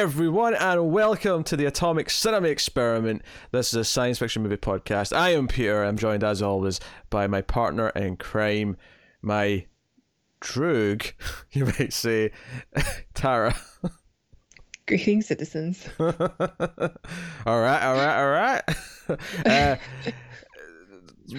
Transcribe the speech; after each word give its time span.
everyone, 0.00 0.54
and 0.54 0.90
welcome 0.90 1.44
to 1.44 1.58
the 1.58 1.66
Atomic 1.66 2.08
Cinema 2.08 2.48
Experiment. 2.48 3.20
This 3.52 3.68
is 3.68 3.74
a 3.74 3.84
science 3.84 4.18
fiction 4.18 4.42
movie 4.42 4.56
podcast. 4.56 5.14
I 5.14 5.34
am 5.34 5.46
Peter. 5.46 5.84
I'm 5.84 5.98
joined, 5.98 6.24
as 6.24 6.40
always, 6.40 6.80
by 7.10 7.26
my 7.26 7.42
partner 7.42 7.90
in 7.90 8.16
crime, 8.16 8.78
my 9.20 9.66
droog, 10.40 11.12
you 11.52 11.66
might 11.66 11.92
say, 11.92 12.30
Tara. 13.14 13.54
Greetings, 14.86 15.26
citizens. 15.26 15.86
all 16.00 16.08
right, 16.08 17.82
all 17.82 17.94
right, 17.94 18.16
all 18.16 18.30
right. 18.30 18.62
Uh, 19.44 19.76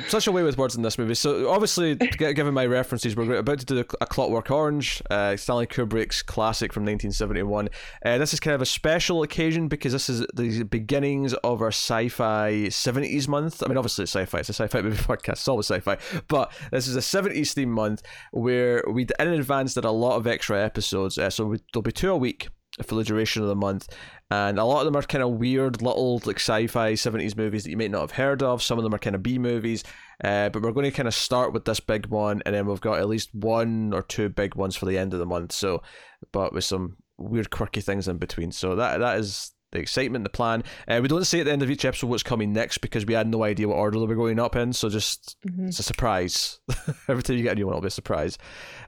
such 0.07 0.27
a 0.27 0.31
way 0.31 0.43
with 0.43 0.57
words 0.57 0.75
in 0.75 0.81
this 0.81 0.97
movie. 0.97 1.15
So 1.15 1.49
obviously, 1.49 1.95
given 1.95 2.53
my 2.53 2.65
references, 2.65 3.15
we're 3.15 3.35
about 3.35 3.59
to 3.59 3.65
do 3.65 3.79
a 3.79 4.05
Clockwork 4.05 4.49
Orange, 4.51 5.01
uh, 5.09 5.35
Stanley 5.35 5.67
Kubrick's 5.67 6.21
classic 6.23 6.73
from 6.73 6.83
1971. 6.83 7.69
Uh, 8.05 8.17
this 8.17 8.33
is 8.33 8.39
kind 8.39 8.55
of 8.55 8.61
a 8.61 8.65
special 8.65 9.23
occasion 9.23 9.67
because 9.67 9.93
this 9.93 10.09
is 10.09 10.25
the 10.33 10.63
beginnings 10.63 11.33
of 11.35 11.61
our 11.61 11.69
sci-fi 11.69 12.51
70s 12.67 13.27
month. 13.27 13.63
I 13.63 13.67
mean, 13.67 13.77
obviously 13.77 14.03
it's 14.03 14.15
sci-fi. 14.15 14.39
It's 14.39 14.49
a 14.49 14.53
sci-fi 14.53 14.81
movie 14.81 14.97
podcast. 15.03 15.33
It's 15.33 15.47
always 15.47 15.67
sci-fi, 15.67 15.97
but 16.27 16.51
this 16.71 16.87
is 16.87 16.95
a 16.95 16.99
70s 16.99 17.53
theme 17.53 17.71
month 17.71 18.01
where 18.31 18.83
we 18.91 19.07
in 19.19 19.27
advance 19.27 19.73
did 19.73 19.85
a 19.85 19.91
lot 19.91 20.17
of 20.17 20.27
extra 20.27 20.63
episodes. 20.63 21.17
Uh, 21.17 21.29
so 21.29 21.45
we, 21.45 21.59
there'll 21.73 21.83
be 21.83 21.91
two 21.91 22.11
a 22.11 22.17
week 22.17 22.49
for 22.83 22.95
the 22.95 23.03
duration 23.03 23.41
of 23.41 23.49
the 23.49 23.55
month. 23.55 23.87
And 24.31 24.57
a 24.57 24.63
lot 24.63 24.79
of 24.79 24.85
them 24.85 24.95
are 24.95 25.01
kind 25.01 25.23
of 25.23 25.31
weird 25.31 25.81
little 25.81 26.21
like 26.23 26.37
sci-fi 26.37 26.93
70s 26.93 27.35
movies 27.35 27.65
that 27.65 27.69
you 27.69 27.75
might 27.75 27.91
not 27.91 27.99
have 27.99 28.11
heard 28.11 28.41
of. 28.41 28.63
Some 28.63 28.77
of 28.77 28.83
them 28.85 28.95
are 28.95 28.99
kind 28.99 29.15
of 29.15 29.21
B 29.21 29.37
movies. 29.37 29.83
Uh, 30.23 30.47
but 30.47 30.61
we're 30.61 30.71
going 30.71 30.85
to 30.85 30.95
kind 30.95 31.07
of 31.07 31.13
start 31.13 31.51
with 31.51 31.65
this 31.65 31.81
big 31.81 32.05
one, 32.05 32.41
and 32.45 32.55
then 32.55 32.65
we've 32.65 32.79
got 32.79 32.99
at 32.99 33.09
least 33.09 33.35
one 33.35 33.91
or 33.93 34.01
two 34.01 34.29
big 34.29 34.55
ones 34.55 34.77
for 34.77 34.85
the 34.85 34.97
end 34.97 35.13
of 35.13 35.19
the 35.19 35.25
month. 35.25 35.51
So, 35.51 35.83
but 36.31 36.53
with 36.53 36.63
some 36.63 36.95
weird, 37.17 37.49
quirky 37.49 37.81
things 37.81 38.07
in 38.07 38.19
between. 38.19 38.53
So 38.53 38.75
that 38.77 38.99
that 38.99 39.19
is 39.19 39.51
the 39.73 39.79
excitement, 39.79 40.23
the 40.23 40.29
plan. 40.29 40.63
Uh, 40.87 40.99
we 41.01 41.09
don't 41.09 41.25
say 41.25 41.41
at 41.41 41.47
the 41.47 41.51
end 41.51 41.63
of 41.63 41.69
each 41.69 41.83
episode 41.83 42.07
what's 42.07 42.23
coming 42.23 42.53
next 42.53 42.77
because 42.77 43.05
we 43.05 43.13
had 43.13 43.27
no 43.27 43.43
idea 43.43 43.67
what 43.67 43.75
order 43.75 43.99
they 43.99 44.05
were 44.05 44.15
going 44.15 44.39
up 44.39 44.55
in. 44.55 44.71
So 44.71 44.87
just 44.87 45.37
mm-hmm. 45.45 45.67
it's 45.67 45.79
a 45.79 45.83
surprise. 45.83 46.59
Every 47.09 47.23
time 47.23 47.35
you 47.35 47.43
get 47.43 47.53
a 47.53 47.55
new 47.55 47.65
one, 47.65 47.73
it'll 47.73 47.81
be 47.81 47.87
a 47.87 47.91
surprise. 47.91 48.37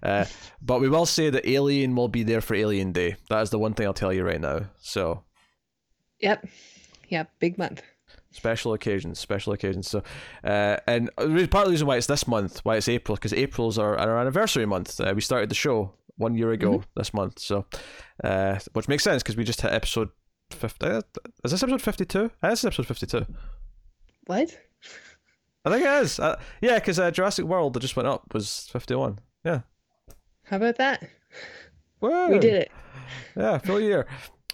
Uh, 0.02 0.24
but 0.62 0.80
we 0.80 0.88
will 0.88 1.06
say 1.06 1.30
that 1.30 1.50
Alien 1.50 1.96
will 1.96 2.08
be 2.08 2.24
there 2.24 2.42
for 2.42 2.56
Alien 2.56 2.94
Day. 2.94 3.16
That 3.30 3.42
is 3.42 3.50
the 3.50 3.60
one 3.60 3.74
thing 3.74 3.88
I'll 3.88 3.94
tell 3.94 4.14
you 4.14 4.24
right 4.24 4.40
now. 4.40 4.68
So. 4.80 5.24
Yep. 6.24 6.48
Yep. 7.10 7.32
Big 7.40 7.58
month. 7.58 7.84
Special 8.32 8.74
occasions, 8.74 9.20
special 9.20 9.54
occasions. 9.54 9.88
So, 9.88 10.02
uh, 10.44 10.78
and 10.88 11.14
part 11.16 11.36
of 11.36 11.66
the 11.66 11.72
reason 11.72 11.86
why 11.86 11.98
it's 11.98 12.08
this 12.08 12.28
month, 12.28 12.62
why 12.64 12.78
it's 12.78 12.90
April, 12.90 13.16
because 13.16 13.34
April's 13.34 13.78
our, 13.78 13.96
our 13.98 14.18
anniversary 14.18 14.66
month. 14.66 15.00
Uh, 15.00 15.14
we 15.14 15.22
started 15.22 15.50
the 15.50 15.56
show 15.56 15.94
one 16.16 16.36
year 16.36 16.52
ago 16.52 16.72
mm-hmm. 16.72 16.90
this 16.96 17.14
month, 17.14 17.40
so 17.40 17.66
uh, 18.24 18.58
which 18.72 18.88
makes 18.88 19.04
sense 19.04 19.22
because 19.22 19.38
we 19.38 19.44
just 19.44 19.62
hit 19.62 19.72
episode 19.72 20.10
50. 20.50 20.88
Is 20.88 21.52
this 21.52 21.62
episode 21.62 21.82
52? 21.82 22.32
I 22.42 22.50
this 22.50 22.60
is 22.60 22.66
episode 22.66 22.88
52. 22.88 23.26
What? 24.26 24.58
I 25.66 25.70
think 25.70 25.86
it 25.86 26.04
is. 26.04 26.20
Uh, 26.20 26.40
yeah, 26.62 26.76
because 26.76 27.00
uh, 27.00 27.12
Jurassic 27.12 27.46
World 27.46 27.74
that 27.74 27.82
just 27.82 27.96
went 27.96 28.08
up 28.08 28.34
was 28.34 28.68
51. 28.72 29.20
Yeah. 29.46 29.62
How 30.46 30.58
about 30.58 30.78
that? 30.78 31.08
Whoa. 32.00 32.30
We 32.30 32.40
did 32.40 32.54
it. 32.54 32.72
Yeah, 33.36 33.58
full 33.60 33.80
year. 33.80 34.08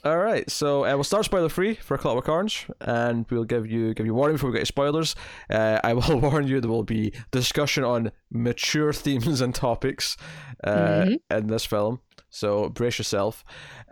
All 0.05 0.17
right, 0.17 0.50
so 0.50 0.86
uh, 0.86 0.95
we'll 0.95 1.03
start 1.03 1.25
spoiler 1.25 1.50
free 1.50 1.75
for 1.75 1.97
Clockwork 1.97 2.30
Orange, 2.30 2.67
and 2.80 3.25
we'll 3.30 3.44
give 3.44 3.69
you 3.69 3.94
give 3.94 4.05
you 4.05 4.14
warning 4.14 4.36
before 4.36 4.50
we 4.50 4.58
get 4.58 4.66
spoilers. 4.66 5.14
Uh, 5.50 5.81
I 5.83 5.94
will 5.94 6.22
warn 6.22 6.47
you 6.47 6.61
there 6.61 6.72
will 6.72 6.83
be 6.83 7.11
discussion 7.31 7.83
on 7.83 8.14
mature 8.31 8.94
themes 8.94 9.42
and 9.42 9.53
topics 9.53 10.16
uh, 10.64 10.72
mm-hmm. 10.72 11.38
in 11.38 11.47
this 11.47 11.66
film, 11.66 12.00
so 12.30 12.70
brace 12.70 12.98
yourself. 12.98 13.44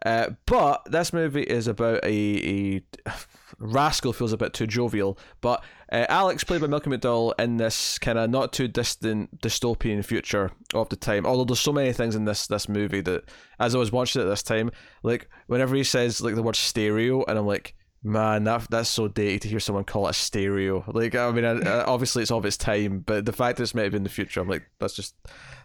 Uh, 0.05 0.31
but 0.45 0.83
this 0.85 1.11
movie 1.11 1.43
is 1.43 1.67
about 1.67 2.03
a, 2.03 2.07
a 2.07 2.81
Rascal 3.59 4.13
feels 4.13 4.33
a 4.33 4.37
bit 4.37 4.53
too 4.53 4.67
jovial, 4.67 5.17
but 5.41 5.63
uh, 5.91 6.05
Alex, 6.09 6.43
played 6.43 6.61
by 6.61 6.67
Malcolm 6.67 6.91
McDowell, 6.91 7.33
in 7.39 7.57
this 7.57 7.97
kind 7.97 8.17
of 8.17 8.29
not 8.29 8.51
too 8.51 8.67
distant 8.67 9.41
dystopian 9.41 10.03
future 10.03 10.51
of 10.73 10.89
the 10.89 10.95
time. 10.95 11.25
Although 11.25 11.45
there's 11.45 11.59
so 11.59 11.71
many 11.71 11.93
things 11.93 12.15
in 12.15 12.25
this 12.25 12.47
this 12.47 12.67
movie 12.67 13.01
that, 13.01 13.23
as 13.59 13.73
I 13.73 13.77
was 13.77 13.91
watching 13.91 14.21
it 14.21 14.25
this 14.25 14.43
time, 14.43 14.71
like 15.01 15.29
whenever 15.47 15.75
he 15.75 15.83
says 15.83 16.21
like 16.21 16.35
the 16.35 16.43
word 16.43 16.55
stereo, 16.55 17.23
and 17.23 17.39
I'm 17.39 17.47
like, 17.47 17.73
man, 18.07 18.45
that 18.45 18.67
that's 18.69 18.89
so 18.89 19.07
dated 19.07 19.43
to 19.43 19.47
hear 19.49 19.59
someone 19.59 19.83
call 19.83 20.07
it 20.07 20.11
a 20.11 20.13
stereo. 20.13 20.83
Like, 20.87 21.15
I 21.15 21.31
mean, 21.31 21.45
obviously 21.45 22.21
it's 22.23 22.31
of 22.31 22.45
its 22.45 22.57
time, 22.57 22.99
but 22.99 23.25
the 23.25 23.33
fact 23.33 23.57
that 23.57 23.63
it's 23.63 23.75
maybe 23.75 23.97
in 23.97 24.03
the 24.03 24.09
future, 24.09 24.41
I'm 24.41 24.47
like, 24.47 24.63
that's 24.79 24.95
just 24.95 25.15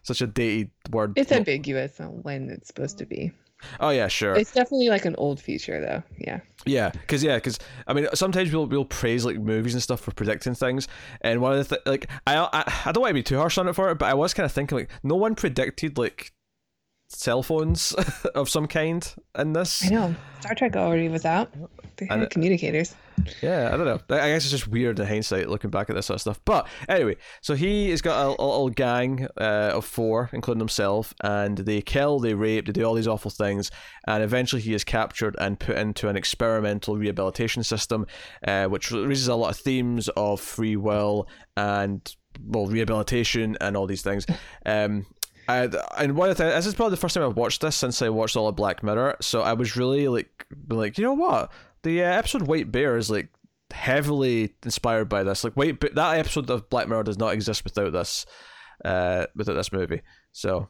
such 0.02 0.20
a 0.20 0.26
dated 0.26 0.70
word. 0.90 1.14
It's 1.16 1.32
ambiguous 1.32 2.00
on 2.00 2.22
when 2.22 2.50
it's 2.50 2.68
supposed 2.68 2.98
to 2.98 3.06
be. 3.06 3.32
Oh 3.80 3.90
yeah, 3.90 4.08
sure. 4.08 4.34
It's 4.34 4.52
definitely 4.52 4.88
like 4.88 5.04
an 5.04 5.14
old 5.18 5.40
feature 5.40 5.80
though. 5.80 6.02
Yeah. 6.18 6.40
Yeah, 6.66 6.90
because 6.90 7.22
yeah, 7.22 7.36
because 7.36 7.58
I 7.86 7.92
mean, 7.92 8.06
sometimes 8.14 8.52
we'll 8.52 8.66
we'll 8.66 8.84
praise 8.84 9.24
like 9.24 9.38
movies 9.38 9.74
and 9.74 9.82
stuff 9.82 10.00
for 10.00 10.12
predicting 10.12 10.54
things, 10.54 10.88
and 11.20 11.40
one 11.40 11.52
of 11.52 11.68
the 11.68 11.76
th- 11.76 11.86
like 11.86 12.08
I, 12.26 12.36
I 12.38 12.72
I 12.86 12.92
don't 12.92 13.02
want 13.02 13.10
to 13.10 13.14
be 13.14 13.22
too 13.22 13.36
harsh 13.38 13.58
on 13.58 13.68
it 13.68 13.74
for 13.74 13.90
it, 13.90 13.98
but 13.98 14.08
I 14.08 14.14
was 14.14 14.34
kind 14.34 14.44
of 14.44 14.52
thinking 14.52 14.78
like 14.78 14.90
no 15.02 15.16
one 15.16 15.34
predicted 15.34 15.98
like 15.98 16.32
cell 17.14 17.42
phones 17.42 17.92
of 18.34 18.48
some 18.48 18.66
kind 18.66 19.14
in 19.38 19.52
this. 19.52 19.84
I 19.84 19.88
know 19.88 20.14
Star 20.40 20.54
Trek 20.54 20.76
already 20.76 21.08
was 21.08 21.24
out. 21.24 21.52
They 21.96 22.06
had 22.06 22.30
communicators. 22.30 22.94
Yeah, 23.42 23.70
I 23.72 23.76
don't 23.76 23.84
know. 23.84 24.00
I 24.16 24.30
guess 24.30 24.44
it's 24.44 24.50
just 24.50 24.68
weird 24.68 24.98
in 24.98 25.06
hindsight 25.06 25.48
looking 25.48 25.70
back 25.70 25.90
at 25.90 25.96
this 25.96 26.06
sort 26.06 26.16
of 26.16 26.20
stuff. 26.22 26.40
But 26.44 26.66
anyway, 26.88 27.16
so 27.40 27.54
he 27.54 27.90
has 27.90 28.02
got 28.02 28.24
a, 28.24 28.28
a 28.28 28.30
little 28.30 28.70
gang 28.70 29.28
uh, 29.36 29.72
of 29.74 29.84
four, 29.84 30.30
including 30.32 30.60
himself, 30.60 31.14
and 31.22 31.58
they 31.58 31.82
kill, 31.82 32.18
they 32.18 32.34
rape, 32.34 32.66
they 32.66 32.72
do 32.72 32.84
all 32.84 32.94
these 32.94 33.06
awful 33.06 33.30
things, 33.30 33.70
and 34.06 34.22
eventually 34.22 34.62
he 34.62 34.74
is 34.74 34.84
captured 34.84 35.36
and 35.38 35.60
put 35.60 35.76
into 35.76 36.08
an 36.08 36.16
experimental 36.16 36.96
rehabilitation 36.96 37.62
system, 37.62 38.06
uh, 38.46 38.66
which 38.66 38.90
raises 38.90 39.28
a 39.28 39.36
lot 39.36 39.50
of 39.50 39.56
themes 39.56 40.08
of 40.16 40.40
free 40.40 40.76
will 40.76 41.28
and 41.56 42.16
well 42.44 42.66
rehabilitation 42.66 43.56
and 43.60 43.76
all 43.76 43.86
these 43.86 44.02
things. 44.02 44.26
Um, 44.64 45.06
and, 45.48 45.76
and 45.96 46.16
one 46.16 46.30
of 46.30 46.36
the 46.36 46.44
this 46.44 46.66
is 46.66 46.74
probably 46.74 46.90
the 46.90 46.98
first 46.98 47.14
time 47.14 47.24
I've 47.24 47.36
watched 47.36 47.60
this 47.60 47.76
since 47.76 48.00
I 48.02 48.08
watched 48.08 48.36
all 48.36 48.48
of 48.48 48.56
Black 48.56 48.82
Mirror. 48.82 49.16
So 49.20 49.42
I 49.42 49.52
was 49.54 49.76
really 49.76 50.08
like, 50.08 50.46
like 50.68 50.98
you 50.98 51.04
know 51.04 51.14
what, 51.14 51.50
the 51.82 52.02
uh, 52.02 52.06
episode 52.06 52.42
White 52.42 52.70
Bear 52.70 52.96
is 52.96 53.10
like 53.10 53.28
heavily 53.70 54.54
inspired 54.64 55.08
by 55.08 55.22
this. 55.22 55.44
Like 55.44 55.54
White 55.54 55.80
that 55.94 56.18
episode 56.18 56.48
of 56.50 56.68
Black 56.70 56.88
Mirror 56.88 57.04
does 57.04 57.18
not 57.18 57.34
exist 57.34 57.64
without 57.64 57.92
this, 57.92 58.26
uh, 58.84 59.26
without 59.34 59.54
this 59.54 59.72
movie. 59.72 60.02
So, 60.32 60.68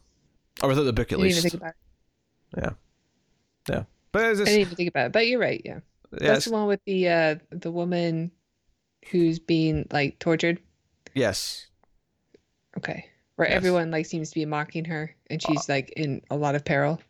or 0.62 0.68
without 0.68 0.84
the 0.84 0.92
book 0.92 1.12
at 1.12 1.18
least. 1.18 1.54
Yeah, 2.56 2.70
yeah. 3.68 3.84
But 4.12 4.24
I 4.24 4.34
didn't 4.34 4.48
even 4.48 4.76
think 4.76 4.88
about 4.88 5.06
it. 5.06 5.12
But 5.12 5.26
you're 5.26 5.40
right. 5.40 5.62
Yeah, 5.64 5.80
yeah 6.12 6.32
that's 6.32 6.46
the 6.46 6.52
one 6.52 6.66
with 6.66 6.80
the 6.86 7.08
uh 7.08 7.34
the 7.50 7.70
woman 7.70 8.30
who's 9.10 9.38
being 9.38 9.86
like 9.90 10.18
tortured. 10.18 10.60
Yes. 11.14 11.66
Okay 12.78 13.11
where 13.42 13.50
yes. 13.50 13.56
everyone 13.56 13.90
like 13.90 14.06
seems 14.06 14.30
to 14.30 14.34
be 14.36 14.44
mocking 14.44 14.84
her 14.84 15.12
and 15.28 15.42
she's 15.42 15.68
uh, 15.68 15.72
like 15.72 15.92
in 15.96 16.22
a 16.30 16.36
lot 16.36 16.54
of 16.54 16.64
peril. 16.64 17.00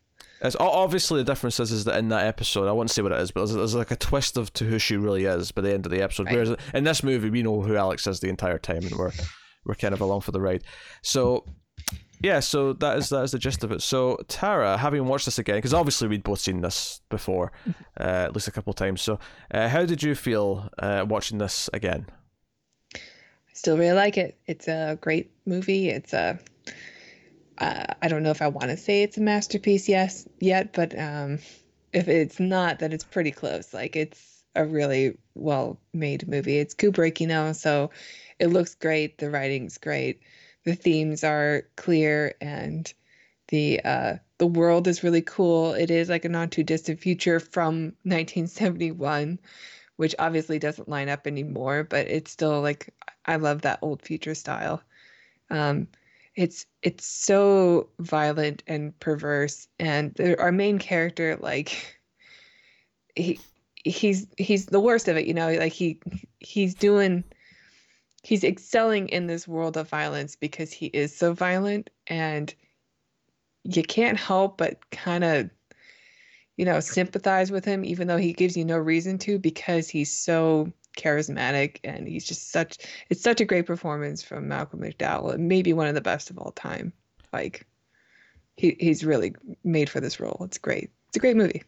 As 0.41 0.57
obviously 0.59 1.21
the 1.21 1.25
difference 1.25 1.61
is, 1.61 1.71
is 1.71 1.85
that 1.85 1.99
in 1.99 2.09
that 2.09 2.27
episode, 2.27 2.69
I 2.69 2.73
won't 2.73 2.91
say 2.91 3.03
what 3.03 3.13
it 3.13 3.21
is, 3.21 3.31
but 3.31 3.41
there's, 3.41 3.55
there's 3.55 3.75
like 3.75 3.91
a 3.91 3.97
twist 3.97 4.39
of 4.39 4.51
to 4.55 4.65
who 4.65 4.79
she 4.79 4.97
really 4.97 5.27
is 5.27 5.53
by 5.53 5.61
the 5.61 5.75
end 5.75 5.85
of 5.85 5.93
the 5.93 6.01
episode. 6.01 6.27
Right. 6.27 6.37
Whereas 6.37 6.57
in 6.73 6.85
this 6.85 7.03
movie, 7.03 7.29
we 7.29 7.43
know 7.43 7.61
who 7.61 7.77
Alex 7.77 8.07
is 8.07 8.21
the 8.21 8.31
entire 8.31 8.59
time, 8.59 8.79
and 8.79 8.93
we're 8.93 9.13
we're 9.65 9.75
kind 9.75 9.93
of 9.93 10.01
along 10.01 10.23
for 10.23 10.33
the 10.33 10.41
ride. 10.41 10.65
So 11.03 11.45
yeah, 12.21 12.41
so 12.41 12.73
that 12.73 12.97
is 12.97 13.11
that 13.11 13.23
is 13.25 13.33
the 13.33 13.39
gist 13.39 13.63
of 13.63 13.73
it. 13.73 13.83
So 13.83 14.19
Tara, 14.27 14.79
having 14.79 15.05
watched 15.07 15.27
this 15.27 15.39
again, 15.39 15.59
because 15.59 15.75
obviously 15.75 16.09
we'd 16.09 16.25
both 16.25 16.41
seen 16.41 16.63
this 16.63 17.03
before, 17.11 17.53
mm-hmm. 17.69 17.83
uh, 18.01 18.25
at 18.25 18.35
least 18.35 18.49
a 18.49 18.53
couple 18.53 18.71
of 18.71 18.77
times. 18.77 19.03
So 19.03 19.19
uh, 19.51 19.69
how 19.69 19.85
did 19.85 20.03
you 20.03 20.15
feel 20.15 20.71
uh, 20.79 21.05
watching 21.07 21.39
this 21.39 21.69
again? 21.75 22.07
Still 23.53 23.79
really 23.79 23.93
like 23.93 24.19
it. 24.19 24.39
It's 24.47 24.69
a 24.69 24.99
great 25.01 25.31
movie. 25.47 25.89
It's 25.89 26.13
a 26.13 26.39
uh, 27.59 27.95
I 28.01 28.09
don't 28.09 28.23
know 28.23 28.31
if 28.31 28.43
I 28.43 28.49
want 28.49 28.71
to 28.71 28.77
say 28.77 29.03
it's 29.03 29.19
a 29.19 29.21
masterpiece 29.21 29.89
yes 29.89 30.27
yet, 30.41 30.73
but 30.73 30.99
um, 30.99 31.39
if 31.93 32.09
it's 32.09 32.41
not, 32.41 32.79
then 32.79 32.93
it's 32.93 33.05
pretty 33.05 33.31
close. 33.31 33.73
Like 33.73 33.95
it's 33.95 34.43
a 34.55 34.65
really 34.65 35.17
well 35.35 35.79
made 35.93 36.29
movie. 36.29 36.59
It's 36.59 36.75
Kubrick, 36.75 37.21
you 37.21 37.27
know, 37.27 37.53
so 37.53 37.91
it 38.39 38.49
looks 38.49 38.75
great. 38.75 39.19
The 39.19 39.31
writing's 39.31 39.79
great. 39.79 40.21
The 40.65 40.75
themes 40.75 41.25
are 41.25 41.65
clear, 41.77 42.35
and 42.41 42.93
the 43.49 43.81
uh, 43.85 44.17
the 44.39 44.47
world 44.47 44.89
is 44.89 45.03
really 45.03 45.23
cool. 45.23 45.75
It 45.75 45.91
is 45.91 46.09
like 46.09 46.25
a 46.25 46.29
not 46.29 46.51
too 46.51 46.65
distant 46.65 47.01
future 47.01 47.41
from 47.41 47.95
1971, 48.05 49.39
which 49.97 50.15
obviously 50.19 50.59
doesn't 50.59 50.89
line 50.89 51.09
up 51.09 51.27
anymore, 51.27 51.85
but 51.85 52.07
it's 52.09 52.31
still 52.31 52.61
like 52.61 52.93
I 53.27 53.37
love 53.37 53.63
that 53.63 53.79
old 53.83 54.03
future 54.03 54.35
style. 54.35 54.83
Um, 55.51 55.87
it's 56.35 56.67
it's 56.83 57.05
so 57.05 57.89
violent 57.99 58.63
and 58.67 58.99
perverse, 59.01 59.69
and 59.79 60.19
our 60.39 60.53
main 60.53 60.79
character, 60.79 61.37
like 61.41 62.01
he 63.15 63.39
he's 63.85 64.27
he's 64.39 64.67
the 64.67 64.81
worst 64.81 65.09
of 65.09 65.17
it, 65.17 65.27
you 65.27 65.35
know. 65.35 65.53
Like 65.53 65.73
he 65.73 66.01
he's 66.41 66.75
doing 66.75 67.23
he's 68.23 68.45
excelling 68.45 69.09
in 69.09 69.27
this 69.27 69.47
world 69.47 69.77
of 69.77 69.89
violence 69.89 70.37
because 70.37 70.73
he 70.73 70.87
is 70.87 71.15
so 71.15 71.35
violent, 71.35 71.91
and 72.07 72.55
you 73.65 73.83
can't 73.83 74.19
help 74.19 74.59
but 74.59 74.91
kind 74.91 75.25
of 75.25 75.51
you 76.57 76.65
know, 76.65 76.81
sympathize 76.81 77.51
with 77.51 77.65
him, 77.65 77.85
even 77.85 78.09
though 78.09 78.17
he 78.19 78.33
gives 78.33 78.57
you 78.57 78.65
no 78.65 78.79
reason 78.79 79.19
to, 79.19 79.39
because 79.39 79.89
he's 79.89 80.13
so 80.13 80.73
charismatic 80.97 81.79
and 81.85 82.07
he's 82.09 82.25
just 82.25 82.51
such. 82.51 82.79
It's 83.11 83.23
such 83.23 83.41
a 83.41 83.45
great 83.45 83.67
performance 83.67 84.23
from 84.23 84.49
Malcolm 84.49 84.81
McDowell, 84.81 85.35
and 85.35 85.49
maybe 85.49 85.73
one 85.73 85.87
of 85.89 85.95
the 85.95 86.01
best 86.01 86.31
of 86.31 86.39
all 86.39 86.53
time. 86.53 86.93
Like, 87.33 87.67
he 88.57 88.77
he's 88.81 89.05
really 89.05 89.35
made 89.65 89.91
for 89.91 90.01
this 90.01 90.21
role. 90.21 90.39
It's 90.45 90.59
great. 90.59 90.91
It's 91.09 91.17
a 91.17 91.21
great 91.21 91.37
movie. 91.37 91.63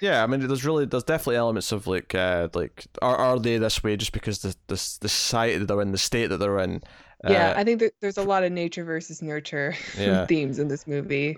Yeah, 0.00 0.22
I 0.22 0.26
mean, 0.28 0.46
there's 0.46 0.64
really 0.64 0.84
there's 0.86 1.02
definitely 1.04 1.36
elements 1.36 1.72
of 1.72 1.86
like 1.88 2.14
uh, 2.14 2.48
like 2.54 2.86
are 3.02 3.16
are 3.16 3.38
they 3.40 3.58
this 3.58 3.82
way 3.82 3.96
just 3.96 4.12
because 4.12 4.40
the 4.40 4.54
the 4.68 4.74
the 5.00 5.08
society 5.08 5.58
that 5.58 5.66
they're 5.66 5.82
in, 5.82 5.90
the 5.92 5.98
state 5.98 6.28
that 6.28 6.38
they're 6.38 6.58
in. 6.60 6.82
Yeah, 7.26 7.52
Uh, 7.52 7.54
I 7.56 7.64
think 7.64 7.80
that 7.80 7.92
there's 8.00 8.16
a 8.18 8.22
lot 8.22 8.44
of 8.44 8.52
nature 8.52 8.84
versus 8.84 9.22
nurture 9.22 9.74
Yeah. 9.94 10.26
themes 10.26 10.58
in 10.58 10.68
this 10.68 10.86
movie. 10.86 11.36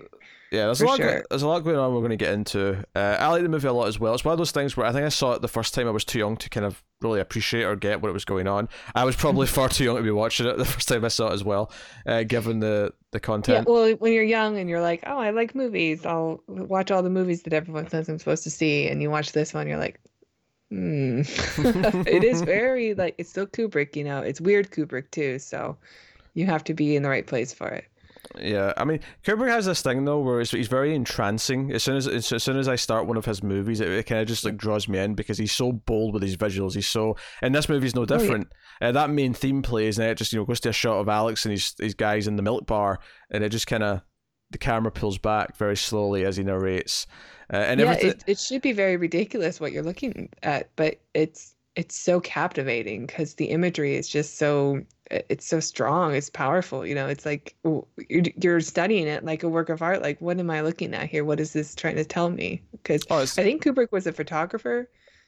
Yeah, 0.51 0.65
there's 0.65 0.81
a 0.81 0.85
lot. 0.85 0.97
sure. 0.97 1.23
There's 1.29 1.43
a 1.43 1.47
lot 1.47 1.63
going 1.63 1.77
on. 1.77 1.93
We're 1.93 2.01
going 2.01 2.09
to 2.11 2.17
get 2.17 2.33
into. 2.33 2.83
Uh, 2.93 3.17
I 3.19 3.27
like 3.27 3.41
the 3.41 3.47
movie 3.47 3.69
a 3.69 3.73
lot 3.73 3.87
as 3.87 3.99
well. 3.99 4.13
It's 4.13 4.25
one 4.25 4.33
of 4.33 4.37
those 4.37 4.51
things 4.51 4.75
where 4.75 4.85
I 4.85 4.91
think 4.91 5.05
I 5.05 5.09
saw 5.09 5.31
it 5.33 5.41
the 5.41 5.47
first 5.47 5.73
time 5.73 5.87
I 5.87 5.91
was 5.91 6.03
too 6.03 6.19
young 6.19 6.35
to 6.37 6.49
kind 6.49 6.65
of 6.65 6.83
really 7.01 7.21
appreciate 7.21 7.63
or 7.63 7.77
get 7.77 8.01
what 8.01 8.11
was 8.11 8.25
going 8.25 8.47
on. 8.47 8.67
I 8.93 9.05
was 9.05 9.15
probably 9.15 9.47
far 9.47 9.69
too 9.69 9.85
young 9.85 9.95
to 9.95 10.03
be 10.03 10.11
watching 10.11 10.47
it 10.47 10.57
the 10.57 10.65
first 10.65 10.89
time 10.89 11.05
I 11.05 11.07
saw 11.07 11.29
it 11.29 11.33
as 11.33 11.43
well, 11.45 11.71
uh, 12.05 12.23
given 12.23 12.59
the 12.59 12.93
the 13.11 13.19
content. 13.19 13.59
Yeah, 13.59 13.63
content. 13.63 13.73
well, 13.73 13.95
when 13.99 14.11
you're 14.11 14.23
young 14.23 14.57
and 14.57 14.69
you're 14.69 14.81
like, 14.81 15.03
oh, 15.07 15.17
I 15.17 15.29
like 15.29 15.55
movies, 15.55 16.05
I'll 16.05 16.43
watch 16.47 16.91
all 16.91 17.01
the 17.01 17.09
movies 17.09 17.43
that 17.43 17.53
everyone 17.53 17.87
says 17.89 18.09
I'm 18.09 18.19
supposed 18.19 18.43
to 18.43 18.51
see, 18.51 18.89
and 18.89 19.01
you 19.01 19.09
watch 19.09 19.31
this 19.31 19.53
one, 19.53 19.67
you're 19.67 19.77
like, 19.77 20.01
hmm. 20.69 21.21
it 22.05 22.25
is 22.25 22.41
very 22.57 22.93
like 22.93 23.15
it's 23.17 23.29
still 23.29 23.47
Kubrick, 23.47 23.95
you 23.95 24.03
know. 24.03 24.19
It's 24.19 24.41
weird 24.41 24.69
Kubrick 24.71 25.11
too, 25.11 25.39
so 25.39 25.77
you 26.33 26.45
have 26.45 26.63
to 26.65 26.73
be 26.73 26.97
in 26.97 27.03
the 27.03 27.09
right 27.09 27.25
place 27.25 27.53
for 27.53 27.69
it. 27.69 27.85
Yeah, 28.39 28.73
I 28.77 28.85
mean, 28.85 28.99
Kubrick 29.23 29.49
has 29.49 29.65
this 29.65 29.81
thing 29.81 30.05
though 30.05 30.19
where 30.19 30.39
he's, 30.39 30.51
he's 30.51 30.67
very 30.67 30.95
entrancing. 30.95 31.71
As 31.71 31.83
soon 31.83 31.97
as 31.97 32.07
as 32.07 32.43
soon 32.43 32.57
as 32.57 32.67
I 32.67 32.75
start 32.75 33.07
one 33.07 33.17
of 33.17 33.25
his 33.25 33.43
movies, 33.43 33.79
it, 33.79 33.89
it 33.89 34.05
kind 34.05 34.21
of 34.21 34.27
just 34.27 34.45
like 34.45 34.57
draws 34.57 34.87
me 34.87 34.99
in 34.99 35.15
because 35.15 35.37
he's 35.37 35.51
so 35.51 35.71
bold 35.71 36.13
with 36.13 36.23
his 36.23 36.37
visuals. 36.37 36.73
He's 36.73 36.87
so, 36.87 37.17
and 37.41 37.53
this 37.53 37.69
movie's 37.69 37.95
no 37.95 38.01
yeah. 38.01 38.17
different. 38.17 38.47
uh, 38.81 38.91
that 38.91 39.09
main 39.09 39.33
theme 39.33 39.61
plays, 39.61 39.97
and 39.97 40.07
it 40.07 40.15
just 40.15 40.33
you 40.33 40.39
know 40.39 40.45
goes 40.45 40.59
to 40.61 40.69
a 40.69 40.73
shot 40.73 40.99
of 40.99 41.09
Alex 41.09 41.45
and 41.45 41.51
his 41.51 41.75
his 41.79 41.93
guys 41.93 42.27
in 42.27 42.35
the 42.35 42.43
milk 42.43 42.65
bar, 42.65 42.99
and 43.29 43.43
it 43.43 43.49
just 43.49 43.67
kind 43.67 43.83
of 43.83 44.01
the 44.51 44.57
camera 44.57 44.91
pulls 44.91 45.17
back 45.17 45.55
very 45.57 45.77
slowly 45.77 46.25
as 46.25 46.37
he 46.37 46.43
narrates, 46.43 47.07
uh, 47.51 47.57
and 47.57 47.79
yeah, 47.79 47.87
everything. 47.87 48.09
it, 48.09 48.23
it 48.27 48.39
should 48.39 48.61
be 48.61 48.73
very 48.73 48.97
ridiculous 48.97 49.59
what 49.59 49.71
you're 49.71 49.83
looking 49.83 50.29
at, 50.43 50.69
but 50.75 50.99
it's 51.13 51.55
it's 51.75 51.95
so 51.95 52.19
captivating 52.19 53.05
because 53.05 53.35
the 53.35 53.45
imagery 53.45 53.95
is 53.95 54.07
just 54.07 54.37
so 54.37 54.81
it's 55.09 55.45
so 55.45 55.59
strong, 55.59 56.15
it's 56.15 56.29
powerful. 56.29 56.85
You 56.85 56.95
know, 56.95 57.07
it's 57.07 57.25
like 57.25 57.55
you're, 58.07 58.61
studying 58.61 59.07
it 59.07 59.25
like 59.25 59.43
a 59.43 59.49
work 59.49 59.67
of 59.67 59.81
art. 59.81 60.01
Like, 60.01 60.21
what 60.21 60.39
am 60.39 60.49
I 60.49 60.61
looking 60.61 60.93
at 60.93 61.09
here? 61.09 61.25
What 61.25 61.41
is 61.41 61.51
this 61.51 61.75
trying 61.75 61.97
to 61.97 62.05
tell 62.05 62.29
me? 62.29 62.63
Because 62.71 63.03
oh, 63.09 63.19
I 63.19 63.25
think 63.25 63.63
Kubrick 63.63 63.91
was 63.91 64.07
a 64.07 64.13
photographer 64.13 64.87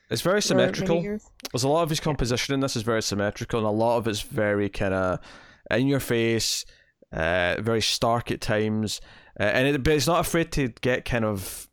it's 0.09 0.21
very 0.21 0.41
symmetrical. 0.41 1.01
There's 1.01 1.63
a 1.63 1.67
lot 1.67 1.83
of 1.83 1.89
his 1.89 1.99
composition 1.99 2.53
in 2.53 2.59
this 2.59 2.75
is 2.75 2.83
very 2.83 3.01
symmetrical, 3.01 3.59
and 3.59 3.67
a 3.67 3.71
lot 3.71 3.97
of 3.97 4.07
it's 4.07 4.21
very 4.21 4.69
kind 4.69 4.93
of 4.93 5.19
in 5.71 5.87
your 5.87 5.99
face, 5.99 6.65
uh, 7.11 7.55
very 7.59 7.81
stark 7.81 8.29
at 8.29 8.41
times, 8.41 9.01
uh, 9.39 9.43
and 9.43 9.67
it, 9.67 9.83
but 9.83 9.93
it's 9.93 10.07
not 10.07 10.19
afraid 10.19 10.51
to 10.51 10.67
get 10.81 11.05
kind 11.05 11.25
of 11.25 11.67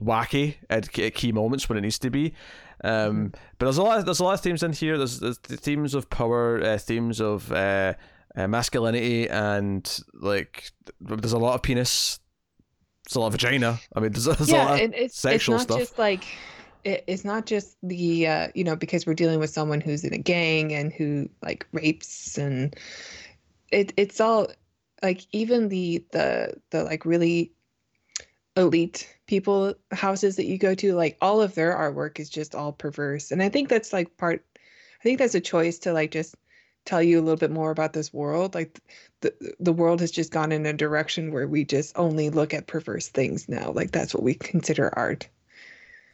wacky 0.00 0.56
at, 0.70 0.98
at 0.98 1.14
key 1.14 1.32
moments 1.32 1.68
when 1.68 1.76
it 1.76 1.82
needs 1.82 1.98
to 1.98 2.10
be. 2.10 2.32
Um, 2.82 3.32
but 3.58 3.66
there's 3.66 3.78
a 3.78 3.82
lot. 3.82 3.98
Of, 3.98 4.04
there's 4.04 4.20
a 4.20 4.24
lot 4.24 4.34
of 4.34 4.40
themes 4.40 4.62
in 4.62 4.72
here. 4.72 4.98
There's, 4.98 5.20
there's 5.20 5.38
the 5.38 5.56
themes 5.56 5.94
of 5.94 6.10
power, 6.10 6.62
uh, 6.62 6.78
themes 6.78 7.20
of 7.20 7.50
uh, 7.52 7.94
uh, 8.36 8.48
masculinity, 8.48 9.28
and 9.28 10.00
like 10.14 10.70
there's 11.00 11.32
a 11.32 11.38
lot 11.38 11.54
of 11.54 11.62
penis. 11.62 12.18
There's 13.06 13.16
a 13.16 13.20
lot 13.20 13.28
of 13.28 13.32
vagina. 13.32 13.78
I 13.94 14.00
mean, 14.00 14.12
there's, 14.12 14.24
there's 14.24 14.50
a 14.50 14.56
lot 14.56 14.82
of 14.82 14.92
it's 14.94 15.18
sexual 15.18 15.56
it's 15.56 15.68
not 15.68 15.74
stuff. 15.74 15.78
just 15.78 15.98
like 15.98 16.24
it, 16.84 17.04
it's 17.06 17.24
not 17.24 17.46
just 17.46 17.76
the 17.82 18.26
uh, 18.26 18.48
you 18.54 18.64
know 18.64 18.76
because 18.76 19.06
we're 19.06 19.14
dealing 19.14 19.38
with 19.38 19.50
someone 19.50 19.80
who's 19.80 20.04
in 20.04 20.12
a 20.12 20.18
gang 20.18 20.72
and 20.72 20.92
who 20.92 21.28
like 21.42 21.66
rapes 21.72 22.38
and 22.38 22.74
it 23.70 23.92
it's 23.96 24.20
all 24.20 24.48
like 25.02 25.26
even 25.32 25.68
the 25.68 26.04
the 26.12 26.54
the 26.70 26.84
like 26.84 27.04
really 27.04 27.52
elite 28.56 29.08
people 29.26 29.74
houses 29.92 30.36
that 30.36 30.46
you 30.46 30.58
go 30.58 30.74
to 30.74 30.94
like 30.94 31.16
all 31.20 31.40
of 31.40 31.54
their 31.54 31.74
artwork 31.74 32.20
is 32.20 32.28
just 32.28 32.54
all 32.54 32.72
perverse. 32.72 33.30
And 33.30 33.42
i 33.42 33.48
think 33.48 33.68
that's 33.68 33.92
like 33.92 34.16
part 34.16 34.44
i 34.58 35.02
think 35.02 35.18
that's 35.18 35.34
a 35.34 35.40
choice 35.40 35.78
to 35.80 35.92
like 35.92 36.10
just 36.10 36.34
tell 36.84 37.02
you 37.02 37.18
a 37.18 37.22
little 37.22 37.36
bit 37.36 37.50
more 37.50 37.70
about 37.70 37.92
this 37.92 38.12
world. 38.12 38.54
Like 38.54 38.80
the 39.20 39.32
the 39.60 39.72
world 39.72 40.00
has 40.00 40.10
just 40.10 40.32
gone 40.32 40.52
in 40.52 40.66
a 40.66 40.72
direction 40.72 41.32
where 41.32 41.46
we 41.46 41.64
just 41.64 41.96
only 41.96 42.30
look 42.30 42.54
at 42.54 42.66
perverse 42.66 43.08
things 43.08 43.48
now. 43.48 43.70
Like 43.72 43.92
that's 43.92 44.14
what 44.14 44.22
we 44.22 44.34
consider 44.34 44.92
art. 44.96 45.28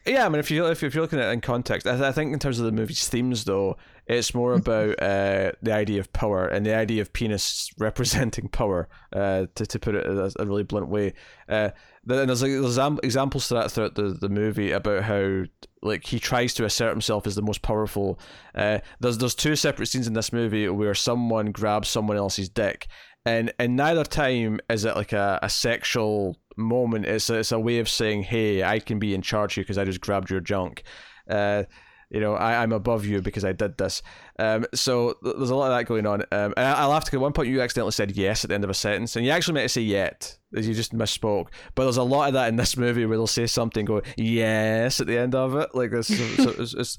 Yeah, 0.06 0.25
I 0.25 0.29
mean, 0.29 0.40
if 0.40 0.50
you 0.50 0.67
if, 0.67 0.82
if 0.82 0.94
you're 0.94 1.02
looking 1.02 1.19
at 1.19 1.29
it 1.29 1.32
in 1.32 1.40
context, 1.40 1.87
I, 1.87 2.08
I 2.08 2.12
think 2.12 2.32
in 2.32 2.38
terms 2.38 2.58
of 2.58 2.67
the 2.67 2.73
movie's 2.73 3.08
themes, 3.08 3.44
though, 3.44 3.76
it's 4.08 4.34
more 4.34 4.55
about 4.55 5.00
uh, 5.02 5.52
the 5.62 5.72
idea 5.72 6.00
of 6.00 6.12
power 6.12 6.46
and 6.46 6.64
the 6.64 6.75
idea 6.75 7.02
of 7.02 7.12
penis 7.12 7.70
representing 7.78 8.49
power. 8.49 8.88
Uh, 9.14 9.46
to 9.55 9.66
to 9.66 9.78
put 9.78 9.94
it 9.94 10.06
in 10.06 10.19
a, 10.19 10.31
a 10.38 10.46
really 10.46 10.62
blunt 10.62 10.88
way, 10.88 11.12
uh, 11.49 11.70
and 12.08 12.28
there's 12.28 12.43
like 12.43 12.52
there's 12.52 12.78
examples 13.02 13.49
to 13.49 13.55
that 13.55 13.70
throughout 13.70 13.94
the, 13.94 14.16
the 14.20 14.28
movie 14.28 14.70
about 14.70 15.02
how 15.05 15.44
like 15.82 16.05
he 16.06 16.19
tries 16.19 16.55
to 16.55 16.64
assert 16.64 16.90
himself 16.90 17.26
as 17.26 17.34
the 17.34 17.43
most 17.43 17.62
powerful. 17.62 18.19
Uh, 18.55 18.78
there's 19.00 19.19
there's 19.19 19.34
two 19.34 19.56
separate 19.56 19.87
scenes 19.87 20.06
in 20.06 20.14
this 20.14 20.32
movie 20.32 20.69
where 20.69 20.94
someone 20.94 21.52
grabs 21.52 21.88
someone 21.88 22.16
else's 22.16 22.49
dick, 22.49 22.88
and 23.26 23.52
and 23.58 23.76
neither 23.76 24.04
time 24.04 24.58
is 24.70 24.84
it 24.84 24.96
like 24.96 25.12
a, 25.12 25.38
a 25.43 25.50
sexual 25.50 26.37
moment. 26.56 27.04
It's 27.04 27.28
a, 27.31 27.34
it's 27.34 27.52
a 27.52 27.61
way 27.61 27.78
of 27.78 27.88
saying, 27.88 28.22
"Hey, 28.22 28.62
I 28.62 28.78
can 28.78 28.99
be 28.99 29.14
in 29.14 29.22
charge 29.22 29.54
here 29.54 29.64
because 29.64 29.78
I 29.78 29.84
just 29.84 30.00
grabbed 30.00 30.31
your 30.31 30.40
junk." 30.40 30.82
Uh, 31.28 31.64
you 32.10 32.20
know, 32.20 32.34
I, 32.34 32.62
I'm 32.62 32.72
above 32.72 33.05
you 33.05 33.20
because 33.20 33.44
I 33.44 33.52
did 33.52 33.76
this. 33.76 34.02
Um, 34.38 34.64
so 34.75 35.14
there's 35.22 35.50
a 35.50 35.55
lot 35.55 35.70
of 35.70 35.76
that 35.78 35.84
going 35.84 36.06
on. 36.06 36.22
Um, 36.32 36.55
and 36.56 36.66
I, 36.66 36.72
I 36.72 36.84
laughed 36.87 37.06
because 37.06 37.19
at 37.19 37.20
one 37.20 37.32
point 37.32 37.49
you 37.49 37.60
accidentally 37.60 37.93
said 37.93 38.16
yes 38.16 38.44
at 38.44 38.49
the 38.49 38.55
end 38.55 38.64
of 38.64 38.70
a 38.70 38.75
sentence, 38.75 39.16
and 39.16 39.26
you 39.26 39.31
actually 39.31 39.55
meant 39.55 39.64
to 39.64 39.72
say 39.75 39.82
yet, 39.82 40.38
as 40.56 40.66
you 40.66 40.75
just 40.75 40.96
misspoke. 40.96 41.49
But 41.75 41.84
there's 41.84 41.99
a 41.99 42.02
lot 42.02 42.28
of 42.28 42.34
that 42.34 42.49
in 42.49 42.56
this 42.56 42.76
movie 42.76 43.05
where 43.05 43.19
they'll 43.19 43.26
say 43.26 43.46
something, 43.46 43.84
go 43.84 44.02
yes 44.16 45.00
at 45.00 45.06
the 45.06 45.19
end 45.19 45.34
of 45.34 45.55
it. 45.55 45.75
Like 45.75 45.90
this, 45.90 46.08
so 46.08 46.50
it's, 46.58 46.75
it's, 46.75 46.96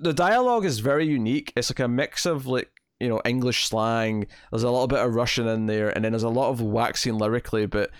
the 0.00 0.14
dialogue 0.14 0.64
is 0.64 0.80
very 0.80 1.06
unique. 1.06 1.52
It's 1.56 1.70
like 1.70 1.80
a 1.80 1.88
mix 1.88 2.24
of 2.24 2.46
like 2.46 2.70
you 3.00 3.08
know 3.08 3.20
English 3.26 3.66
slang. 3.66 4.26
There's 4.50 4.62
a 4.62 4.70
little 4.70 4.86
bit 4.86 5.00
of 5.00 5.14
Russian 5.14 5.46
in 5.46 5.66
there, 5.66 5.90
and 5.90 6.04
then 6.04 6.12
there's 6.12 6.22
a 6.22 6.30
lot 6.30 6.50
of 6.50 6.62
waxing 6.62 7.18
lyrically, 7.18 7.66
but 7.66 7.90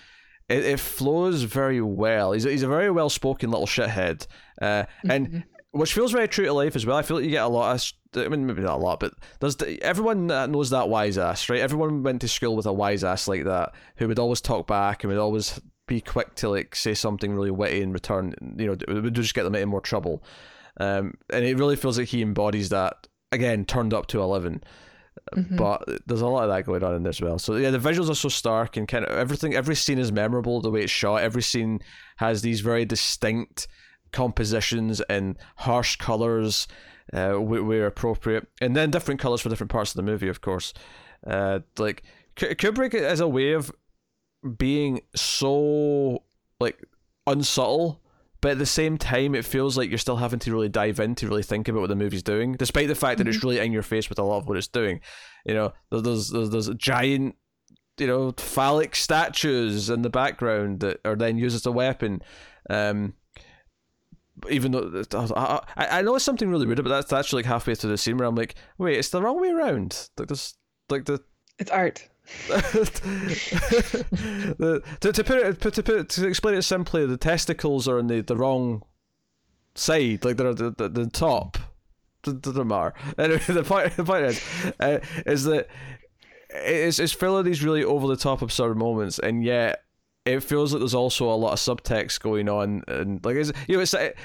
it, 0.49 0.65
it 0.65 0.79
flows 0.79 1.43
very 1.43 1.81
well. 1.81 2.31
He's 2.31 2.45
a, 2.45 2.49
he's 2.49 2.63
a 2.63 2.67
very 2.67 2.89
well 2.89 3.09
spoken 3.09 3.51
little 3.51 3.67
shithead, 3.67 4.25
uh, 4.61 4.85
and 5.07 5.43
which 5.73 5.93
feels 5.93 6.11
very 6.11 6.27
true 6.27 6.45
to 6.45 6.53
life 6.53 6.75
as 6.75 6.85
well. 6.85 6.97
I 6.97 7.01
feel 7.01 7.17
like 7.17 7.25
you 7.25 7.31
get 7.31 7.43
a 7.43 7.47
lot 7.47 7.75
of. 7.75 8.23
I 8.23 8.27
mean, 8.29 8.45
maybe 8.45 8.61
not 8.61 8.75
a 8.75 8.83
lot, 8.83 8.99
but 8.99 9.13
there's 9.39 9.57
everyone 9.81 10.27
that 10.27 10.49
knows 10.49 10.69
that 10.69 10.87
wise 10.87 11.17
ass, 11.17 11.49
right? 11.49 11.59
Everyone 11.59 12.03
went 12.03 12.21
to 12.21 12.27
school 12.27 12.55
with 12.55 12.67
a 12.67 12.73
wise 12.73 13.03
ass 13.03 13.27
like 13.27 13.43
that 13.45 13.73
who 13.97 14.07
would 14.07 14.19
always 14.19 14.39
talk 14.39 14.67
back 14.67 15.03
and 15.03 15.11
would 15.11 15.19
always 15.19 15.59
be 15.87 15.99
quick 15.99 16.35
to 16.35 16.47
like 16.49 16.75
say 16.75 16.93
something 16.93 17.33
really 17.33 17.51
witty 17.51 17.81
in 17.81 17.91
return. 17.91 18.33
You 18.57 18.67
know, 18.67 18.73
it 18.73 19.03
would 19.03 19.15
just 19.15 19.33
get 19.33 19.43
them 19.43 19.55
into 19.55 19.65
more 19.67 19.81
trouble. 19.81 20.23
Um, 20.79 21.15
and 21.31 21.43
it 21.43 21.57
really 21.57 21.75
feels 21.75 21.97
like 21.97 22.07
he 22.07 22.21
embodies 22.21 22.69
that 22.69 23.07
again, 23.31 23.65
turned 23.65 23.93
up 23.93 24.05
to 24.07 24.21
eleven 24.21 24.63
Mhm. 25.35 25.57
but 25.57 25.83
there's 26.07 26.21
a 26.21 26.27
lot 26.27 26.43
of 26.43 26.49
that 26.49 26.65
going 26.65 26.83
on 26.83 26.95
in 26.95 27.03
there 27.03 27.09
as 27.11 27.21
well. 27.21 27.37
So 27.39 27.55
yeah, 27.55 27.69
the 27.69 27.77
visuals 27.79 28.09
are 28.09 28.15
so 28.15 28.29
stark 28.29 28.77
and 28.77 28.87
kind 28.87 29.05
of 29.05 29.15
everything. 29.15 29.53
Every 29.55 29.75
scene 29.75 29.99
is 29.99 30.11
memorable 30.11 30.59
the 30.59 30.71
way 30.71 30.81
it's 30.81 30.91
shot. 30.91 31.21
Every 31.21 31.41
scene 31.43 31.79
has 32.17 32.41
these 32.41 32.61
very 32.61 32.83
distinct 32.83 33.67
compositions 34.13 35.01
and 35.01 35.37
harsh 35.57 35.97
colors 35.97 36.67
uh, 37.11 37.33
wh- 37.33 37.67
where 37.67 37.85
appropriate, 37.85 38.47
and 38.61 38.75
then 38.75 38.91
different 38.91 39.19
colors 39.19 39.41
for 39.41 39.49
different 39.49 39.71
parts 39.71 39.91
of 39.91 39.97
the 39.97 40.03
movie, 40.03 40.29
of 40.29 40.39
course. 40.39 40.73
Uh, 41.27 41.59
like 41.77 42.03
Kubrick 42.35 42.93
is 42.93 43.19
a 43.19 43.27
way 43.27 43.51
of 43.53 43.71
being 44.57 45.01
so 45.15 46.23
like 46.59 46.79
unsubtle 47.25 48.01
but 48.41 48.51
at 48.51 48.57
the 48.57 48.65
same 48.65 48.97
time 48.97 49.35
it 49.35 49.45
feels 49.45 49.77
like 49.77 49.89
you're 49.89 49.97
still 49.97 50.17
having 50.17 50.39
to 50.39 50.51
really 50.51 50.67
dive 50.67 50.99
in 50.99 51.15
to 51.15 51.27
really 51.27 51.43
think 51.43 51.69
about 51.69 51.79
what 51.79 51.87
the 51.87 51.95
movie's 51.95 52.23
doing 52.23 52.51
despite 52.53 52.89
the 52.89 52.95
fact 52.95 53.17
that 53.17 53.27
it's 53.27 53.41
really 53.41 53.57
in 53.59 53.71
your 53.71 53.81
face 53.81 54.09
with 54.09 54.19
a 54.19 54.23
lot 54.23 54.39
of 54.39 54.47
what 54.49 54.57
it's 54.57 54.67
doing. 54.67 54.99
You 55.45 55.53
know 55.53 55.73
there's 55.91 56.29
there's 56.29 56.49
there's 56.49 56.69
giant 56.71 57.35
you 57.97 58.07
know 58.07 58.33
phallic 58.35 58.97
statues 58.97 59.89
in 59.89 60.01
the 60.01 60.09
background 60.09 60.81
that 60.81 60.99
are 61.05 61.15
then 61.15 61.37
used 61.37 61.55
as 61.55 61.65
a 61.65 61.71
weapon. 61.71 62.21
Um 62.69 63.13
even 64.49 64.71
though 64.71 65.03
I, 65.35 65.61
I 65.75 65.99
I 65.99 66.01
know 66.01 66.15
it's 66.15 66.25
something 66.25 66.49
really 66.49 66.65
weird 66.65 66.83
but 66.83 66.89
that's 66.89 67.13
actually 67.13 67.43
like 67.43 67.47
halfway 67.47 67.75
through 67.75 67.91
the 67.91 67.97
scene 67.97 68.17
where 68.17 68.27
I'm 68.27 68.35
like 68.35 68.55
wait 68.77 68.97
it's 68.97 69.09
the 69.09 69.21
wrong 69.21 69.41
way 69.41 69.49
around 69.49 70.09
like 70.17 70.27
this 70.27 70.55
like 70.89 71.05
the 71.05 71.23
it's 71.59 71.71
art 71.71 72.09
the, 74.57 74.81
to, 75.01 75.11
to 75.11 75.23
put 75.23 75.37
it 75.37 75.61
to, 75.61 75.83
put 75.83 75.89
it, 75.89 76.09
to 76.09 76.27
explain 76.27 76.55
it 76.55 76.61
simply, 76.61 77.05
the 77.05 77.17
testicles 77.17 77.87
are 77.87 77.99
on 77.99 78.07
the, 78.07 78.21
the 78.21 78.37
wrong 78.37 78.83
side, 79.75 80.23
like 80.23 80.37
they're 80.37 80.53
the, 80.53 80.71
the, 80.71 80.89
the 80.89 81.07
top. 81.07 81.57
The 82.23 82.67
are. 82.71 82.93
Anyway, 83.17 83.41
the 83.47 83.63
point 83.63 83.97
the 83.97 84.05
point 84.05 84.23
is, 84.23 84.41
uh, 84.79 84.99
is 85.25 85.43
that 85.43 85.67
it's 86.49 86.97
it's 86.99 87.11
full 87.11 87.37
of 87.37 87.43
these 87.43 87.61
really 87.61 87.83
over 87.83 88.07
the 88.07 88.15
top 88.15 88.41
absurd 88.41 88.77
moments, 88.77 89.19
and 89.19 89.43
yet 89.43 89.83
it 90.25 90.39
feels 90.41 90.73
like 90.73 90.79
there's 90.79 90.93
also 90.93 91.29
a 91.29 91.35
lot 91.35 91.53
of 91.53 91.59
subtext 91.59 92.21
going 92.21 92.47
on, 92.49 92.83
and 92.87 93.23
like 93.25 93.35
it's, 93.35 93.51
you 93.67 93.75
know, 93.77 93.81
it's 93.81 93.93
like, 93.93 94.17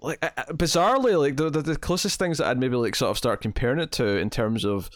like 0.00 0.20
bizarrely, 0.50 1.18
like 1.18 1.36
the, 1.36 1.50
the 1.50 1.62
the 1.62 1.76
closest 1.76 2.18
things 2.18 2.38
that 2.38 2.46
I'd 2.48 2.58
maybe 2.58 2.76
like 2.76 2.94
sort 2.94 3.10
of 3.10 3.18
start 3.18 3.40
comparing 3.40 3.78
it 3.80 3.90
to 3.92 4.06
in 4.18 4.30
terms 4.30 4.64
of 4.64 4.90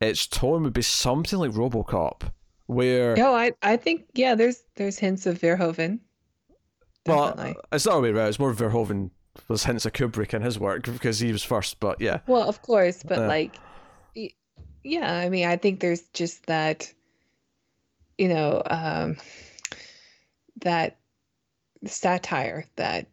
its 0.00 0.26
tone 0.26 0.62
would 0.64 0.72
be 0.74 0.82
something 0.82 1.38
like 1.38 1.52
RoboCop, 1.52 2.30
where 2.66 3.16
No, 3.16 3.34
I 3.34 3.52
I 3.62 3.76
think 3.76 4.04
yeah, 4.14 4.34
there's 4.34 4.62
there's 4.76 4.98
hints 4.98 5.26
of 5.26 5.38
Verhoeven. 5.38 6.00
well, 7.06 7.54
it's 7.72 7.86
not 7.86 7.96
a 7.96 8.00
way 8.00 8.10
around. 8.10 8.28
It's 8.28 8.38
more 8.38 8.52
Verhoeven 8.54 9.10
was 9.48 9.64
hints 9.64 9.84
of 9.86 9.92
Kubrick 9.92 10.32
in 10.34 10.42
his 10.42 10.58
work 10.58 10.84
because 10.84 11.18
he 11.18 11.32
was 11.32 11.42
first, 11.42 11.80
but 11.80 12.00
yeah, 12.00 12.20
Well, 12.26 12.48
of 12.48 12.62
course, 12.62 13.02
but 13.02 13.18
Yeah. 13.18 13.26
like, 13.26 13.58
yeah, 14.84 15.12
I 15.14 15.28
mean, 15.28 15.46
I 15.48 15.56
think 15.56 15.80
there's 15.80 16.02
just 16.12 16.46
that, 16.46 16.92
you 18.18 18.28
know, 18.28 18.62
um, 18.66 19.16
that 20.60 20.98
satire 21.84 22.66
that 22.76 23.08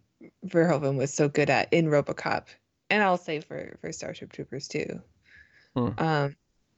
Verhoeven 0.46 0.98
was 0.98 1.14
so 1.14 1.28
good 1.30 1.50
at 1.50 1.72
in 1.72 1.88
RoboCop, 1.88 2.46
and 2.90 3.04
I'll 3.04 3.18
say 3.18 3.40
for 3.40 3.78
for 3.82 3.92
Starship 3.92 4.32
Troopers 4.32 4.68
too. 4.68 5.02
Hmm. 5.76 5.90
Um, 5.98 6.36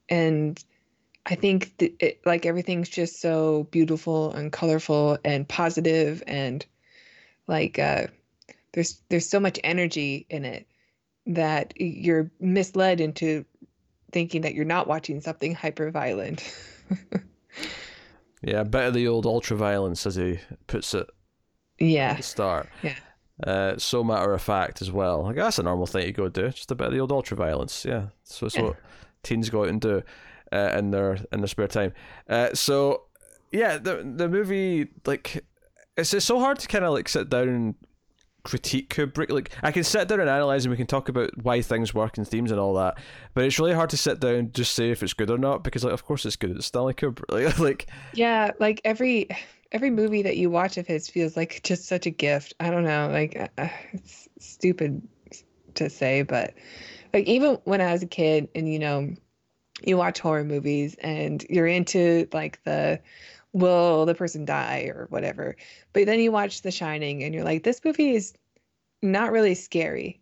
and 0.09 0.63
I 1.25 1.35
think 1.35 1.77
that 1.77 1.93
it, 2.03 2.21
like 2.25 2.45
everything's 2.45 2.89
just 2.89 3.21
so 3.21 3.67
beautiful 3.71 4.31
and 4.33 4.51
colorful 4.51 5.17
and 5.23 5.47
positive 5.47 6.21
and 6.27 6.65
like 7.47 7.79
uh, 7.79 8.07
there's 8.73 9.01
there's 9.09 9.29
so 9.29 9.39
much 9.39 9.59
energy 9.63 10.25
in 10.29 10.45
it 10.45 10.67
that 11.25 11.73
you're 11.77 12.29
misled 12.39 12.99
into 12.99 13.45
thinking 14.11 14.41
that 14.41 14.53
you're 14.53 14.65
not 14.65 14.87
watching 14.87 15.21
something 15.21 15.55
hyper 15.55 15.89
violent. 15.91 16.43
yeah, 18.43 18.61
a 18.61 18.65
bit 18.65 18.87
of 18.87 18.93
the 18.93 19.07
old 19.07 19.25
ultra 19.25 19.57
violence 19.57 20.05
as 20.05 20.15
he 20.15 20.39
puts 20.67 20.93
it 20.93 21.07
at 21.79 21.85
yeah. 21.85 22.15
the 22.15 22.23
start. 22.23 22.69
Yeah. 22.81 22.95
Uh, 23.43 23.77
so 23.77 24.03
matter 24.03 24.31
of 24.33 24.41
fact 24.41 24.81
as 24.81 24.91
well. 24.91 25.23
Like 25.23 25.35
that's 25.35 25.59
a 25.59 25.63
normal 25.63 25.87
thing 25.87 26.05
you 26.05 26.13
go 26.13 26.29
do. 26.29 26.49
Just 26.49 26.71
a 26.71 26.75
bit 26.75 26.87
of 26.87 26.93
the 26.93 26.99
old 26.99 27.11
ultra 27.11 27.35
violence. 27.35 27.83
Yeah. 27.83 28.07
So 28.23 28.45
it's 28.45 28.55
Yeah. 28.55 28.63
what 28.63 28.75
teens 29.23 29.49
go 29.49 29.63
out 29.63 29.69
and 29.69 29.81
do 29.81 30.03
uh, 30.51 30.75
in 30.77 30.91
their 30.91 31.17
in 31.31 31.41
their 31.41 31.47
spare 31.47 31.67
time. 31.67 31.93
Uh, 32.29 32.53
so 32.53 33.03
yeah, 33.51 33.77
the 33.77 34.13
the 34.15 34.29
movie 34.29 34.89
like 35.05 35.43
it's 35.97 36.13
it's 36.13 36.25
so 36.25 36.39
hard 36.39 36.59
to 36.59 36.67
kind 36.67 36.85
of 36.85 36.93
like 36.93 37.09
sit 37.09 37.29
down 37.29 37.49
and 37.49 37.75
critique 38.43 38.89
Kubrick. 38.93 39.29
Like 39.29 39.51
I 39.63 39.71
can 39.71 39.83
sit 39.83 40.07
down 40.07 40.19
and 40.19 40.29
analyze 40.29 40.65
and 40.65 40.71
we 40.71 40.77
can 40.77 40.87
talk 40.87 41.09
about 41.09 41.31
why 41.41 41.61
things 41.61 41.93
work 41.93 42.17
and 42.17 42.27
themes 42.27 42.51
and 42.51 42.59
all 42.59 42.73
that. 42.75 42.97
But 43.33 43.45
it's 43.45 43.59
really 43.59 43.73
hard 43.73 43.89
to 43.91 43.97
sit 43.97 44.19
down 44.19 44.35
and 44.35 44.53
just 44.53 44.73
say 44.73 44.91
if 44.91 45.01
it's 45.01 45.13
good 45.13 45.31
or 45.31 45.37
not 45.37 45.63
because 45.63 45.83
like 45.83 45.93
of 45.93 46.05
course 46.05 46.25
it's 46.25 46.35
good. 46.35 46.51
It's 46.51 46.67
Stanley 46.67 46.93
Kubrick. 46.93 47.23
Like, 47.33 47.59
like 47.59 47.87
Yeah, 48.13 48.51
like 48.59 48.81
every 48.85 49.27
every 49.71 49.89
movie 49.89 50.21
that 50.21 50.37
you 50.37 50.49
watch 50.49 50.77
of 50.77 50.85
his 50.85 51.09
feels 51.09 51.35
like 51.35 51.61
just 51.63 51.85
such 51.85 52.05
a 52.05 52.11
gift. 52.11 52.53
I 52.59 52.69
don't 52.69 52.83
know, 52.83 53.09
like 53.11 53.51
uh, 53.57 53.69
it's 53.93 54.27
stupid 54.39 55.01
to 55.75 55.89
say, 55.89 56.21
but 56.21 56.53
like 57.13 57.25
even 57.25 57.57
when 57.63 57.81
I 57.81 57.91
was 57.91 58.03
a 58.03 58.07
kid 58.07 58.49
and 58.55 58.71
you 58.71 58.79
know, 58.79 59.13
you 59.83 59.97
watch 59.97 60.19
horror 60.19 60.43
movies 60.43 60.95
and 60.99 61.45
you're 61.49 61.67
into 61.67 62.27
like 62.33 62.63
the 62.63 62.99
will 63.53 64.05
the 64.05 64.15
person 64.15 64.45
die 64.45 64.91
or 64.93 65.05
whatever. 65.09 65.55
But 65.93 66.05
then 66.05 66.19
you 66.19 66.31
watch 66.31 66.61
The 66.61 66.71
Shining 66.71 67.23
and 67.23 67.33
you're 67.33 67.43
like 67.43 67.63
this 67.63 67.81
movie 67.85 68.15
is 68.15 68.33
not 69.01 69.31
really 69.31 69.55
scary, 69.55 70.21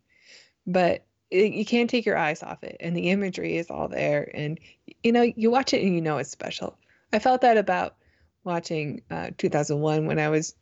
but 0.68 1.06
it, 1.30 1.54
you 1.54 1.66
can't 1.66 1.90
take 1.90 2.06
your 2.06 2.18
eyes 2.18 2.44
off 2.44 2.64
it 2.64 2.78
and 2.80 2.96
the 2.96 3.10
imagery 3.10 3.58
is 3.58 3.70
all 3.70 3.88
there 3.88 4.30
and 4.34 4.60
you 5.04 5.12
know, 5.12 5.22
you 5.22 5.50
watch 5.50 5.74
it 5.74 5.82
and 5.82 5.96
you 5.96 6.02
know 6.02 6.18
it's 6.18 6.30
special. 6.30 6.78
I 7.14 7.20
felt 7.20 7.42
that 7.42 7.58
about 7.58 7.96
watching 8.44 9.02
uh, 9.10 9.32
2001 9.38 10.06
when 10.06 10.20
I 10.20 10.30
was 10.30 10.56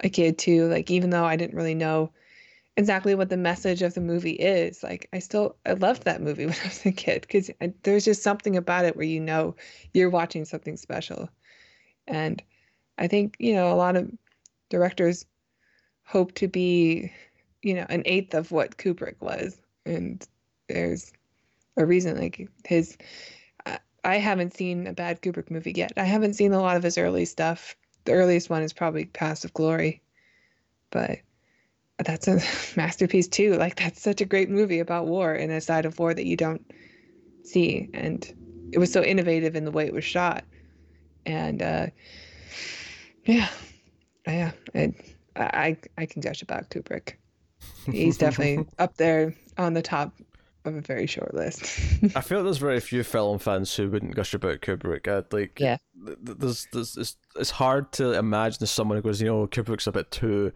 a 0.00 0.08
kid 0.08 0.38
too. 0.38 0.68
Like 0.68 0.90
even 0.90 1.10
though 1.10 1.24
I 1.24 1.36
didn't 1.36 1.56
really 1.56 1.74
know 1.74 2.10
exactly 2.76 3.14
what 3.14 3.28
the 3.28 3.36
message 3.36 3.82
of 3.82 3.94
the 3.94 4.00
movie 4.00 4.32
is, 4.32 4.82
like 4.82 5.08
I 5.12 5.18
still 5.18 5.56
I 5.66 5.72
loved 5.72 6.04
that 6.04 6.22
movie 6.22 6.46
when 6.46 6.56
I 6.64 6.68
was 6.68 6.86
a 6.86 6.92
kid 6.92 7.22
because 7.22 7.50
there's 7.82 8.04
just 8.04 8.22
something 8.22 8.56
about 8.56 8.84
it 8.84 8.96
where 8.96 9.06
you 9.06 9.20
know 9.20 9.56
you're 9.94 10.10
watching 10.10 10.44
something 10.44 10.76
special, 10.76 11.28
and 12.08 12.42
I 12.98 13.06
think 13.06 13.36
you 13.38 13.54
know 13.54 13.72
a 13.72 13.76
lot 13.76 13.96
of 13.96 14.10
directors 14.70 15.24
hope 16.04 16.32
to 16.34 16.48
be, 16.48 17.12
you 17.62 17.74
know, 17.74 17.86
an 17.88 18.02
eighth 18.06 18.34
of 18.34 18.50
what 18.50 18.78
Kubrick 18.78 19.20
was, 19.20 19.60
and 19.86 20.26
there's 20.68 21.12
a 21.76 21.86
reason 21.86 22.18
like 22.18 22.48
his 22.66 22.96
I- 24.04 24.16
haven't 24.16 24.54
seen 24.54 24.86
a 24.86 24.92
bad 24.92 25.20
Kubrick 25.22 25.50
movie 25.50 25.72
yet. 25.76 25.92
I 25.96 26.04
haven't 26.04 26.34
seen 26.34 26.52
a 26.52 26.60
lot 26.60 26.76
of 26.76 26.82
his 26.82 26.98
early 26.98 27.24
stuff. 27.24 27.76
The 28.04 28.12
earliest 28.12 28.48
one 28.50 28.62
is 28.62 28.72
probably 28.72 29.04
Paths 29.06 29.44
of 29.44 29.52
Glory, 29.52 30.02
but 30.90 31.18
that's 31.98 32.28
a 32.28 32.40
masterpiece 32.76 33.28
too. 33.28 33.54
Like 33.54 33.76
that's 33.76 34.00
such 34.00 34.20
a 34.20 34.26
great 34.26 34.50
movie 34.50 34.78
about 34.78 35.06
war 35.06 35.34
and 35.34 35.52
a 35.52 35.60
side 35.60 35.84
of 35.84 35.98
war 35.98 36.14
that 36.14 36.26
you 36.26 36.36
don't 36.36 36.64
see, 37.42 37.90
and 37.92 38.32
it 38.72 38.78
was 38.78 38.92
so 38.92 39.02
innovative 39.02 39.56
in 39.56 39.64
the 39.64 39.70
way 39.70 39.86
it 39.86 39.94
was 39.94 40.04
shot, 40.04 40.44
and 41.28 41.62
uh, 41.62 41.86
yeah, 43.24 43.48
yeah, 44.26 44.52
and 44.74 44.94
I 45.36 45.76
I 45.96 46.06
can 46.06 46.20
gush 46.22 46.42
about 46.42 46.70
Kubrick. 46.70 47.14
He's 47.90 48.16
definitely 48.18 48.66
up 48.78 48.96
there 48.96 49.34
on 49.56 49.74
the 49.74 49.82
top 49.82 50.12
of 50.64 50.74
a 50.74 50.80
very 50.80 51.06
short 51.06 51.34
list. 51.34 51.62
I 52.16 52.20
feel 52.20 52.42
there's 52.42 52.58
very 52.58 52.80
few 52.80 53.02
film 53.02 53.38
fans 53.38 53.74
who 53.74 53.88
wouldn't 53.90 54.14
gush 54.14 54.34
about 54.34 54.60
Kubrick. 54.60 55.08
I'd 55.08 55.32
like, 55.32 55.58
Yeah. 55.60 55.78
th- 56.04 56.18
th- 56.24 56.38
There's, 56.38 56.66
there's, 56.72 56.96
it's, 56.96 57.16
it's 57.36 57.50
hard 57.50 57.92
to 57.92 58.12
imagine 58.12 58.66
someone 58.66 58.98
who 58.98 59.02
goes, 59.02 59.20
you 59.20 59.28
know, 59.28 59.46
Kubrick's 59.46 59.86
a 59.86 59.92
bit 59.92 60.10
too, 60.10 60.52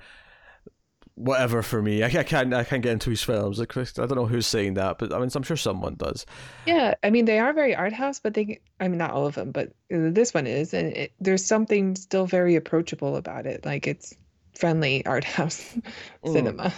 whatever 1.22 1.62
for 1.62 1.80
me. 1.82 2.02
I, 2.02 2.06
I 2.06 2.22
can't, 2.22 2.52
I 2.52 2.64
can't 2.64 2.82
get 2.82 2.92
into 2.92 3.10
his 3.10 3.22
films. 3.22 3.58
Like, 3.58 3.76
I 3.76 3.84
don't 4.06 4.14
know 4.16 4.26
who's 4.26 4.46
saying 4.46 4.74
that, 4.74 4.98
but 4.98 5.12
I 5.12 5.18
mean, 5.18 5.30
I'm 5.34 5.42
sure 5.42 5.56
someone 5.56 5.94
does. 5.94 6.26
Yeah, 6.66 6.94
I 7.02 7.10
mean 7.10 7.24
they 7.24 7.38
are 7.38 7.52
very 7.52 7.74
art 7.74 7.92
house, 7.92 8.20
but 8.20 8.34
they 8.34 8.60
I 8.80 8.88
mean 8.88 8.98
not 8.98 9.12
all 9.12 9.26
of 9.26 9.34
them, 9.34 9.52
but 9.52 9.68
uh, 9.94 10.10
this 10.10 10.34
one 10.34 10.46
is 10.46 10.74
and 10.74 10.96
it, 10.96 11.12
there's 11.20 11.44
something 11.44 11.94
still 11.96 12.26
very 12.26 12.56
approachable 12.56 13.16
about 13.16 13.46
it. 13.46 13.64
Like 13.64 13.86
it's 13.86 14.14
friendly 14.54 15.04
art 15.06 15.24
house 15.24 15.74
Mm. 16.24 16.32
cinema. 16.32 16.72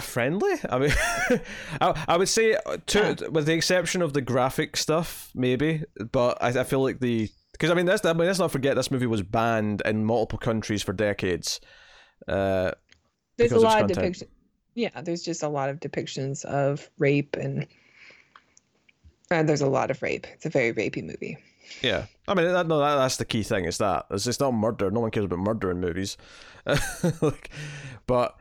friendly. 0.00 0.52
I 0.70 0.78
mean, 0.78 0.90
I, 1.80 2.04
I 2.08 2.16
would 2.16 2.28
say 2.28 2.54
uh, 2.66 2.78
to 2.86 3.28
with 3.30 3.46
the 3.46 3.54
exception 3.54 4.02
of 4.02 4.12
the 4.12 4.20
graphic 4.22 4.76
stuff, 4.76 5.30
maybe. 5.34 5.84
But 6.12 6.42
I, 6.42 6.48
I 6.60 6.64
feel 6.64 6.82
like 6.82 7.00
the 7.00 7.28
because 7.52 7.70
I 7.70 7.74
mean 7.74 7.86
that's 7.86 8.04
I 8.04 8.12
mean 8.12 8.26
let's 8.26 8.38
not 8.38 8.50
forget 8.50 8.74
this 8.76 8.90
movie 8.90 9.06
was 9.06 9.22
banned 9.22 9.82
in 9.84 10.04
multiple 10.04 10.38
countries 10.38 10.82
for 10.82 10.92
decades. 10.92 11.60
Uh, 12.28 12.72
There's 13.36 13.52
a 13.52 13.58
lot 13.58 13.82
of 13.82 13.88
content. 13.88 13.94
depiction. 13.98 14.28
Yeah, 14.74 15.02
there's 15.02 15.22
just 15.22 15.42
a 15.42 15.48
lot 15.48 15.68
of 15.68 15.80
depictions 15.80 16.46
of 16.46 16.88
rape 16.98 17.36
and 17.36 17.66
and 19.30 19.48
there's 19.48 19.60
a 19.60 19.66
lot 19.68 19.90
of 19.90 20.00
rape. 20.02 20.26
It's 20.34 20.46
a 20.46 20.50
very 20.50 20.72
rapey 20.72 21.04
movie. 21.04 21.36
yeah, 21.82 22.06
I 22.26 22.34
mean 22.34 22.46
that, 22.46 22.66
no, 22.66 22.78
that, 22.78 22.96
that's 22.96 23.16
the 23.16 23.24
key 23.24 23.42
thing. 23.42 23.66
Is 23.66 23.78
that 23.78 24.06
it's, 24.10 24.26
it's 24.26 24.40
not 24.40 24.52
murder. 24.52 24.90
No 24.90 25.00
one 25.00 25.10
cares 25.10 25.26
about 25.26 25.40
murder 25.40 25.70
in 25.70 25.80
movies. 25.80 26.16
like, 27.20 27.50
but 28.06 28.36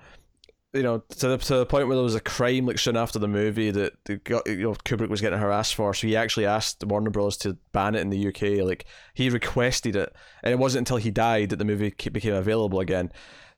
you 0.73 0.83
know, 0.83 0.99
to 0.99 1.27
the 1.27 1.37
to 1.37 1.57
the 1.57 1.65
point 1.65 1.87
where 1.87 1.95
there 1.95 2.03
was 2.03 2.15
a 2.15 2.21
crime 2.21 2.65
like 2.65 2.79
soon 2.79 2.95
after 2.95 3.19
the 3.19 3.27
movie 3.27 3.71
that 3.71 3.93
the 4.05 4.21
you 4.45 4.63
know 4.63 4.73
Kubrick 4.85 5.09
was 5.09 5.19
getting 5.21 5.39
harassed 5.39 5.75
for, 5.75 5.93
so 5.93 6.07
he 6.07 6.15
actually 6.15 6.45
asked 6.45 6.83
Warner 6.85 7.09
Bros 7.09 7.35
to 7.37 7.57
ban 7.73 7.95
it 7.95 8.01
in 8.01 8.09
the 8.09 8.27
UK. 8.27 8.65
Like 8.65 8.85
he 9.13 9.29
requested 9.29 9.95
it, 9.95 10.15
and 10.43 10.53
it 10.53 10.59
wasn't 10.59 10.81
until 10.87 10.97
he 10.97 11.11
died 11.11 11.49
that 11.49 11.57
the 11.57 11.65
movie 11.65 11.93
became 12.11 12.33
available 12.33 12.79
again. 12.79 13.11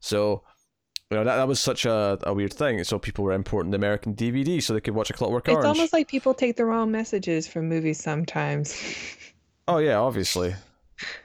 So. 0.04 0.44
You 1.12 1.18
know, 1.20 1.26
that, 1.26 1.36
that 1.36 1.48
was 1.48 1.60
such 1.60 1.86
a, 1.86 2.18
a 2.24 2.34
weird 2.34 2.52
thing. 2.54 2.84
So 2.86 2.98
people 2.98 3.24
were 3.24 3.34
importing 3.34 3.70
the 3.70 3.76
American 3.78 4.16
DVD 4.16 4.64
so 4.64 4.74
they 4.74 4.82
could 4.82 4.96
watch 4.96 5.12
a 5.12 5.14
Clockwork 5.14 5.48
Orange. 5.48 5.60
It's 5.60 5.68
almost 5.68 5.94
like 5.94 6.08
people 6.08 6.34
take 6.34 6.56
the 6.56 6.66
wrong 6.66 6.90
messages 6.92 7.48
from 7.48 7.70
movies 7.70 8.02
sometimes. 8.02 8.76
Oh 9.68 9.78
yeah, 9.78 9.98
obviously. 9.98 10.56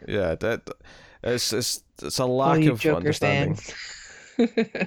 Yeah, 0.06 0.34
that 0.36 0.68
it's 1.24 1.52
it's 1.52 1.82
it's 2.02 2.18
a 2.18 2.26
lack 2.26 2.62
of 2.66 2.78
Joker 2.80 2.96
understanding. 2.98 3.56
fans. 3.56 4.86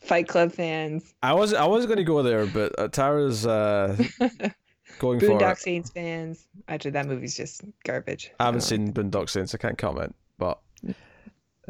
Fight 0.00 0.28
Club 0.28 0.52
fans. 0.52 1.14
I 1.22 1.34
was 1.34 1.52
I 1.54 1.66
was 1.66 1.86
going 1.86 1.98
to 1.98 2.04
go 2.04 2.22
there, 2.22 2.46
but 2.46 2.78
uh, 2.78 2.88
Tara's 2.88 3.46
uh, 3.46 3.96
going 4.98 5.20
for 5.20 5.26
Boondock. 5.26 5.58
Saints 5.58 5.90
fans. 5.90 6.46
Actually, 6.68 6.92
that 6.92 7.06
movie's 7.06 7.36
just 7.36 7.62
garbage. 7.84 8.30
I 8.40 8.44
haven't 8.46 8.60
don't- 8.60 8.66
seen 8.68 8.92
Boondock 8.92 9.28
Saints. 9.28 9.54
I 9.54 9.58
can't 9.58 9.76
comment, 9.78 10.14
but 10.38 10.58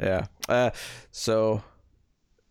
yeah. 0.00 0.26
Uh, 0.48 0.70
so 1.10 1.62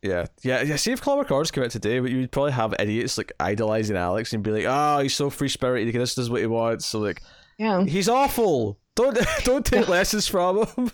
yeah, 0.02 0.26
yeah, 0.44 0.64
yeah. 0.64 0.76
See 0.78 0.92
if 0.92 1.02
Clockwork 1.02 1.30
Orange 1.32 1.52
came 1.52 1.64
out 1.64 1.72
today, 1.72 2.00
but 2.00 2.12
you'd 2.12 2.32
probably 2.32 2.52
have 2.54 2.74
idiots 2.80 3.18
like 3.18 3.32
idolizing 3.40 3.96
Alex 3.98 4.34
and 4.34 4.44
be 4.44 4.52
like, 4.52 4.66
"Oh, 4.68 5.00
he's 5.00 5.16
so 5.16 5.30
free 5.30 5.50
spirited. 5.50 5.94
This 5.94 6.18
is 6.18 6.30
what 6.30 6.42
he 6.42 6.48
wants." 6.48 6.86
So 6.86 7.00
like, 7.00 7.22
Yeah. 7.58 7.84
he's 7.86 8.10
awful. 8.10 8.80
Don't 8.96 9.18
don't 9.44 9.66
take 9.66 9.88
lessons 9.90 10.28
from 10.28 10.66
him. 10.66 10.92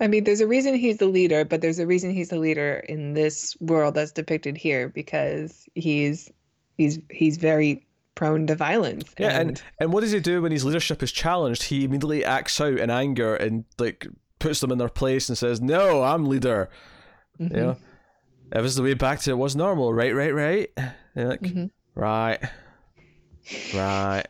I 0.00 0.08
mean, 0.08 0.24
there's 0.24 0.40
a 0.40 0.48
reason 0.48 0.74
he's 0.74 0.96
the 0.98 1.06
leader, 1.06 1.44
but 1.44 1.60
there's 1.60 1.78
a 1.78 1.86
reason 1.86 2.10
he's 2.10 2.30
the 2.30 2.38
leader 2.38 2.84
in 2.88 3.14
this 3.14 3.56
world 3.60 3.94
that's 3.94 4.10
depicted 4.10 4.56
here 4.56 4.88
because 4.88 5.64
he's 5.76 6.30
he's 6.76 6.98
he's 7.10 7.36
very 7.36 7.86
prone 8.14 8.46
to 8.46 8.54
violence. 8.54 9.14
Yeah, 9.18 9.38
and, 9.40 9.62
and 9.80 9.92
what 9.92 10.00
does 10.02 10.12
he 10.12 10.20
do 10.20 10.42
when 10.42 10.52
his 10.52 10.64
leadership 10.64 11.02
is 11.02 11.12
challenged? 11.12 11.64
He 11.64 11.84
immediately 11.84 12.24
acts 12.24 12.60
out 12.60 12.78
in 12.78 12.90
anger 12.90 13.34
and 13.36 13.64
like 13.78 14.06
puts 14.38 14.60
them 14.60 14.72
in 14.72 14.78
their 14.78 14.88
place 14.88 15.28
and 15.28 15.36
says, 15.38 15.60
"No, 15.60 16.02
I'm 16.02 16.26
leader." 16.26 16.68
Mhm. 17.40 17.50
You 17.50 17.56
know, 17.62 17.76
it 18.54 18.60
was 18.60 18.76
the 18.76 18.82
way 18.82 18.94
back 18.94 19.20
to 19.20 19.30
it 19.30 19.38
was 19.38 19.56
normal, 19.56 19.92
right? 19.94 20.14
Right? 20.14 20.34
Right? 20.34 20.68
Like, 21.14 21.40
Mhm. 21.40 21.70
right, 21.94 22.38
right, 23.74 24.26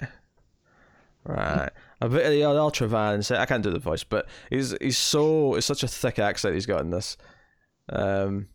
right. 1.24 1.70
A 2.00 2.08
bit 2.08 2.26
of 2.26 2.32
the 2.32 2.44
ultra 2.44 2.88
van. 2.88 3.22
I 3.30 3.46
can't 3.46 3.62
do 3.62 3.70
the 3.70 3.78
voice, 3.78 4.02
but 4.04 4.26
he's 4.50 4.74
he's 4.80 4.98
so 4.98 5.54
it's 5.54 5.66
such 5.66 5.82
a 5.82 5.88
thick 5.88 6.18
accent 6.18 6.54
he's 6.54 6.66
got 6.66 6.80
in 6.80 6.90
this. 6.90 7.16
Um, 7.88 8.48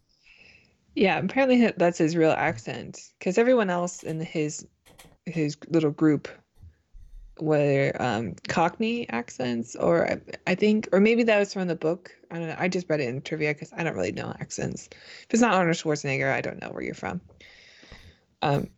Yeah, 0.96 1.20
apparently 1.20 1.72
that's 1.78 1.98
his 2.00 2.16
real 2.18 2.32
accent 2.32 3.00
because 3.20 3.38
everyone 3.38 3.70
else 3.70 4.04
in 4.04 4.20
his 4.20 4.66
his 5.28 5.58
little 5.70 5.92
group 5.92 6.28
were 7.40 7.96
um, 8.00 8.36
Cockney 8.48 9.08
accents, 9.10 9.76
or 9.76 10.10
I, 10.10 10.22
I 10.48 10.56
think, 10.56 10.90
or 10.92 11.00
maybe 11.00 11.24
that 11.24 11.40
was 11.40 11.54
from 11.54 11.68
the 11.68 11.76
book. 11.76 12.12
I 12.32 12.40
don't 12.40 12.48
know. 12.48 12.56
I 12.58 12.68
just 12.68 12.90
read 12.90 13.00
it 13.00 13.10
in 13.10 13.22
trivia 13.22 13.54
because 13.54 13.72
I 13.74 13.84
don't 13.84 13.96
really 13.96 14.12
know 14.12 14.34
accents. 14.40 14.90
If 14.92 15.28
it's 15.30 15.42
not 15.42 15.54
Arnold 15.54 15.78
Schwarzenegger, 15.78 16.32
I 16.32 16.42
don't 16.42 16.62
know 16.62 16.70
where 16.70 16.82
you're 16.82 16.96
from. 16.96 17.22
Um, 18.42 18.70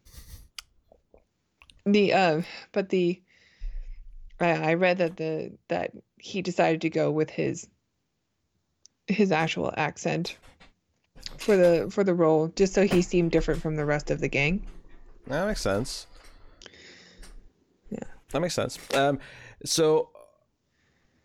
the 1.86 2.14
uh, 2.14 2.42
but 2.72 2.90
the 2.90 3.22
I, 4.40 4.72
I 4.72 4.74
read 4.76 4.98
that 5.00 5.18
the 5.18 5.52
that 5.68 5.92
he 6.18 6.42
decided 6.42 6.82
to 6.82 6.90
go 6.90 7.12
with 7.12 7.30
his 7.30 7.68
his 9.08 9.32
actual 9.32 9.74
accent 9.76 10.38
for 11.38 11.58
the 11.58 11.90
for 11.90 12.04
the 12.04 12.14
role 12.14 12.50
just 12.56 12.74
so 12.74 12.86
he 12.86 13.02
seemed 13.02 13.32
different 13.32 13.62
from 13.62 13.76
the 13.76 13.86
rest 13.86 14.12
of 14.12 14.20
the 14.20 14.28
gang. 14.28 14.66
That 15.28 15.48
makes 15.48 15.62
sense. 15.62 16.08
That 18.32 18.42
makes 18.42 18.54
sense. 18.54 18.78
Um, 18.94 19.20
so 19.66 20.10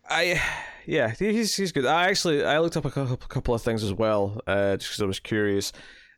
I, 0.08 0.40
yeah, 0.86 1.12
he's 1.18 1.56
he's 1.56 1.72
good. 1.72 1.86
I 1.86 2.08
actually 2.08 2.44
I 2.44 2.58
looked 2.58 2.76
up 2.76 2.84
a 2.84 2.90
couple, 2.90 3.16
couple 3.16 3.54
of 3.54 3.62
things 3.62 3.82
as 3.82 3.92
well, 3.92 4.40
uh, 4.46 4.76
just 4.76 4.90
because 4.90 5.02
I 5.02 5.06
was 5.06 5.20
curious, 5.20 5.72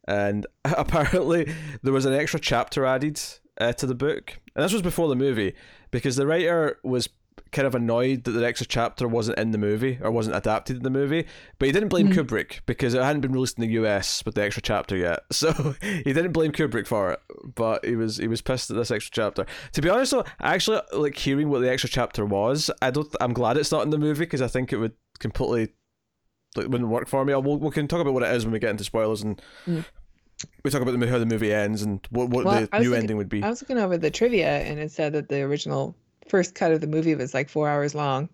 and 0.07 0.47
apparently 0.64 1.52
there 1.83 1.93
was 1.93 2.05
an 2.05 2.14
extra 2.14 2.40
chapter 2.40 2.85
added 2.85 3.21
uh, 3.61 3.73
to 3.75 3.87
the 3.87 3.95
book, 3.95 4.38
and 4.55 4.64
this 4.64 4.73
was 4.73 4.83
before 4.83 5.09
the 5.09 5.16
movie 5.16 5.55
because 5.90 6.16
the 6.16 6.26
writer 6.26 6.78
was 6.83 7.09
kind 7.52 7.66
of 7.66 7.75
annoyed 7.75 8.25
that 8.25 8.33
the 8.33 8.45
extra 8.47 8.66
chapter 8.66 9.07
wasn't 9.07 9.38
in 9.38 9.50
the 9.50 9.59
movie 9.59 9.99
or 10.02 10.11
wasn't 10.11 10.35
adapted 10.37 10.76
in 10.78 10.83
the 10.83 10.90
movie, 10.90 11.26
but 11.59 11.66
he 11.66 11.73
didn't 11.73 11.88
blame 11.88 12.09
Mhm. 12.09 12.14
Kubrick 12.26 12.61
because 12.66 12.95
it 12.95 13.02
hadn't 13.02 13.21
been 13.21 13.33
released 13.33 13.59
in 13.59 13.62
the 13.62 13.75
US 13.75 14.25
with 14.25 14.35
the 14.35 14.43
extra 14.43 14.62
chapter 14.62 14.97
yet. 14.97 15.21
So 15.33 15.75
he 15.81 16.02
didn't 16.12 16.33
blame 16.33 16.52
Kubrick 16.52 16.87
for 16.87 17.12
it, 17.12 17.21
but 17.55 17.85
he 17.85 17.95
was 17.97 18.16
he 18.16 18.28
was 18.28 18.40
pissed 18.43 18.71
at 18.71 18.76
this 18.76 18.90
extra 18.90 19.12
chapter. 19.12 19.47
To 19.73 19.83
be 19.83 19.88
honest 19.88 20.12
though, 20.12 20.25
actually 20.40 20.81
like 20.93 21.16
hearing 21.16 21.49
what 21.49 21.61
the 21.61 21.71
extra 21.71 21.88
chapter 21.90 22.25
was, 22.25 22.71
I 22.83 22.90
don't 22.90 23.14
I'm 23.21 23.33
glad 23.33 23.57
it's 23.57 23.73
not 23.73 23.83
in 23.85 23.90
the 23.90 23.99
movie 23.99 24.25
because 24.25 24.43
I 24.43 24.49
think 24.49 24.73
it 24.73 24.78
would 24.78 24.93
completely 25.19 25.75
like 26.57 26.69
wouldn't 26.69 26.88
work 26.90 27.07
for 27.09 27.25
me. 27.25 27.35
We'll, 27.35 27.59
we 27.59 27.71
can 27.71 27.87
talk 27.87 28.00
about 28.00 28.14
what 28.14 28.23
it 28.23 28.35
is 28.35 28.45
when 28.45 28.52
we 28.52 28.59
get 28.59 28.71
into 28.71 28.85
spoilers 28.85 29.23
and 29.23 29.40
Mm. 29.66 29.85
we 30.64 30.71
talk 30.71 30.83
about 30.83 30.99
the, 30.99 31.07
how 31.09 31.19
the 31.19 31.26
movie 31.26 31.52
ends 31.52 31.83
and 31.83 32.00
what, 32.11 32.28
what 32.31 32.45
Well, 32.45 32.55
the 32.55 32.61
new 32.61 32.66
thinking- 32.90 32.95
ending 32.95 33.16
would 33.19 33.28
be. 33.28 33.43
I 33.43 33.49
was 33.50 33.62
looking 33.62 33.78
over 33.78 33.97
the 33.99 34.11
trivia 34.11 34.49
and 34.61 34.78
it 34.81 34.90
said 34.90 35.12
that 35.14 35.28
the 35.28 35.40
original 35.43 35.97
first 36.28 36.54
cut 36.54 36.73
of 36.73 36.80
the 36.80 36.87
movie 36.87 37.14
was 37.14 37.35
like 37.35 37.49
four 37.49 37.68
hours 37.68 37.95
long. 37.95 38.28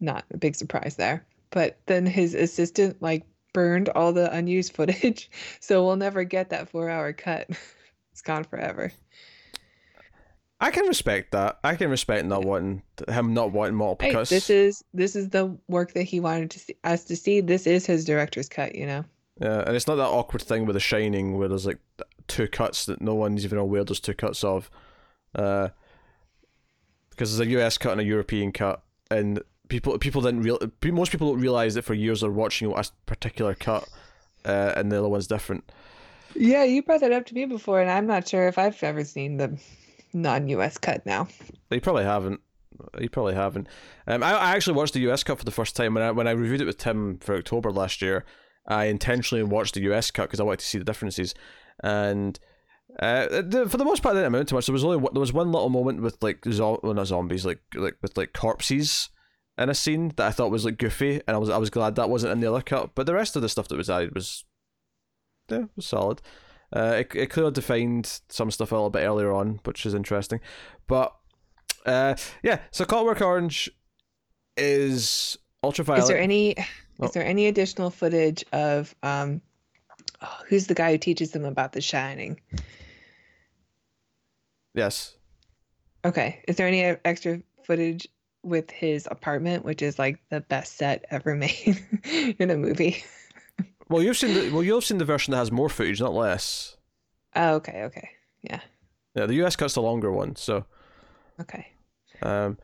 Not 0.00 0.24
a 0.32 0.36
big 0.36 0.54
surprise 0.54 0.96
there. 0.96 1.24
But 1.50 1.78
then 1.86 2.06
his 2.06 2.34
assistant 2.34 3.00
like 3.02 3.24
burned 3.52 3.88
all 3.90 4.12
the 4.12 4.32
unused 4.32 4.72
footage, 4.76 5.30
so 5.60 5.84
we'll 5.84 5.96
never 5.96 6.24
get 6.24 6.50
that 6.50 6.68
four 6.68 6.88
hour 6.88 7.12
cut. 7.12 7.48
it's 8.12 8.22
gone 8.22 8.44
forever. 8.44 8.92
I 10.62 10.70
can 10.70 10.86
respect 10.86 11.32
that. 11.32 11.58
I 11.64 11.74
can 11.74 11.88
respect 11.88 12.26
not 12.26 12.44
wanting 12.44 12.82
him 13.08 13.32
not 13.32 13.50
wanting 13.50 13.76
multiple 13.76 14.08
Hey, 14.08 14.12
cuts. 14.12 14.30
this 14.30 14.50
is 14.50 14.84
this 14.92 15.16
is 15.16 15.30
the 15.30 15.56
work 15.68 15.94
that 15.94 16.02
he 16.02 16.20
wanted 16.20 16.50
to 16.50 16.58
see, 16.58 16.76
us 16.84 17.04
to 17.04 17.16
see. 17.16 17.40
This 17.40 17.66
is 17.66 17.86
his 17.86 18.04
director's 18.04 18.48
cut, 18.48 18.74
you 18.74 18.86
know. 18.86 19.04
Yeah, 19.40 19.62
and 19.66 19.74
it's 19.74 19.86
not 19.86 19.96
that 19.96 20.04
awkward 20.04 20.42
thing 20.42 20.66
with 20.66 20.74
The 20.74 20.80
Shining 20.80 21.38
where 21.38 21.48
there's 21.48 21.64
like 21.64 21.78
two 22.28 22.46
cuts 22.46 22.84
that 22.86 23.00
no 23.00 23.14
one's 23.14 23.44
even 23.44 23.56
aware 23.58 23.84
there's 23.84 24.00
two 24.00 24.12
cuts 24.12 24.44
of. 24.44 24.70
Uh, 25.34 25.68
because 27.20 27.36
there's 27.36 27.46
a 27.46 27.60
US 27.60 27.76
cut 27.76 27.92
and 27.92 28.00
a 28.00 28.04
European 28.04 28.50
cut, 28.50 28.82
and 29.10 29.42
people 29.68 29.98
people 29.98 30.22
didn't 30.22 30.40
real 30.40 30.58
most 30.84 31.12
people 31.12 31.30
don't 31.30 31.40
realize 31.42 31.74
that 31.74 31.82
for 31.82 31.92
years 31.92 32.22
they're 32.22 32.30
watching 32.30 32.72
a 32.72 32.84
particular 33.04 33.54
cut, 33.54 33.86
uh, 34.46 34.72
and 34.74 34.90
the 34.90 34.98
other 34.98 35.08
one's 35.10 35.26
different. 35.26 35.70
Yeah, 36.34 36.64
you 36.64 36.82
brought 36.82 37.02
that 37.02 37.12
up 37.12 37.26
to 37.26 37.34
me 37.34 37.44
before, 37.44 37.82
and 37.82 37.90
I'm 37.90 38.06
not 38.06 38.26
sure 38.26 38.48
if 38.48 38.56
I've 38.56 38.82
ever 38.82 39.04
seen 39.04 39.36
the 39.36 39.60
non-US 40.14 40.78
cut 40.78 41.04
now. 41.04 41.28
You 41.70 41.82
probably 41.82 42.04
haven't. 42.04 42.40
You 42.98 43.10
probably 43.10 43.34
haven't. 43.34 43.68
Um, 44.06 44.22
I, 44.22 44.32
I 44.32 44.56
actually 44.56 44.76
watched 44.76 44.94
the 44.94 45.10
US 45.10 45.22
cut 45.22 45.38
for 45.38 45.44
the 45.44 45.50
first 45.50 45.76
time 45.76 45.92
when 45.92 46.02
I 46.02 46.12
when 46.12 46.26
I 46.26 46.30
reviewed 46.30 46.62
it 46.62 46.66
with 46.66 46.78
Tim 46.78 47.18
for 47.18 47.36
October 47.36 47.70
last 47.70 48.00
year. 48.00 48.24
I 48.66 48.86
intentionally 48.86 49.44
watched 49.44 49.74
the 49.74 49.82
US 49.92 50.10
cut 50.10 50.28
because 50.28 50.40
I 50.40 50.44
wanted 50.44 50.60
to 50.60 50.66
see 50.66 50.78
the 50.78 50.84
differences, 50.84 51.34
and 51.84 52.40
uh, 52.98 53.42
the, 53.42 53.66
for 53.68 53.76
the 53.76 53.84
most 53.84 54.02
part, 54.02 54.14
I 54.14 54.18
didn't 54.18 54.34
amount 54.34 54.48
to 54.48 54.54
much. 54.54 54.66
There 54.66 54.72
was 54.72 54.84
only 54.84 54.96
one- 54.96 55.12
there 55.14 55.20
was 55.20 55.32
one 55.32 55.52
little 55.52 55.68
moment 55.68 56.02
with 56.02 56.22
like 56.22 56.44
zo- 56.50 56.80
well, 56.82 56.94
not 56.94 57.06
zombies, 57.06 57.46
like 57.46 57.60
like 57.74 57.96
with 58.02 58.16
like 58.16 58.32
corpses 58.32 59.08
in 59.58 59.68
a 59.68 59.74
scene 59.74 60.12
that 60.16 60.26
I 60.26 60.30
thought 60.30 60.50
was 60.50 60.64
like 60.64 60.78
goofy, 60.78 61.20
and 61.26 61.34
I 61.34 61.38
was 61.38 61.50
I 61.50 61.58
was 61.58 61.70
glad 61.70 61.94
that 61.96 62.10
wasn't 62.10 62.32
in 62.32 62.40
the 62.40 62.50
other 62.50 62.62
cut. 62.62 62.94
But 62.94 63.06
the 63.06 63.14
rest 63.14 63.36
of 63.36 63.42
the 63.42 63.48
stuff 63.48 63.68
that 63.68 63.76
was 63.76 63.90
added 63.90 64.14
was 64.14 64.44
yeah 65.48 65.64
was 65.76 65.86
solid. 65.86 66.20
Uh, 66.74 66.96
it 67.00 67.12
it 67.14 67.26
clearly 67.30 67.52
defined 67.52 68.20
some 68.28 68.50
stuff 68.50 68.72
a 68.72 68.74
little 68.74 68.90
bit 68.90 69.04
earlier 69.04 69.32
on, 69.32 69.60
which 69.64 69.84
is 69.86 69.94
interesting. 69.94 70.40
But 70.86 71.14
uh, 71.86 72.14
yeah, 72.42 72.60
so 72.70 72.84
Clockwork 72.84 73.20
Orange 73.20 73.70
is 74.56 75.36
ultraviolet. 75.62 76.02
Is 76.02 76.08
there 76.08 76.18
any 76.20 76.56
Oh. 77.02 77.06
is 77.06 77.12
there 77.12 77.24
any 77.24 77.46
additional 77.46 77.88
footage 77.90 78.44
of 78.52 78.94
um 79.02 79.40
oh, 80.22 80.38
who's 80.48 80.66
the 80.66 80.74
guy 80.74 80.92
who 80.92 80.98
teaches 80.98 81.30
them 81.32 81.44
about 81.44 81.72
the 81.72 81.80
shining? 81.80 82.40
yes. 84.74 85.16
Okay. 86.04 86.42
Is 86.48 86.56
there 86.56 86.66
any 86.66 86.82
extra 87.04 87.42
footage 87.64 88.08
with 88.42 88.70
his 88.70 89.06
apartment, 89.10 89.64
which 89.64 89.82
is 89.82 89.98
like 89.98 90.18
the 90.30 90.40
best 90.40 90.76
set 90.76 91.04
ever 91.10 91.34
made 91.36 91.84
in 92.38 92.50
a 92.50 92.56
movie? 92.56 93.04
Well, 93.88 94.02
you've 94.02 94.16
seen 94.16 94.34
the 94.34 94.50
well, 94.50 94.62
you've 94.62 94.84
seen 94.84 94.98
the 94.98 95.04
version 95.04 95.32
that 95.32 95.38
has 95.38 95.50
more 95.52 95.68
footage, 95.68 96.00
not 96.00 96.14
less. 96.14 96.76
Oh, 97.34 97.54
okay, 97.56 97.82
okay. 97.84 98.08
Yeah. 98.42 98.60
Yeah, 99.14 99.26
the 99.26 99.34
US 99.44 99.56
cut's 99.56 99.74
the 99.74 99.82
longer 99.82 100.10
one, 100.12 100.36
so 100.36 100.64
Okay. 101.40 101.66
um, 102.22 102.56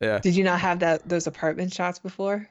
yeah. 0.00 0.18
Did 0.18 0.34
you 0.36 0.42
not 0.44 0.60
have 0.60 0.80
that 0.80 1.08
those 1.08 1.26
apartment 1.28 1.72
shots 1.72 1.98
before? 2.00 2.48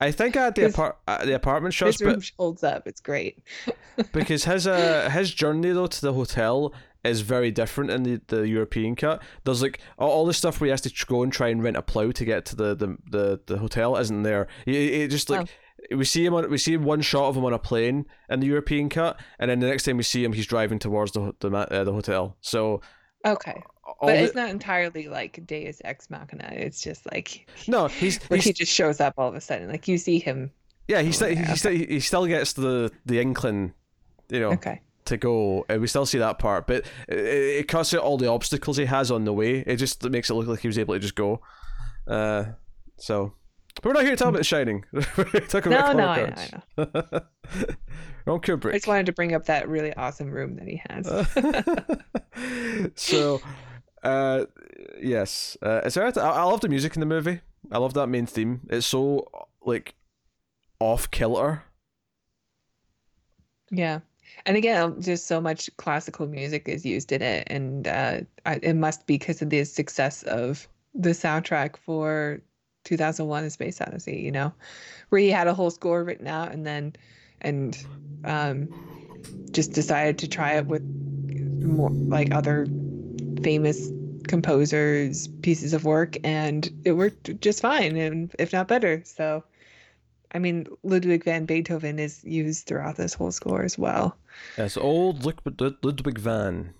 I 0.00 0.10
think 0.12 0.36
I 0.36 0.44
had 0.44 0.54
the 0.54 0.62
His- 0.62 0.74
apart 0.74 0.98
uh, 1.06 1.24
the 1.24 1.34
apartment 1.34 1.74
shots, 1.74 1.98
This 1.98 2.06
room 2.06 2.16
but 2.16 2.30
holds 2.38 2.64
up. 2.64 2.86
It's 2.86 3.00
great. 3.00 3.42
because 4.12 4.44
his 4.44 4.66
uh 4.66 5.10
his 5.10 5.32
journey 5.32 5.72
though 5.72 5.86
to 5.86 6.00
the 6.00 6.12
hotel 6.12 6.72
is 7.02 7.22
very 7.22 7.50
different 7.50 7.90
in 7.90 8.02
the, 8.02 8.20
the 8.28 8.48
European 8.48 8.94
cut. 8.94 9.22
There's 9.44 9.62
like 9.62 9.80
all, 9.98 10.10
all 10.10 10.26
the 10.26 10.34
stuff 10.34 10.60
where 10.60 10.66
he 10.66 10.70
has 10.70 10.82
to 10.82 11.06
go 11.06 11.22
and 11.22 11.32
try 11.32 11.48
and 11.48 11.62
rent 11.62 11.76
a 11.76 11.82
plow 11.82 12.10
to 12.10 12.24
get 12.24 12.44
to 12.46 12.56
the 12.56 12.74
the, 12.74 12.96
the, 13.10 13.40
the 13.46 13.58
hotel 13.58 13.96
isn't 13.96 14.22
there. 14.22 14.48
It, 14.66 14.74
it 14.74 15.08
just 15.08 15.30
like 15.30 15.48
we 15.94 16.04
see 16.04 16.24
him 16.24 16.34
on 16.34 16.50
we 16.50 16.58
see 16.58 16.76
one 16.76 17.00
shot 17.00 17.28
of 17.28 17.36
him 17.36 17.44
on 17.44 17.52
a 17.52 17.58
plane 17.58 18.06
in 18.28 18.40
the 18.40 18.46
European 18.46 18.88
cut, 18.88 19.20
and 19.38 19.50
then 19.50 19.60
the 19.60 19.66
next 19.66 19.84
time 19.84 19.96
we 19.96 20.02
see 20.02 20.24
him, 20.24 20.32
he's 20.32 20.46
driving 20.46 20.78
towards 20.78 21.12
the 21.12 21.34
the 21.40 21.50
uh, 21.50 21.84
the 21.84 21.92
hotel. 21.92 22.36
So 22.40 22.80
Okay. 23.26 23.62
But 24.00 24.06
the- 24.14 24.22
it's 24.24 24.34
not 24.34 24.50
entirely 24.50 25.08
like 25.08 25.44
Deus 25.46 25.80
Ex 25.84 26.10
Machina. 26.10 26.48
It's 26.52 26.80
just 26.80 27.10
like 27.12 27.48
no, 27.68 27.88
he's 27.88 28.22
he's 28.28 28.44
he 28.44 28.52
just 28.52 28.72
shows 28.72 29.00
up 29.00 29.14
all 29.18 29.28
of 29.28 29.34
a 29.34 29.40
sudden. 29.40 29.68
Like 29.68 29.88
you 29.88 29.98
see 29.98 30.18
him. 30.18 30.50
yeah 30.88 31.02
he 31.02 31.12
still 31.12 31.28
he, 31.28 31.56
still 31.56 31.72
he 31.72 32.00
still 32.00 32.26
gets 32.26 32.52
the 32.54 32.90
the 33.06 33.20
inkling, 33.20 33.72
you 34.28 34.40
know. 34.40 34.50
Okay. 34.52 34.80
to 35.06 35.16
go. 35.16 35.64
Uh, 35.68 35.78
we 35.80 35.86
still 35.86 36.06
see 36.06 36.18
that 36.18 36.38
part, 36.38 36.66
but 36.66 36.84
it, 37.08 37.18
it 37.18 37.68
cuts 37.68 37.92
out 37.94 38.00
all 38.00 38.16
the 38.18 38.28
obstacles 38.28 38.76
he 38.76 38.84
has 38.86 39.10
on 39.10 39.24
the 39.24 39.32
way. 39.32 39.60
It 39.66 39.76
just 39.76 40.02
makes 40.08 40.30
it 40.30 40.34
look 40.34 40.46
like 40.46 40.60
he 40.60 40.68
was 40.68 40.78
able 40.78 40.94
to 40.94 41.00
just 41.00 41.14
go. 41.14 41.40
Uh, 42.06 42.44
so, 42.96 43.32
but 43.76 43.86
we're 43.86 43.92
not 43.92 44.02
here 44.02 44.12
to 44.12 44.16
talk 44.16 44.28
about 44.28 44.38
The 44.38 44.44
Shining. 44.44 44.84
we're 44.92 45.02
here 45.24 45.40
to 45.40 45.46
talk 45.46 45.66
No, 45.66 45.78
about 45.78 45.96
no, 45.96 46.06
I 46.06 46.16
know, 46.16 46.34
I 46.78 46.84
know. 47.12 47.20
We're 48.26 48.34
on 48.34 48.40
I 48.44 48.72
just 48.72 48.86
wanted 48.86 49.06
to 49.06 49.12
bring 49.12 49.34
up 49.34 49.46
that 49.46 49.66
really 49.68 49.94
awesome 49.94 50.30
room 50.30 50.56
that 50.56 50.68
he 50.68 50.82
has. 50.90 51.06
so, 52.94 53.40
uh, 54.02 54.46
yes, 55.00 55.56
uh, 55.62 55.82
is 55.84 55.94
there? 55.94 56.06
I, 56.06 56.20
I 56.20 56.42
love 56.44 56.60
the 56.60 56.68
music 56.68 56.96
in 56.96 57.00
the 57.00 57.06
movie. 57.06 57.40
I 57.70 57.78
love 57.78 57.94
that 57.94 58.08
main 58.08 58.26
theme. 58.26 58.60
It's 58.68 58.86
so 58.86 59.28
like 59.62 59.94
off 60.78 61.10
kilter. 61.10 61.64
Yeah. 63.70 64.00
And 64.46 64.56
again, 64.56 65.00
just 65.00 65.26
so 65.26 65.40
much 65.40 65.68
classical 65.76 66.26
music 66.26 66.68
is 66.68 66.84
used 66.84 67.12
in 67.12 67.22
it. 67.22 67.46
And 67.48 67.86
uh, 67.86 68.20
I, 68.46 68.54
it 68.62 68.74
must 68.74 69.06
be 69.06 69.18
because 69.18 69.42
of 69.42 69.50
the 69.50 69.64
success 69.64 70.22
of 70.24 70.66
the 70.94 71.10
soundtrack 71.10 71.76
for 71.76 72.40
2001 72.84 73.44
A 73.44 73.50
Space 73.50 73.80
Odyssey, 73.80 74.18
you 74.18 74.32
know, 74.32 74.52
where 75.10 75.20
he 75.20 75.28
had 75.28 75.46
a 75.46 75.54
whole 75.54 75.70
score 75.70 76.04
written 76.04 76.26
out 76.26 76.52
and 76.52 76.66
then, 76.66 76.94
and 77.42 77.76
um, 78.24 78.68
just 79.50 79.72
decided 79.72 80.18
to 80.18 80.28
try 80.28 80.54
it 80.54 80.66
with 80.66 80.82
more 81.62 81.90
like 81.90 82.32
other 82.32 82.66
famous 83.42 83.90
composers' 84.28 85.28
pieces 85.42 85.72
of 85.72 85.84
work, 85.84 86.16
and 86.24 86.70
it 86.84 86.92
worked 86.92 87.40
just 87.40 87.60
fine, 87.60 87.96
and 87.96 88.34
if 88.38 88.52
not 88.52 88.68
better. 88.68 89.02
So, 89.04 89.42
I 90.32 90.38
mean, 90.38 90.66
Ludwig 90.82 91.24
van 91.24 91.46
Beethoven 91.46 91.98
is 91.98 92.22
used 92.24 92.66
throughout 92.66 92.96
this 92.96 93.14
whole 93.14 93.32
score 93.32 93.62
as 93.62 93.76
well. 93.76 94.16
Yes, 94.56 94.76
old 94.76 95.24
Ludwig, 95.24 96.18
van. 96.18 96.72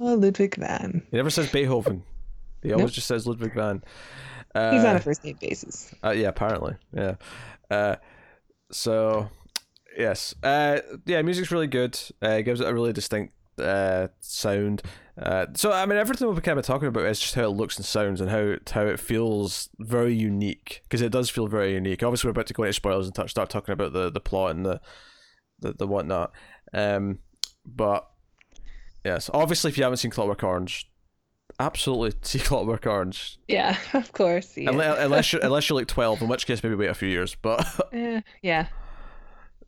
Oh, 0.00 0.14
Ludwig 0.14 0.56
van. 0.56 1.02
He 1.10 1.16
never 1.16 1.30
says 1.30 1.50
Beethoven. 1.50 2.02
He 2.62 2.72
always 2.72 2.84
nope. 2.84 2.92
just 2.92 3.06
says 3.06 3.26
Ludwig 3.26 3.54
van. 3.54 3.84
Uh, 4.54 4.72
He's 4.72 4.84
on 4.84 4.96
a 4.96 5.00
first 5.00 5.24
name 5.24 5.36
basis. 5.40 5.94
Uh, 6.02 6.10
yeah, 6.10 6.28
apparently. 6.28 6.74
Yeah. 6.92 7.16
Uh, 7.70 7.96
so, 8.70 9.28
yes. 9.98 10.34
Uh, 10.42 10.78
yeah, 11.04 11.20
music's 11.22 11.50
really 11.50 11.66
good. 11.66 11.98
Uh, 12.22 12.30
it 12.30 12.44
gives 12.44 12.60
it 12.60 12.68
a 12.68 12.72
really 12.72 12.92
distinct 12.92 13.34
uh, 13.58 14.08
sound. 14.20 14.82
Uh, 15.20 15.46
so 15.54 15.70
I 15.70 15.86
mean, 15.86 15.96
everything 15.96 16.26
we're 16.26 16.40
kind 16.40 16.58
of 16.58 16.64
talking 16.64 16.88
about 16.88 17.04
is 17.04 17.20
just 17.20 17.34
how 17.36 17.44
it 17.44 17.50
looks 17.50 17.76
and 17.76 17.86
sounds 17.86 18.20
and 18.20 18.30
how 18.30 18.56
how 18.72 18.86
it 18.86 18.98
feels 18.98 19.68
very 19.78 20.12
unique 20.12 20.80
because 20.84 21.02
it 21.02 21.12
does 21.12 21.30
feel 21.30 21.46
very 21.46 21.74
unique. 21.74 22.02
Obviously, 22.02 22.26
we're 22.26 22.32
about 22.32 22.48
to 22.48 22.54
go 22.54 22.64
into 22.64 22.72
spoilers 22.72 23.06
and 23.06 23.30
start 23.30 23.48
talking 23.48 23.72
about 23.72 23.92
the, 23.92 24.10
the 24.10 24.20
plot 24.20 24.50
and 24.50 24.66
the 24.66 24.80
the, 25.60 25.72
the 25.72 25.86
whatnot. 25.86 26.32
Um, 26.72 27.20
but 27.64 28.08
yes, 29.04 29.30
obviously, 29.32 29.70
if 29.70 29.78
you 29.78 29.84
haven't 29.84 29.98
seen 29.98 30.10
Clockwork 30.10 30.42
Orange, 30.42 30.90
absolutely 31.60 32.18
see 32.22 32.40
Clockwork 32.40 32.84
Orange. 32.84 33.38
Yeah, 33.46 33.78
of 33.92 34.10
course. 34.12 34.56
Yeah. 34.56 34.70
Unless, 34.70 34.98
unless 35.04 35.32
you're 35.32 35.44
unless 35.44 35.68
you're 35.68 35.78
like 35.78 35.88
twelve, 35.88 36.22
in 36.22 36.28
which 36.28 36.44
case 36.44 36.60
maybe 36.60 36.74
wait 36.74 36.90
a 36.90 36.94
few 36.94 37.08
years. 37.08 37.36
But 37.36 37.64
yeah, 37.92 38.20
yeah, 38.42 38.66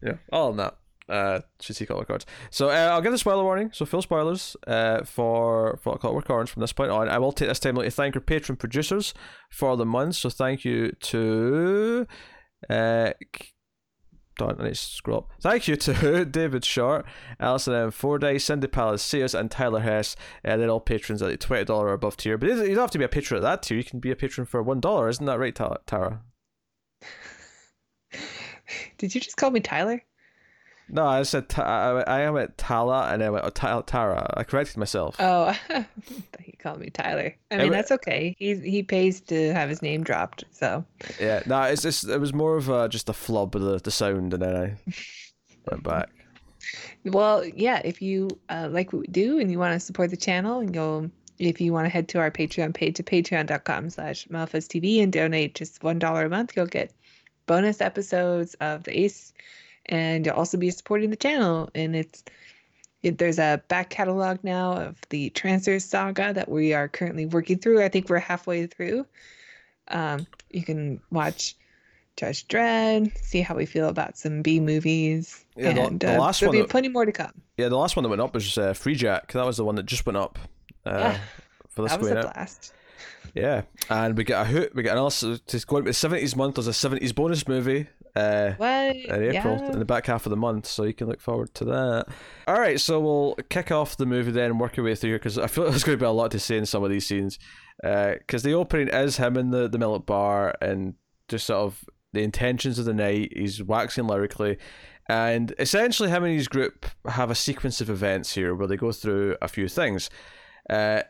yeah. 0.03 0.15
All 0.33 0.51
in 0.51 0.57
that 0.57 0.77
uh, 1.09 1.41
should 1.61 1.77
see 1.77 1.87
cards. 1.87 2.27
So 2.51 2.71
uh, 2.71 2.91
I'll 2.93 3.01
give 3.01 3.13
the 3.13 3.19
spoiler 3.19 3.45
warning. 3.45 3.71
So 3.73 3.87
full 3.87 4.03
spoilers 4.03 4.57
uh, 4.67 5.05
for 5.05 5.79
for 5.83 5.97
Clockwork 5.99 6.29
Orange 6.31 6.51
from 6.51 6.61
this 6.61 6.73
point 6.73 6.91
on. 6.91 7.09
I 7.09 7.19
will 7.19 7.33
take 7.33 7.49
this 7.49 7.61
time 7.61 7.77
to 7.77 7.91
thank 7.91 8.17
our 8.17 8.21
patron 8.21 8.57
producers 8.57 9.15
for 9.51 9.77
the 9.77 9.87
month. 9.87 10.17
So 10.17 10.31
thank 10.31 10.65
you 10.65 10.93
to. 10.93 12.07
Uh, 12.69 13.13
Darn, 14.39 14.57
I 14.61 14.65
need 14.65 14.71
to 14.71 14.75
scroll 14.75 15.19
up. 15.19 15.31
Thank 15.41 15.67
you 15.67 15.77
to 15.77 16.25
David 16.31 16.63
Short, 16.65 17.07
Alison 17.41 17.73
M. 17.73 17.91
Fordyce, 17.91 18.45
Cindy 18.45 18.67
Palacios, 18.67 19.35
and 19.35 19.51
Tyler 19.51 19.81
Hess. 19.81 20.15
Uh, 20.45 20.59
they're 20.59 20.69
all 20.69 20.81
patrons 20.81 21.23
at 21.23 21.31
the 21.31 21.39
$20 21.39 21.71
or 21.71 21.93
above 21.95 22.19
tier. 22.19 22.37
But 22.37 22.51
you 22.51 22.57
don't 22.57 22.77
have 22.77 22.91
to 22.91 22.99
be 22.99 23.05
a 23.05 23.09
patron 23.09 23.39
at 23.39 23.43
that 23.43 23.63
tier. 23.63 23.79
You 23.79 23.85
can 23.85 23.99
be 23.99 24.11
a 24.11 24.17
patron 24.17 24.47
for 24.47 24.63
$1. 24.63 25.09
Isn't 25.09 25.25
that 25.25 25.39
right, 25.39 25.55
Tara? 25.55 26.21
Did 28.99 29.15
you 29.15 29.21
just 29.23 29.39
call 29.39 29.51
me 29.51 29.61
Tyler? 29.61 30.03
No, 30.89 31.05
I 31.05 31.23
said 31.25 31.49
ta- 31.49 31.63
I, 31.63 32.03
I 32.03 32.21
am 32.21 32.37
at 32.37 32.57
Tala 32.59 33.09
and 33.13 33.23
I 33.23 33.31
went 33.31 33.45
oh, 33.45 33.83
Tara. 33.83 34.33
I 34.35 34.45
corrected 34.45 34.77
myself. 34.77 35.17
Oh, 35.19 35.57
he 36.41 36.53
called 36.53 36.79
me 36.79 36.91
Tyler. 36.91 37.35
I 37.51 37.57
mean, 37.57 37.73
that's 37.73 37.91
okay. 37.91 38.37
He 38.39 38.55
he 38.55 38.83
pays 38.83 39.21
to 39.23 39.53
have 39.53 39.69
his 39.69 39.83
name 39.83 40.05
dropped, 40.05 40.45
so. 40.53 40.85
Yeah, 41.21 41.43
no, 41.47 41.63
it's 41.63 41.83
just 41.83 42.09
it 42.09 42.21
was 42.21 42.33
more 42.33 42.57
of 42.57 42.69
a, 42.69 42.89
just 42.89 43.09
a 43.09 43.13
flub 43.13 43.57
of 43.57 43.63
the, 43.63 43.79
the 43.79 43.91
sound, 43.91 44.33
and 44.33 44.43
then 44.43 44.57
I 44.57 44.77
went 45.71 45.83
back. 45.83 46.09
Well, 47.05 47.45
yeah, 47.45 47.81
if 47.85 48.01
you 48.01 48.29
uh, 48.49 48.69
like 48.71 48.93
what 48.93 49.01
we 49.01 49.07
do 49.09 49.39
and 49.41 49.51
you 49.51 49.59
want 49.59 49.75
to 49.75 49.81
support 49.81 50.11
the 50.11 50.17
channel, 50.17 50.61
and 50.61 50.73
go 50.73 51.11
if 51.39 51.61
you 51.61 51.73
want 51.73 51.85
to 51.85 51.91
head 51.91 52.09
to 52.09 52.19
our 52.19 52.31
Patreon 52.31 52.75
page 52.75 52.97
to 52.97 53.03
patreon.com 53.03 53.91
slash 53.91 54.27
TV 54.29 55.03
and 55.03 55.13
donate 55.13 55.55
just 55.55 55.83
$1 55.83 56.25
a 56.25 56.29
month, 56.29 56.57
you'll 56.57 56.67
get 56.67 56.93
bonus 57.47 57.81
episodes 57.81 58.55
of 58.61 58.85
the 58.85 58.99
Ace 58.99 59.33
and 59.87 60.27
you'll 60.27 60.35
also 60.35 60.59
be 60.59 60.71
supporting 60.71 61.11
the 61.11 61.17
channel. 61.17 61.71
And 61.75 61.97
it's 61.97 62.25
it, 63.03 63.19
there's 63.19 63.39
a 63.39 63.63
back 63.69 63.91
catalog 63.91 64.39
now 64.43 64.73
of 64.73 64.97
the 65.11 65.31
Trancers 65.31 65.85
saga 65.85 66.33
that 66.33 66.49
we 66.49 66.75
are 66.75 66.89
currently 66.89 67.27
working 67.27 67.59
through. 67.59 67.83
I 67.83 67.89
think 67.89 68.09
we're 68.09 68.19
halfway 68.19 68.67
through. 68.67 69.07
Um, 69.89 70.27
you 70.51 70.63
can 70.63 71.01
watch 71.11 71.55
Judge 72.17 72.49
Dredd, 72.49 73.17
see 73.19 73.43
how 73.43 73.55
we 73.55 73.67
feel 73.67 73.89
about 73.89 74.17
some 74.17 74.43
B 74.43 74.59
movies. 74.59 75.45
Yeah, 75.57 75.69
and 75.71 76.01
the, 76.01 76.07
the 76.07 76.17
uh, 76.17 76.21
last 76.21 76.41
there'll 76.41 76.51
one 76.51 76.59
be 76.59 76.63
that, 76.63 76.71
plenty 76.71 76.89
more 76.89 77.05
to 77.05 77.13
come. 77.13 77.33
Yeah, 77.57 77.69
the 77.69 77.77
last 77.77 77.95
one 77.95 78.03
that 78.03 78.09
went 78.09 78.23
up 78.23 78.35
was 78.35 78.57
uh, 78.59 78.73
Freejack. 78.73 79.33
That 79.33 79.47
was 79.47 79.59
the 79.59 79.65
one 79.65 79.77
that 79.77 79.87
just 79.87 80.07
went 80.07 80.17
up. 80.17 80.39
Uh, 80.85 80.91
yeah, 80.91 81.19
for 81.69 81.83
this 81.83 81.93
that 81.93 82.01
was 82.01 82.11
a 82.11 82.15
blast. 82.23 82.73
Yeah, 83.35 83.63
and 83.91 84.17
we 84.17 84.25
get 84.25 84.41
a 84.41 84.45
hoot. 84.45 84.75
We 84.75 84.83
get 84.83 84.93
an 84.93 84.99
also 84.99 85.37
to 85.37 85.67
go 85.67 85.77
into 85.77 85.91
the 85.91 85.95
seventies 85.95 86.35
month. 86.35 86.55
There's 86.55 86.67
a 86.67 86.73
seventies 86.73 87.13
bonus 87.13 87.47
movie 87.47 87.87
uh, 88.17 88.55
what? 88.57 88.97
in 88.97 89.37
April 89.37 89.59
yeah. 89.59 89.73
in 89.73 89.79
the 89.79 89.85
back 89.85 90.07
half 90.07 90.27
of 90.27 90.31
the 90.31 90.37
month, 90.37 90.67
so 90.67 90.85
you 90.85 90.95
can 90.95 91.07
look 91.07 91.21
forward 91.21 91.55
to 91.55 91.65
that. 91.67 92.07
All 92.49 92.59
right, 92.59 92.81
so 92.81 92.99
we'll 93.01 93.37
kick 93.51 93.71
off 93.71 93.97
the 93.97 94.07
movie 94.07 94.31
then 94.31 94.53
and 94.53 94.61
work 94.61 94.79
our 94.79 94.85
way 94.85 94.95
through 94.95 95.11
here 95.11 95.19
because 95.19 95.39
I 95.39 95.47
feel 95.47 95.65
like 95.65 95.71
there's 95.73 95.85
going 95.85 95.99
to 95.99 96.03
be 96.03 96.07
a 96.07 96.11
lot 96.11 96.31
to 96.31 96.39
say 96.39 96.57
in 96.57 96.67
some 96.67 96.83
of 96.83 96.91
these 96.91 97.07
scenes. 97.07 97.39
Because 97.83 98.45
uh, 98.45 98.49
the 98.49 98.55
opening 98.55 98.89
is 98.89 99.19
him 99.19 99.37
in 99.37 99.51
the 99.51 99.69
the 99.69 99.79
milk 99.79 100.07
bar 100.07 100.55
and 100.63 100.95
just 101.29 101.47
sort 101.47 101.59
of 101.59 101.85
the 102.13 102.23
intentions 102.23 102.79
of 102.79 102.87
the 102.87 102.95
night. 102.95 103.33
He's 103.37 103.63
waxing 103.63 104.07
lyrically. 104.07 104.59
And 105.09 105.55
essentially, 105.59 106.09
him 106.09 106.25
and 106.25 106.35
his 106.35 106.49
group 106.49 106.87
have 107.07 107.31
a 107.31 107.35
sequence 107.35 107.81
of 107.81 107.91
events 107.91 108.35
here 108.35 108.55
where 108.55 108.67
they 108.67 108.77
go 108.77 108.93
through 108.93 109.37
a 109.41 109.47
few 109.47 109.69
things. 109.69 110.11
Uh, 110.69 111.03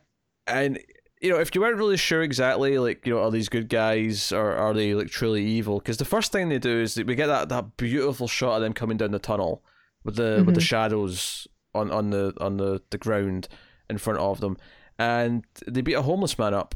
and 0.47 0.79
you 1.27 1.33
know, 1.33 1.41
if 1.41 1.55
you 1.55 1.61
weren't 1.61 1.77
really 1.77 1.97
sure 1.97 2.23
exactly, 2.23 2.79
like, 2.79 3.05
you 3.05 3.15
know, 3.15 3.23
are 3.23 3.31
these 3.33 3.49
good 3.49 3.69
guys 3.69 4.31
or 4.31 4.55
are 4.55 4.73
they 4.73 4.95
like 4.95 5.09
truly 5.09 5.45
evil? 5.45 5.79
Because 5.79 5.97
the 5.97 6.05
first 6.05 6.31
thing 6.31 6.49
they 6.49 6.59
do 6.59 6.81
is 6.81 6.97
we 6.97 7.17
get 7.17 7.27
that, 7.27 7.49
that 7.49 7.77
beautiful 7.77 8.29
shot 8.29 8.57
of 8.57 8.63
them 8.63 8.73
coming 8.73 8.97
down 8.97 9.11
the 9.11 9.19
tunnel 9.19 9.65
with 10.05 10.15
the 10.17 10.23
mm-hmm. 10.23 10.47
with 10.47 10.55
the 10.55 10.61
mm-hmm. 10.61 10.67
shadows 10.67 11.49
on, 11.75 11.91
on 11.91 12.11
the 12.11 12.33
on 12.41 12.57
the, 12.57 12.81
the 12.91 12.99
ground 12.99 13.49
in 13.91 13.99
front 13.99 14.21
of 14.21 14.41
them, 14.41 14.57
and 14.99 15.45
they 15.67 15.81
beat 15.81 15.95
a 15.95 16.03
homeless 16.03 16.39
man 16.39 16.55
up, 16.55 16.75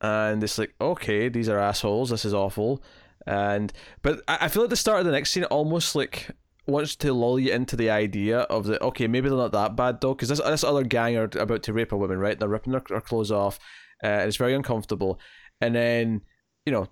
and 0.00 0.42
it's 0.42 0.58
like, 0.58 0.74
okay, 0.80 1.28
these 1.28 1.48
are 1.48 1.58
assholes. 1.58 2.10
This 2.10 2.24
is 2.24 2.32
awful, 2.32 2.82
and 3.26 3.72
but 4.02 4.22
I, 4.28 4.38
I 4.42 4.48
feel 4.48 4.62
like 4.62 4.70
the 4.70 4.76
start 4.76 5.00
of 5.00 5.06
the 5.06 5.12
next 5.12 5.32
scene 5.32 5.44
almost 5.44 5.96
like 5.96 6.30
wants 6.66 6.94
to 6.96 7.12
lull 7.12 7.40
you 7.40 7.50
into 7.50 7.76
the 7.76 7.90
idea 7.90 8.40
of 8.40 8.66
the 8.66 8.82
okay, 8.82 9.08
maybe 9.08 9.28
they're 9.28 9.38
not 9.38 9.52
that 9.52 9.74
bad 9.74 10.00
though, 10.00 10.14
because 10.14 10.28
this 10.28 10.40
this 10.40 10.64
other 10.64 10.84
gang 10.84 11.16
are 11.16 11.28
about 11.38 11.62
to 11.64 11.72
rape 11.72 11.92
a 11.92 11.96
woman, 11.96 12.18
right? 12.18 12.38
They're 12.38 12.48
ripping 12.48 12.72
their, 12.72 12.82
their 12.88 13.00
clothes 13.00 13.32
off, 13.32 13.58
uh, 14.02 14.06
and 14.06 14.28
it's 14.28 14.36
very 14.36 14.54
uncomfortable. 14.54 15.20
And 15.60 15.74
then 15.74 16.22
you 16.66 16.72
know, 16.72 16.86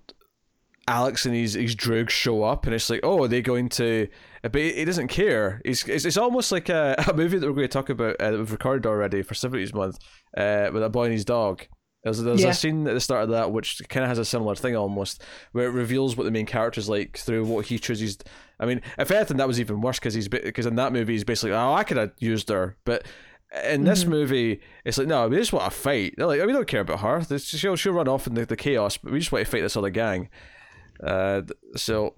Alex 0.87 1.25
and 1.25 1.35
his 1.35 1.53
his 1.53 1.75
droogs 1.75 2.09
show 2.09 2.43
up, 2.43 2.65
and 2.65 2.73
it's 2.73 2.89
like, 2.89 3.01
oh, 3.03 3.23
are 3.23 3.27
they 3.27 3.41
going 3.41 3.69
to? 3.69 4.07
But 4.41 4.55
he, 4.55 4.85
doesn't 4.85 5.09
care. 5.09 5.61
He's 5.65 5.87
it's, 5.87 6.05
it's 6.05 6.17
almost 6.17 6.51
like 6.51 6.69
a, 6.69 6.95
a 7.07 7.13
movie 7.13 7.37
that 7.37 7.45
we're 7.45 7.53
going 7.53 7.67
to 7.67 7.67
talk 7.67 7.89
about 7.89 8.15
uh, 8.19 8.31
that 8.31 8.37
we've 8.37 8.51
recorded 8.51 8.85
already 8.85 9.21
for 9.21 9.35
seventies 9.35 9.73
month, 9.73 9.99
uh, 10.35 10.69
with 10.71 10.83
a 10.83 10.89
boy 10.89 11.05
and 11.05 11.13
his 11.13 11.25
dog. 11.25 11.63
There's, 12.03 12.23
there's 12.23 12.41
yeah. 12.41 12.49
a 12.49 12.53
scene 12.53 12.87
at 12.87 12.93
the 12.93 13.01
start 13.01 13.23
of 13.23 13.29
that 13.31 13.51
which 13.51 13.81
kind 13.89 14.03
of 14.03 14.09
has 14.09 14.17
a 14.17 14.23
similar 14.23 14.55
thing 14.55 14.75
almost, 14.77 15.21
where 15.51 15.67
it 15.67 15.71
reveals 15.71 16.15
what 16.15 16.23
the 16.23 16.31
main 16.31 16.45
character's 16.45 16.87
like 16.87 17.17
through 17.17 17.43
what 17.45 17.65
he 17.65 17.77
chooses. 17.79 18.17
I 18.59 18.65
mean, 18.65 18.81
if 18.97 19.11
anything, 19.11 19.37
that 19.37 19.47
was 19.47 19.59
even 19.59 19.81
worse 19.81 19.99
because 19.99 20.13
he's 20.13 20.29
because 20.29 20.65
in 20.65 20.75
that 20.75 20.93
movie 20.93 21.13
he's 21.13 21.25
basically, 21.25 21.51
oh, 21.51 21.73
I 21.73 21.83
could 21.83 21.97
have 21.97 22.13
used 22.19 22.49
her, 22.49 22.77
but 22.85 23.05
in 23.63 23.83
this 23.83 24.01
mm-hmm. 24.01 24.11
movie, 24.11 24.61
it's 24.83 24.97
like 24.97 25.07
no, 25.07 25.27
we 25.27 25.37
just 25.37 25.53
want 25.53 25.71
to 25.71 25.77
fight. 25.77 26.15
They're 26.17 26.27
like, 26.27 26.45
we 26.45 26.53
don't 26.53 26.67
care 26.67 26.81
about 26.81 26.99
her. 26.99 27.39
She'll 27.39 27.75
she'll 27.75 27.93
run 27.93 28.07
off 28.07 28.27
in 28.27 28.33
the, 28.33 28.45
the 28.45 28.57
chaos, 28.57 28.97
but 28.97 29.11
we 29.11 29.19
just 29.19 29.31
want 29.31 29.45
to 29.45 29.51
fight 29.51 29.61
this 29.61 29.77
other 29.77 29.89
gang. 29.89 30.29
Uh, 31.01 31.43
so 31.75 32.13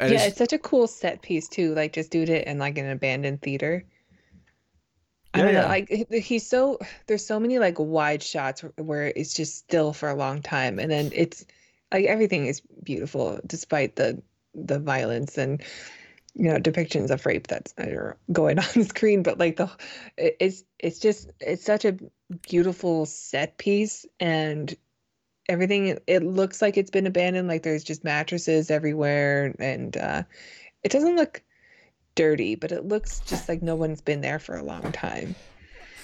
yeah, 0.00 0.06
it's, 0.06 0.24
it's, 0.26 0.38
such 0.38 0.52
a 0.52 0.58
cool 0.58 0.86
set 0.86 1.22
piece 1.22 1.48
too. 1.48 1.74
Like 1.74 1.92
just 1.92 2.10
do 2.10 2.22
it 2.22 2.46
in 2.46 2.58
like 2.58 2.78
an 2.78 2.90
abandoned 2.90 3.42
theater. 3.42 3.84
I 5.32 5.38
don't 5.38 5.54
yeah. 5.54 5.62
know. 5.62 5.68
Like 5.68 5.88
he's 6.12 6.46
so 6.46 6.78
there's 7.06 7.24
so 7.24 7.40
many 7.40 7.58
like 7.58 7.78
wide 7.78 8.22
shots 8.22 8.62
where 8.76 9.12
it's 9.16 9.34
just 9.34 9.56
still 9.56 9.92
for 9.92 10.08
a 10.08 10.14
long 10.14 10.42
time, 10.42 10.78
and 10.78 10.90
then 10.90 11.10
it's 11.14 11.44
like 11.92 12.04
everything 12.04 12.46
is 12.46 12.60
beautiful 12.82 13.40
despite 13.46 13.96
the 13.96 14.22
the 14.54 14.78
violence 14.78 15.38
and 15.38 15.62
you 16.34 16.50
know 16.50 16.58
depictions 16.58 17.10
of 17.10 17.24
rape 17.26 17.46
that's 17.46 17.74
going 18.32 18.58
on 18.58 18.64
the 18.74 18.84
screen 18.84 19.22
but 19.22 19.38
like 19.38 19.56
the 19.56 19.70
it's 20.16 20.64
it's 20.78 20.98
just 20.98 21.30
it's 21.40 21.64
such 21.64 21.84
a 21.84 21.96
beautiful 22.42 23.06
set 23.06 23.56
piece 23.58 24.04
and 24.20 24.76
everything 25.48 25.98
it 26.06 26.22
looks 26.22 26.62
like 26.62 26.76
it's 26.76 26.90
been 26.90 27.06
abandoned 27.06 27.48
like 27.48 27.62
there's 27.62 27.84
just 27.84 28.04
mattresses 28.04 28.70
everywhere 28.70 29.54
and 29.58 29.96
uh 29.96 30.22
it 30.82 30.90
doesn't 30.90 31.16
look 31.16 31.42
dirty 32.14 32.54
but 32.54 32.72
it 32.72 32.86
looks 32.86 33.20
just 33.20 33.48
like 33.48 33.62
no 33.62 33.74
one's 33.74 34.00
been 34.00 34.20
there 34.20 34.38
for 34.38 34.56
a 34.56 34.62
long 34.62 34.90
time 34.92 35.34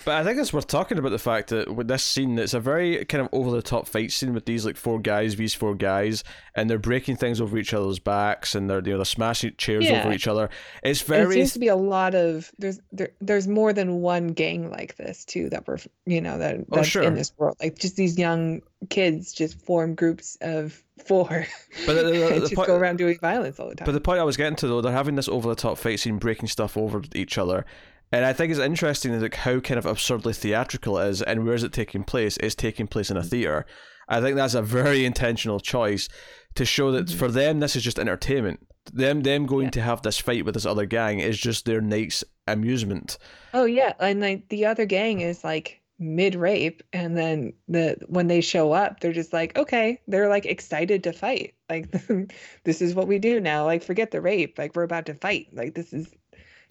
but 0.05 0.15
I 0.15 0.25
think 0.25 0.39
it's 0.39 0.53
worth 0.53 0.67
talking 0.67 0.99
about 0.99 1.11
the 1.11 1.19
fact 1.19 1.49
that 1.49 1.75
with 1.75 1.89
this 1.89 2.05
scene, 2.05 2.39
it's 2.39 2.55
a 2.55 2.61
very 2.61 3.05
kind 3.05 3.23
of 3.23 3.29
over 3.33 3.51
the 3.51 3.63
top 3.63 3.87
fight 3.87 4.13
scene 4.13 4.33
with 4.33 4.47
these 4.47 4.65
like 4.65 4.77
four 4.77 4.99
guys, 4.99 5.37
these 5.37 5.55
four 5.55 5.75
guys, 5.75 6.25
and 6.55 6.71
they're 6.71 6.79
breaking 6.79 7.17
things 7.17 7.41
over 7.41 7.59
each 7.59 7.75
other's 7.75 7.99
backs, 7.99 8.55
and 8.55 8.69
they're 8.69 8.83
you 8.85 8.93
know 8.93 8.99
they're 8.99 9.05
smashing 9.05 9.55
chairs 9.59 9.85
yeah. 9.85 10.01
over 10.01 10.13
each 10.13 10.27
other. 10.27 10.49
It's 10.83 11.03
very. 11.03 11.31
It 11.31 11.33
seems 11.33 11.53
to 11.55 11.59
be 11.59 11.69
a 11.69 11.77
lot 11.77 12.15
of 12.15 12.51
there's 12.59 12.81
there, 12.93 13.11
there's 13.21 13.49
more 13.49 13.73
than 13.73 14.01
one 14.01 14.29
gang 14.29 14.71
like 14.71 14.97
this 14.97 15.25
too 15.25 15.51
that 15.51 15.67
we're 15.67 15.79
you 16.07 16.21
know 16.21 16.39
that 16.39 16.57
oh, 16.57 16.65
that's 16.71 16.89
oh, 16.89 16.91
sure. 16.91 17.03
in 17.03 17.15
this 17.15 17.33
world. 17.37 17.57
Like 17.61 17.79
just 17.79 17.97
these 17.97 18.19
young 18.19 18.63
kids 18.89 19.33
just 19.33 19.65
form 19.65 19.95
groups 19.95 20.39
of 20.41 20.83
four. 21.05 21.47
But 21.87 21.95
the, 21.95 22.03
the, 22.03 22.11
the 22.11 22.41
just 22.41 22.55
point, 22.55 22.69
go 22.69 22.77
around 22.77 22.97
doing 22.97 23.19
violence 23.21 23.61
all 23.61 23.69
the 23.69 23.75
time. 23.75 23.87
But 23.87 23.93
the 23.93 24.01
point 24.01 24.21
I 24.21 24.25
was 24.25 24.37
getting 24.37 24.57
to 24.57 24.69
though, 24.69 24.81
they're 24.81 24.93
having 24.93 25.17
this 25.17 25.29
over 25.29 25.49
the 25.49 25.55
top 25.55 25.79
fight 25.79 26.01
scene, 26.01 26.19
breaking 26.19 26.49
stuff 26.49 26.77
over 26.77 27.03
each 27.15 27.39
other 27.39 27.65
And 28.13 28.25
I 28.25 28.33
think 28.33 28.51
it's 28.51 28.61
interesting 28.61 29.21
like 29.21 29.35
how 29.37 29.61
kind 29.61 29.79
of 29.79 29.87
absurdly 29.87 30.33
theatrical 30.33 30.99
it 30.99 31.09
is, 31.09 31.23
and 31.23 31.45
where 31.45 31.55
is 31.55 31.63
it 31.63 31.73
taking 31.73 32.03
place? 32.05 32.37
It's 32.39 32.55
taking 32.55 32.87
place 32.87 33.11
in 33.11 33.17
a 33.17 33.21
mm. 33.23 33.29
theater. 33.29 33.67
I 34.09 34.21
think 34.21 34.37
that's 34.37 34.55
a 34.55 34.63
very 34.63 35.05
intentional 35.05 35.61
choice 35.61 36.09
to 36.57 36.65
show 36.65 36.91
that 36.93 37.07
mm. 37.07 37.15
for 37.15 37.29
them 37.29 37.61
this 37.61 37.77
is 37.77 37.85
just 37.85 37.99
entertainment. 37.99 38.67
Them 38.93 39.23
them 39.23 39.47
going 39.47 39.67
Yeah. 39.67 39.71
to 39.71 39.83
have 39.83 40.03
this 40.03 40.19
fight 40.19 40.45
with 40.45 40.55
this 40.55 40.67
other 40.67 40.87
gang 40.87 41.21
is 41.21 41.39
just 41.39 41.65
their 41.65 41.81
night's 41.81 42.25
amusement. 42.49 43.19
Oh 43.55 43.65
yeah, 43.65 43.93
and 44.01 44.21
like 44.21 44.49
the 44.49 44.67
other 44.67 44.87
gang 44.87 45.21
is 45.21 45.45
like 45.45 45.81
mid 46.01 46.35
rape, 46.35 46.83
and 46.93 47.17
then 47.17 47.53
the 47.69 47.97
when 48.09 48.27
they 48.27 48.41
show 48.41 48.73
up, 48.73 48.99
they're 48.99 49.13
just 49.13 49.33
like, 49.33 49.57
okay, 49.57 50.01
they're 50.09 50.29
like 50.29 50.47
excited 50.47 51.05
to 51.05 51.13
fight. 51.13 51.55
Like 51.69 51.93
this 52.65 52.83
is 52.83 52.95
what 52.95 53.07
we 53.07 53.21
do 53.21 53.39
now. 53.39 53.67
Like 53.67 53.85
forget 53.85 54.11
the 54.11 54.21
rape. 54.21 54.59
Like 54.59 54.75
we're 54.75 54.83
about 54.83 55.07
to 55.07 55.15
fight. 55.15 55.49
Like 55.53 55.75
this 55.75 55.93
is 55.93 56.13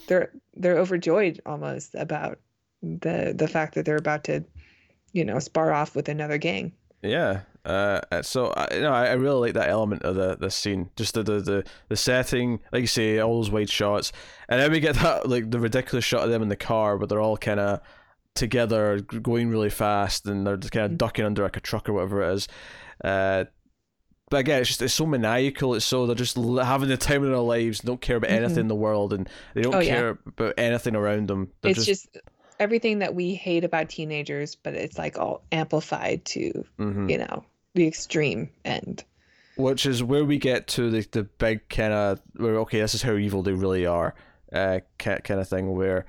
they're 0.08 0.32
they're 0.56 0.78
overjoyed 0.78 1.42
almost 1.46 1.96
about 1.96 2.40
the 2.82 3.34
the 3.36 3.48
fact 3.48 3.76
that 3.76 3.86
they're 3.86 3.98
about 3.98 4.24
to, 4.26 4.44
you 5.14 5.26
know, 5.26 5.40
spar 5.40 5.72
off 5.72 5.96
with 5.96 6.10
another 6.10 6.38
gang. 6.38 6.74
Yeah. 7.02 7.42
Uh, 7.66 8.02
uh, 8.12 8.22
so 8.22 8.48
I, 8.48 8.74
you 8.74 8.82
know, 8.82 8.94
I, 8.94 9.08
I 9.08 9.14
really 9.14 9.40
like 9.40 9.54
that 9.54 9.70
element 9.70 10.04
of 10.04 10.16
the 10.16 10.38
the 10.38 10.50
scene, 10.50 10.90
just 10.96 11.14
the, 11.14 11.24
the 11.24 11.40
the 11.40 11.64
the 11.90 11.96
setting, 11.96 12.62
like 12.72 12.82
you 12.82 12.88
say, 12.88 13.20
all 13.20 13.36
those 13.36 13.52
wide 13.52 13.70
shots, 13.70 14.12
and 14.48 14.60
then 14.60 14.72
we 14.72 14.80
get 14.80 14.96
that 14.96 15.28
like 15.28 15.52
the 15.52 15.60
ridiculous 15.60 16.06
shot 16.06 16.24
of 16.24 16.30
them 16.30 16.42
in 16.42 16.50
the 16.50 16.56
car, 16.56 16.98
where 16.98 17.06
they're 17.06 17.22
all 17.22 17.38
kind 17.38 17.60
of 17.60 17.82
together, 18.34 19.02
going 19.02 19.50
really 19.50 19.70
fast, 19.70 20.26
and 20.26 20.48
they're 20.48 20.58
just 20.58 20.72
kind 20.72 20.86
of 20.86 20.98
ducking 20.98 21.26
under 21.26 21.44
like 21.44 21.58
a 21.58 21.62
truck 21.62 21.90
or 21.90 21.94
whatever 21.94 22.24
it 22.24 22.34
is. 22.34 22.48
Uh, 23.04 23.46
but 24.30 24.38
again, 24.42 24.62
it's 24.62 24.70
just 24.70 24.82
it's 24.82 24.94
so 24.94 25.06
maniacal. 25.06 25.74
It's 25.76 25.86
so 25.86 26.06
they're 26.06 26.15
just 26.15 26.38
l- 26.38 26.58
having 26.58 26.89
the 26.89 26.98
time 26.98 27.24
of 27.24 27.30
their 27.30 27.39
lives, 27.39 27.80
don't 27.80 28.02
care 28.02 28.18
about 28.18 28.32
anything 28.32 28.56
Mhm. 28.58 28.62
in 28.62 28.68
the 28.68 28.76
world, 28.76 29.13
and 29.13 29.30
they 29.54 29.62
don't 29.62 29.76
Oh, 29.76 29.80
yeah. 29.80 29.96
care 29.96 30.10
about 30.26 30.54
anything 30.58 30.96
around 30.96 31.28
them. 31.30 31.52
They're 31.62 31.72
it's 31.72 31.86
just, 31.86 32.18
everything 32.60 33.00
that 33.00 33.15
we 33.15 33.34
hate 33.36 33.63
about 33.63 33.89
teenagers, 33.89 34.56
but 34.56 34.74
it's 34.74 34.98
like 34.98 35.18
all 35.18 35.44
amplified 35.52 36.26
to, 36.26 36.63
Mhm. 36.80 37.10
you 37.10 37.18
know, 37.20 37.44
the 37.76 37.88
extreme 37.88 38.50
end. 38.65 39.04
which 39.56 39.86
is 39.86 40.02
where 40.02 40.24
we 40.24 40.38
get 40.38 40.68
to 40.68 40.89
the 40.89 41.06
the 41.12 41.24
big 41.24 41.68
kind 41.68 41.92
of 41.92 42.22
where 42.38 42.56
okay, 42.60 42.80
this 42.80 42.96
is 42.96 43.02
how 43.02 43.15
evil 43.18 43.44
they 43.44 43.52
really 43.52 43.86
are, 43.86 44.15
uh, 44.54 44.80
kind 44.98 45.22
of 45.32 45.50
thing 45.50 45.72
where 45.76 46.06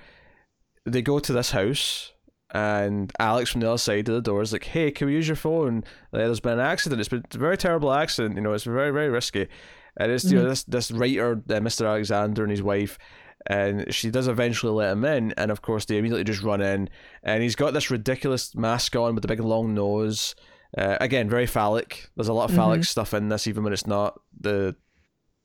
they 0.86 1.02
go 1.02 1.18
to 1.18 1.32
this 1.32 1.50
house 1.50 2.12
and 2.52 3.12
Alex 3.18 3.50
from 3.50 3.60
the 3.60 3.68
other 3.68 3.78
side 3.78 4.08
of 4.08 4.14
the 4.14 4.20
door 4.20 4.42
is 4.42 4.52
like, 4.52 4.64
"Hey, 4.64 4.90
can 4.90 5.06
we 5.06 5.14
use 5.14 5.28
your 5.28 5.36
phone? 5.36 5.84
There's 6.12 6.40
been 6.40 6.54
an 6.54 6.60
accident. 6.60 7.00
It's 7.00 7.08
been 7.08 7.24
a 7.34 7.38
very 7.38 7.56
terrible 7.56 7.92
accident. 7.92 8.36
You 8.36 8.42
know, 8.42 8.52
it's 8.52 8.64
very 8.64 8.90
very 8.90 9.08
risky." 9.08 9.48
And 9.96 10.12
it's 10.12 10.24
you 10.24 10.38
know 10.38 10.48
this 10.48 10.64
this 10.64 10.90
writer, 10.90 11.32
uh, 11.32 11.54
Mr. 11.54 11.86
Alexander, 11.86 12.42
and 12.42 12.50
his 12.50 12.62
wife. 12.62 12.98
And 13.46 13.92
she 13.92 14.10
does 14.10 14.28
eventually 14.28 14.72
let 14.72 14.92
him 14.92 15.04
in, 15.04 15.32
and 15.38 15.50
of 15.50 15.62
course 15.62 15.86
they 15.86 15.96
immediately 15.96 16.24
just 16.24 16.42
run 16.42 16.60
in, 16.60 16.90
and 17.22 17.42
he's 17.42 17.56
got 17.56 17.72
this 17.72 17.90
ridiculous 17.90 18.54
mask 18.54 18.94
on 18.96 19.14
with 19.14 19.22
the 19.22 19.28
big 19.28 19.40
long 19.40 19.72
nose, 19.72 20.34
uh, 20.76 20.96
again, 21.00 21.28
very 21.28 21.46
phallic. 21.46 22.08
There's 22.16 22.28
a 22.28 22.32
lot 22.32 22.50
of 22.50 22.56
phallic 22.56 22.84
stuff 22.84 23.14
in 23.14 23.28
this, 23.28 23.46
even 23.46 23.64
when 23.64 23.72
it's 23.72 23.86
not 23.86 24.20
the, 24.38 24.76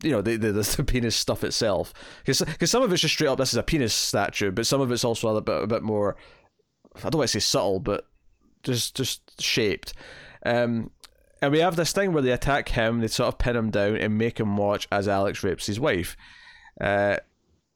you 0.04 0.12
know, 0.12 0.22
the 0.22 0.36
the, 0.36 0.52
the 0.52 0.84
penis 0.88 1.16
stuff 1.16 1.44
itself. 1.44 1.94
Because 2.26 2.70
some 2.70 2.84
of 2.84 2.92
it's 2.92 3.02
just 3.02 3.14
straight 3.14 3.28
up, 3.28 3.38
this 3.38 3.54
is 3.54 3.58
a 3.58 3.64
penis 3.64 3.94
statue, 3.94 4.52
but 4.52 4.68
some 4.68 4.82
of 4.82 4.92
it's 4.92 5.04
also 5.04 5.36
a 5.36 5.42
bit 5.42 5.64
a 5.64 5.68
bit 5.68 5.84
more. 5.84 6.16
I 6.98 7.10
don't 7.10 7.20
want 7.20 7.30
to 7.30 7.40
say 7.40 7.46
subtle, 7.46 7.80
but 7.80 8.08
just 8.64 8.96
just 8.96 9.42
shaped. 9.42 9.94
Um, 10.46 10.92
and 11.42 11.52
we 11.52 11.60
have 11.60 11.76
this 11.76 11.92
thing 11.92 12.14
where 12.14 12.24
they 12.24 12.32
attack 12.32 12.70
him, 12.70 13.00
they 13.00 13.08
sort 13.08 13.28
of 13.28 13.38
pin 13.38 13.56
him 13.56 13.70
down 13.70 13.98
and 13.98 14.18
make 14.18 14.40
him 14.40 14.58
watch 14.58 14.88
as 14.92 15.08
Alex 15.08 15.44
rapes 15.44 15.66
his 15.66 15.80
wife. 15.80 16.16
Uh, 16.80 17.18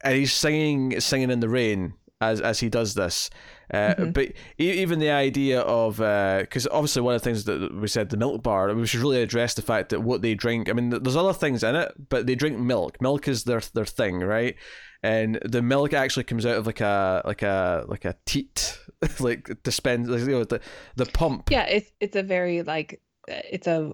and 0.01 0.15
he's 0.15 0.33
singing 0.33 0.99
singing 0.99 1.29
in 1.29 1.39
the 1.39 1.49
rain 1.49 1.93
as 2.21 2.41
as 2.41 2.59
he 2.59 2.69
does 2.69 2.93
this. 2.93 3.29
Uh, 3.73 4.05
But 4.05 4.33
e- 4.59 4.81
even 4.81 4.99
the 4.99 5.11
idea 5.11 5.61
of 5.61 5.97
because 5.97 6.67
obviously 6.67 7.01
one 7.01 7.15
of 7.15 7.21
the 7.21 7.25
things 7.25 7.45
that 7.45 7.73
we 7.75 7.87
said 7.87 8.09
the 8.09 8.17
milk 8.17 8.43
bar, 8.43 8.73
we 8.73 8.87
should 8.87 9.01
really 9.01 9.21
address 9.21 9.53
the 9.53 9.61
fact 9.61 9.89
that 9.89 10.01
what 10.01 10.21
they 10.21 10.35
drink. 10.35 10.69
I 10.69 10.73
mean, 10.73 10.89
there's 10.89 11.15
other 11.15 11.33
things 11.33 11.63
in 11.63 11.75
it, 11.75 11.91
but 12.09 12.27
they 12.27 12.35
drink 12.35 12.57
milk. 12.57 13.01
Milk 13.01 13.27
is 13.27 13.43
their 13.43 13.61
their 13.73 13.85
thing, 13.85 14.19
right? 14.19 14.55
And 15.01 15.39
the 15.45 15.61
milk 15.61 15.93
actually 15.93 16.25
comes 16.25 16.45
out 16.45 16.57
of 16.57 16.65
like 16.65 16.81
a 16.81 17.21
like 17.25 17.41
a 17.41 17.85
like 17.87 18.05
a 18.05 18.15
teat, 18.25 18.77
like 19.19 19.51
dispense, 19.63 20.07
like, 20.09 20.21
you 20.21 20.27
know, 20.31 20.43
the 20.43 20.59
the 20.95 21.05
pump. 21.05 21.49
Yeah, 21.51 21.65
it's 21.65 21.91
it's 21.99 22.15
a 22.15 22.23
very 22.23 22.63
like 22.63 23.01
uh, 23.31 23.41
it's 23.49 23.67
a 23.67 23.93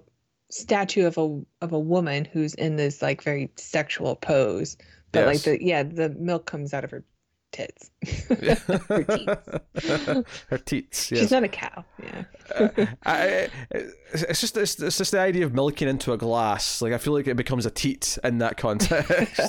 statue 0.50 1.06
of 1.06 1.18
a 1.18 1.42
of 1.60 1.72
a 1.72 1.78
woman 1.78 2.24
who's 2.24 2.54
in 2.54 2.76
this 2.76 3.02
like 3.02 3.22
very 3.22 3.52
sexual 3.56 4.16
pose. 4.16 4.76
But 5.12 5.26
like 5.26 5.42
the 5.42 5.62
yeah, 5.62 5.82
the 5.84 6.08
milk 6.10 6.46
comes 6.46 6.74
out 6.74 6.84
of 6.84 6.90
her 6.90 7.04
tits. 7.52 7.90
her 8.28 9.04
teats. 9.04 10.26
Her 10.48 10.58
teats. 10.58 11.06
She's 11.06 11.30
not 11.30 11.44
a 11.44 11.48
cow. 11.48 11.84
Yeah. 12.02 12.24
Uh, 12.54 12.86
I, 13.04 13.48
it's 13.70 14.22
it's 14.22 14.40
just 14.40 14.56
it's, 14.56 14.80
it's 14.80 14.98
just 14.98 15.12
the 15.12 15.20
idea 15.20 15.44
of 15.44 15.54
milking 15.54 15.88
into 15.88 16.12
a 16.12 16.18
glass. 16.18 16.80
Like 16.82 16.92
I 16.92 16.98
feel 16.98 17.12
like 17.12 17.26
it 17.26 17.36
becomes 17.36 17.66
a 17.66 17.70
teat 17.70 18.18
in 18.22 18.38
that 18.38 18.56
context. 18.58 19.40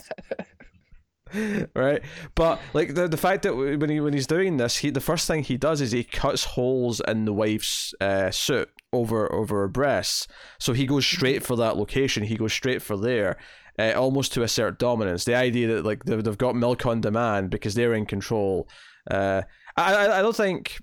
right 1.76 2.02
but 2.36 2.58
like 2.74 2.94
the 2.94 3.06
the 3.06 3.18
fact 3.18 3.44
that 3.44 3.54
when 3.54 3.90
he 3.90 4.00
when 4.00 4.14
he's 4.14 4.28
doing 4.28 4.56
this 4.56 4.78
he 4.78 4.90
the 4.90 5.02
first 5.02 5.28
thing 5.28 5.44
he 5.44 5.58
does 5.58 5.82
is 5.82 5.92
he 5.92 6.02
cuts 6.02 6.46
holes 6.46 7.02
in 7.06 7.26
the 7.26 7.34
wife's 7.34 7.94
uh, 8.00 8.32
suit 8.32 8.70
over 8.94 9.30
over 9.34 9.60
her 9.60 9.68
breasts 9.68 10.26
so 10.58 10.72
he 10.72 10.86
goes 10.86 11.06
straight 11.06 11.44
for 11.44 11.58
that 11.58 11.76
location 11.76 12.24
he 12.24 12.38
goes 12.38 12.54
straight 12.54 12.82
for 12.82 12.96
there 12.96 13.36
uh, 13.80 13.94
almost 13.96 14.34
to 14.34 14.44
assert 14.44 14.80
dominance 14.80 15.26
the 15.26 15.36
idea 15.36 15.68
that 15.68 15.86
like 15.86 16.04
they've, 16.06 16.38
got 16.38 16.56
milk 16.56 16.86
on 16.86 17.02
demand 17.02 17.50
because 17.50 17.76
they're 17.76 17.94
in 17.94 18.06
control 18.06 18.68
uh 19.12 19.42
i 19.76 20.20
i, 20.20 20.22
don't 20.22 20.36
think 20.36 20.80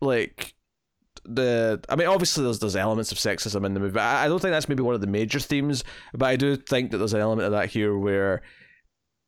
like 0.00 0.54
the 1.24 1.80
I 1.88 1.96
mean 1.96 2.08
obviously 2.08 2.44
there's 2.44 2.58
there's 2.58 2.76
elements 2.76 3.12
of 3.12 3.18
sexism 3.18 3.64
in 3.64 3.74
the 3.74 3.80
movie. 3.80 3.98
I, 3.98 4.24
I 4.24 4.28
don't 4.28 4.40
think 4.40 4.52
that's 4.52 4.68
maybe 4.68 4.82
one 4.82 4.94
of 4.94 5.00
the 5.00 5.06
major 5.06 5.38
themes, 5.38 5.84
but 6.12 6.26
I 6.26 6.36
do 6.36 6.56
think 6.56 6.90
that 6.90 6.98
there's 6.98 7.14
an 7.14 7.20
element 7.20 7.46
of 7.46 7.52
that 7.52 7.70
here 7.70 7.96
where 7.96 8.42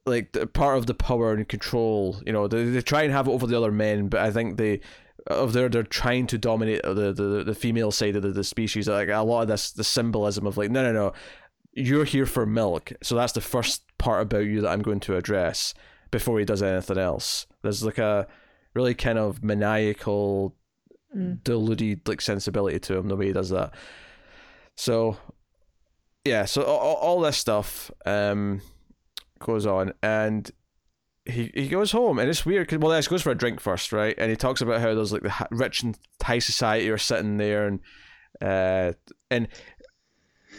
like 0.06 0.32
the, 0.32 0.46
part 0.46 0.76
of 0.76 0.86
the 0.86 0.94
power 0.94 1.32
and 1.32 1.48
control, 1.48 2.20
you 2.26 2.32
know, 2.32 2.46
they, 2.46 2.64
they 2.64 2.82
try 2.82 3.02
and 3.02 3.12
have 3.12 3.26
it 3.28 3.30
over 3.30 3.46
the 3.46 3.56
other 3.56 3.72
men, 3.72 4.08
but 4.08 4.20
I 4.20 4.30
think 4.30 4.58
they 4.58 4.80
of 5.28 5.54
their 5.54 5.68
they're 5.68 5.82
trying 5.82 6.26
to 6.26 6.38
dominate 6.38 6.82
the 6.82 7.12
the, 7.12 7.44
the 7.44 7.54
female 7.54 7.90
side 7.90 8.16
of 8.16 8.22
the, 8.22 8.32
the 8.32 8.44
species. 8.44 8.88
Like 8.88 9.08
a 9.08 9.22
lot 9.22 9.42
of 9.42 9.48
this 9.48 9.72
the 9.72 9.84
symbolism 9.84 10.46
of 10.46 10.56
like 10.56 10.70
no 10.70 10.82
no 10.82 10.92
no, 10.92 11.12
you're 11.74 12.04
here 12.04 12.26
for 12.26 12.46
milk, 12.46 12.92
so 13.02 13.14
that's 13.14 13.32
the 13.32 13.40
first 13.40 13.82
part 13.98 14.22
about 14.22 14.44
you 14.44 14.60
that 14.62 14.70
I'm 14.70 14.82
going 14.82 15.00
to 15.00 15.16
address 15.16 15.74
before 16.10 16.38
he 16.38 16.44
does 16.44 16.62
anything 16.62 16.98
else. 16.98 17.46
There's 17.62 17.84
like 17.84 17.98
a 17.98 18.26
really 18.74 18.94
kind 18.94 19.18
of 19.18 19.42
maniacal 19.44 20.56
Mm. 21.16 21.44
deluded 21.44 22.08
like 22.08 22.20
sensibility 22.20 22.80
to 22.80 22.96
him 22.96 23.06
the 23.06 23.14
way 23.14 23.26
he 23.26 23.32
does 23.32 23.50
that. 23.50 23.72
So 24.74 25.16
yeah, 26.24 26.44
so 26.44 26.62
all, 26.64 26.96
all 26.96 27.20
this 27.20 27.36
stuff 27.36 27.88
um 28.04 28.60
goes 29.38 29.64
on 29.64 29.92
and 30.02 30.50
he 31.24 31.52
he 31.54 31.68
goes 31.68 31.92
home 31.92 32.18
and 32.18 32.28
it's 32.28 32.44
weird 32.44 32.66
because 32.66 32.80
well, 32.80 33.00
he 33.00 33.06
goes 33.06 33.22
for 33.22 33.30
a 33.30 33.36
drink 33.36 33.60
first, 33.60 33.92
right? 33.92 34.16
And 34.18 34.28
he 34.28 34.36
talks 34.36 34.60
about 34.60 34.80
how 34.80 34.92
there's 34.92 35.12
like 35.12 35.22
the 35.22 35.46
rich 35.52 35.84
and 35.84 35.96
high 36.20 36.40
society 36.40 36.90
are 36.90 36.98
sitting 36.98 37.36
there 37.36 37.68
and 37.68 37.80
uh 38.42 38.94
and 39.30 39.46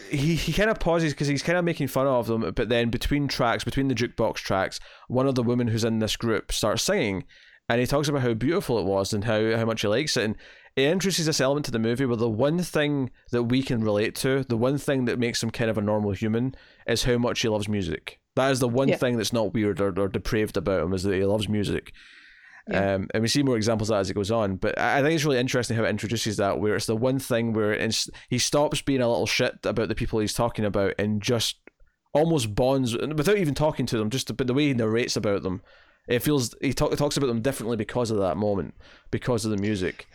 he 0.10 0.36
he 0.36 0.54
kind 0.54 0.70
of 0.70 0.80
pauses 0.80 1.14
because 1.14 1.28
he's 1.28 1.44
kind 1.44 1.58
of 1.58 1.66
making 1.66 1.88
fun 1.88 2.08
of 2.08 2.28
them, 2.28 2.52
but 2.56 2.70
then 2.70 2.90
between 2.90 3.28
tracks, 3.28 3.64
between 3.64 3.88
the 3.88 3.96
jukebox 3.96 4.36
tracks, 4.36 4.80
one 5.08 5.28
of 5.28 5.36
the 5.36 5.44
women 5.44 5.68
who's 5.68 5.84
in 5.84 6.00
this 6.00 6.16
group 6.16 6.52
starts 6.52 6.84
singing, 6.84 7.24
and 7.70 7.80
he 7.82 7.88
talks 7.88 8.08
about 8.08 8.22
how 8.22 8.34
beautiful 8.34 8.80
it 8.80 8.86
was 8.86 9.14
and 9.14 9.24
how 9.26 9.56
how 9.58 9.66
much 9.66 9.82
he 9.82 9.88
likes 9.88 10.16
it, 10.18 10.24
and 10.26 10.36
it 10.76 10.92
introduces 10.92 11.26
this 11.26 11.40
element 11.42 11.66
to 11.66 11.72
the 11.72 11.80
movie 11.80 12.06
where 12.06 12.18
the 12.18 12.30
one 12.30 12.60
thing 12.60 13.10
that 13.32 13.44
we 13.44 13.64
can 13.64 13.82
relate 13.84 14.14
to, 14.16 14.44
the 14.44 14.58
one 14.58 14.78
thing 14.78 15.06
that 15.06 15.18
makes 15.18 15.42
him 15.42 15.50
kind 15.50 15.70
of 15.70 15.78
a 15.78 15.82
normal 15.82 16.12
human, 16.12 16.54
is 16.86 17.04
how 17.06 17.18
much 17.18 17.42
he 17.42 17.48
loves 17.48 17.70
music. 17.70 18.20
That 18.36 18.52
is 18.52 18.60
the 18.60 18.68
one 18.68 18.90
Yeah. 18.90 18.98
thing 18.98 19.16
that's 19.16 19.32
not 19.32 19.54
weird 19.54 19.80
or, 19.80 19.98
or 19.98 20.10
depraved 20.10 20.58
about 20.58 20.84
him 20.84 20.94
is 20.94 21.04
that 21.04 21.16
he 21.16 21.24
loves 21.24 21.48
music. 21.48 21.94
Yeah. 22.70 22.96
Um, 22.96 23.08
and 23.14 23.22
we 23.22 23.28
see 23.28 23.44
more 23.44 23.58
examples 23.58 23.90
of 23.90 23.96
that 23.96 24.00
as 24.00 24.10
it 24.10 24.16
goes 24.16 24.32
on. 24.32 24.56
But 24.56 24.80
I 24.80 25.02
think 25.02 25.14
it's 25.14 25.24
really 25.24 25.40
interesting 25.40 25.78
how 25.78 25.84
it 25.84 25.90
introduces 25.90 26.38
that, 26.38 26.60
where 26.60 26.76
it's 26.76 26.88
the 26.88 26.96
one 26.96 27.20
thing 27.20 27.54
where 27.54 27.78
he 28.30 28.40
stops 28.40 28.82
being 28.82 29.02
a 29.02 29.08
little 29.08 29.28
shit 29.28 29.60
about 29.64 29.88
the 29.88 29.96
people 29.96 30.20
he's 30.20 30.34
talking 30.34 30.66
about 30.66 30.96
and 30.98 31.22
just 31.22 31.58
almost 32.14 32.56
bonds 32.56 32.96
without 32.96 33.38
even 33.38 33.54
talking 33.54 33.86
to 33.86 33.98
them. 33.98 34.10
Just 34.10 34.36
but 34.36 34.48
the 34.48 34.54
way 34.54 34.68
he 34.68 34.74
narrates 34.74 35.16
about 35.16 35.44
them, 35.44 35.62
it 36.08 36.24
feels 36.24 36.56
he 36.60 36.74
talk, 36.74 36.96
talks 36.98 37.18
about 37.18 37.28
them 37.28 37.42
differently 37.42 37.78
because 37.78 38.10
of 38.10 38.18
that 38.18 38.38
moment, 38.38 38.74
because 39.12 39.46
of 39.46 39.52
the 39.52 39.58
music. 39.58 40.08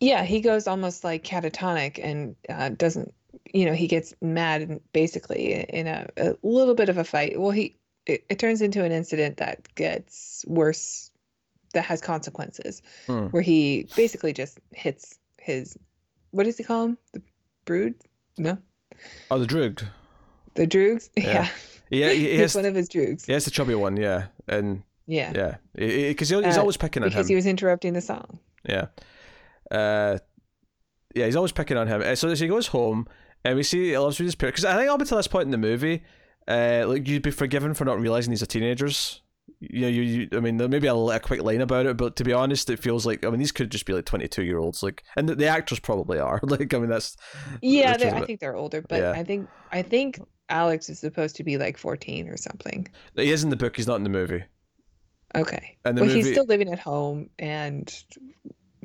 Yeah, 0.00 0.24
he 0.24 0.40
goes 0.40 0.66
almost 0.66 1.04
like 1.04 1.24
catatonic 1.24 1.98
and 2.02 2.36
uh, 2.48 2.70
doesn't, 2.70 3.12
you 3.52 3.64
know, 3.64 3.72
he 3.72 3.86
gets 3.86 4.14
mad 4.20 4.62
and 4.62 4.80
basically 4.92 5.52
in 5.52 5.86
a, 5.86 6.06
a 6.16 6.36
little 6.42 6.74
bit 6.74 6.88
of 6.88 6.98
a 6.98 7.04
fight. 7.04 7.38
Well, 7.40 7.50
he 7.50 7.76
it, 8.06 8.24
it 8.28 8.38
turns 8.38 8.62
into 8.62 8.84
an 8.84 8.92
incident 8.92 9.36
that 9.38 9.72
gets 9.74 10.44
worse, 10.46 11.10
that 11.74 11.84
has 11.84 12.00
consequences, 12.00 12.82
Hmm. 13.06 13.26
where 13.26 13.42
he 13.42 13.88
basically 13.96 14.32
just 14.32 14.58
hits 14.72 15.18
his, 15.40 15.76
what 16.30 16.44
does 16.44 16.56
he 16.56 16.64
call 16.64 16.84
him? 16.86 16.98
The 17.12 17.22
brood? 17.64 17.94
No, 18.38 18.58
Oh, 19.30 19.38
the 19.38 19.46
droog. 19.46 19.82
the 20.54 20.66
droogs. 20.66 21.08
Yeah. 21.16 21.48
Yeah, 21.88 22.08
Yeah, 22.08 22.12
he, 22.14 22.36
has 22.38 22.54
one 22.56 22.64
of 22.64 22.74
his 22.74 22.88
droogs. 22.88 23.28
yeah 23.28 23.36
it's 23.36 23.44
the 23.44 23.50
chubby 23.52 23.74
one, 23.76 23.96
yeah, 23.96 24.26
and 24.48 24.82
Yeah. 25.06 25.32
Yeah, 25.34 25.56
because 25.74 26.28
he, 26.30 26.42
he's 26.42 26.56
Uh, 26.56 26.60
always 26.60 26.76
picking 26.76 27.02
on 27.04 27.08
Because 27.10 27.14
him. 27.14 27.18
Because 27.20 27.28
he 27.28 27.34
was 27.36 27.46
interrupting 27.46 27.92
the 27.92 28.00
song. 28.00 28.40
Yeah. 28.68 28.86
Uh, 29.70 30.18
yeah, 31.14 31.26
he's 31.26 31.36
always 31.36 31.52
picking 31.52 31.76
on 31.76 31.86
him. 31.86 32.02
Uh, 32.02 32.14
So 32.16 32.28
as 32.28 32.40
he 32.40 32.48
goes 32.48 32.68
home, 32.68 33.06
and 33.44 33.56
we 33.56 33.62
see 33.62 33.90
he 33.90 33.98
lives 33.98 34.18
with 34.18 34.26
his 34.26 34.34
parents. 34.34 34.60
Because 34.60 34.64
I 34.64 34.76
think 34.76 34.90
up 34.90 35.00
until 35.00 35.16
this 35.16 35.28
point 35.28 35.44
in 35.44 35.50
the 35.52 35.58
movie, 35.58 36.02
uh, 36.48 36.84
like 36.86 37.08
you'd 37.08 37.22
be 37.22 37.30
forgiven 37.30 37.74
for 37.74 37.84
not 37.84 38.00
realizing 38.00 38.30
these 38.30 38.42
are 38.42 38.46
teenagers. 38.46 39.22
You 39.60 39.82
know, 39.82 39.88
you, 39.88 40.02
you 40.02 40.28
I 40.32 40.40
mean, 40.40 40.56
there 40.56 40.68
may 40.68 40.78
be 40.78 40.86
a, 40.88 40.94
a 40.94 41.20
quick 41.20 41.42
line 41.42 41.60
about 41.60 41.86
it, 41.86 41.96
but 41.96 42.16
to 42.16 42.24
be 42.24 42.32
honest, 42.32 42.68
it 42.68 42.78
feels 42.78 43.06
like 43.06 43.24
I 43.24 43.30
mean, 43.30 43.38
these 43.38 43.52
could 43.52 43.70
just 43.70 43.86
be 43.86 43.92
like 43.92 44.04
twenty-two 44.04 44.42
year 44.42 44.58
olds, 44.58 44.82
like, 44.82 45.02
and 45.16 45.28
the, 45.28 45.34
the 45.34 45.46
actors 45.46 45.78
probably 45.78 46.18
are. 46.18 46.40
Like, 46.46 46.72
I 46.74 46.78
mean, 46.78 46.90
that's 46.90 47.16
Yeah, 47.62 47.96
I 47.98 48.20
think 48.22 48.40
they're 48.40 48.56
older, 48.56 48.82
but 48.82 49.00
Yeah. 49.00 49.12
I 49.12 49.24
think 49.24 49.48
I 49.72 49.82
think 49.82 50.20
Alex 50.48 50.88
is 50.88 50.98
supposed 50.98 51.36
to 51.36 51.44
be 51.44 51.58
like 51.58 51.76
14 51.78 52.28
or 52.28 52.36
something. 52.36 52.88
he 53.16 53.30
is 53.30 53.42
in 53.44 53.50
the 53.50 53.56
book. 53.56 53.76
He's 53.76 53.86
not 53.86 53.96
in 53.96 54.04
the 54.04 54.10
movie. 54.10 54.44
Okay. 55.34 55.76
And 55.84 55.98
well, 55.98 56.08
he's 56.08 56.30
still 56.30 56.46
living 56.46 56.72
at 56.72 56.78
home, 56.78 57.28
and 57.38 57.92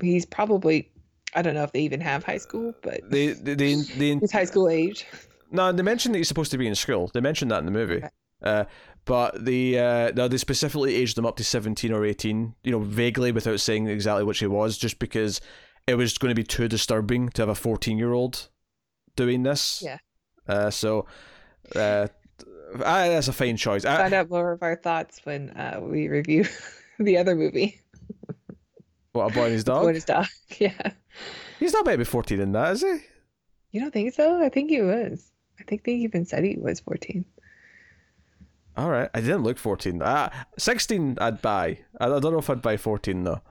he's 0.01 0.25
probably 0.25 0.91
I 1.33 1.41
don't 1.41 1.53
know 1.53 1.63
if 1.63 1.71
they 1.71 1.81
even 1.81 2.01
have 2.01 2.23
high 2.23 2.37
school, 2.37 2.73
but 2.81 3.09
They, 3.09 3.27
they, 3.27 3.53
they, 3.53 3.75
they 3.97 4.17
he's 4.17 4.31
high 4.31 4.45
school 4.45 4.69
age. 4.69 5.05
No, 5.51 5.71
they 5.71 5.83
mentioned 5.83 6.15
that 6.15 6.19
he's 6.19 6.27
supposed 6.27 6.51
to 6.51 6.57
be 6.57 6.67
in 6.67 6.75
school. 6.75 7.11
They 7.13 7.21
mentioned 7.21 7.51
that 7.51 7.59
in 7.59 7.65
the 7.65 7.71
movie. 7.71 8.03
Uh, 8.41 8.65
but 9.05 9.43
the 9.43 9.77
uh, 9.77 10.11
no, 10.15 10.27
they 10.27 10.37
specifically 10.37 10.95
aged 10.95 11.17
him 11.17 11.25
up 11.25 11.35
to 11.37 11.43
seventeen 11.43 11.91
or 11.91 12.05
eighteen. 12.05 12.55
You 12.63 12.71
know, 12.71 12.79
vaguely 12.79 13.31
without 13.31 13.59
saying 13.59 13.87
exactly 13.87 14.23
which 14.23 14.39
he 14.39 14.47
was, 14.47 14.77
just 14.77 14.99
because 14.99 15.41
it 15.87 15.95
was 15.95 16.17
going 16.17 16.31
to 16.31 16.35
be 16.35 16.43
too 16.43 16.67
disturbing 16.67 17.29
to 17.29 17.41
have 17.41 17.49
a 17.49 17.55
fourteen-year-old 17.55 18.49
doing 19.15 19.43
this. 19.43 19.81
Yeah. 19.83 19.97
Uh, 20.47 20.69
so, 20.69 21.05
uh, 21.75 22.07
I, 22.83 23.09
that's 23.09 23.27
a 23.27 23.33
fine 23.33 23.57
choice. 23.57 23.85
I, 23.85 23.97
Find 23.97 24.13
out 24.13 24.29
more 24.29 24.51
of 24.53 24.63
our 24.63 24.75
thoughts 24.75 25.21
when 25.23 25.51
uh, 25.51 25.79
we 25.81 26.07
review 26.07 26.45
the 26.99 27.17
other 27.17 27.35
movie, 27.35 27.81
what 29.13 29.31
a 29.31 29.33
boy 29.33 29.45
and 29.45 29.53
his 29.53 29.63
dog. 29.65 29.83
What 29.85 29.95
is 29.95 30.05
Dog. 30.05 30.27
Yeah. 30.57 30.91
He's 31.59 31.73
not 31.73 31.85
maybe 31.85 32.03
fourteen 32.03 32.39
in 32.39 32.51
that, 32.53 32.73
is 32.73 32.81
he? 32.81 32.97
You 33.71 33.81
don't 33.81 33.91
think 33.91 34.13
so? 34.13 34.41
I 34.41 34.49
think 34.49 34.69
he 34.69 34.81
was. 34.81 35.30
I 35.61 35.63
think 35.65 35.83
they 35.83 35.93
even 35.93 36.25
said 36.25 36.43
he 36.43 36.57
was 36.57 36.79
14. 36.79 37.23
All 38.77 38.89
right, 38.89 39.09
I 39.13 39.19
didn't 39.19 39.43
look 39.43 39.57
fourteen. 39.57 40.01
Uh, 40.01 40.29
Sixteen, 40.57 41.17
I'd 41.19 41.41
buy. 41.41 41.79
I, 41.99 42.07
don't 42.07 42.23
know 42.23 42.39
if 42.39 42.49
I'd 42.49 42.61
buy 42.61 42.77
fourteen 42.77 43.25
though. 43.25 43.41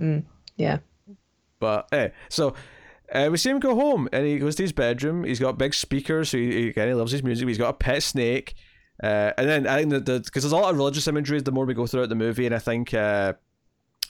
Mm, 0.00 0.24
yeah. 0.56 0.78
But 1.60 1.88
eh, 1.92 2.08
so 2.28 2.54
uh, 3.12 3.28
we 3.30 3.36
see 3.36 3.50
him 3.50 3.60
go 3.60 3.76
home, 3.76 4.08
and 4.12 4.26
he 4.26 4.38
goes 4.38 4.56
to 4.56 4.64
his 4.64 4.72
bedroom. 4.72 5.22
He's 5.22 5.38
got 5.38 5.56
big 5.56 5.72
speakers, 5.72 6.30
so 6.30 6.38
he, 6.38 6.50
he 6.50 6.68
again 6.70 6.88
he 6.88 6.94
loves 6.94 7.12
his 7.12 7.22
music. 7.22 7.46
He's 7.46 7.58
got 7.58 7.68
a 7.68 7.74
pet 7.74 8.02
snake, 8.02 8.54
uh, 9.02 9.32
and 9.38 9.48
then 9.48 9.66
I 9.68 9.78
think 9.78 9.90
that 9.90 10.06
the 10.06 10.18
because 10.18 10.42
there's 10.42 10.52
a 10.52 10.56
lot 10.56 10.70
of 10.70 10.76
religious 10.76 11.06
imagery 11.06 11.40
the 11.40 11.52
more 11.52 11.64
we 11.64 11.74
go 11.74 11.86
throughout 11.86 12.08
the 12.08 12.16
movie, 12.16 12.46
and 12.46 12.54
I 12.54 12.58
think 12.58 12.92
uh, 12.92 13.34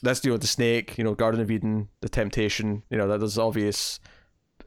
that's 0.01 0.25
you 0.25 0.31
know 0.31 0.37
the 0.37 0.47
snake, 0.47 0.97
you 0.97 1.03
know, 1.03 1.13
Garden 1.13 1.39
of 1.39 1.51
Eden, 1.51 1.89
the 2.01 2.09
temptation, 2.09 2.81
you 2.89 2.97
know, 2.97 3.07
that 3.07 3.19
there's 3.19 3.37
obvious 3.37 3.99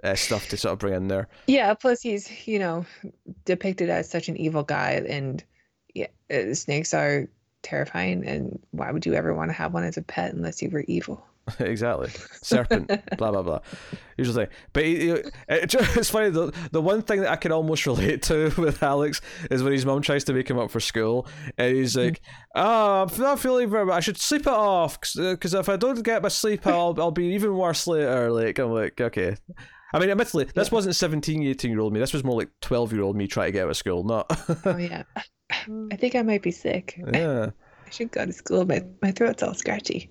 uh, 0.04 0.14
stuff 0.14 0.48
to 0.48 0.56
sort 0.56 0.74
of 0.74 0.78
bring 0.78 0.94
in 0.94 1.08
there. 1.08 1.28
Yeah, 1.46 1.74
plus 1.74 2.02
he's, 2.02 2.46
you 2.46 2.58
know, 2.58 2.86
depicted 3.44 3.90
as 3.90 4.08
such 4.08 4.28
an 4.28 4.36
evil 4.36 4.62
guy 4.62 5.02
and 5.08 5.42
yeah, 5.94 6.08
uh, 6.30 6.54
snakes 6.54 6.92
are 6.94 7.28
terrifying 7.62 8.26
and 8.26 8.58
why 8.72 8.90
would 8.92 9.06
you 9.06 9.14
ever 9.14 9.32
want 9.34 9.48
to 9.48 9.54
have 9.54 9.72
one 9.72 9.84
as 9.84 9.96
a 9.96 10.02
pet 10.02 10.34
unless 10.34 10.60
you 10.62 10.70
were 10.70 10.84
evil? 10.86 11.24
exactly, 11.58 12.08
serpent, 12.40 12.90
blah 13.18 13.30
blah 13.30 13.42
blah. 13.42 13.58
Usual 14.16 14.34
thing, 14.34 14.46
but 14.72 14.82
he, 14.82 14.96
he- 14.96 15.10
it, 15.10 15.74
it's 15.74 16.08
funny. 16.08 16.30
The 16.30 16.54
the 16.72 16.80
one 16.80 17.02
thing 17.02 17.20
that 17.20 17.30
I 17.30 17.36
can 17.36 17.52
almost 17.52 17.84
relate 17.84 18.22
to 18.22 18.50
with 18.58 18.82
Alex 18.82 19.20
is 19.50 19.62
when 19.62 19.74
his 19.74 19.84
mom 19.84 20.00
tries 20.00 20.24
to 20.24 20.32
make 20.32 20.48
him 20.48 20.58
up 20.58 20.70
for 20.70 20.80
school, 20.80 21.26
and 21.58 21.76
he's 21.76 21.98
like, 21.98 22.22
"Oh, 22.54 23.02
I'm 23.02 23.20
not 23.20 23.40
feeling 23.40 23.68
very. 23.68 23.84
well. 23.84 23.94
I 23.94 24.00
should 24.00 24.16
sleep 24.16 24.42
it 24.42 24.48
off 24.48 24.98
because 25.14 25.52
if 25.52 25.68
I 25.68 25.76
don't 25.76 26.02
get 26.02 26.22
my 26.22 26.28
sleep, 26.30 26.66
I'll 26.66 26.94
I'll 26.98 27.10
be 27.10 27.34
even 27.34 27.54
worse 27.54 27.86
later." 27.86 28.32
Like 28.32 28.58
I'm 28.58 28.70
like, 28.70 28.98
okay. 28.98 29.36
I 29.94 30.00
mean, 30.00 30.10
admittedly, 30.10 30.48
this 30.54 30.72
wasn't 30.72 30.96
17, 30.96 31.44
18 31.44 31.70
year 31.70 31.78
old 31.80 31.92
me. 31.92 32.00
This 32.00 32.12
was 32.12 32.24
more 32.24 32.36
like 32.36 32.50
12 32.62 32.92
year 32.92 33.02
old 33.02 33.16
me 33.16 33.28
trying 33.28 33.48
to 33.48 33.52
get 33.52 33.64
out 33.64 33.70
of 33.70 33.76
school, 33.76 34.02
not. 34.02 34.26
Oh 34.66 34.76
yeah. 34.76 35.04
I 35.92 35.96
think 35.96 36.16
I 36.16 36.22
might 36.22 36.42
be 36.42 36.50
sick. 36.50 37.00
yeah. 37.12 37.50
I 37.86 37.90
should 37.90 38.10
go 38.10 38.26
to 38.26 38.32
school. 38.32 38.66
My 38.66 38.82
my 39.02 39.12
throat's 39.12 39.42
all 39.42 39.54
scratchy. 39.54 40.10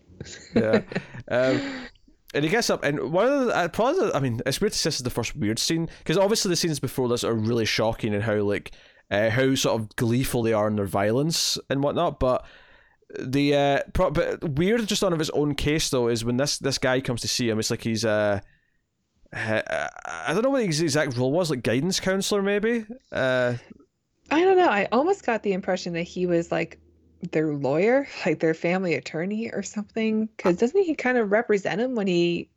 yeah. 0.56 0.82
Um, 1.30 1.62
and 2.34 2.44
he 2.44 2.50
gets 2.50 2.70
up, 2.70 2.84
and 2.84 3.12
one 3.12 3.28
of 3.28 3.46
the 3.46 3.56
uh, 3.56 3.68
probably, 3.70 4.08
the, 4.08 4.16
I 4.16 4.20
mean, 4.20 4.42
it's 4.46 4.60
weird 4.60 4.74
to 4.74 4.78
say 4.78 4.88
this 4.88 4.98
is 4.98 5.04
the 5.04 5.10
first 5.10 5.36
weird 5.36 5.58
scene 5.60 5.88
because 6.00 6.18
obviously 6.18 6.50
the 6.50 6.56
scenes 6.56 6.80
before 6.80 7.08
this 7.08 7.24
are 7.24 7.34
really 7.34 7.66
shocking 7.66 8.14
and 8.14 8.24
how 8.24 8.36
like 8.36 8.72
uh, 9.12 9.30
how 9.30 9.54
sort 9.56 9.80
of 9.80 9.96
gleeful 9.96 10.44
they 10.44 10.54
are 10.54 10.68
in 10.68 10.76
their 10.76 10.86
violence 10.86 11.58
and 11.70 11.84
whatnot. 11.84 12.20
But 12.20 12.46
the 13.20 13.56
uh, 13.56 13.80
pro- 13.94 14.12
but 14.12 14.44
weird 14.58 14.86
just 14.88 15.04
on 15.04 15.14
of 15.14 15.20
his 15.20 15.30
own 15.32 15.56
case 15.56 15.90
though 15.90 16.08
is 16.08 16.26
when 16.26 16.38
this 16.38 16.58
this 16.58 16.78
guy 16.78 17.00
comes 17.02 17.22
to 17.22 17.28
see 17.28 17.50
him, 17.50 17.60
it's 17.60 17.72
like 17.72 17.84
he's 17.84 18.06
uh. 18.06 18.40
Uh, 19.34 19.88
I 20.06 20.34
don't 20.34 20.44
know 20.44 20.50
what 20.50 20.66
his 20.66 20.82
exact 20.82 21.18
role 21.18 21.32
was, 21.32 21.50
like 21.50 21.64
guidance 21.64 22.00
counselor, 22.00 22.42
maybe. 22.42 22.86
Uh, 23.12 23.56
I 24.32 24.42
don't 24.44 24.58
know. 24.58 24.70
I 24.70 24.88
almost 24.92 25.26
got 25.26 25.44
the 25.44 25.54
impression 25.54 25.94
that 25.94 26.04
he 26.04 26.26
was 26.26 26.52
like 26.52 26.80
their 27.32 27.54
lawyer, 27.54 28.08
like 28.26 28.40
their 28.40 28.54
family 28.54 28.96
attorney 28.96 29.50
or 29.52 29.64
something. 29.64 30.28
Because 30.38 30.58
doesn't 30.58 30.84
he 30.84 30.96
kind 30.96 31.18
of 31.18 31.32
represent 31.32 31.82
him 31.82 31.96
when 31.96 32.08
he 32.08 32.50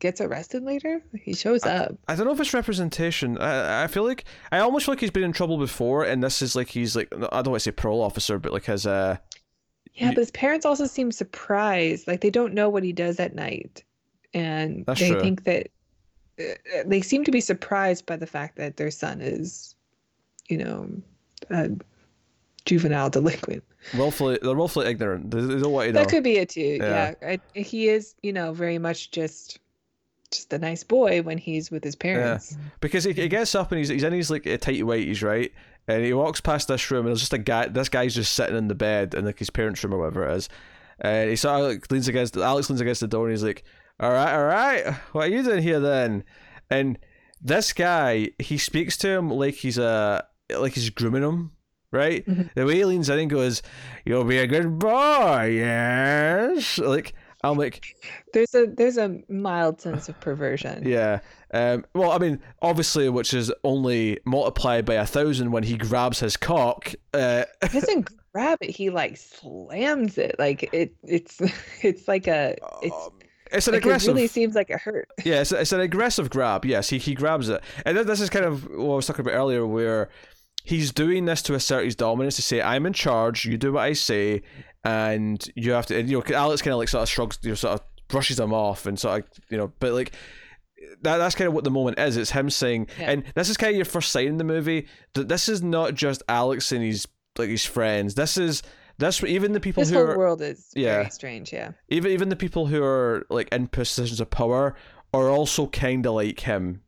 gets 0.00 0.20
arrested 0.20 0.64
later? 0.64 1.02
He 1.22 1.34
shows 1.34 1.64
up. 1.64 1.94
I 2.08 2.14
don't 2.14 2.26
know 2.26 2.32
if 2.32 2.40
it's 2.40 2.54
representation. 2.54 3.38
I, 3.38 3.84
I 3.84 3.86
feel 3.86 4.04
like 4.04 4.24
I 4.50 4.58
almost 4.58 4.86
feel 4.86 4.92
like 4.92 5.00
he's 5.00 5.10
been 5.10 5.24
in 5.24 5.32
trouble 5.32 5.58
before, 5.58 6.04
and 6.04 6.22
this 6.22 6.42
is 6.42 6.56
like 6.56 6.68
he's 6.68 6.96
like 6.96 7.08
I 7.12 7.42
don't 7.42 7.50
want 7.50 7.54
to 7.54 7.60
say 7.60 7.70
parole 7.72 8.02
officer, 8.02 8.38
but 8.38 8.52
like 8.52 8.64
his 8.64 8.86
uh 8.86 9.16
Yeah, 9.94 10.08
but 10.08 10.18
his 10.18 10.30
parents 10.32 10.66
also 10.66 10.86
seem 10.86 11.12
surprised. 11.12 12.08
Like 12.08 12.20
they 12.20 12.30
don't 12.30 12.54
know 12.54 12.68
what 12.68 12.82
he 12.82 12.92
does 12.92 13.20
at 13.20 13.34
night. 13.34 13.84
And 14.34 14.86
That's 14.86 15.00
they 15.00 15.10
true. 15.10 15.20
think 15.20 15.44
that 15.44 15.68
Uh, 16.38 16.82
they 16.86 17.00
seem 17.00 17.24
to 17.24 17.30
be 17.30 17.40
surprised 17.40 18.06
by 18.06 18.16
the 18.16 18.26
fact 18.26 18.56
that 18.56 18.76
their 18.76 18.90
son 18.90 19.20
is, 19.20 19.74
you 20.48 20.58
know, 20.58 20.88
a 21.50 21.70
juvenile 22.64 23.10
delinquent. 23.10 23.64
willfully 23.94 24.38
they're 24.42 24.54
willfully 24.54 24.86
ignorant. 24.86 25.30
They, 25.30 25.40
they 25.40 25.60
don't 25.60 25.72
want 25.72 25.88
to 25.88 25.92
know. 25.92 26.00
That 26.00 26.08
could 26.08 26.24
be 26.24 26.36
it 26.38 26.50
too. 26.50 26.78
Yeah. 26.80 27.14
Yeah. 27.20 27.36
I, 27.54 27.58
he 27.58 27.88
is, 27.88 28.14
you 28.22 28.32
know, 28.32 28.52
very 28.52 28.78
much 28.78 29.10
just 29.10 29.58
just 30.30 30.52
a 30.52 30.58
nice 30.58 30.82
boy 30.82 31.20
when 31.22 31.36
he's 31.38 31.70
with 31.70 31.84
his 31.84 31.94
parents. 31.94 32.56
because 32.80 33.04
he, 33.04 33.12
he 33.12 33.28
gets 33.28 33.54
up 33.54 33.70
and 33.70 33.78
he's 33.78 33.88
he's 33.88 34.02
in 34.02 34.12
his 34.12 34.30
like 34.30 34.44
tighty 34.44 34.82
whities, 34.82 35.22
right? 35.22 35.52
And 35.88 36.04
he 36.04 36.12
walks 36.12 36.40
past 36.40 36.68
this 36.68 36.90
room 36.90 37.00
and 37.00 37.08
there's 37.08 37.20
just 37.20 37.32
a 37.32 37.38
guy. 37.38 37.66
This 37.68 37.88
guy's 37.88 38.14
just 38.14 38.34
sitting 38.34 38.56
in 38.56 38.68
the 38.68 38.74
bed 38.74 39.14
in 39.14 39.24
like 39.24 39.38
his 39.38 39.50
parents' 39.50 39.82
room 39.82 39.94
or 39.94 39.98
whatever 39.98 40.28
it 40.28 40.36
is. 40.36 40.48
And 41.00 41.30
he 41.30 41.36
sort 41.36 41.60
of 41.60 41.66
like 41.66 41.90
leans 41.90 42.06
against 42.08 42.36
Alex 42.36 42.70
leans 42.70 42.80
against 42.80 43.00
the 43.00 43.08
door 43.08 43.26
and 43.26 43.32
he's 43.32 43.42
like, 43.42 43.64
"All 44.00 44.12
right, 44.12 44.34
all 44.34 44.44
right, 44.44 44.94
what 45.12 45.28
are 45.28 45.30
you 45.30 45.42
doing 45.42 45.62
here 45.62 45.80
then?" 45.80 46.24
And 46.70 46.98
this 47.40 47.72
guy, 47.72 48.30
he 48.38 48.56
speaks 48.58 48.96
to 48.98 49.08
him 49.08 49.30
like 49.30 49.54
he's 49.54 49.78
a 49.78 50.26
like 50.56 50.74
he's 50.74 50.90
grooming 50.90 51.22
him, 51.22 51.52
right? 51.90 52.26
Mhm. 52.26 52.50
The 52.54 52.66
way 52.66 52.76
he 52.76 52.84
leans 52.84 53.08
in 53.08 53.18
and 53.18 53.30
goes, 53.30 53.62
"You'll 54.04 54.24
be 54.24 54.38
a 54.38 54.46
good 54.46 54.78
boy, 54.78 55.50
yes." 55.54 56.78
Like 56.78 57.14
I'm 57.44 57.58
like, 57.58 57.84
There's 58.32 58.54
a 58.54 58.66
there's 58.66 58.98
a 58.98 59.18
mild 59.28 59.80
sense 59.80 60.08
of 60.08 60.18
perversion. 60.20 60.82
yeah. 60.86 61.20
Um, 61.52 61.84
well, 61.94 62.12
I 62.12 62.18
mean, 62.18 62.40
obviously, 62.62 63.08
which 63.08 63.34
is 63.34 63.52
only 63.64 64.20
multiplied 64.24 64.84
by 64.84 64.94
a 64.94 65.04
thousand 65.06 65.50
when 65.50 65.64
he 65.64 65.76
grabs 65.76 66.20
his 66.20 66.36
cock. 66.36 66.94
Uh, 67.12 67.44
He 67.70 67.80
doesn't 67.80 68.08
grab 68.32 68.58
it, 68.62 68.70
he 68.70 68.88
like 68.90 69.16
slams 69.16 70.16
it. 70.18 70.36
Like 70.38 70.72
it 70.72 70.94
it's 71.02 71.40
it's 71.82 72.06
like 72.08 72.26
a 72.28 72.56
it's 72.82 72.94
um, 72.94 73.10
it's 73.52 73.68
an 73.68 73.74
like 73.74 73.82
aggressive. 73.82 74.10
it 74.10 74.14
really 74.14 74.26
seems 74.28 74.54
like 74.54 74.70
it 74.70 74.80
hurt. 74.80 75.08
Yeah, 75.24 75.40
it's, 75.40 75.52
it's 75.52 75.72
an 75.72 75.80
aggressive 75.80 76.30
grab. 76.30 76.64
Yes, 76.64 76.88
he, 76.90 76.98
he 76.98 77.14
grabs 77.14 77.48
it. 77.48 77.62
And 77.84 77.96
this 77.98 78.20
is 78.20 78.30
kind 78.30 78.44
of 78.44 78.68
what 78.68 78.92
I 78.92 78.96
was 78.96 79.06
talking 79.06 79.20
about 79.24 79.34
earlier, 79.34 79.66
where 79.66 80.08
he's 80.64 80.92
doing 80.92 81.24
this 81.24 81.42
to 81.42 81.54
assert 81.54 81.84
his 81.84 81.96
dominance 81.96 82.36
to 82.36 82.42
say, 82.42 82.60
I'm 82.62 82.86
in 82.86 82.92
charge, 82.92 83.44
you 83.44 83.58
do 83.58 83.72
what 83.74 83.82
I 83.82 83.92
say, 83.94 84.42
and 84.84 85.44
you 85.54 85.72
have 85.72 85.86
to. 85.86 85.98
And, 85.98 86.08
you 86.08 86.18
know, 86.26 86.34
Alex 86.36 86.62
kind 86.62 86.72
of 86.72 86.78
like 86.78 86.88
sort 86.88 87.02
of 87.02 87.08
shrugs, 87.08 87.38
you 87.42 87.50
know, 87.50 87.54
sort 87.54 87.74
of 87.74 87.82
brushes 88.08 88.38
him 88.40 88.52
off, 88.52 88.86
and 88.86 88.98
sort 88.98 89.20
of, 89.20 89.30
you 89.50 89.56
know, 89.58 89.72
but 89.80 89.92
like. 89.92 90.12
That, 91.02 91.18
that's 91.18 91.36
kind 91.36 91.46
of 91.46 91.54
what 91.54 91.62
the 91.62 91.70
moment 91.70 92.00
is. 92.00 92.16
It's 92.16 92.32
him 92.32 92.50
saying, 92.50 92.88
Yeah. 92.98 93.12
and 93.12 93.24
this 93.36 93.48
is 93.48 93.56
kind 93.56 93.70
of 93.70 93.76
your 93.76 93.84
first 93.84 94.10
sign 94.10 94.26
in 94.26 94.36
the 94.38 94.44
movie 94.44 94.88
that 95.14 95.28
this 95.28 95.48
is 95.48 95.62
not 95.62 95.94
just 95.94 96.24
Alex 96.28 96.72
and 96.72 96.82
his 96.82 97.06
like 97.38 97.48
his 97.48 97.64
friends. 97.64 98.16
This 98.16 98.36
is 98.36 98.64
this 99.02 99.22
even 99.24 99.52
the 99.52 99.60
people 99.60 99.82
This 99.82 99.90
who 99.90 99.96
whole 99.98 100.10
are 100.10 100.18
world 100.18 100.40
is 100.42 100.70
Yeah. 100.74 100.96
very 100.98 101.10
strange, 101.10 101.52
yeah. 101.52 101.72
even 101.88 102.10
even 102.12 102.28
the 102.30 102.36
people 102.36 102.66
who 102.66 102.82
are 102.82 103.26
like 103.28 103.48
in 103.52 103.66
positions 103.68 104.20
of 104.20 104.30
power 104.30 104.74
are 105.12 105.28
also 105.28 105.66
kind 105.66 106.06
of 106.06 106.14
like 106.14 106.40
him 106.40 106.82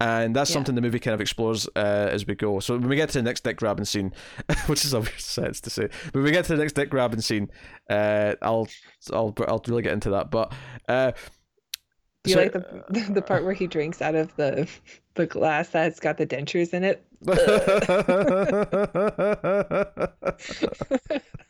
and 0.00 0.34
that's 0.34 0.50
Yeah. 0.50 0.54
something 0.54 0.74
the 0.74 0.80
movie 0.80 0.98
kind 0.98 1.14
of 1.14 1.20
explores 1.20 1.68
uh, 1.76 2.08
as 2.10 2.26
we 2.26 2.34
go 2.34 2.58
so 2.60 2.76
when 2.76 2.88
we 2.88 2.96
get 2.96 3.10
to 3.10 3.18
the 3.18 3.22
next 3.22 3.44
dick 3.44 3.56
grabbing 3.56 3.84
scene 3.84 4.12
which 4.66 4.84
is 4.84 4.92
a 4.92 4.98
weird 5.00 5.20
sentence 5.20 5.60
to 5.62 5.70
say 5.70 5.88
but 6.06 6.14
when 6.14 6.24
we 6.24 6.30
get 6.32 6.44
to 6.46 6.56
the 6.56 6.60
next 6.62 6.72
dick 6.74 6.90
grabbing 6.90 7.20
scene 7.20 7.48
uh, 7.90 8.34
i'll 8.42 8.66
i'll 9.12 9.32
i'll 9.48 9.62
really 9.68 9.82
get 9.82 9.92
into 9.92 10.10
that 10.10 10.30
but 10.32 10.52
uh 10.88 11.12
Do 12.24 12.30
you 12.30 12.34
so- 12.34 12.42
like 12.42 12.52
the 12.52 13.12
the 13.14 13.22
part 13.22 13.44
where 13.44 13.54
he 13.54 13.66
drinks 13.68 14.02
out 14.02 14.16
of 14.16 14.34
the 14.36 14.68
the 15.14 15.26
glass 15.26 15.68
that's 15.68 16.00
got 16.00 16.16
the 16.18 16.26
dentures 16.26 16.74
in 16.74 16.82
it? 16.82 17.06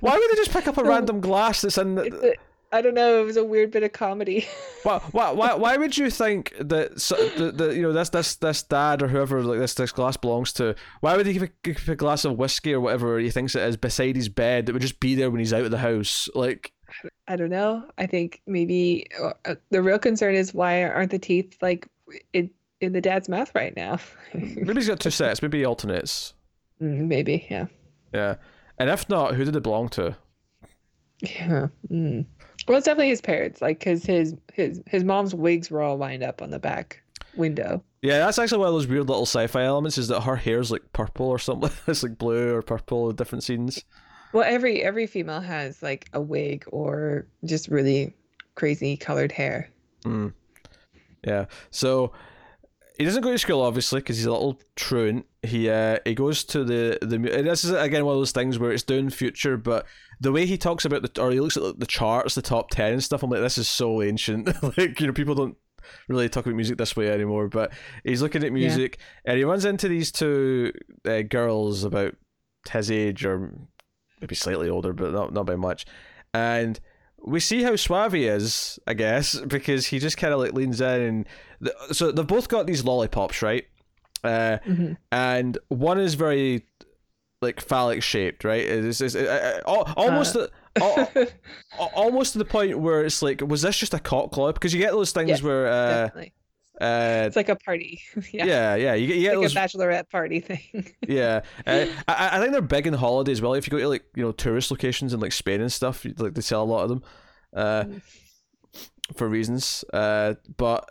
Why 0.00 0.16
would 0.16 0.30
they 0.30 0.36
just 0.36 0.52
pick 0.52 0.68
up 0.68 0.78
a 0.78 0.84
random 0.84 1.20
glass 1.20 1.62
that's 1.62 1.78
in? 1.78 1.96
The, 1.96 2.36
I 2.70 2.82
don't 2.82 2.94
know. 2.94 3.22
It 3.22 3.24
was 3.24 3.36
a 3.36 3.44
weird 3.44 3.70
bit 3.70 3.82
of 3.82 3.92
comedy. 3.92 4.46
why, 4.82 4.98
why, 5.12 5.30
why, 5.32 5.54
why 5.54 5.76
would 5.76 5.96
you 5.96 6.10
think 6.10 6.54
that 6.60 7.00
so, 7.00 7.16
the, 7.30 7.50
the 7.50 7.74
you 7.74 7.82
know 7.82 7.92
this 7.92 8.10
this 8.10 8.36
this 8.36 8.62
dad 8.62 9.02
or 9.02 9.08
whoever 9.08 9.42
like 9.42 9.58
this 9.58 9.74
this 9.74 9.92
glass 9.92 10.16
belongs 10.16 10.52
to? 10.54 10.74
Why 11.00 11.16
would 11.16 11.26
he 11.26 11.38
keep 11.38 11.88
a, 11.88 11.92
a 11.92 11.96
glass 11.96 12.24
of 12.24 12.36
whiskey 12.36 12.74
or 12.74 12.80
whatever 12.80 13.18
he 13.18 13.30
thinks 13.30 13.54
it 13.54 13.62
is 13.62 13.76
beside 13.76 14.16
his 14.16 14.28
bed 14.28 14.66
that 14.66 14.72
would 14.72 14.82
just 14.82 15.00
be 15.00 15.14
there 15.14 15.30
when 15.30 15.40
he's 15.40 15.52
out 15.52 15.64
of 15.64 15.70
the 15.70 15.78
house? 15.78 16.28
Like, 16.34 16.72
I 17.26 17.36
don't 17.36 17.50
know. 17.50 17.84
I 17.96 18.06
think 18.06 18.42
maybe 18.46 19.06
uh, 19.22 19.54
the 19.70 19.82
real 19.82 19.98
concern 19.98 20.34
is 20.34 20.52
why 20.52 20.84
aren't 20.84 21.10
the 21.10 21.18
teeth 21.18 21.56
like 21.62 21.88
in 22.32 22.50
in 22.80 22.92
the 22.92 23.00
dad's 23.00 23.28
mouth 23.28 23.50
right 23.54 23.74
now? 23.76 23.98
maybe 24.34 24.74
he's 24.74 24.88
got 24.88 25.00
two 25.00 25.10
sets. 25.10 25.42
Maybe 25.42 25.58
he 25.58 25.64
alternates. 25.64 26.34
Mm, 26.80 27.08
maybe, 27.08 27.44
yeah. 27.50 27.66
Yeah, 28.14 28.36
and 28.78 28.90
if 28.90 29.08
not, 29.08 29.34
who 29.34 29.44
did 29.44 29.56
it 29.56 29.62
belong 29.62 29.88
to? 29.90 30.16
Yeah. 31.20 31.68
Mm. 31.90 32.26
Well, 32.66 32.78
it's 32.78 32.84
definitely 32.84 33.08
his 33.08 33.20
parents, 33.20 33.62
like, 33.62 33.82
cause 33.82 34.04
his 34.04 34.34
his 34.52 34.82
his 34.86 35.04
mom's 35.04 35.34
wigs 35.34 35.70
were 35.70 35.82
all 35.82 35.96
lined 35.96 36.22
up 36.22 36.42
on 36.42 36.50
the 36.50 36.58
back 36.58 37.02
window. 37.36 37.82
Yeah, 38.02 38.18
that's 38.18 38.38
actually 38.38 38.58
one 38.58 38.68
of 38.68 38.74
those 38.74 38.86
weird 38.86 39.08
little 39.08 39.26
sci-fi 39.26 39.64
elements. 39.64 39.98
Is 39.98 40.08
that 40.08 40.20
her 40.22 40.36
hair's 40.36 40.70
like 40.70 40.92
purple 40.92 41.26
or 41.26 41.38
something? 41.38 41.70
it's 41.86 42.02
like 42.02 42.18
blue 42.18 42.54
or 42.54 42.62
purple 42.62 43.10
in 43.10 43.16
different 43.16 43.44
scenes. 43.44 43.84
Well, 44.32 44.44
every 44.46 44.82
every 44.82 45.06
female 45.06 45.40
has 45.40 45.82
like 45.82 46.08
a 46.12 46.20
wig 46.20 46.64
or 46.70 47.26
just 47.44 47.68
really 47.68 48.14
crazy 48.54 48.96
colored 48.96 49.32
hair. 49.32 49.70
Mm. 50.04 50.32
Yeah. 51.26 51.46
So 51.70 52.12
he 52.98 53.04
doesn't 53.04 53.22
go 53.22 53.30
to 53.30 53.38
school 53.38 53.62
obviously 53.62 54.00
because 54.00 54.16
he's 54.16 54.26
a 54.26 54.32
little 54.32 54.60
truant. 54.76 55.26
He 55.42 55.70
uh 55.70 55.98
he 56.04 56.14
goes 56.14 56.44
to 56.46 56.64
the 56.64 56.98
the 57.00 57.18
this 57.18 57.64
is 57.64 57.70
again 57.70 58.04
one 58.04 58.14
of 58.14 58.20
those 58.20 58.32
things 58.32 58.58
where 58.58 58.72
it's 58.72 58.82
doing 58.82 59.08
future, 59.08 59.56
but 59.56 59.86
the 60.20 60.32
way 60.32 60.46
he 60.46 60.58
talks 60.58 60.84
about 60.84 61.02
the 61.02 61.22
or 61.22 61.30
he 61.30 61.40
looks 61.40 61.56
at 61.56 61.78
the 61.78 61.86
charts, 61.86 62.34
the 62.34 62.42
top 62.42 62.70
ten 62.70 62.94
and 62.94 63.04
stuff. 63.04 63.22
I'm 63.22 63.30
like, 63.30 63.40
this 63.40 63.56
is 63.56 63.68
so 63.68 64.02
ancient. 64.02 64.48
like 64.78 65.00
you 65.00 65.06
know, 65.06 65.12
people 65.12 65.36
don't 65.36 65.56
really 66.08 66.28
talk 66.28 66.44
about 66.44 66.56
music 66.56 66.76
this 66.76 66.96
way 66.96 67.10
anymore. 67.10 67.48
But 67.48 67.72
he's 68.04 68.20
looking 68.20 68.42
at 68.42 68.52
music 68.52 68.98
and 69.24 69.38
he 69.38 69.44
runs 69.44 69.64
into 69.64 69.88
these 69.88 70.10
two 70.10 70.72
uh, 71.06 71.22
girls 71.22 71.84
about 71.84 72.16
his 72.70 72.90
age 72.90 73.24
or 73.24 73.54
maybe 74.20 74.34
slightly 74.34 74.68
older, 74.68 74.92
but 74.92 75.12
not 75.12 75.32
not 75.32 75.46
by 75.46 75.54
much, 75.54 75.86
and 76.34 76.80
we 77.24 77.40
see 77.40 77.62
how 77.62 77.76
suave 77.76 78.12
he 78.12 78.26
is, 78.26 78.78
I 78.86 78.94
guess, 78.94 79.38
because 79.46 79.86
he 79.86 79.98
just 79.98 80.16
kind 80.16 80.32
of 80.32 80.40
like 80.40 80.52
leans 80.52 80.80
in 80.80 81.26
and 81.62 81.70
so 81.92 82.12
they've 82.12 82.26
both 82.26 82.48
got 82.48 82.66
these 82.66 82.84
lollipops, 82.84 83.42
right? 83.42 83.64
Uh, 84.24 84.58
Mhm. 84.66 84.96
and 85.12 85.58
one 85.68 85.98
is 86.00 86.14
very 86.14 86.64
like 87.40 87.60
phallic 87.60 88.02
shaped, 88.02 88.42
right? 88.44 88.64
It's, 88.64 89.00
it's, 89.00 89.14
uh, 89.14 89.60
uh, 89.66 89.92
almost 89.96 90.34
Uh. 90.36 90.48
the- 90.76 90.82
al- 90.82 91.10
al- 91.78 91.90
almost 91.94 92.32
to 92.32 92.38
the 92.38 92.44
point 92.44 92.78
where 92.80 93.04
it's 93.04 93.22
like, 93.22 93.40
was 93.46 93.62
this 93.62 93.76
just 93.78 93.94
a 93.94 94.00
cock 94.00 94.32
club? 94.32 94.54
Because 94.54 94.74
you 94.74 94.80
get 94.80 94.90
those 94.90 95.12
things 95.12 95.28
Yes, 95.28 95.42
where, 95.42 96.12
uh, 96.80 97.24
It's 97.26 97.36
like 97.36 97.48
a 97.48 97.56
party. 97.56 98.00
yeah. 98.32 98.44
yeah, 98.44 98.74
yeah, 98.76 98.94
you 98.94 99.06
get, 99.06 99.16
you 99.16 99.22
get 99.22 99.36
Like 99.36 99.42
those, 99.44 99.56
a 99.56 99.58
bachelorette 99.58 100.10
party 100.10 100.40
thing. 100.40 100.92
yeah. 101.08 101.42
Uh, 101.66 101.86
I, 102.06 102.36
I 102.36 102.38
think 102.40 102.52
they're 102.52 102.60
big 102.62 102.86
in 102.86 102.94
holiday 102.94 103.32
as 103.32 103.40
well. 103.42 103.54
If 103.54 103.66
you 103.66 103.70
go 103.70 103.78
to 103.78 103.88
like 103.88 104.04
you 104.14 104.22
know 104.24 104.32
tourist 104.32 104.70
locations 104.70 105.12
in 105.12 105.20
like 105.20 105.32
Spain 105.32 105.60
and 105.60 105.72
stuff, 105.72 106.04
like 106.18 106.34
they 106.34 106.40
sell 106.40 106.62
a 106.62 106.64
lot 106.64 106.82
of 106.84 106.88
them, 106.90 107.02
uh, 107.54 107.84
Mm. 107.84 108.00
for 109.16 109.28
reasons. 109.28 109.84
Uh, 109.92 110.34
but 110.56 110.88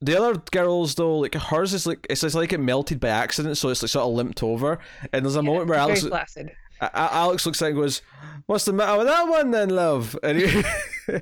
the 0.00 0.16
other 0.20 0.40
girls 0.52 0.94
though, 0.96 1.18
like 1.18 1.34
hers 1.34 1.72
is 1.72 1.86
like 1.86 2.06
it's, 2.10 2.22
it's 2.22 2.34
like 2.34 2.52
it 2.52 2.60
melted 2.60 3.00
by 3.00 3.08
accident, 3.08 3.56
so 3.56 3.68
it's 3.70 3.82
like 3.82 3.90
sort 3.90 4.06
of 4.06 4.12
limped 4.14 4.42
over. 4.42 4.78
And 5.12 5.24
there's 5.24 5.36
a 5.36 5.38
Yeah, 5.38 5.42
moment 5.42 5.68
where 5.68 5.78
very 5.86 6.00
flaccid. 6.00 6.52
Alex 6.80 7.46
looks 7.46 7.60
at 7.62 7.66
it 7.66 7.68
and 7.70 7.78
goes, 7.80 8.02
"What's 8.46 8.64
the 8.64 8.72
matter 8.72 8.98
with 8.98 9.06
that 9.06 9.28
one 9.28 9.50
then, 9.50 9.70
love?" 9.70 10.18
And 10.22 10.38
he, 10.38 10.62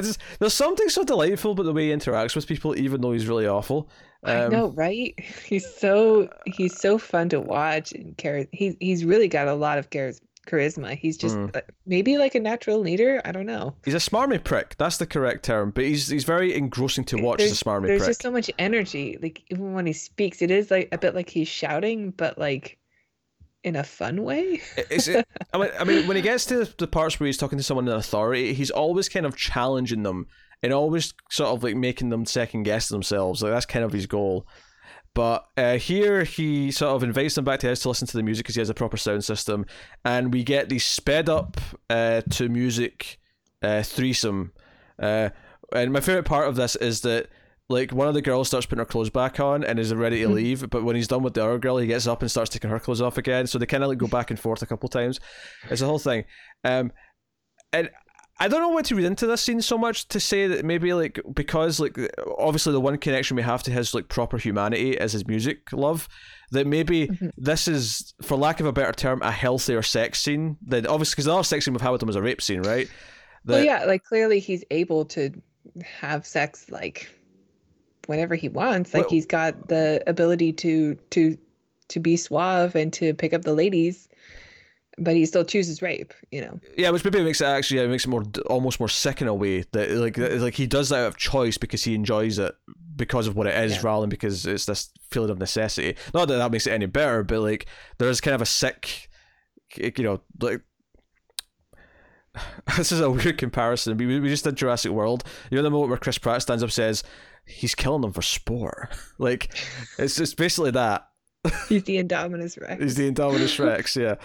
just 0.00 0.20
there's 0.38 0.54
something 0.54 0.88
so 0.88 1.04
delightful 1.04 1.52
about 1.52 1.64
the 1.64 1.72
way 1.72 1.88
he 1.88 1.94
interacts 1.94 2.34
with 2.36 2.46
people, 2.46 2.76
even 2.76 3.00
though 3.00 3.12
he's 3.12 3.26
really 3.26 3.46
awful. 3.46 3.88
I 4.22 4.36
Um, 4.44 4.52
know, 4.52 4.68
right? 4.70 5.14
He's 5.44 5.68
so 5.74 6.28
he's 6.46 6.78
so 6.80 6.96
fun 6.96 7.28
to 7.30 7.40
watch 7.40 7.92
and 7.92 8.16
char- 8.16 8.46
he's 8.52 8.74
he's 8.80 9.04
really 9.04 9.28
got 9.28 9.48
a 9.48 9.54
lot 9.54 9.76
of 9.76 9.90
char- 9.90 10.12
charisma. 10.46 10.96
He's 10.96 11.18
just 11.18 11.36
Mm. 11.36 11.60
maybe 11.84 12.16
like 12.16 12.34
a 12.34 12.40
natural 12.40 12.78
leader. 12.78 13.20
I 13.26 13.32
don't 13.32 13.44
know. 13.46 13.74
He's 13.84 13.92
a 13.94 13.98
smarmy 13.98 14.42
prick. 14.42 14.76
That's 14.78 14.96
the 14.96 15.06
correct 15.06 15.44
term. 15.44 15.72
But 15.72 15.84
he's 15.84 16.08
he's 16.08 16.24
very 16.24 16.54
engrossing 16.54 17.04
to 17.04 17.16
watch 17.18 17.42
as 17.42 17.52
a 17.52 17.64
smarmy 17.64 17.86
there's 17.86 18.00
prick. 18.00 18.08
just 18.10 18.22
so 18.22 18.30
much 18.30 18.50
energy. 18.58 19.18
Like 19.20 19.42
even 19.50 19.74
when 19.74 19.84
he 19.86 19.92
speaks, 19.92 20.40
it 20.40 20.50
is 20.50 20.70
like 20.70 20.88
a 20.90 20.96
bit 20.98 21.14
like 21.14 21.28
he's 21.28 21.48
shouting, 21.48 22.10
but 22.10 22.38
like 22.38 22.78
in 23.64 23.76
a 23.76 23.82
fun 23.82 24.22
way. 24.22 24.60
It's, 24.76 25.08
it, 25.08 25.26
I 25.52 25.58
mean, 25.58 25.70
I 25.80 25.84
mean, 25.84 26.06
when 26.06 26.16
he 26.16 26.22
gets 26.22 26.44
to 26.46 26.66
the 26.78 26.86
parts 26.86 27.18
where 27.18 27.26
he's 27.26 27.38
talking 27.38 27.58
to 27.58 27.64
someone 27.64 27.88
in 27.88 27.94
authority, 27.94 28.54
he's 28.54 28.70
always 28.70 29.08
kind 29.08 29.26
of 29.26 29.36
challenging 29.36 30.02
them 30.02 30.26
and 30.62 30.72
always 30.72 31.12
sort 31.30 31.50
of 31.50 31.64
like 31.64 31.74
making 31.74 32.10
them 32.10 32.26
second 32.26 32.62
guess 32.62 32.88
themselves. 32.88 33.42
Like 33.42 33.52
that's 33.52 33.66
kind 33.66 33.84
of 33.84 33.92
his 33.92 34.06
goal. 34.06 34.46
But 35.14 35.46
uh, 35.56 35.78
here 35.78 36.24
he 36.24 36.70
sort 36.70 36.96
of 36.96 37.02
invites 37.02 37.36
them 37.36 37.44
back 37.44 37.60
to 37.60 37.68
his 37.68 37.80
to 37.80 37.88
listen 37.88 38.06
to 38.08 38.16
the 38.16 38.22
music 38.22 38.44
because 38.44 38.56
he 38.56 38.60
has 38.60 38.70
a 38.70 38.74
proper 38.74 38.96
sound 38.96 39.24
system, 39.24 39.64
and 40.04 40.32
we 40.32 40.42
get 40.42 40.68
the 40.68 40.80
sped 40.80 41.28
up 41.28 41.60
uh, 41.88 42.22
to 42.30 42.48
music 42.48 43.18
uh, 43.62 43.82
threesome. 43.82 44.52
Uh, 44.98 45.30
and 45.72 45.92
my 45.92 46.00
favorite 46.00 46.24
part 46.24 46.48
of 46.48 46.56
this 46.56 46.74
is 46.76 47.02
that 47.02 47.28
like 47.74 47.92
one 47.92 48.08
of 48.08 48.14
the 48.14 48.22
girls 48.22 48.48
starts 48.48 48.64
putting 48.66 48.78
her 48.80 48.84
clothes 48.86 49.10
back 49.10 49.38
on 49.40 49.62
and 49.64 49.78
is 49.78 49.92
ready 49.94 50.22
to 50.22 50.28
Mhm. 50.28 50.34
leave, 50.34 50.70
but 50.70 50.82
when 50.84 50.96
he's 50.96 51.08
done 51.08 51.22
with 51.22 51.34
the 51.34 51.44
other 51.44 51.58
girl, 51.58 51.76
he 51.76 51.86
gets 51.86 52.06
up 52.06 52.22
and 52.22 52.30
starts 52.30 52.50
taking 52.50 52.70
her 52.70 52.80
clothes 52.80 53.02
off 53.02 53.18
again. 53.18 53.46
So 53.46 53.58
they 53.58 53.66
kind 53.66 53.82
of 53.82 53.88
like 53.90 53.98
go 53.98 54.06
back 54.06 54.30
and 54.30 54.40
forth 54.40 54.62
a 54.62 54.66
couple 54.66 54.88
times. 54.88 55.20
It's 55.70 55.82
a 55.82 55.86
whole 55.86 55.98
thing. 55.98 56.24
Um, 56.64 56.92
and 57.72 57.90
I 58.40 58.48
don't 58.48 58.60
know 58.62 58.70
what 58.70 58.84
to 58.86 58.96
read 58.96 59.04
into 59.04 59.26
this 59.28 59.42
scene 59.42 59.60
so 59.60 59.78
much 59.78 60.08
to 60.08 60.18
say 60.18 60.48
that 60.48 60.64
maybe 60.64 60.92
like 60.92 61.20
because 61.34 61.78
like 61.78 61.96
obviously 62.36 62.72
the 62.72 62.80
one 62.80 62.96
connection 62.98 63.36
we 63.36 63.42
have 63.42 63.62
to 63.62 63.70
his 63.70 63.94
like 63.94 64.08
proper 64.08 64.38
humanity 64.38 64.92
is 64.92 65.12
his 65.12 65.26
music 65.26 65.72
love. 65.72 66.08
That 66.50 66.66
maybe 66.66 67.06
Mhm. 67.08 67.30
this 67.36 67.68
is, 67.68 68.12
for 68.22 68.36
lack 68.36 68.58
of 68.60 68.66
a 68.66 68.72
better 68.72 68.92
term, 68.92 69.22
a 69.22 69.30
healthier 69.30 69.82
sex 69.82 70.20
scene. 70.20 70.56
That 70.66 70.86
obviously 70.86 71.12
because 71.14 71.24
the 71.26 71.34
other 71.34 71.44
sex 71.44 71.64
scene 71.64 71.74
we've 71.74 71.80
had 71.80 71.90
with 71.90 72.02
him 72.02 72.06
was 72.08 72.16
a 72.16 72.22
rape 72.22 72.42
scene, 72.42 72.62
right? 72.62 72.88
well, 73.46 73.62
yeah, 73.62 73.84
like 73.84 74.02
clearly 74.04 74.40
he's 74.40 74.64
able 74.70 75.04
to 75.04 75.30
have 76.00 76.26
sex 76.26 76.66
like 76.70 77.08
whenever 78.06 78.34
he 78.34 78.48
wants. 78.48 78.92
Like 78.94 79.04
Well- 79.04 79.10
he's 79.10 79.26
got 79.26 79.68
the 79.68 80.02
ability 80.06 80.52
to 80.54 80.96
to 81.10 81.36
to 81.88 82.00
be 82.00 82.16
suave 82.16 82.74
and 82.74 82.92
to 82.94 83.12
pick 83.14 83.34
up 83.34 83.42
the 83.42 83.52
ladies, 83.54 84.08
but 84.96 85.14
he 85.14 85.26
still 85.26 85.44
chooses 85.44 85.82
rape. 85.82 86.14
You 86.30 86.40
know. 86.42 86.60
Yeah, 86.76 86.90
which 86.90 87.04
maybe 87.04 87.22
makes 87.22 87.40
it 87.40 87.44
actually 87.46 87.78
yeah, 87.78 87.84
it 87.84 87.88
makes 87.90 88.04
it 88.04 88.08
more 88.08 88.24
almost 88.46 88.80
more 88.80 88.88
sick 88.88 89.20
in 89.20 89.28
a 89.28 89.34
way 89.34 89.64
that 89.72 89.90
like 89.90 90.16
like 90.18 90.54
he 90.54 90.66
does 90.66 90.88
that 90.88 91.00
out 91.00 91.08
of 91.08 91.16
choice 91.16 91.58
because 91.58 91.84
he 91.84 91.94
enjoys 91.94 92.38
it 92.38 92.54
because 92.96 93.26
of 93.26 93.36
what 93.36 93.46
it 93.46 93.54
is 93.64 93.72
Yeah. 93.74 93.80
rather 93.82 94.02
than 94.02 94.10
because 94.10 94.46
it's 94.46 94.66
this 94.66 94.90
feeling 95.10 95.30
of 95.30 95.38
necessity. 95.38 95.96
Not 96.14 96.28
that 96.28 96.36
that 96.36 96.50
makes 96.52 96.66
it 96.66 96.72
any 96.72 96.86
better, 96.86 97.22
but 97.24 97.40
like 97.40 97.66
there's 97.98 98.20
kind 98.20 98.34
of 98.34 98.40
a 98.42 98.46
sick, 98.46 99.08
you 99.76 99.92
know, 100.04 100.20
like 100.40 100.62
this 102.76 102.92
is 102.92 103.00
a 103.00 103.10
weird 103.10 103.38
comparison. 103.38 103.96
We 103.96 104.20
we 104.20 104.28
just 104.28 104.44
did 104.44 104.56
Jurassic 104.56 104.92
World. 104.92 105.24
You 105.50 105.56
know 105.56 105.62
the 105.62 105.70
moment 105.70 105.90
where 105.90 105.98
Chris 105.98 106.18
Pratt 106.18 106.42
stands 106.42 106.62
up 106.62 106.68
and 106.68 106.72
says 106.72 107.02
he's 107.46 107.74
killing 107.74 108.02
them 108.02 108.12
for 108.12 108.22
sport. 108.22 108.90
Like 109.16 109.54
it's 109.96 110.18
it's 110.18 110.34
basically 110.34 110.72
that. 110.72 111.08
He's 111.68 111.84
the 111.84 112.02
Indominus 112.02 112.60
Rex. 112.60 112.82
He's 112.82 112.94
the 112.96 113.12
Indominus 113.12 113.64
Rex, 113.64 113.96
yeah. 113.96 114.16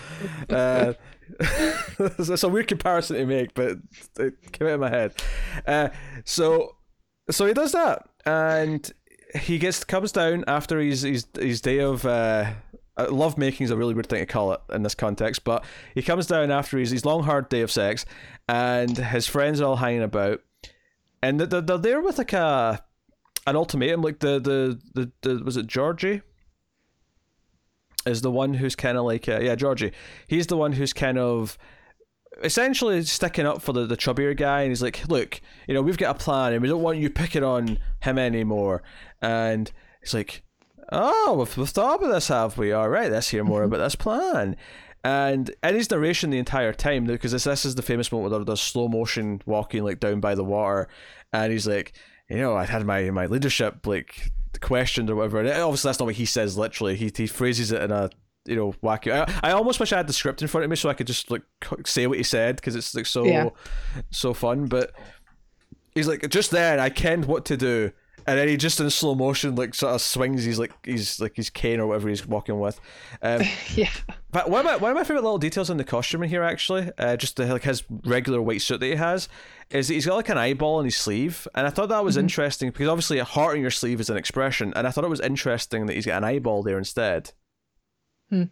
Uh, 0.49 0.93
it's 2.17 2.43
a 2.43 2.49
weird 2.49 2.67
comparison 2.67 3.17
to 3.17 3.25
make, 3.25 3.53
but 3.53 3.77
it 4.17 4.51
came 4.51 4.67
out 4.67 4.73
of 4.73 4.79
my 4.79 4.89
head. 4.89 5.13
Uh, 5.67 5.89
so, 6.25 6.77
so 7.29 7.45
he 7.45 7.53
does 7.53 7.73
that, 7.73 8.07
and 8.25 8.91
he 9.35 9.59
gets 9.59 9.83
comes 9.83 10.11
down 10.11 10.43
after 10.47 10.79
his 10.79 11.01
his 11.01 11.27
his 11.37 11.61
day 11.61 11.79
of. 11.79 12.05
Uh, 12.05 12.53
uh, 12.97 13.09
love 13.11 13.37
making 13.37 13.63
is 13.63 13.71
a 13.71 13.77
really 13.77 13.93
weird 13.93 14.09
thing 14.09 14.19
to 14.19 14.25
call 14.25 14.51
it 14.51 14.59
in 14.73 14.83
this 14.83 14.95
context, 14.95 15.45
but 15.45 15.63
he 15.95 16.01
comes 16.01 16.27
down 16.27 16.51
after 16.51 16.77
his, 16.77 16.91
his 16.91 17.05
long 17.05 17.23
hard 17.23 17.47
day 17.47 17.61
of 17.61 17.71
sex, 17.71 18.05
and 18.49 18.97
his 18.97 19.25
friends 19.25 19.61
are 19.61 19.65
all 19.65 19.75
hanging 19.77 20.03
about, 20.03 20.41
and 21.23 21.39
they're, 21.39 21.61
they're 21.61 21.77
there 21.77 22.01
with 22.01 22.17
like 22.17 22.33
a 22.33 22.83
an 23.49 23.55
ultimatum, 23.55 24.01
like 24.01 24.19
the 24.19 24.39
the 24.39 24.79
the, 24.93 25.11
the 25.21 25.43
was 25.43 25.57
it 25.57 25.67
Georgie? 25.67 26.21
Is 28.05 28.21
the 28.21 28.31
one 28.31 28.53
who's 28.53 28.75
kind 28.75 28.97
of 28.97 29.05
like 29.05 29.27
uh, 29.27 29.39
yeah 29.41 29.55
Georgie. 29.55 29.91
He's 30.27 30.47
the 30.47 30.57
one 30.57 30.73
who's 30.73 30.93
kind 30.93 31.17
of 31.17 31.57
essentially 32.43 33.01
sticking 33.03 33.45
up 33.45 33.61
for 33.61 33.73
the, 33.73 33.85
the 33.85 33.97
chubbier 33.97 34.37
guy 34.37 34.61
and 34.61 34.69
he's 34.69 34.83
like 34.83 35.05
look 35.09 35.41
you 35.67 35.73
know 35.73 35.81
we've 35.81 35.97
got 35.97 36.15
a 36.15 36.19
plan 36.19 36.53
and 36.53 36.61
we 36.61 36.69
don't 36.69 36.81
want 36.81 36.97
you 36.97 37.09
picking 37.09 37.43
on 37.43 37.79
him 38.01 38.17
anymore. 38.17 38.83
And 39.21 39.71
he's 40.01 40.13
like 40.13 40.43
oh 40.91 41.35
we've, 41.39 41.57
we've 41.57 41.69
thought 41.69 41.95
about 41.95 42.13
this 42.13 42.29
have 42.29 42.57
we? 42.57 42.71
All 42.71 42.89
right 42.89 43.11
let's 43.11 43.29
hear 43.29 43.43
more 43.43 43.63
about 43.63 43.77
this 43.79 43.95
plan. 43.95 44.55
And 45.03 45.51
in 45.63 45.75
his 45.75 45.89
narration 45.89 46.29
the 46.29 46.37
entire 46.37 46.73
time 46.73 47.05
because 47.05 47.31
this, 47.31 47.45
this 47.45 47.65
is 47.65 47.75
the 47.75 47.81
famous 47.81 48.11
moment 48.11 48.31
where 48.31 48.45
there's 48.45 48.61
slow 48.61 48.87
motion 48.87 49.41
walking 49.45 49.83
like 49.83 49.99
down 49.99 50.19
by 50.19 50.35
the 50.35 50.43
water 50.43 50.87
and 51.33 51.51
he's 51.51 51.67
like 51.67 51.93
you 52.29 52.37
know 52.37 52.55
i 52.55 52.65
had 52.65 52.85
my 52.85 53.09
my 53.09 53.25
leadership 53.25 53.85
like 53.85 54.31
questioned 54.61 55.09
or 55.09 55.15
whatever 55.15 55.39
and 55.39 55.49
obviously 55.49 55.87
that's 55.87 55.99
not 55.99 56.05
what 56.05 56.15
he 56.15 56.25
says 56.25 56.57
literally 56.57 56.95
he, 56.95 57.11
he 57.15 57.27
phrases 57.27 57.71
it 57.71 57.81
in 57.81 57.91
a 57.91 58.09
you 58.45 58.55
know 58.55 58.73
wacky. 58.81 59.11
I, 59.11 59.49
I 59.49 59.51
almost 59.51 59.79
wish 59.79 59.93
I 59.93 59.97
had 59.97 60.07
the 60.07 60.13
script 60.13 60.41
in 60.41 60.47
front 60.47 60.63
of 60.63 60.69
me 60.69 60.75
so 60.75 60.89
I 60.89 60.93
could 60.93 61.05
just 61.07 61.29
like 61.29 61.43
say 61.85 62.07
what 62.07 62.17
he 62.17 62.23
said 62.23 62.55
because 62.55 62.75
it's 62.75 62.95
like 62.95 63.05
so 63.05 63.25
Yeah. 63.25 63.49
so 64.11 64.33
fun. 64.33 64.65
But 64.65 64.91
he's 65.93 66.07
like 66.07 66.27
just 66.29 66.49
then 66.49 66.79
I 66.79 66.89
kenned 66.89 67.25
what 67.25 67.45
to 67.45 67.57
do. 67.57 67.91
And 68.29 68.37
then 68.37 68.47
he 68.47 68.57
just 68.57 68.79
in 68.79 68.87
slow 68.91 69.15
motion, 69.15 69.55
like 69.55 69.73
sort 69.73 69.95
of 69.95 70.01
swings. 70.01 70.43
He's 70.43 70.59
like 70.59 70.71
he's 70.85 71.19
like 71.19 71.35
his 71.35 71.49
cane 71.49 71.79
or 71.79 71.87
whatever 71.87 72.09
he's 72.09 72.27
walking 72.27 72.59
with. 72.59 72.79
Um, 73.23 73.41
yeah. 73.73 73.89
but 74.31 74.51
one 74.51 74.59
of 74.59 74.65
my 74.67 74.77
one 74.77 74.91
of 74.91 74.97
my 74.97 75.03
favorite 75.03 75.23
little 75.23 75.39
details 75.39 75.71
in 75.71 75.77
the 75.77 75.83
costume 75.83 76.21
in 76.21 76.29
here, 76.29 76.43
actually, 76.43 76.91
uh, 76.99 77.17
just 77.17 77.37
the, 77.37 77.47
like 77.47 77.63
his 77.63 77.83
regular 78.05 78.39
white 78.39 78.61
suit 78.61 78.81
that 78.81 78.85
he 78.85 78.93
has, 78.97 79.29
is 79.71 79.87
that 79.87 79.95
he's 79.95 80.05
got 80.05 80.13
like 80.13 80.29
an 80.29 80.37
eyeball 80.37 80.75
on 80.75 80.85
his 80.85 80.95
sleeve, 80.95 81.47
and 81.55 81.65
I 81.65 81.71
thought 81.71 81.89
that 81.89 82.05
was 82.05 82.17
interesting 82.17 82.69
because 82.69 82.87
obviously 82.87 83.17
a 83.17 83.23
heart 83.23 83.55
on 83.55 83.61
your 83.61 83.71
sleeve 83.71 83.99
is 83.99 84.11
an 84.11 84.17
expression, 84.17 84.73
and 84.75 84.85
I 84.85 84.91
thought 84.91 85.05
it 85.05 85.09
was 85.09 85.21
interesting 85.21 85.87
that 85.87 85.95
he's 85.95 86.05
got 86.05 86.17
an 86.17 86.23
eyeball 86.23 86.61
there 86.61 86.77
instead. 86.77 87.31
Hmm. 88.29 88.43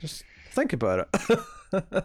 Just 0.00 0.24
think 0.52 0.72
about 0.72 1.10
it. 1.12 2.04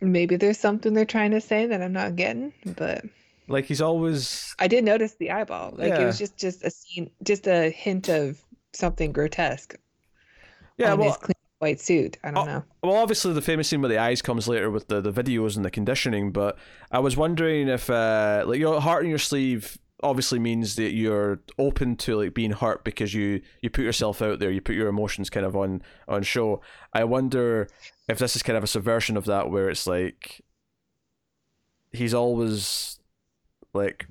Maybe 0.00 0.36
there's 0.36 0.60
something 0.60 0.94
they're 0.94 1.04
trying 1.04 1.32
to 1.32 1.40
say 1.40 1.66
that 1.66 1.82
I'm 1.82 1.94
not 1.94 2.14
getting, 2.14 2.52
but 2.64 3.04
like 3.48 3.64
he's 3.64 3.80
always 3.80 4.54
I 4.58 4.68
did 4.68 4.84
notice 4.84 5.14
the 5.14 5.30
eyeball. 5.30 5.74
Like 5.76 5.92
it 5.98 6.04
was 6.04 6.18
just 6.18 6.36
just 6.36 6.64
a 6.64 6.70
scene, 6.70 7.10
just 7.22 7.46
a 7.46 7.70
hint 7.70 8.08
of 8.08 8.40
something 8.72 9.12
grotesque 9.12 9.76
yeah. 10.78 10.94
Well, 10.94 11.08
his 11.08 11.16
clean 11.16 11.34
white 11.58 11.80
suit. 11.80 12.16
I 12.22 12.30
don't 12.30 12.38
Oh, 12.38 12.44
know. 12.44 12.64
Well, 12.82 12.96
obviously 12.96 13.32
the 13.32 13.42
famous 13.42 13.68
scene 13.68 13.80
with 13.82 13.90
the 13.90 13.98
eyes 13.98 14.22
comes 14.22 14.46
later 14.48 14.70
with 14.70 14.88
the, 14.88 15.00
the 15.00 15.12
videos 15.12 15.56
and 15.56 15.64
the 15.64 15.70
conditioning, 15.70 16.30
but 16.30 16.56
I 16.90 17.00
was 17.00 17.16
wondering 17.16 17.68
if 17.68 17.90
uh 17.90 18.44
like 18.46 18.60
your 18.60 18.80
heart 18.80 19.04
on 19.04 19.10
your 19.10 19.18
sleeve 19.18 19.76
obviously 20.00 20.38
means 20.38 20.76
that 20.76 20.92
you're 20.92 21.40
open 21.58 21.96
to 21.96 22.14
like 22.16 22.32
being 22.32 22.52
hurt 22.52 22.84
because 22.84 23.12
you 23.12 23.42
you 23.60 23.70
put 23.70 23.84
yourself 23.84 24.22
out 24.22 24.38
there, 24.38 24.50
you 24.50 24.60
put 24.60 24.76
your 24.76 24.88
emotions 24.88 25.28
kind 25.30 25.44
of 25.44 25.56
on 25.56 25.82
on 26.06 26.22
show. 26.22 26.60
I 26.92 27.04
wonder 27.04 27.68
if 28.08 28.18
this 28.18 28.36
is 28.36 28.42
kind 28.44 28.56
of 28.56 28.62
a 28.62 28.68
subversion 28.68 29.16
of 29.16 29.24
that 29.24 29.50
where 29.50 29.68
it's 29.68 29.86
like 29.86 30.40
he's 31.90 32.14
always 32.14 32.97
like 33.74 34.06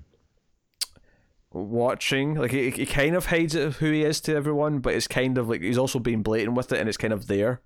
watching 1.51 2.35
like 2.35 2.51
he, 2.51 2.69
he 2.69 2.85
kind 2.85 3.15
of 3.15 3.27
hides 3.27 3.55
it 3.55 3.73
who 3.73 3.91
he 3.91 4.03
is 4.03 4.19
to 4.21 4.35
everyone 4.35 4.79
but 4.79 4.93
it's 4.93 5.07
kind 5.07 5.37
of 5.37 5.49
like 5.49 5.61
he's 5.61 5.77
also 5.77 5.97
being 5.97 6.21
blatant 6.21 6.55
with 6.55 6.71
it 6.71 6.79
and 6.79 6.87
it's 6.89 6.97
kind 6.97 7.13
of 7.13 7.27
there. 7.27 7.61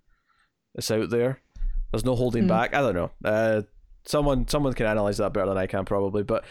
It's 0.75 0.89
out 0.91 1.09
there. 1.09 1.41
There's 1.91 2.05
no 2.05 2.15
holding 2.15 2.43
Hmm. 2.43 2.49
back. 2.49 2.73
I 2.73 2.81
don't 2.81 2.95
know. 2.95 3.11
Uh 3.25 3.63
someone 4.03 4.47
someone 4.47 4.73
can 4.73 4.87
analyze 4.87 5.17
that 5.17 5.31
better 5.31 5.45
than 5.45 5.59
i 5.59 5.67
can 5.67 5.85
probably 5.85 6.23
but 6.23 6.43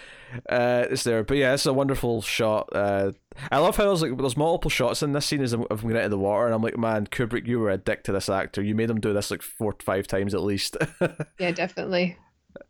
uh 0.49 0.85
it's 0.91 1.03
there. 1.05 1.25
But 1.25 1.37
yeah 1.37 1.55
it's 1.55 1.67
a 1.67 1.73
wonderful 1.73 2.21
shot. 2.21 2.69
Uh 2.75 3.13
i 3.51 3.59
love 3.59 3.77
how 3.77 3.85
there's 3.87 4.03
like 4.03 4.17
there's 4.19 4.37
multiple 4.37 4.71
shots 4.71 5.03
in 5.03 5.13
this 5.13 5.27
scene 5.27 5.41
as 5.43 5.53
i'm, 5.53 5.65
of 5.71 5.81
him 5.83 5.89
getting 5.89 6.05
into 6.05 6.11
the 6.11 6.19
water 6.19 6.47
and 6.47 6.55
i'm 6.55 6.63
like 6.63 6.77
man 6.77 7.07
kubrick 7.07 7.47
you 7.47 7.59
were 7.61 7.71
a 7.71 7.79
dick 7.79 8.05
to 8.05 8.13
this 8.13 8.29
actor. 8.29 8.61
You 8.63 8.75
made 8.75 8.91
him 8.91 9.01
do 9.01 9.13
this 9.13 9.31
like 9.31 9.43
four 9.43 9.73
to 9.73 9.85
five 9.85 10.07
times 10.07 10.35
at 10.35 10.43
least. 10.43 10.77
Yeah, 11.39 11.53
definitely. 11.53 12.19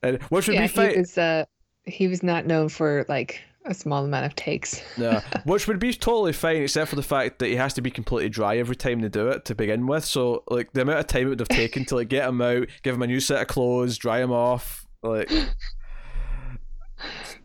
and 0.03 0.23
which 0.25 0.47
would 0.47 0.55
Yeah, 0.55 0.63
be 0.63 0.69
he 0.69 0.75
fine 0.75 0.99
was 0.99 1.19
uh 1.19 1.45
he 1.85 2.09
was 2.09 2.23
not 2.23 2.47
known 2.47 2.69
for 2.69 3.05
like 3.09 3.41
a 3.67 3.75
small 3.75 4.05
amount 4.05 4.27
of 4.27 4.35
takes. 4.35 4.83
Yeah, 4.97 5.21
which 5.45 5.69
would 5.69 5.79
be 5.79 5.93
totally 5.93 6.33
fine, 6.33 6.63
except 6.63 6.91
for 6.91 6.97
the 6.97 7.03
fact 7.03 7.39
that 7.41 7.49
he 7.49 7.57
has 7.57 7.75
to 7.75 7.83
be 7.83 7.91
completely 7.91 8.31
dry 8.31 8.57
every 8.57 8.77
time 8.77 9.01
they 9.01 9.09
do 9.09 9.29
it 9.29 9.45
to 9.47 9.55
begin 9.55 9.87
with. 9.87 10.05
So, 10.05 10.45
like, 10.49 10.73
the 10.73 10.83
amount 10.83 11.01
of 11.01 11.07
time 11.07 11.27
it 11.27 11.31
would 11.31 11.41
have 11.41 11.49
taken 11.49 11.85
to 11.87 11.97
like 11.97 12.09
get 12.09 12.29
him 12.29 12.41
out, 12.41 12.69
give 12.83 12.95
him 12.95 13.03
a 13.03 13.07
new 13.07 13.21
set 13.21 13.43
of 13.43 13.49
clothes, 13.49 13.99
dry 13.99 14.21
him 14.21 14.33
off, 14.33 14.87
like 15.03 15.31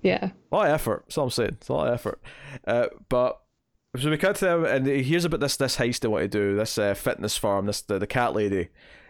Yeah. 0.02 0.32
a 0.52 0.56
lot 0.56 0.68
of 0.68 0.74
effort. 0.74 1.04
That's 1.08 1.18
all 1.18 1.26
I'm 1.26 1.30
saying. 1.32 1.58
It's 1.60 1.70
a 1.70 1.74
lot 1.74 1.88
of 1.88 1.94
effort. 1.94 2.22
Uh, 2.68 2.88
but 3.10 3.40
so 3.98 4.10
we 4.10 4.18
cut 4.18 4.36
to 4.38 4.50
him, 4.50 4.66
and 4.66 4.86
he 4.86 5.04
hears 5.04 5.26
about 5.26 5.40
this 5.40 5.58
this 5.58 5.78
heist 5.78 6.02
they 6.02 6.08
want 6.08 6.24
to 6.24 6.28
do, 6.28 6.56
this 6.56 6.78
uh, 6.78 6.94
fitness 6.94 7.38
farm, 7.38 7.66
this 7.66 7.82
the, 7.82 7.98
the 7.98 8.08
cat 8.08 8.34
lady. 8.34 8.70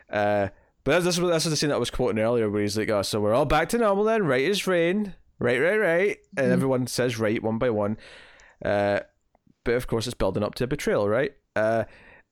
Uh, 0.10 0.50
but 0.86 1.04
this 1.04 1.18
is 1.18 1.44
the 1.44 1.56
scene 1.58 1.70
that 1.70 1.76
I 1.76 1.80
was 1.80 1.92
quoting 1.92 2.20
earlier, 2.24 2.50
where 2.50 2.62
he's 2.62 2.78
like, 2.78 2.90
"Oh, 2.90 3.02
so 3.02 3.20
we're 3.20 3.34
all 3.34 3.44
back 3.46 3.68
to 3.70 3.78
normal 3.78 4.06
then, 4.06 4.26
right 4.26 4.50
as 4.50 4.66
rain, 4.66 5.16
right, 5.40 5.60
right, 5.60 5.78
right," 5.78 6.18
and 6.38 6.48
Mhm. 6.48 6.52
everyone 6.54 6.88
says 6.88 7.20
right 7.20 7.44
one 7.44 7.58
by 7.58 7.70
one. 7.70 7.98
Uh, 8.64 9.02
but 9.66 9.74
of 9.76 9.88
course, 9.88 10.08
it's 10.08 10.14
building 10.14 10.44
up 10.44 10.56
to 10.56 10.64
a 10.64 10.68
betrayal, 10.68 11.10
right? 11.10 11.34
Uh, 11.56 11.84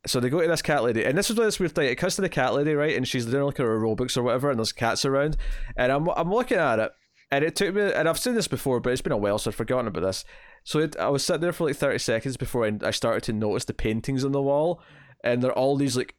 so 0.06 0.20
they 0.20 0.30
go 0.30 0.40
to 0.42 0.48
this 0.48 0.62
cat 0.62 0.84
lady, 0.84 1.04
and 1.04 1.18
this 1.18 1.30
is 1.30 1.36
where 1.38 1.46
this 1.48 1.60
weird 1.60 1.74
thing. 1.74 1.88
It 1.90 1.96
cuts 1.96 2.16
to 2.18 2.22
the 2.22 2.30
cat 2.30 2.54
lady, 2.54 2.74
right, 2.76 2.96
and 2.96 3.08
she's 3.08 3.26
doing 3.26 3.44
like 3.44 3.58
her 3.58 3.78
aerobics 3.80 4.16
or 4.18 4.24
whatever, 4.24 4.50
and 4.50 4.60
there's 4.60 4.72
cats 4.72 5.04
around, 5.06 5.38
and 5.76 5.92
I'm 5.92 6.08
I'm 6.10 6.32
looking 6.32 6.58
at 6.58 6.80
it, 6.80 6.92
and 7.32 7.44
it 7.44 7.56
took 7.56 7.74
me, 7.74 7.92
and 7.92 8.08
I've 8.08 8.20
seen 8.20 8.36
this 8.36 8.48
before, 8.48 8.80
but 8.80 8.92
it's 8.92 9.02
been 9.02 9.14
a 9.14 9.18
while, 9.18 9.38
so 9.40 9.50
I've 9.50 9.56
forgotten 9.56 9.88
about 9.88 10.02
this. 10.04 10.26
So 10.66 10.80
it, 10.80 10.96
I 10.98 11.10
was 11.10 11.26
sitting 11.26 11.42
there 11.42 11.52
for 11.54 11.66
like 11.68 11.76
thirty 11.78 12.00
seconds 12.00 12.38
before 12.38 12.66
I, 12.66 12.74
I 12.84 12.92
started 12.92 13.24
to 13.24 13.34
notice 13.34 13.66
the 13.66 13.74
paintings 13.74 14.24
on 14.24 14.32
the 14.34 14.42
wall, 14.42 14.82
and 15.24 15.42
they're 15.42 15.52
all 15.52 15.76
these 15.78 15.98
like 15.98 16.16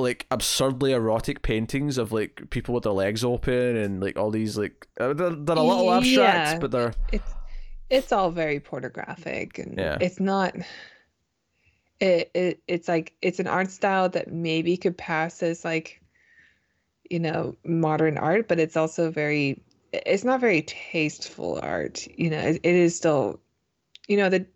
like 0.00 0.26
absurdly 0.30 0.92
erotic 0.92 1.42
paintings 1.42 1.98
of 1.98 2.12
like 2.12 2.50
people 2.50 2.74
with 2.74 2.84
their 2.84 2.92
legs 2.92 3.24
open 3.24 3.76
and 3.76 4.00
like 4.02 4.16
all 4.18 4.30
these 4.30 4.56
like 4.58 4.86
uh, 4.98 5.12
they're, 5.12 5.30
they're 5.30 5.56
a 5.56 5.62
little 5.62 5.92
abstract, 5.92 6.48
Yeah. 6.52 6.58
but 6.58 6.70
they're 6.70 6.94
It's 7.12 7.34
it's 7.90 8.12
all 8.12 8.30
very 8.30 8.60
pornographic 8.60 9.58
and 9.58 9.78
Yeah. 9.78 9.98
it's 10.00 10.20
not 10.20 10.54
it, 12.00 12.30
it 12.34 12.62
it's 12.66 12.88
like 12.88 13.14
it's 13.20 13.40
an 13.40 13.46
art 13.46 13.70
style 13.70 14.08
that 14.10 14.32
maybe 14.32 14.76
could 14.76 14.96
pass 14.96 15.42
as 15.42 15.64
like 15.64 16.00
you 17.10 17.18
know 17.18 17.56
modern 17.64 18.16
art 18.16 18.48
but 18.48 18.58
it's 18.58 18.76
also 18.76 19.10
very 19.10 19.60
it's 19.92 20.24
not 20.24 20.40
very 20.40 20.62
tasteful 20.62 21.58
art 21.62 22.06
you 22.16 22.30
know 22.30 22.38
it, 22.38 22.60
it 22.62 22.74
is 22.74 22.96
still 22.96 23.40
you 24.08 24.16
know 24.16 24.28
the 24.28 24.46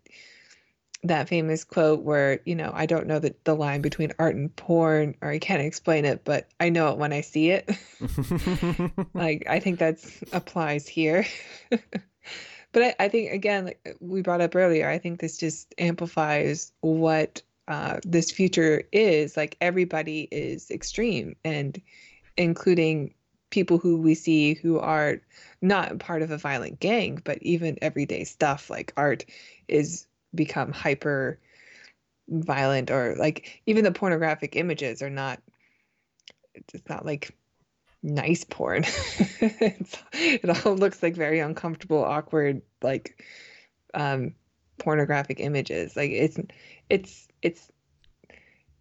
that 1.07 1.29
famous 1.29 1.63
quote 1.63 2.01
where 2.01 2.39
you 2.45 2.55
know 2.55 2.71
i 2.73 2.85
don't 2.85 3.07
know 3.07 3.19
the, 3.19 3.33
the 3.43 3.55
line 3.55 3.81
between 3.81 4.11
art 4.19 4.35
and 4.35 4.55
porn 4.55 5.15
or 5.21 5.29
i 5.29 5.39
can't 5.39 5.61
explain 5.61 6.05
it 6.05 6.23
but 6.23 6.47
i 6.59 6.69
know 6.69 6.91
it 6.91 6.97
when 6.97 7.13
i 7.13 7.21
see 7.21 7.49
it. 7.51 7.69
Like 9.13 9.45
i 9.49 9.59
think 9.59 9.79
that's 9.79 10.23
applies 10.33 10.87
here. 10.87 11.25
But 12.71 12.83
I, 12.83 13.05
I 13.05 13.07
think 13.07 13.31
again 13.31 13.65
like 13.65 13.97
we 14.01 14.21
brought 14.21 14.41
up 14.41 14.53
earlier 14.53 14.89
i 14.89 14.97
think 14.97 15.21
this 15.21 15.37
just 15.37 15.73
amplifies 15.77 16.73
what 16.81 17.41
uh, 17.67 17.99
this 18.03 18.31
future 18.31 18.83
is. 18.91 19.35
Like 19.35 19.57
everybody 19.61 20.27
is 20.31 20.69
extreme 20.69 21.35
and 21.43 21.81
including 22.37 23.13
people 23.49 23.77
who 23.77 23.97
we 23.97 24.15
see 24.15 24.53
who 24.55 24.79
are 24.79 25.21
not 25.61 25.99
part 25.99 26.21
of 26.21 26.31
a 26.31 26.37
violent 26.37 26.79
gang 26.79 27.21
but 27.23 27.37
even 27.41 27.77
everyday 27.81 28.23
stuff 28.23 28.69
like 28.69 28.91
art 28.97 29.23
is 29.67 30.07
become 30.35 30.71
hyper 30.71 31.39
violent 32.27 32.89
or 32.91 33.15
like 33.17 33.61
even 33.65 33.83
the 33.83 33.91
pornographic 33.91 34.55
images 34.55 35.01
are 35.01 35.09
not 35.09 35.39
it's 36.73 36.89
not 36.89 37.05
like 37.05 37.35
nice 38.01 38.43
porn. 38.43 38.83
It 40.13 40.65
all 40.65 40.75
looks 40.75 41.03
like 41.03 41.15
very 41.15 41.39
uncomfortable 41.39 42.03
awkward 42.03 42.61
like 42.81 43.23
um 43.93 44.35
pornographic 44.77 45.39
images. 45.39 45.95
Like 45.95 46.11
it's 46.11 46.37
it's 46.89 47.27
it's 47.41 47.71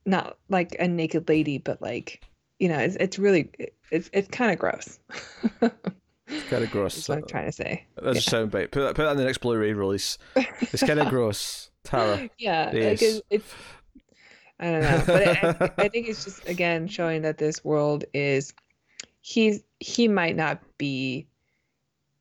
not 0.07 0.39
like 0.49 0.77
a 0.79 0.87
naked 0.87 1.29
lady 1.29 1.59
but 1.59 1.81
like 1.81 2.23
you 2.59 2.69
know 2.69 2.79
it's 2.79 2.97
it's 2.97 3.19
really 3.19 3.51
it's 3.91 4.11
it's 4.13 4.29
kind 4.29 4.53
of 4.53 4.59
gross 4.59 4.99
kind 6.45 6.65
of 6.65 6.71
gross. 6.71 6.95
That's 6.97 7.09
what 7.09 7.19
I'm 7.19 7.27
trying 7.27 7.47
to 7.47 7.53
say. 7.53 7.87
That's 8.03 8.27
a 8.27 8.31
soundbite. 8.31 8.71
Put 8.71 8.81
that, 8.81 8.95
put 8.95 9.05
that 9.05 9.13
in 9.13 9.17
the 9.19 9.25
next 9.25 9.39
Blu-ray 9.39 9.73
release. 9.73 10.19
It's 10.37 10.83
kind 10.83 10.99
of 11.01 11.09
gross. 11.11 11.71
Tara. 11.85 12.29
Yeah, 12.39 12.71
Yes. 12.73 13.03
like 13.03 13.03
it, 13.03 13.25
it's 13.31 13.55
I 14.61 14.71
don't 14.71 14.83
know, 14.83 15.03
but 15.07 15.29
I, 15.29 15.57
I, 15.61 15.71
I 15.85 15.89
think 15.89 16.09
it's 16.09 16.25
just 16.25 16.49
again 16.49 16.87
showing 16.89 17.23
that 17.23 17.39
this 17.39 17.63
world 17.65 18.05
is 18.15 18.55
he's 19.21 19.63
he 19.81 20.09
might 20.09 20.37
not 20.37 20.61
be 20.79 21.27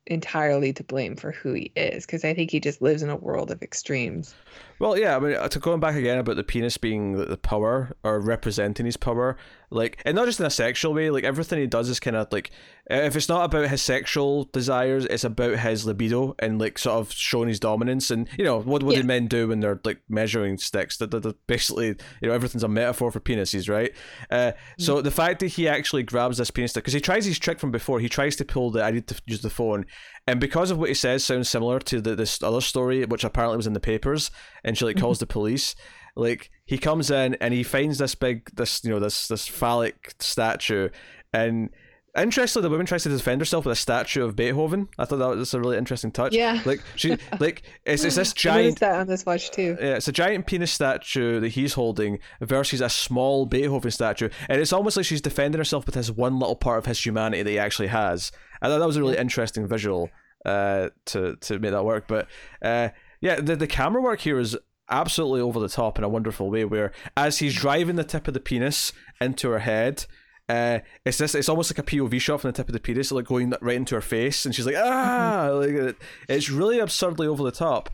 entirely 0.06 0.70
to 0.70 0.84
blame 0.84 1.16
for 1.16 1.32
who 1.32 1.54
he 1.54 1.72
is 1.76 2.04
because 2.04 2.24
I 2.26 2.34
think 2.34 2.50
he 2.50 2.60
just 2.60 2.82
lives 2.82 3.02
in 3.02 3.08
a 3.08 3.16
world 3.16 3.50
of 3.50 3.62
extremes. 3.62 4.34
Well, 4.78 4.98
yeah, 4.98 5.16
I 5.16 5.20
mean, 5.20 5.34
uh, 5.34 5.48
to 5.48 5.58
going 5.58 5.80
back 5.80 5.94
again 5.94 6.18
about 6.18 6.36
the 6.36 6.44
penis 6.44 6.76
being 6.76 7.12
the 7.12 7.38
power 7.38 7.96
or 8.02 8.20
representing 8.20 8.84
his 8.84 8.98
power, 8.98 9.38
like, 9.74 10.00
and 10.04 10.14
not 10.14 10.26
just 10.26 10.40
in 10.40 10.46
a 10.46 10.50
sexual 10.50 10.94
way, 10.94 11.10
like, 11.10 11.24
everything 11.24 11.58
he 11.58 11.66
does 11.66 11.88
is 11.88 12.00
kind 12.00 12.16
of 12.16 12.28
like, 12.32 12.50
if 12.88 13.16
it's 13.16 13.28
not 13.28 13.44
about 13.44 13.68
his 13.68 13.82
sexual 13.82 14.44
desires, 14.44 15.04
it's 15.06 15.24
about 15.24 15.58
his 15.58 15.84
libido 15.84 16.34
and, 16.38 16.60
like, 16.60 16.78
sort 16.78 16.98
of 16.98 17.12
showing 17.12 17.48
his 17.48 17.60
dominance. 17.60 18.10
And, 18.10 18.28
you 18.38 18.44
know, 18.44 18.60
what, 18.60 18.82
what 18.82 18.94
Yeah. 18.94 19.02
do 19.02 19.06
men 19.08 19.26
do 19.26 19.48
when 19.48 19.60
they're, 19.60 19.80
like, 19.84 20.00
measuring 20.08 20.58
sticks? 20.58 20.96
That 20.98 21.10
that- 21.10 21.22
that 21.24 21.46
basically, 21.46 21.88
you 22.20 22.28
know, 22.28 22.32
everything's 22.32 22.62
a 22.64 22.68
metaphor 22.68 23.10
for 23.10 23.20
penises, 23.20 23.68
right? 23.68 23.92
Uh, 24.30 24.52
so 24.78 25.00
the 25.02 25.10
fact 25.10 25.40
that 25.40 25.48
he 25.48 25.66
actually 25.68 26.02
grabs 26.02 26.38
this 26.38 26.50
penis 26.50 26.70
stick, 26.70 26.84
because 26.84 26.94
he 26.94 27.00
tries 27.00 27.24
his 27.24 27.38
trick 27.38 27.58
from 27.58 27.70
before, 27.70 28.00
he 28.00 28.08
tries 28.08 28.36
to 28.36 28.44
pull 28.44 28.70
the, 28.70 28.82
I 28.82 28.90
need 28.92 29.06
to 29.08 29.20
use 29.26 29.42
the 29.42 29.50
phone. 29.50 29.86
And 30.26 30.40
because 30.40 30.70
of 30.70 30.78
what 30.78 30.88
he 30.88 30.94
says 30.94 31.24
sounds 31.24 31.48
similar 31.48 31.78
to 31.80 32.00
the, 32.00 32.14
this 32.14 32.42
other 32.42 32.60
story, 32.60 33.04
which 33.04 33.24
apparently 33.24 33.56
was 33.56 33.66
in 33.66 33.72
the 33.74 33.80
papers, 33.80 34.30
and 34.62 34.78
she 34.78 34.84
like 34.84 34.98
calls 34.98 35.18
the 35.18 35.26
police. 35.26 35.74
Like 36.16 36.50
he 36.64 36.78
comes 36.78 37.10
in 37.10 37.34
and 37.34 37.52
he 37.52 37.62
finds 37.62 37.98
this 37.98 38.14
big, 38.14 38.50
this 38.54 38.84
you 38.84 38.90
know, 38.90 39.00
this 39.00 39.28
this 39.28 39.46
phallic 39.46 40.14
statue, 40.20 40.88
and 41.32 41.70
Interestingly, 42.16 42.62
the 42.62 42.70
woman 42.70 42.86
tries 42.86 43.02
to 43.02 43.08
defend 43.08 43.40
herself 43.40 43.64
with 43.64 43.72
a 43.72 43.80
statue 43.80 44.22
of 44.22 44.36
Beethoven. 44.36 44.88
I 44.98 45.04
thought 45.04 45.16
that 45.16 45.30
was 45.30 45.52
a 45.52 45.58
really 45.58 45.76
interesting 45.76 46.12
touch. 46.12 46.32
Yeah. 46.32 46.62
like 46.64 46.80
she, 46.94 47.16
like 47.40 47.62
it's, 47.84 48.04
it's 48.04 48.14
this 48.14 48.32
giant 48.32 48.78
that 48.80 49.00
on 49.00 49.08
this 49.08 49.26
watch 49.26 49.50
too. 49.50 49.76
Yeah, 49.80 49.96
it's 49.96 50.06
a 50.06 50.12
giant 50.12 50.46
penis 50.46 50.70
statue 50.70 51.40
that 51.40 51.48
he's 51.48 51.74
holding 51.74 52.20
versus 52.40 52.80
a 52.80 52.88
small 52.88 53.46
Beethoven 53.46 53.90
statue, 53.90 54.28
and 54.48 54.60
it's 54.60 54.72
almost 54.72 54.96
like 54.96 55.06
she's 55.06 55.20
defending 55.20 55.58
herself 55.58 55.86
with 55.86 55.96
this 55.96 56.08
one 56.08 56.38
little 56.38 56.54
part 56.54 56.78
of 56.78 56.86
his 56.86 57.04
humanity 57.04 57.42
that 57.42 57.50
he 57.50 57.58
actually 57.58 57.88
has. 57.88 58.30
I 58.62 58.68
thought 58.68 58.78
that 58.78 58.86
was 58.86 58.96
a 58.96 59.00
really 59.00 59.18
interesting 59.18 59.66
visual 59.66 60.08
uh, 60.44 60.90
to 61.06 61.34
to 61.34 61.58
make 61.58 61.72
that 61.72 61.84
work. 61.84 62.06
But 62.06 62.28
uh, 62.62 62.90
yeah, 63.20 63.40
the 63.40 63.56
the 63.56 63.66
camera 63.66 64.00
work 64.00 64.20
here 64.20 64.38
is 64.38 64.56
absolutely 64.90 65.40
over 65.40 65.58
the 65.60 65.68
top 65.68 65.98
in 65.98 66.04
a 66.04 66.08
wonderful 66.08 66.50
way. 66.50 66.64
Where 66.64 66.92
as 67.16 67.38
he's 67.38 67.54
driving 67.54 67.96
the 67.96 68.04
tip 68.04 68.28
of 68.28 68.34
the 68.34 68.40
penis 68.40 68.92
into 69.20 69.50
her 69.50 69.60
head. 69.60 70.06
Uh, 70.46 70.80
it's 71.06 71.16
this. 71.16 71.34
It's 71.34 71.48
almost 71.48 71.70
like 71.72 71.78
a 71.78 71.82
POV 71.90 72.20
shot 72.20 72.38
from 72.42 72.50
the 72.50 72.56
tip 72.56 72.68
of 72.68 72.74
the 72.74 72.78
penis, 72.80 73.10
like 73.10 73.24
going 73.24 73.54
right 73.62 73.76
into 73.76 73.94
her 73.94 74.02
face, 74.02 74.44
and 74.44 74.54
she's 74.54 74.66
like, 74.66 74.74
"Ah!" 74.76 75.48
like 75.54 75.70
it, 75.70 75.96
it's 76.28 76.50
really 76.50 76.80
absurdly 76.80 77.26
over 77.26 77.42
the 77.42 77.50
top 77.50 77.88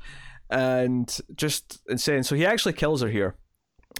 and 0.51 1.16
just 1.36 1.80
insane. 1.88 2.24
So 2.24 2.34
he 2.34 2.45
actually 2.45 2.72
kills 2.72 3.03
her 3.03 3.09
here. 3.09 3.36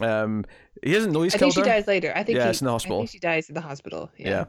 Um, 0.01 0.45
he 0.82 0.93
doesn't 0.93 1.12
know 1.12 1.22
he's 1.22 1.34
I 1.34 1.38
killed 1.38 1.55
think 1.55 1.64
she 1.64 1.70
her. 1.70 1.76
dies 1.76 1.86
later. 1.86 2.12
I 2.14 2.24
think 2.24 2.38
Yeah, 2.38 2.45
he- 2.45 2.51
it's 2.51 2.61
in 2.61 2.64
the 2.64 2.72
hospital. 2.72 2.97
I 2.99 3.01
think 3.03 3.11
she 3.11 3.18
dies 3.20 3.49
in 3.49 3.55
the 3.55 3.61
hospital. 3.61 4.11
Yeah. 4.18 4.28
Yeah. 4.28 4.45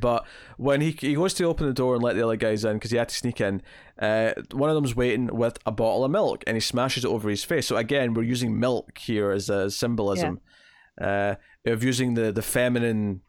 But 0.00 0.26
when 0.56 0.80
he 0.80 0.90
he 0.92 1.14
goes 1.14 1.34
to 1.34 1.44
open 1.44 1.66
the 1.66 1.72
door 1.72 1.94
and 1.94 2.02
let 2.02 2.16
the 2.16 2.22
other 2.22 2.36
guys 2.36 2.64
in 2.64 2.74
because 2.74 2.90
he 2.90 2.96
had 2.96 3.08
to 3.08 3.14
sneak 3.14 3.40
in, 3.40 3.62
uh, 3.98 4.32
one 4.52 4.68
of 4.70 4.74
them's 4.74 4.94
waiting 4.96 5.26
with 5.26 5.58
a 5.66 5.72
bottle 5.72 6.04
of 6.04 6.10
milk 6.10 6.44
and 6.46 6.56
he 6.56 6.60
smashes 6.60 7.04
it 7.04 7.08
over 7.08 7.28
his 7.28 7.44
face. 7.44 7.66
So 7.66 7.76
again, 7.76 8.14
we're 8.14 8.22
using 8.22 8.58
milk 8.58 8.98
here 8.98 9.30
as 9.30 9.48
a 9.48 9.70
symbolism 9.70 10.40
uh, 11.00 11.34
of 11.66 11.82
using 11.84 12.14
the 12.14 12.32
the 12.32 12.42
feminine 12.42 13.20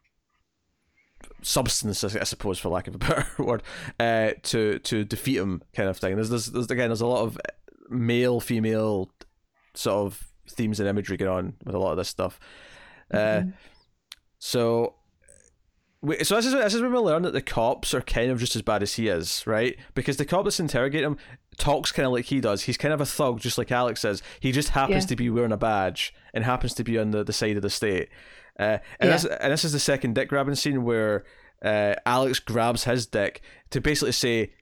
substance, 1.42 2.02
I 2.04 2.24
suppose, 2.24 2.58
for 2.58 2.68
lack 2.68 2.88
of 2.88 2.94
a 2.94 2.98
better 3.06 3.26
word, 3.38 3.62
uh, 4.00 4.30
to 4.44 4.78
to 4.80 5.04
defeat 5.04 5.36
him, 5.38 5.62
kind 5.74 5.88
of 5.88 5.96
thing. 5.98 6.14
There's, 6.16 6.30
there's, 6.30 6.46
there's 6.46 6.70
again, 6.70 6.88
there's 6.88 7.00
a 7.00 7.06
lot 7.06 7.22
of 7.22 7.38
male 7.88 8.40
female 8.40 9.10
sort 9.74 10.06
of 10.06 10.28
themes 10.48 10.80
and 10.80 10.88
imagery 10.88 11.16
going 11.16 11.30
on 11.30 11.54
with 11.64 11.74
a 11.74 11.78
lot 11.78 11.90
of 11.92 11.96
this 11.98 12.08
stuff. 12.08 12.38
Uh, 13.12 13.16
Mhm. 13.42 13.52
so, 14.38 14.94
so 16.22 16.36
this 16.36 16.46
is 16.46 16.52
this 16.52 16.74
is 16.74 16.82
when 16.82 16.92
we 16.92 16.98
learn 16.98 17.22
that 17.22 17.32
the 17.32 17.42
cops 17.42 17.94
are 17.94 18.00
kind 18.00 18.30
of 18.30 18.38
just 18.38 18.54
as 18.56 18.62
bad 18.62 18.82
as 18.82 18.94
he 18.94 19.08
is, 19.08 19.46
right? 19.46 19.76
Because 19.94 20.16
the 20.16 20.24
cop 20.24 20.44
that's 20.44 20.60
interrogating 20.60 21.06
him 21.12 21.16
talks 21.58 21.90
kind 21.92 22.06
of 22.06 22.12
like 22.12 22.26
he 22.26 22.40
does. 22.40 22.62
He's 22.62 22.76
kind 22.76 22.92
of 22.94 23.00
a 23.00 23.06
thug, 23.06 23.40
just 23.40 23.56
like 23.58 23.72
Alex 23.72 24.04
is. 24.04 24.22
He 24.40 24.52
just 24.52 24.70
happens 24.70 25.04
Yeah. 25.04 25.08
to 25.08 25.16
be 25.16 25.30
wearing 25.30 25.52
a 25.52 25.56
badge 25.56 26.14
and 26.34 26.44
happens 26.44 26.74
to 26.74 26.84
be 26.84 26.98
on 26.98 27.10
the, 27.12 27.24
the 27.24 27.32
side 27.32 27.56
of 27.56 27.62
the 27.62 27.70
state. 27.70 28.08
Uh, 28.58 28.78
and, 29.00 29.08
Yeah. 29.08 29.12
this, 29.12 29.24
and 29.24 29.52
this 29.52 29.64
is 29.64 29.72
the 29.72 29.78
second 29.78 30.14
dick 30.14 30.28
grabbing 30.28 30.54
scene 30.54 30.84
where 30.84 31.24
uh, 31.64 31.94
Alex 32.04 32.38
grabs 32.40 32.84
his 32.84 33.06
dick 33.06 33.40
to 33.70 33.80
basically 33.80 34.12
say, 34.12 34.52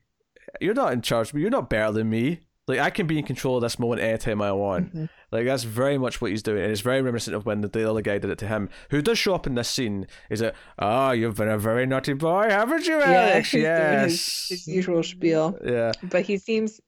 "You're 0.60 0.74
not 0.74 0.92
in 0.92 1.02
charge, 1.02 1.32
but 1.32 1.40
you're 1.40 1.50
not 1.50 1.68
better 1.68 1.92
than 1.92 2.08
me. 2.10 2.40
Like 2.66 2.78
I 2.78 2.90
can 2.90 3.06
be 3.06 3.18
in 3.18 3.24
control 3.26 3.56
of 3.56 3.62
this 3.62 3.78
moment 3.78 4.00
anytime 4.00 4.40
I 4.40 4.52
want." 4.52 4.94
Mhm. 4.94 5.08
Like 5.30 5.44
that's 5.46 5.64
very 5.64 5.98
much 5.98 6.20
what 6.20 6.30
he's 6.30 6.42
doing, 6.42 6.62
and 6.62 6.70
it's 6.72 6.80
very 6.80 7.02
reminiscent 7.02 7.34
of 7.36 7.44
when 7.44 7.60
the, 7.60 7.68
the 7.68 7.88
other 7.90 8.00
guy 8.00 8.18
did 8.18 8.30
it 8.30 8.38
to 8.38 8.46
him, 8.46 8.68
who 8.90 9.02
does 9.02 9.18
show 9.18 9.34
up 9.34 9.46
in 9.46 9.54
this 9.54 9.68
scene. 9.68 10.06
Is 10.30 10.40
that, 10.40 10.54
oh, 10.78 11.10
you've 11.10 11.36
been 11.36 11.48
a 11.48 11.58
very 11.58 11.84
naughty 11.86 12.12
boy, 12.14 12.48
haven't 12.50 12.86
you, 12.86 12.98
Yeah, 13.00 13.30
Alex? 13.32 13.50
doing 13.50 13.64
yes. 13.64 14.10
his, 14.48 14.64
his 14.64 14.68
usual 14.68 15.02
spiel, 15.02 15.58
yeah. 15.64 15.92
but 16.04 16.22
he 16.22 16.38
seems 16.38 16.80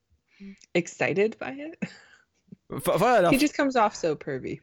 excited 0.74 1.36
by 1.38 1.50
it. 1.52 1.78
Enough, 2.70 3.30
He 3.30 3.38
just 3.38 3.54
comes 3.54 3.76
off 3.76 3.94
so 3.94 4.16
pervy. 4.16 4.60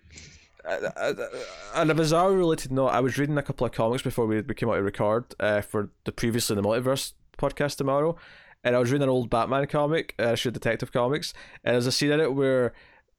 on 1.76 1.90
a 1.90 1.94
bizarre 1.96 2.32
related 2.32 2.72
note, 2.72 2.88
I 2.88 3.00
was 3.00 3.18
reading 3.18 3.38
a 3.38 3.44
couple 3.44 3.66
of 3.68 3.74
comics 3.74 4.02
before 4.04 4.26
we, 4.26 4.42
we 4.42 4.54
came 4.54 4.70
out 4.70 4.76
to 4.76 4.84
record 4.84 5.26
uh, 5.40 5.62
for 5.62 5.90
the 6.06 6.12
previously 6.12 6.56
in 6.58 6.62
the 6.64 6.68
multiverse 6.68 7.14
podcast 7.38 7.78
tomorrow, 7.78 8.16
and 8.64 8.76
I 8.76 8.80
was 8.80 8.92
reading 8.92 9.04
an 9.04 9.10
old 9.10 9.30
Batman 9.30 9.68
comic, 9.68 10.16
uh, 10.18 10.36
Shoot 10.36 10.54
Detective 10.54 10.92
Comics, 10.92 11.34
and 11.64 11.74
there's 11.74 11.88
a 11.88 11.92
scene 11.92 12.12
in 12.12 12.20
it 12.20 12.34
where 12.34 12.74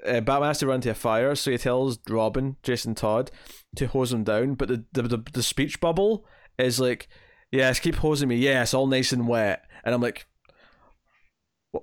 uh, 0.06 0.20
Batman 0.20 0.48
has 0.48 0.58
to 0.58 0.66
run 0.66 0.80
to 0.82 0.90
a 0.90 0.94
fire, 0.94 1.34
so 1.34 1.50
he 1.50 1.58
tells 1.58 1.98
Robin, 2.08 2.56
Jason 2.62 2.94
Todd, 2.94 3.30
to 3.76 3.86
hose 3.86 4.12
him 4.12 4.24
down, 4.24 4.54
but 4.54 4.68
the 4.68 4.84
the, 4.92 5.02
the, 5.02 5.24
the 5.32 5.42
speech 5.42 5.80
bubble 5.80 6.26
is 6.58 6.80
like, 6.80 7.08
yes, 7.50 7.78
keep 7.78 7.96
hosing 7.96 8.28
me, 8.28 8.36
yes, 8.36 8.74
all 8.74 8.86
nice 8.86 9.12
and 9.12 9.28
wet, 9.28 9.64
and 9.84 9.94
I'm 9.94 10.00
like. 10.00 10.26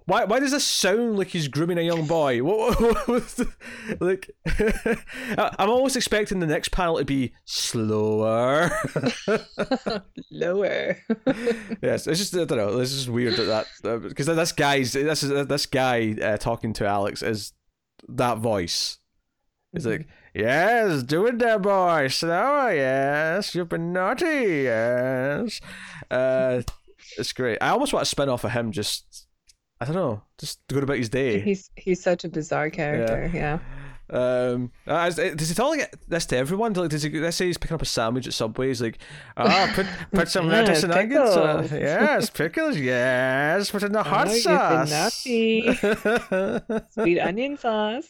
Why, 0.06 0.24
why 0.24 0.40
does 0.40 0.52
this 0.52 0.64
sound 0.64 1.18
like 1.18 1.28
he's 1.28 1.48
grooming 1.48 1.78
a 1.78 1.82
young 1.82 2.08
boy? 2.08 2.42
What, 2.42 2.80
what, 2.82 3.08
what's 3.08 3.34
the, 3.34 3.52
like, 4.00 4.32
I'm 5.38 5.70
almost 5.70 5.96
expecting 5.96 6.40
the 6.40 6.48
next 6.48 6.70
panel 6.70 6.98
to 6.98 7.06
be 7.06 7.34
slower. 7.46 8.72
Lower. 10.32 10.98
yes, 11.82 12.08
it's 12.08 12.20
just 12.20 12.36
I 12.36 12.46
don't 12.46 12.58
know. 12.58 12.78
This 12.78 12.94
is 12.94 13.10
weird 13.10 13.36
that 13.36 13.68
that 13.84 14.02
because 14.02 14.28
this 14.28 14.52
guy's 14.52 14.94
this 14.94 15.24
is 15.24 15.48
this 15.48 15.66
guy 15.66 16.16
uh, 16.22 16.38
talking 16.38 16.74
to 16.74 16.88
Alex 16.88 17.22
is 17.22 17.54
that 18.08 18.38
voice. 18.38 18.98
It's 19.74 19.86
like 19.86 20.08
yes, 20.34 21.04
do 21.04 21.26
it 21.26 21.40
there, 21.40 21.60
boy. 21.60 22.08
Slower, 22.08 22.74
yes. 22.74 23.54
You've 23.56 23.70
been 23.70 23.94
naughty, 23.94 24.64
yes. 24.64 25.60
Uh, 26.10 26.62
it's 27.18 27.34
great. 27.34 27.58
I 27.62 27.70
almost 27.70 27.94
want 27.94 28.06
to 28.06 28.10
spin 28.10 28.30
off 28.30 28.44
of 28.44 28.52
him. 28.52 28.72
Just 28.72 29.28
I 29.82 29.86
don't 29.86 29.96
know, 29.96 30.22
just 30.38 30.60
to 30.70 30.76
go 30.76 30.82
about 30.82 30.98
his 30.98 31.10
day. 31.10 31.40
he's 31.42 31.72
he's 31.76 32.02
such 32.04 32.24
a 32.24 32.30
bizarre 32.30 32.70
character. 32.70 33.32
Yeah. 33.34 33.58
Um, 34.12 34.72
uh, 34.86 35.06
is- 35.10 35.16
does 35.16 35.48
he 35.50 35.56
tell 35.56 35.70
like 35.70 35.90
this 36.10 36.26
to 36.28 36.38
everyone? 36.38 36.74
Like, 36.74 36.90
does 36.90 37.02
he? 37.02 37.10
Let's 37.10 37.38
say 37.38 37.48
he's 37.48 37.58
picking 37.58 37.76
up 37.76 37.82
a 37.82 37.86
sandwich 37.86 38.28
at 38.28 38.34
Subway. 38.34 38.68
He's 38.68 38.82
like, 38.82 38.98
"Ah, 39.38 39.72
put 39.76 39.88
put 40.14 40.28
some 40.30 40.48
Yeah, 40.48 40.52
lettuce 40.60 40.84
and 40.84 40.94
onions. 40.94 41.30
Uh, 41.30 41.68
yes, 41.72 42.30
pickles. 42.30 42.78
Yes, 42.78 43.72
put 43.72 43.84
in 43.84 43.92
the 43.94 44.04
hot 44.04 44.28
Oh, 44.30 44.38
sauce. 44.38 45.14
Sweet 46.94 47.20
onion 47.20 47.58
sauce. 47.58 48.08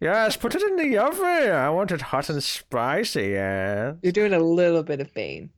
yes, 0.00 0.36
put 0.36 0.54
it 0.56 0.62
in 0.62 0.76
the 0.76 0.98
oven. 0.98 1.24
I 1.52 1.70
want 1.70 1.92
it 1.92 2.00
hot 2.02 2.28
and 2.28 2.42
spicy. 2.42 3.28
Yeah. 3.28 3.94
You're 4.02 4.12
doing 4.12 4.32
a 4.34 4.40
little 4.40 4.82
bit 4.82 5.00
of 5.00 5.14
Bane. 5.14 5.50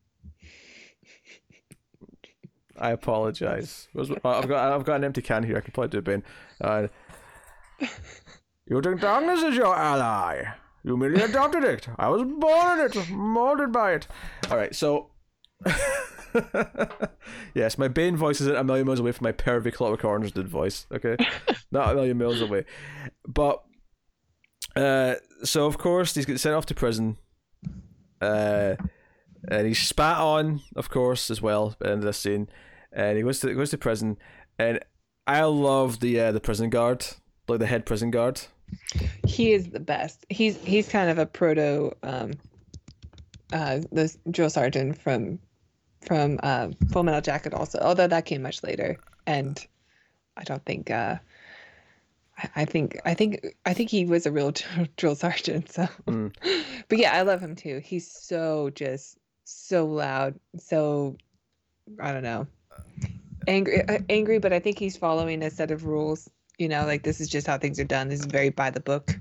I 2.82 2.90
apologize. 2.90 3.88
Was- 3.94 4.10
I've 4.10 4.48
got 4.48 4.72
I've 4.72 4.84
got 4.84 4.96
an 4.96 5.04
empty 5.04 5.22
can 5.22 5.44
here. 5.44 5.56
I 5.56 5.60
can 5.60 5.72
probably 5.72 5.88
do 5.88 5.98
it, 5.98 6.04
Ben. 6.04 6.24
Uh, 6.60 6.88
you 8.66 8.80
think 8.82 9.00
darkness 9.00 9.42
is 9.42 9.56
your 9.56 9.74
ally? 9.76 10.44
You 10.82 10.96
merely 10.96 11.22
adopted 11.22 11.62
it. 11.62 11.88
I 11.96 12.08
was 12.08 12.22
born 12.22 12.80
in 12.80 12.86
it, 12.86 13.10
molded 13.10 13.70
by 13.72 13.92
it. 13.92 14.08
All 14.50 14.56
right, 14.56 14.74
so. 14.74 15.10
yes, 17.54 17.78
my 17.78 17.86
Bane 17.86 18.16
voice 18.16 18.40
is 18.40 18.48
a 18.48 18.64
million 18.64 18.86
miles 18.86 18.98
away 18.98 19.12
from 19.12 19.24
my 19.24 19.32
pervy 19.32 19.72
Clockwork 19.72 20.04
Orange 20.04 20.32
did 20.32 20.48
voice. 20.48 20.86
Okay, 20.92 21.16
not 21.70 21.92
a 21.92 21.94
million 21.94 22.18
miles 22.18 22.40
away, 22.40 22.64
but 23.28 23.62
uh, 24.74 25.14
so 25.44 25.66
of 25.66 25.78
course 25.78 26.16
he's 26.16 26.26
getting 26.26 26.38
sent 26.38 26.56
off 26.56 26.66
to 26.66 26.74
prison. 26.74 27.16
Uh, 28.20 28.74
and 29.48 29.66
he's 29.66 29.80
spat 29.80 30.18
on, 30.18 30.62
of 30.76 30.88
course, 30.90 31.30
as 31.30 31.42
well 31.42 31.76
at 31.80 31.90
of 31.90 32.02
this 32.02 32.18
scene. 32.18 32.48
And 32.92 33.16
he 33.16 33.22
goes 33.22 33.40
to 33.40 33.54
goes 33.54 33.70
to 33.70 33.78
prison, 33.78 34.18
and 34.58 34.80
I 35.26 35.42
love 35.44 36.00
the 36.00 36.20
uh, 36.20 36.32
the 36.32 36.40
prison 36.40 36.70
guard, 36.70 37.06
like 37.48 37.58
the 37.60 37.66
head 37.66 37.86
prison 37.86 38.10
guard. 38.10 38.40
He 39.26 39.52
is 39.52 39.70
the 39.70 39.80
best. 39.80 40.26
He's 40.30 40.56
he's 40.62 40.88
kind 40.88 41.10
of 41.10 41.18
a 41.18 41.26
proto 41.26 41.92
um 42.02 42.32
uh 43.52 43.80
the 43.92 44.14
drill 44.30 44.50
sergeant 44.50 44.98
from 45.00 45.38
from 46.06 46.40
uh, 46.42 46.68
Full 46.90 47.04
Metal 47.04 47.20
Jacket 47.20 47.54
also, 47.54 47.78
although 47.80 48.08
that 48.08 48.24
came 48.24 48.42
much 48.42 48.62
later. 48.64 48.96
And 49.26 49.64
I 50.36 50.42
don't 50.44 50.64
think 50.64 50.90
uh 50.90 51.16
I- 52.38 52.50
I 52.56 52.64
think 52.64 52.98
I 53.04 53.14
think 53.14 53.46
I 53.66 53.72
think 53.74 53.88
he 53.90 54.04
was 54.04 54.26
a 54.26 54.32
real 54.32 54.52
drill 54.96 55.14
sergeant. 55.14 55.70
So, 55.72 55.86
Mm. 56.06 56.34
but 56.88 56.98
yeah, 56.98 57.12
I 57.12 57.22
love 57.22 57.40
him 57.40 57.54
too. 57.54 57.78
He's 57.84 58.10
so 58.10 58.70
just 58.74 59.18
so 59.44 59.86
loud, 59.86 60.38
so 60.58 61.16
I 62.00 62.12
don't 62.12 62.22
know, 62.22 62.46
angry, 63.46 63.86
uh, 63.88 63.98
angry. 64.08 64.38
But 64.38 64.52
I 64.52 64.60
think 64.60 64.78
he's 64.78 64.96
following 64.96 65.42
a 65.42 65.50
set 65.50 65.70
of 65.70 65.84
rules. 65.84 66.28
You 66.58 66.68
know, 66.68 66.84
like 66.86 67.02
this 67.02 67.20
is 67.20 67.28
just 67.28 67.46
how 67.46 67.58
things 67.58 67.80
are 67.80 67.84
done. 67.84 68.08
This 68.08 68.20
is 68.20 68.26
very 68.26 68.50
by 68.50 68.70
the 68.70 68.80
book. 68.80 69.18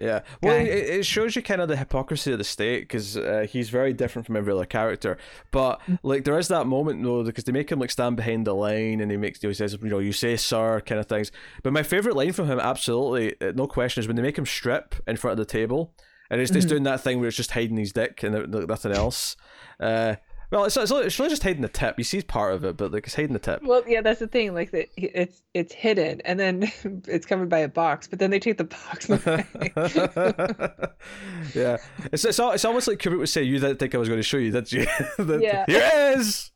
Yeah, 0.00 0.22
well, 0.42 0.56
it, 0.56 0.66
it 0.66 1.06
shows 1.06 1.36
you 1.36 1.42
kind 1.42 1.60
of 1.60 1.68
the 1.68 1.76
hypocrisy 1.76 2.32
of 2.32 2.38
the 2.38 2.44
state 2.44 2.80
because 2.80 3.16
uh, 3.16 3.46
he's 3.48 3.70
very 3.70 3.92
different 3.92 4.26
from 4.26 4.36
every 4.36 4.52
other 4.52 4.64
character. 4.66 5.18
But 5.52 5.80
like, 6.02 6.24
there 6.24 6.36
is 6.36 6.48
that 6.48 6.66
moment 6.66 7.02
though 7.04 7.22
because 7.22 7.44
they 7.44 7.52
make 7.52 7.70
him 7.70 7.78
like 7.78 7.92
stand 7.92 8.16
behind 8.16 8.44
the 8.44 8.54
line, 8.54 9.00
and 9.00 9.10
he 9.10 9.16
makes 9.16 9.40
he 9.40 9.54
says, 9.54 9.78
you 9.80 9.88
know, 9.88 10.00
you 10.00 10.12
say 10.12 10.36
sir, 10.36 10.80
kind 10.80 10.98
of 10.98 11.06
things. 11.06 11.30
But 11.62 11.72
my 11.72 11.84
favorite 11.84 12.16
line 12.16 12.32
from 12.32 12.48
him, 12.48 12.58
absolutely, 12.58 13.36
uh, 13.40 13.52
no 13.54 13.68
question, 13.68 14.00
is 14.00 14.08
when 14.08 14.16
they 14.16 14.22
make 14.22 14.36
him 14.36 14.46
strip 14.46 14.96
in 15.06 15.16
front 15.16 15.38
of 15.38 15.46
the 15.46 15.50
table, 15.50 15.94
and 16.28 16.40
it's, 16.40 16.50
it's 16.50 16.66
Mhm. 16.66 16.70
doing 16.70 16.82
that 16.82 17.00
thing 17.00 17.20
where 17.20 17.28
it's 17.28 17.36
just 17.36 17.52
hiding 17.52 17.76
his 17.76 17.92
dick 17.92 18.24
and 18.24 18.50
nothing 18.68 18.92
else. 18.92 19.36
Uh, 19.78 20.16
Well, 20.54 20.66
it's, 20.66 20.76
it's 20.76 20.92
it's 20.92 21.18
really 21.18 21.30
just 21.30 21.42
hiding 21.42 21.62
the 21.62 21.68
tip. 21.68 21.98
You 21.98 22.04
see 22.04 22.22
part 22.22 22.54
of 22.54 22.64
it, 22.64 22.76
but 22.76 22.92
like 22.92 23.06
it's 23.06 23.16
hiding 23.16 23.32
the 23.32 23.40
tip. 23.40 23.60
Well, 23.64 23.82
yeah, 23.88 24.02
that's 24.02 24.20
the 24.20 24.28
thing. 24.28 24.54
Like 24.54 24.70
that, 24.70 24.86
it's 24.96 25.42
it's 25.52 25.74
hidden, 25.74 26.20
and 26.24 26.38
then 26.38 26.70
it's 27.08 27.26
covered 27.26 27.48
by 27.48 27.58
a 27.58 27.68
box. 27.68 28.06
But 28.06 28.20
then 28.20 28.30
they 28.30 28.38
take 28.38 28.58
the 28.58 28.64
box 28.64 29.08
yeah, 31.56 31.78
it's 32.12 32.24
it's, 32.24 32.38
it's 32.38 32.64
almost 32.64 32.86
like 32.86 32.98
Kubrick 32.98 33.18
would 33.18 33.28
say, 33.28 33.42
"You 33.42 33.58
didn't 33.58 33.78
think 33.78 33.96
I 33.96 33.98
was 33.98 34.08
going 34.08 34.20
to 34.20 34.22
show 34.22 34.36
you, 34.36 34.52
did 34.52 34.70
you?" 34.70 34.86
That- 35.18 35.40
Yeah. 35.42 35.64
Here 35.66 35.90
it 35.92 36.18
is. 36.20 36.52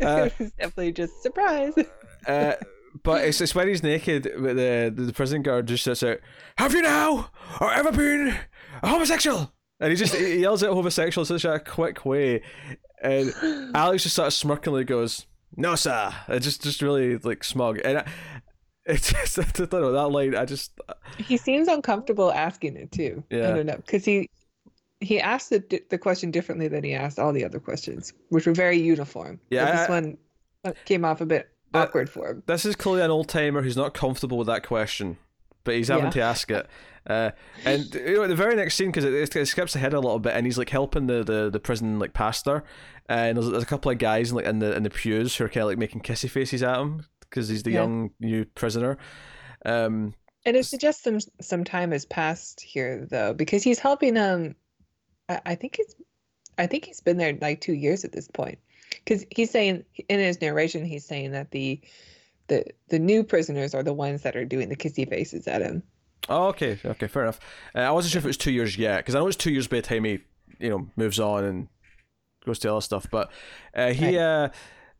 Uh, 0.00 0.28
it's 0.40 0.50
definitely 0.56 0.92
just 0.92 1.22
surprise. 1.22 1.74
Uh, 2.26 2.54
but 3.04 3.24
it's, 3.24 3.40
it's 3.40 3.54
when 3.54 3.68
he's 3.68 3.84
naked, 3.84 4.28
with 4.40 4.56
the 4.56 4.92
the 4.92 5.12
prison 5.12 5.42
guard 5.42 5.68
just 5.68 5.84
sits 5.84 6.02
out. 6.02 6.18
Have 6.58 6.74
you 6.74 6.82
now 6.82 7.30
or 7.60 7.72
ever 7.72 7.92
been 7.92 8.36
a 8.82 8.88
homosexual? 8.88 9.52
And 9.78 9.90
he 9.90 9.96
just 9.96 10.14
he 10.14 10.38
yells 10.38 10.62
out 10.62 10.72
homosexual 10.72 11.22
in 11.22 11.26
such 11.26 11.44
a 11.44 11.58
quick 11.58 12.06
way, 12.06 12.40
and 13.02 13.34
Alex 13.74 14.02
just 14.04 14.14
sort 14.16 14.28
of 14.28 14.32
smirkingly 14.34 14.84
goes, 14.86 15.26
"No, 15.56 15.74
sir." 15.74 16.12
It 16.28 16.40
just 16.40 16.62
just 16.62 16.82
really 16.82 17.16
like 17.18 17.44
smug, 17.44 17.80
and 17.84 17.98
I, 17.98 18.06
it's 18.86 19.12
just 19.12 19.38
I 19.38 19.42
don't 19.64 19.72
know 19.72 19.92
that 19.92 20.08
line. 20.08 20.34
I 20.34 20.44
just 20.44 20.72
he 21.18 21.36
seems 21.36 21.68
uncomfortable 21.68 22.32
asking 22.32 22.76
it 22.76 22.92
too. 22.92 23.22
Yeah. 23.30 23.50
I 23.50 23.52
don't 23.54 23.66
know 23.66 23.76
because 23.76 24.04
he 24.04 24.28
he 25.00 25.20
asked 25.20 25.50
the 25.50 25.82
the 25.90 25.98
question 25.98 26.30
differently 26.30 26.68
than 26.68 26.82
he 26.84 26.94
asked 26.94 27.18
all 27.18 27.32
the 27.32 27.44
other 27.44 27.60
questions, 27.60 28.12
which 28.30 28.46
were 28.46 28.54
very 28.54 28.78
uniform. 28.78 29.40
Yeah, 29.50 29.76
this 29.76 29.88
one 29.88 30.16
uh, 30.64 30.72
came 30.84 31.04
off 31.04 31.20
a 31.20 31.26
bit 31.26 31.48
That- 31.72 31.88
awkward 31.88 32.08
for 32.10 32.28
him. 32.30 32.42
this 32.46 32.64
is 32.64 32.76
clearly 32.76 33.02
an 33.02 33.10
old 33.10 33.28
timer 33.28 33.62
who's 33.62 33.76
not 33.76 33.92
comfortable 33.94 34.38
with 34.38 34.46
that 34.46 34.62
question, 34.66 35.18
but 35.64 35.74
he's 35.74 35.88
having 35.88 36.04
Yeah. 36.06 36.10
to 36.12 36.20
ask 36.22 36.50
it. 36.50 36.66
Uh, 37.06 37.30
and 37.64 37.94
you 37.94 38.14
know, 38.14 38.26
the 38.26 38.34
very 38.34 38.56
next 38.56 38.74
scene 38.74 38.88
because 38.88 39.04
it, 39.04 39.36
it, 39.36 39.46
skips 39.46 39.76
ahead 39.76 39.92
a 39.92 40.00
little 40.00 40.18
bit, 40.18 40.34
and 40.34 40.44
he's 40.44 40.58
like 40.58 40.70
helping 40.70 41.06
the, 41.06 41.22
the, 41.22 41.50
the 41.50 41.60
prison 41.60 41.98
like 41.98 42.12
pastor, 42.12 42.64
and 43.08 43.36
there's, 43.36 43.48
there's 43.48 43.62
a 43.62 43.66
couple 43.66 43.90
of 43.90 43.98
guys 43.98 44.30
in, 44.30 44.36
like 44.36 44.44
in 44.46 44.58
the 44.58 44.74
in 44.74 44.82
the 44.82 44.90
pews 44.90 45.36
who 45.36 45.44
are 45.44 45.48
kind 45.48 45.62
of 45.62 45.68
like 45.68 45.78
making 45.78 46.00
kissy 46.00 46.28
faces 46.28 46.62
at 46.62 46.78
him 46.78 47.04
because 47.20 47.48
he's 47.48 47.62
the 47.62 47.70
Yeah. 47.70 47.82
young 47.82 48.10
new 48.20 48.44
prisoner. 48.44 48.98
Um, 49.64 50.14
And 50.44 50.56
it 50.56 50.64
suggests 50.64 51.02
some 51.04 51.18
some 51.40 51.64
time 51.64 51.92
has 51.92 52.04
passed 52.04 52.60
here 52.60 53.06
though, 53.10 53.32
because 53.32 53.62
he's 53.62 53.78
helping 53.78 54.16
um 54.16 54.54
I, 55.28 55.40
I 55.46 55.54
think 55.54 55.78
it's 55.78 55.94
I 56.58 56.66
think 56.66 56.86
he's 56.86 57.00
been 57.00 57.18
there 57.18 57.36
like 57.40 57.60
two 57.60 57.74
years 57.74 58.04
at 58.04 58.12
this 58.12 58.28
point. 58.28 58.58
Because 59.04 59.24
he's 59.30 59.50
saying 59.50 59.84
in 60.08 60.18
his 60.20 60.40
narration, 60.40 60.84
he's 60.84 61.04
saying 61.04 61.32
that 61.32 61.50
the 61.50 61.80
the 62.48 62.64
the 62.88 62.98
new 62.98 63.22
prisoners 63.22 63.74
are 63.74 63.82
the 63.82 63.92
ones 63.92 64.22
that 64.22 64.36
are 64.36 64.44
doing 64.44 64.68
the 64.68 64.76
kissy 64.76 65.08
faces 65.08 65.46
at 65.46 65.62
him. 65.62 65.82
Oh, 66.28 66.48
okay, 66.48 66.78
okay, 66.84 67.06
fair 67.06 67.22
enough. 67.22 67.40
Uh, 67.74 67.80
I 67.80 67.90
wasn't 67.90 68.12
sure 68.12 68.18
if 68.18 68.24
it 68.24 68.28
was 68.28 68.36
two 68.36 68.52
years 68.52 68.76
yet 68.76 68.98
because 68.98 69.14
I 69.14 69.20
know 69.20 69.26
it's 69.26 69.36
two 69.36 69.52
years 69.52 69.68
by 69.68 69.76
the 69.76 69.82
time 69.82 70.04
he 70.04 70.20
you 70.58 70.70
know 70.70 70.88
moves 70.96 71.20
on 71.20 71.44
and 71.44 71.68
goes 72.44 72.58
to 72.60 72.70
other 72.70 72.80
stuff. 72.80 73.06
But 73.10 73.30
uh, 73.74 73.92
he, 73.92 74.18
uh, 74.18 74.48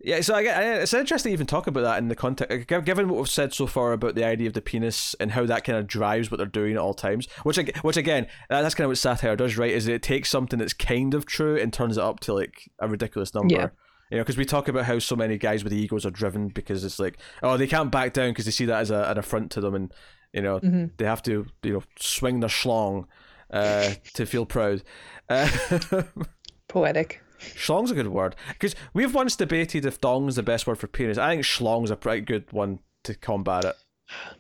yeah, 0.01 0.21
so 0.21 0.35
I, 0.35 0.43
I, 0.43 0.63
it's 0.81 0.93
interesting 0.93 1.31
to 1.31 1.35
even 1.35 1.47
talk 1.47 1.67
about 1.67 1.83
that 1.83 1.99
in 1.99 2.09
the 2.09 2.15
context, 2.15 2.69
given 2.69 3.09
what 3.09 3.19
we've 3.19 3.29
said 3.29 3.55
so 3.55 3.67
far 3.67 3.93
about 3.93 4.15
the 4.15 4.25
idea 4.25 4.49
of 4.49 4.55
the 4.55 4.61
penis 4.61 5.15
and 5.19 5.33
how 5.33 5.47
that 5.47 5.65
kind 5.65 5.79
of 5.79 5.87
drives 5.87 6.31
what 6.31 6.37
they're 6.37 6.47
doing 6.47 6.73
at 6.73 6.79
all 6.79 6.95
times. 6.95 7.29
Which, 7.45 7.59
which 7.83 7.97
again, 7.97 8.27
that's 8.51 8.75
kind 8.75 8.85
of 8.85 8.91
what 8.91 8.99
satire 8.99 9.37
does, 9.37 9.57
right? 9.57 9.71
Is 9.71 9.89
it 9.89 10.03
takes 10.03 10.29
something 10.29 10.59
that's 10.59 10.75
kind 10.75 11.15
of 11.15 11.25
true 11.25 11.57
and 11.57 11.73
turns 11.73 11.97
it 11.97 12.03
up 12.03 12.21
to 12.21 12.35
like 12.35 12.71
a 12.79 12.89
ridiculous 12.89 13.35
number. 13.35 13.55
Yeah. 13.55 13.69
You 14.11 14.19
know, 14.19 14.23
because 14.23 14.37
we 14.37 14.45
talk 14.45 14.69
about 14.69 14.85
how 14.85 15.01
so 15.01 15.17
many 15.17 15.37
guys 15.37 15.65
with 15.65 15.73
egos 15.73 16.07
are 16.07 16.11
driven 16.11 16.49
because 16.49 16.85
it's 16.85 17.01
like, 17.01 17.19
oh, 17.43 17.57
they 17.57 17.67
can't 17.67 17.91
back 17.91 18.13
down 18.13 18.31
because 18.31 18.45
they 18.45 18.53
see 18.53 18.67
that 18.67 18.81
as 18.81 18.93
a, 18.93 19.03
an 19.03 19.19
affront 19.19 19.51
to 19.53 19.61
them, 19.61 19.75
and 19.75 19.93
you 20.37 20.43
know, 20.43 20.61
Mhm. 20.61 20.91
they 20.99 21.05
have 21.07 21.23
to, 21.23 21.47
you 21.63 21.73
know, 21.73 21.83
swing 21.99 22.39
their 22.41 22.49
schlong 22.51 23.07
uh, 23.51 23.95
to 24.15 24.27
feel 24.27 24.47
proud. 24.47 24.83
Uh, 25.29 25.49
Poetic. 26.69 27.23
Schlong's 27.39 27.91
a 27.91 27.95
good 27.95 28.09
word 28.09 28.35
because 28.49 28.75
we've 28.95 29.15
once 29.15 29.37
debated 29.37 29.85
if 29.85 30.01
dong's 30.01 30.37
the 30.37 30.43
best 30.43 30.67
word 30.67 30.79
for 30.79 30.87
penis. 30.87 31.19
I 31.19 31.31
think 31.33 31.43
schlong's 31.45 31.91
a 31.91 31.97
pretty 31.97 32.21
good 32.23 32.51
one 32.53 32.79
to 33.05 33.15
combat 33.15 33.65
it. 33.65 33.77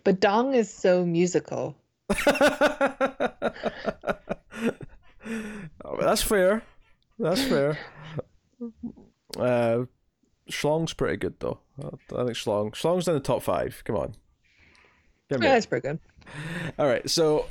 But 0.05 0.20
dong 0.20 0.55
is 0.55 0.72
so 0.72 1.05
musical. 1.05 1.76
Oh, 5.84 5.97
That's 6.01 6.22
fair. 6.22 6.62
That's 7.18 7.42
fair. 7.42 7.78
Uh, 9.36 9.84
schlong's 10.51 10.92
pretty 10.92 11.16
good 11.16 11.34
though. 11.40 11.59
I 11.82 11.90
think 12.24 12.30
schlong. 12.36 12.72
Schlong's 12.72 13.09
in 13.09 13.14
the 13.14 13.20
top 13.20 13.42
five. 13.42 13.82
Come 13.84 13.97
on. 13.97 14.14
Yeah, 15.30 15.38
that's 15.38 15.66
pretty 15.66 15.88
good. 15.88 15.98
All 16.78 16.86
right, 16.86 17.08
so 17.08 17.46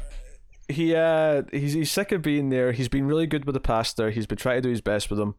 he 0.68 0.96
uh 0.96 1.44
he's 1.52 1.74
he's 1.74 1.92
sick 1.92 2.12
of 2.12 2.22
being 2.22 2.50
there. 2.50 2.72
He's 2.72 2.90
been 2.90 3.06
really 3.06 3.28
good 3.28 3.46
with 3.46 3.54
the 3.54 3.60
pastor. 3.60 4.10
He's 4.12 4.26
been 4.28 4.38
trying 4.38 4.58
to 4.58 4.62
do 4.62 4.70
his 4.70 4.82
best 4.82 5.10
with 5.10 5.20
him, 5.20 5.36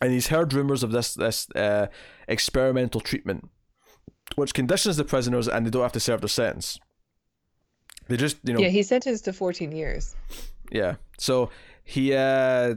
and 0.00 0.12
he's 0.12 0.28
heard 0.28 0.52
rumors 0.52 0.82
of 0.82 0.92
this 0.92 1.14
this 1.14 1.48
uh, 1.56 1.86
experimental 2.28 3.00
treatment, 3.00 3.48
which 4.36 4.54
conditions 4.54 4.96
the 4.96 5.04
prisoners, 5.04 5.48
and 5.48 5.66
they 5.66 5.70
don't 5.70 5.82
have 5.82 5.92
to 5.92 6.00
serve 6.00 6.20
their 6.20 6.28
sentence. 6.28 6.78
They 8.08 8.16
just 8.16 8.38
you 8.44 8.54
know 8.54 8.60
Yeah, 8.60 8.68
he's 8.68 8.88
sentenced 8.88 9.24
to 9.26 9.32
14 9.32 9.72
years. 9.72 10.14
yeah. 10.72 10.96
So 11.18 11.50
he 11.84 12.14
uh 12.14 12.76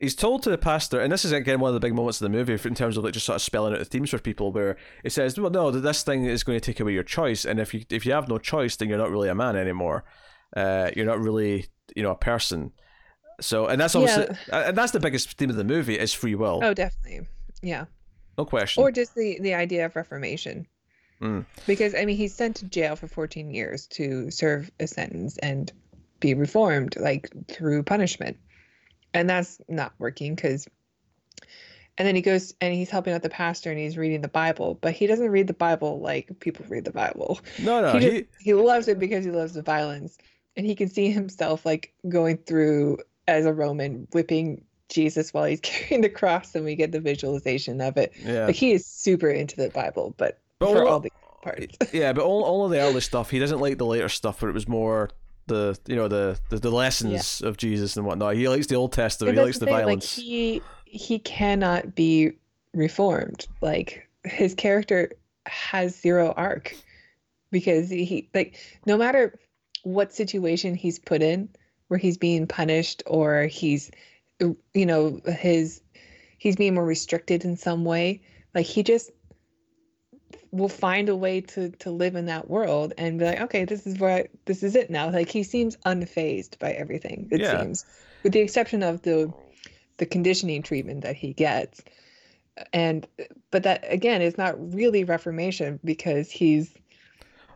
he's 0.00 0.14
told 0.14 0.42
to 0.42 0.50
the 0.50 0.58
pastor, 0.58 0.98
and 1.00 1.12
this 1.12 1.24
is 1.24 1.32
again 1.32 1.60
one 1.60 1.68
of 1.68 1.74
the 1.74 1.80
big 1.80 1.94
moments 1.94 2.20
of 2.20 2.24
the 2.24 2.36
movie 2.36 2.52
in 2.52 2.74
terms 2.74 2.96
of 2.96 3.04
like 3.04 3.12
just 3.12 3.26
sort 3.26 3.36
of 3.36 3.42
spelling 3.42 3.72
out 3.72 3.78
the 3.78 3.84
themes 3.84 4.10
for 4.10 4.18
people, 4.18 4.50
where 4.50 4.76
it 5.04 5.12
says, 5.12 5.38
"Well, 5.38 5.50
no, 5.50 5.70
this 5.70 6.02
thing 6.02 6.24
is 6.24 6.42
going 6.42 6.58
to 6.58 6.64
take 6.64 6.80
away 6.80 6.92
your 6.92 7.04
choice, 7.04 7.44
and 7.44 7.60
if 7.60 7.72
you 7.72 7.84
if 7.90 8.04
you 8.04 8.12
have 8.12 8.28
no 8.28 8.38
choice, 8.38 8.76
then 8.76 8.88
you're 8.88 8.98
not 8.98 9.10
really 9.10 9.28
a 9.28 9.34
man 9.34 9.56
anymore. 9.56 10.04
Uh, 10.56 10.90
you're 10.96 11.06
not 11.06 11.20
really 11.20 11.66
you 11.94 12.02
know 12.02 12.10
a 12.10 12.16
person." 12.16 12.72
So, 13.40 13.66
and 13.66 13.80
that's 13.80 13.94
obviously, 13.94 14.36
and 14.52 14.76
that's 14.76 14.92
the 14.92 15.00
biggest 15.00 15.32
theme 15.38 15.48
of 15.48 15.56
the 15.56 15.64
movie 15.64 15.98
is 15.98 16.12
free 16.12 16.34
will, 16.34 16.60
Oh, 16.62 16.74
definitely. 16.74 17.26
Yeah. 17.62 17.86
no 18.36 18.44
question. 18.44 18.82
Or 18.82 18.90
just 18.90 19.14
the 19.14 19.38
the 19.40 19.54
idea 19.54 19.86
of 19.86 19.96
reformation. 19.96 20.66
Mm. 21.22 21.44
Because 21.66 21.94
I 21.94 22.04
mean, 22.04 22.16
he's 22.16 22.34
sent 22.34 22.56
to 22.56 22.66
jail 22.66 22.96
for 22.96 23.06
14 23.06 23.50
years 23.50 23.86
to 23.88 24.30
serve 24.30 24.70
a 24.80 24.86
sentence 24.86 25.38
and 25.38 25.72
be 26.20 26.34
reformed, 26.34 26.96
like 26.98 27.30
through 27.48 27.82
punishment, 27.82 28.36
and 29.14 29.28
that's 29.28 29.60
not 29.68 29.92
working 29.98 30.34
because. 30.34 30.66
And 31.98 32.06
then 32.06 32.14
he 32.14 32.22
goes 32.22 32.54
and 32.62 32.72
he's 32.72 32.88
helping 32.88 33.12
out 33.12 33.20
the 33.22 33.28
pastor 33.28 33.70
and 33.70 33.78
he's 33.78 33.98
reading 33.98 34.22
the 34.22 34.28
Bible, 34.28 34.78
but 34.80 34.92
he 34.92 35.06
doesn't 35.06 35.28
read 35.28 35.46
the 35.48 35.52
Bible 35.52 36.00
like 36.00 36.30
people 36.40 36.64
read 36.68 36.84
the 36.86 36.92
Bible. 36.92 37.40
no, 37.58 37.82
no, 37.82 37.92
he, 37.92 37.98
he, 37.98 38.20
just, 38.22 38.24
he 38.40 38.54
loves 38.54 38.88
it 38.88 38.98
because 38.98 39.22
he 39.24 39.30
loves 39.30 39.52
the 39.52 39.60
violence, 39.62 40.16
and 40.56 40.64
he 40.64 40.74
can 40.74 40.88
see 40.88 41.10
himself 41.10 41.66
like 41.66 41.92
going 42.08 42.38
through 42.38 42.98
as 43.28 43.44
a 43.44 43.52
Roman, 43.52 44.06
whipping 44.12 44.64
Jesus 44.88 45.34
while 45.34 45.44
he's 45.44 45.60
carrying 45.62 46.00
the 46.00 46.08
cross, 46.08 46.54
and 46.54 46.64
we 46.64 46.74
get 46.74 46.90
the 46.92 47.00
visualization 47.00 47.80
of 47.82 47.98
it. 47.98 48.12
yeah. 48.24 48.46
Like 48.46 48.56
he 48.56 48.72
is 48.72 48.86
super 48.86 49.28
into 49.28 49.56
the 49.56 49.68
Bible, 49.68 50.14
but, 50.16 50.38
But 50.58 50.72
for 50.72 50.82
all- 50.84 50.88
all 50.88 51.00
the 51.00 51.10
parts. 51.42 51.76
yeah, 51.92 52.14
but 52.14 52.24
all, 52.24 52.44
all 52.44 52.64
of 52.64 52.70
the 52.70 52.78
early 52.80 53.00
stuff, 53.02 53.28
he 53.30 53.38
doesn't 53.38 53.60
like 53.60 53.76
the 53.76 53.86
later 53.86 54.08
stuff 54.08 54.40
where 54.40 54.50
it 54.50 54.54
was 54.54 54.66
more 54.68 55.10
the 55.50 55.78
you 55.86 55.96
know 55.96 56.08
the 56.08 56.38
the, 56.48 56.58
the 56.58 56.70
lessons 56.70 57.42
of 57.42 57.56
Jesus 57.56 57.96
and 57.96 58.06
whatnot. 58.06 58.36
He 58.36 58.48
likes 58.48 58.66
the 58.66 58.76
Old 58.76 58.92
Testament. 58.92 59.36
He 59.36 59.44
likes 59.44 59.58
the 59.58 59.66
thing, 59.66 59.74
like 59.74 59.84
violence. 59.84 60.16
he 60.16 60.62
he 60.84 61.18
cannot 61.18 61.94
be 61.94 62.32
reformed. 62.72 63.46
Like 63.60 64.08
his 64.24 64.54
character 64.54 65.12
has 65.46 65.98
zero 66.00 66.32
arc 66.36 66.74
because 67.50 67.90
he 67.90 68.28
like 68.34 68.56
no 68.86 68.96
matter 68.96 69.38
what 69.82 70.12
situation 70.12 70.74
he's 70.74 70.98
put 70.98 71.22
in 71.22 71.48
where 71.88 71.98
he's 71.98 72.18
being 72.18 72.46
punished 72.46 73.02
or 73.06 73.44
he's 73.44 73.90
you 74.38 74.86
know 74.86 75.20
his 75.26 75.80
he's 76.38 76.56
being 76.56 76.74
more 76.74 76.84
restricted 76.84 77.44
in 77.44 77.56
some 77.56 77.84
way 77.84 78.20
like 78.54 78.66
he 78.66 78.82
just 78.82 79.10
will 80.52 80.68
find 80.68 81.08
a 81.08 81.16
way 81.16 81.40
to 81.40 81.70
to 81.70 81.90
live 81.90 82.16
in 82.16 82.26
that 82.26 82.50
world 82.50 82.92
and 82.98 83.18
be 83.18 83.24
like 83.24 83.40
okay 83.40 83.64
this 83.64 83.86
is 83.86 83.98
where 83.98 84.16
I, 84.16 84.28
this 84.46 84.62
is 84.62 84.74
it 84.74 84.90
now 84.90 85.10
like 85.10 85.28
he 85.28 85.42
seems 85.42 85.76
unfazed 85.86 86.58
by 86.58 86.72
everything 86.72 87.28
it 87.30 87.40
Yeah. 87.40 87.60
seems 87.60 87.84
with 88.22 88.32
the 88.32 88.40
exception 88.40 88.82
of 88.82 89.02
the 89.02 89.32
the 89.98 90.06
conditioning 90.06 90.62
treatment 90.62 91.02
that 91.02 91.16
he 91.16 91.32
gets 91.32 91.82
and 92.72 93.06
but 93.50 93.62
that 93.62 93.84
again 93.88 94.22
is 94.22 94.36
not 94.36 94.74
really 94.74 95.04
reformation 95.04 95.78
because 95.84 96.30
he's 96.30 96.74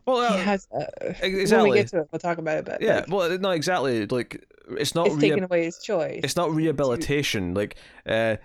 well, 0.06 0.18
uh, 0.18 0.36
he 0.36 0.38
has 0.38 0.68
when 0.70 1.14
exactly. 1.22 1.70
we 1.70 1.76
get 1.76 1.88
to 1.88 2.00
it 2.00 2.08
we'll 2.12 2.18
talk 2.18 2.38
about 2.38 2.58
it 2.58 2.64
but 2.64 2.82
yeah, 2.82 2.96
like, 2.96 3.08
well, 3.08 3.38
not 3.38 3.52
exactly. 3.52 4.06
Like 4.06 4.44
it's 4.70 4.94
not 4.94 5.06
it's 5.06 5.16
rea- 5.16 5.30
taking 5.30 5.44
away 5.44 5.64
his 5.64 5.78
choice 5.78 6.20
it's 6.22 6.36
not 6.36 6.52
rehabilitation. 6.52 7.54
Like 7.54 7.76
uh, 8.06 8.36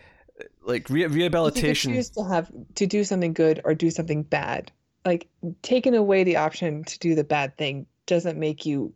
like 0.63 0.89
re- 0.89 1.01
You 1.01 1.07
rehabilitation. 1.09 1.93
choose 1.93 2.09
to 2.11 2.23
have 2.23 2.51
to 2.75 2.85
do 2.85 3.03
something 3.03 3.33
good 3.33 3.61
or 3.63 3.73
do 3.73 3.89
something 3.91 4.23
bad. 4.23 4.71
Like 5.05 5.27
taking 5.61 5.95
away 5.95 6.23
the 6.23 6.37
option 6.37 6.83
to 6.83 6.99
do 6.99 7.15
the 7.15 7.23
bad 7.23 7.57
thing 7.57 7.85
doesn't 8.05 8.37
make 8.37 8.65
you 8.65 8.93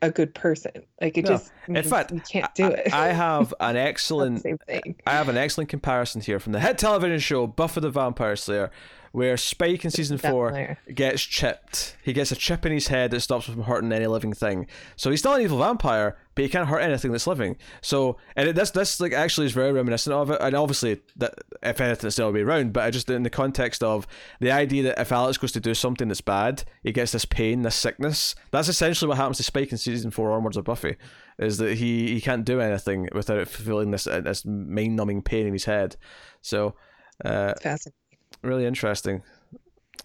a 0.00 0.10
good 0.10 0.34
person. 0.34 0.72
Like 1.00 1.18
it 1.18 1.24
No. 1.24 1.30
just 1.32 1.52
In 1.66 1.82
fact, 1.82 2.12
you 2.12 2.20
can't 2.20 2.54
do 2.54 2.66
I, 2.66 2.68
it. 2.70 2.92
I 2.92 3.06
have 3.12 3.40
an 3.40 3.46
It's 3.50 3.60
not 3.60 3.72
the 3.74 3.80
excellent 3.80 4.42
same 4.42 4.58
thing. 4.58 4.96
I 5.06 5.12
have 5.12 5.28
an 5.28 5.36
excellent 5.36 5.70
comparison 5.70 6.20
here 6.20 6.38
from 6.38 6.52
the 6.52 6.60
hit 6.60 6.78
television 6.78 7.18
show 7.18 7.46
Buffy 7.46 7.80
the 7.80 7.90
Vampire 7.90 8.36
Slayer, 8.36 8.70
where 9.12 9.36
Spike 9.36 9.84
in 9.84 9.90
season 9.90 10.16
That 10.16 10.30
four 10.30 10.78
gets 10.92 11.22
chipped. 11.22 11.96
He 12.02 12.12
gets 12.12 12.32
a 12.32 12.36
chip 12.36 12.66
in 12.66 12.72
his 12.72 12.88
head 12.88 13.10
that 13.10 13.20
stops 13.20 13.46
him 13.46 13.54
from 13.54 13.64
hurting 13.64 13.92
any 13.92 14.06
living 14.06 14.32
thing. 14.32 14.66
So 14.96 15.10
he's 15.10 15.20
still 15.20 15.34
an 15.34 15.42
evil 15.42 15.58
vampire, 15.58 16.16
but 16.34 16.42
he 16.42 16.48
can't 16.48 16.68
hurt 16.68 16.80
anything 16.80 17.12
that's 17.12 17.26
living. 17.26 17.56
So 17.82 18.16
and 18.36 18.48
it, 18.48 18.56
this 18.56 18.70
this 18.70 19.00
like 19.00 19.12
actually 19.12 19.46
is 19.46 19.52
very 19.52 19.70
reminiscent 19.70 20.14
of 20.14 20.30
it. 20.30 20.38
And 20.40 20.54
obviously 20.54 21.02
that 21.16 21.34
if 21.62 21.80
anything, 21.80 22.06
it's 22.06 22.16
the 22.16 22.24
other 22.24 22.32
way 22.32 22.40
around. 22.40 22.72
But 22.72 22.84
I 22.84 22.90
just 22.90 23.08
in 23.10 23.22
the 23.22 23.30
context 23.30 23.82
of 23.82 24.06
the 24.40 24.50
idea 24.50 24.82
that 24.84 25.00
if 25.00 25.12
Alex 25.12 25.36
goes 25.36 25.52
to 25.52 25.60
do 25.60 25.74
something 25.74 26.08
that's 26.08 26.22
bad, 26.22 26.64
he 26.82 26.90
gets 26.90 27.12
this 27.12 27.26
pain, 27.26 27.62
this 27.62 27.76
sickness. 27.76 28.34
That's 28.50 28.68
essentially 28.68 29.10
what 29.10 29.18
happens 29.18 29.36
to 29.36 29.42
Spike 29.42 29.72
in 29.72 29.78
season 29.78 30.10
four 30.10 30.32
onwards 30.32 30.56
of 30.56 30.64
Buffy. 30.64 30.96
Is 31.38 31.58
that 31.58 31.78
he, 31.78 32.08
he 32.14 32.20
can't 32.20 32.44
do 32.44 32.60
anything 32.60 33.08
without 33.14 33.48
feeling 33.48 33.90
this 33.90 34.06
uh, 34.06 34.20
this 34.20 34.44
mind 34.44 34.96
numbing 34.96 35.22
pain 35.22 35.46
in 35.46 35.52
his 35.52 35.64
head. 35.64 35.96
So 36.40 36.76
uh, 37.24 37.54
fascinating. 37.60 38.01
Really 38.42 38.66
interesting. 38.66 39.22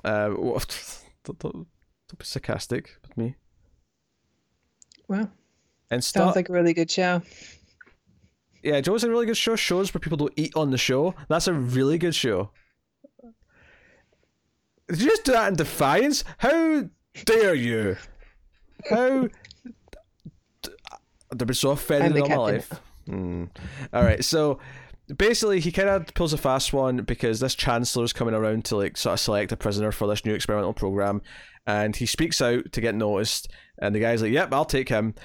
Uh, 0.04 0.30
don't, 0.30 1.40
don't, 1.40 1.42
don't 1.42 1.68
be 2.18 2.26
sarcastic 2.26 2.96
with 3.02 3.18
me. 3.18 3.36
Wow. 5.08 5.30
And 5.90 6.04
Sounds 6.04 6.08
start, 6.08 6.36
like 6.36 6.50
a 6.50 6.54
really 6.54 6.74
good 6.74 6.92
show. 6.92 7.22
yeah, 8.64 8.82
Joe's 8.82 9.04
a 9.04 9.10
really 9.10 9.26
good 9.26 9.38
show. 9.38 9.56
Shows 9.56 9.94
where 9.94 10.00
people 10.00 10.18
don't 10.18 10.34
eat 10.36 10.54
on 10.56 10.72
the 10.72 10.78
show. 10.78 11.16
That's 11.30 11.48
a 11.48 11.54
really 11.54 11.98
good 11.98 12.16
show. 12.16 12.52
Did 14.90 15.02
you 15.02 15.10
just 15.10 15.24
do 15.26 15.32
that 15.34 15.50
in 15.50 15.56
defiance? 15.56 16.24
How 16.38 16.86
dare 17.26 17.56
you? 17.56 17.98
How? 18.90 19.28
I've 21.32 21.38
been 21.38 21.54
so 21.54 21.72
offended 21.72 22.16
in 22.16 22.24
all 22.24 22.30
my 22.30 22.36
life. 22.36 22.72
Hmm. 23.06 23.46
All 23.94 24.04
right, 24.04 24.24
so 24.24 24.60
basically 25.16 25.60
he 25.60 25.72
kind 25.72 25.90
of 25.90 26.14
pulls 26.14 26.34
a 26.34 26.38
fast 26.38 26.74
one 26.74 26.98
because 26.98 27.40
this 27.40 27.56
chancellor's 27.56 28.14
coming 28.14 28.34
around 28.34 28.66
to 28.66 28.78
like 28.78 28.98
sort 28.98 29.14
of 29.14 29.20
select 29.20 29.52
a 29.52 29.58
prisoner 29.58 29.92
for 29.92 30.08
this 30.08 30.26
new 30.26 30.34
experimental 30.34 30.74
program, 30.74 31.22
and 31.66 31.96
he 31.96 32.06
speaks 32.06 32.42
out 32.42 32.72
to 32.72 32.82
get 32.82 32.96
noticed, 32.96 33.52
and 33.82 33.96
the 33.96 34.00
guy's 34.00 34.22
like, 34.22 34.32
"Yep, 34.32 34.54
I'll 34.54 34.66
take 34.66 34.90
him." 34.90 35.16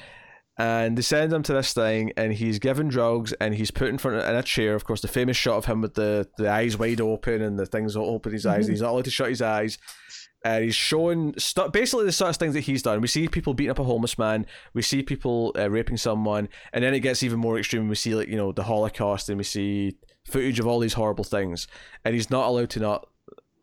And 0.59 0.99
they 0.99 1.03
send 1.03 1.33
him 1.33 1.43
to 1.45 1.55
this 1.55 1.73
thing, 1.73 2.13
and 2.17 2.33
he's 2.33 2.59
given 2.59 2.89
drugs, 2.89 3.33
and 3.35 3.55
he's 3.55 3.71
put 3.71 3.89
in 3.89 3.99
front 3.99 4.19
of 4.19 4.29
in 4.29 4.37
a 4.37 4.43
chair. 4.43 4.75
Of 4.75 4.85
course, 4.85 5.01
the 5.01 5.09
famous 5.09 5.37
shot 5.37 5.57
of 5.57 5.65
him 5.65 5.81
with 5.81 5.95
the, 5.95 6.29
the 6.37 6.51
eyes 6.51 6.79
wide 6.79 7.01
open 7.01 7.41
and 7.41 7.59
the 7.59 7.65
things 7.65 7.97
all 7.97 8.15
open 8.15 8.33
his 8.33 8.45
eyes. 8.45 8.57
And 8.57 8.65
mm-hmm. 8.65 8.73
he's 8.73 8.83
not 8.83 8.91
allowed 8.91 9.05
to 9.07 9.11
shut 9.11 9.31
his 9.31 9.41
eyes. 9.41 9.79
And 10.45 10.65
he's 10.65 10.75
showing 10.75 11.35
basically 11.73 12.05
the 12.05 12.13
sort 12.13 12.31
of 12.31 12.37
things 12.37 12.55
that 12.55 12.61
he's 12.61 12.83
done. 12.83 13.01
We 13.01 13.07
see 13.07 13.29
people 13.29 13.55
beating 13.55 13.71
up 13.71 13.79
a 13.79 13.85
homeless 13.85 14.19
man. 14.19 14.47
We 14.75 14.83
see 14.83 15.03
people 15.03 15.55
uh, 15.57 15.71
raping 15.71 15.97
someone, 15.97 16.49
and 16.73 16.83
then 16.83 16.95
it 16.95 17.01
gets 17.01 17.23
even 17.23 17.39
more 17.39 17.59
extreme. 17.59 17.89
We 17.89 17.95
see 17.95 18.15
like 18.15 18.29
you 18.29 18.37
know 18.37 18.53
the 18.53 18.65
Holocaust, 18.65 19.29
and 19.29 19.39
we 19.39 19.45
see 19.45 19.97
footage 20.27 20.59
of 20.59 20.67
all 20.67 20.81
these 20.81 20.95
horrible 20.95 21.25
things. 21.25 21.69
And 22.05 22.15
he's 22.15 22.31
not 22.31 22.49
allowed 22.49 22.71
to 22.71 22.81
not 22.81 23.09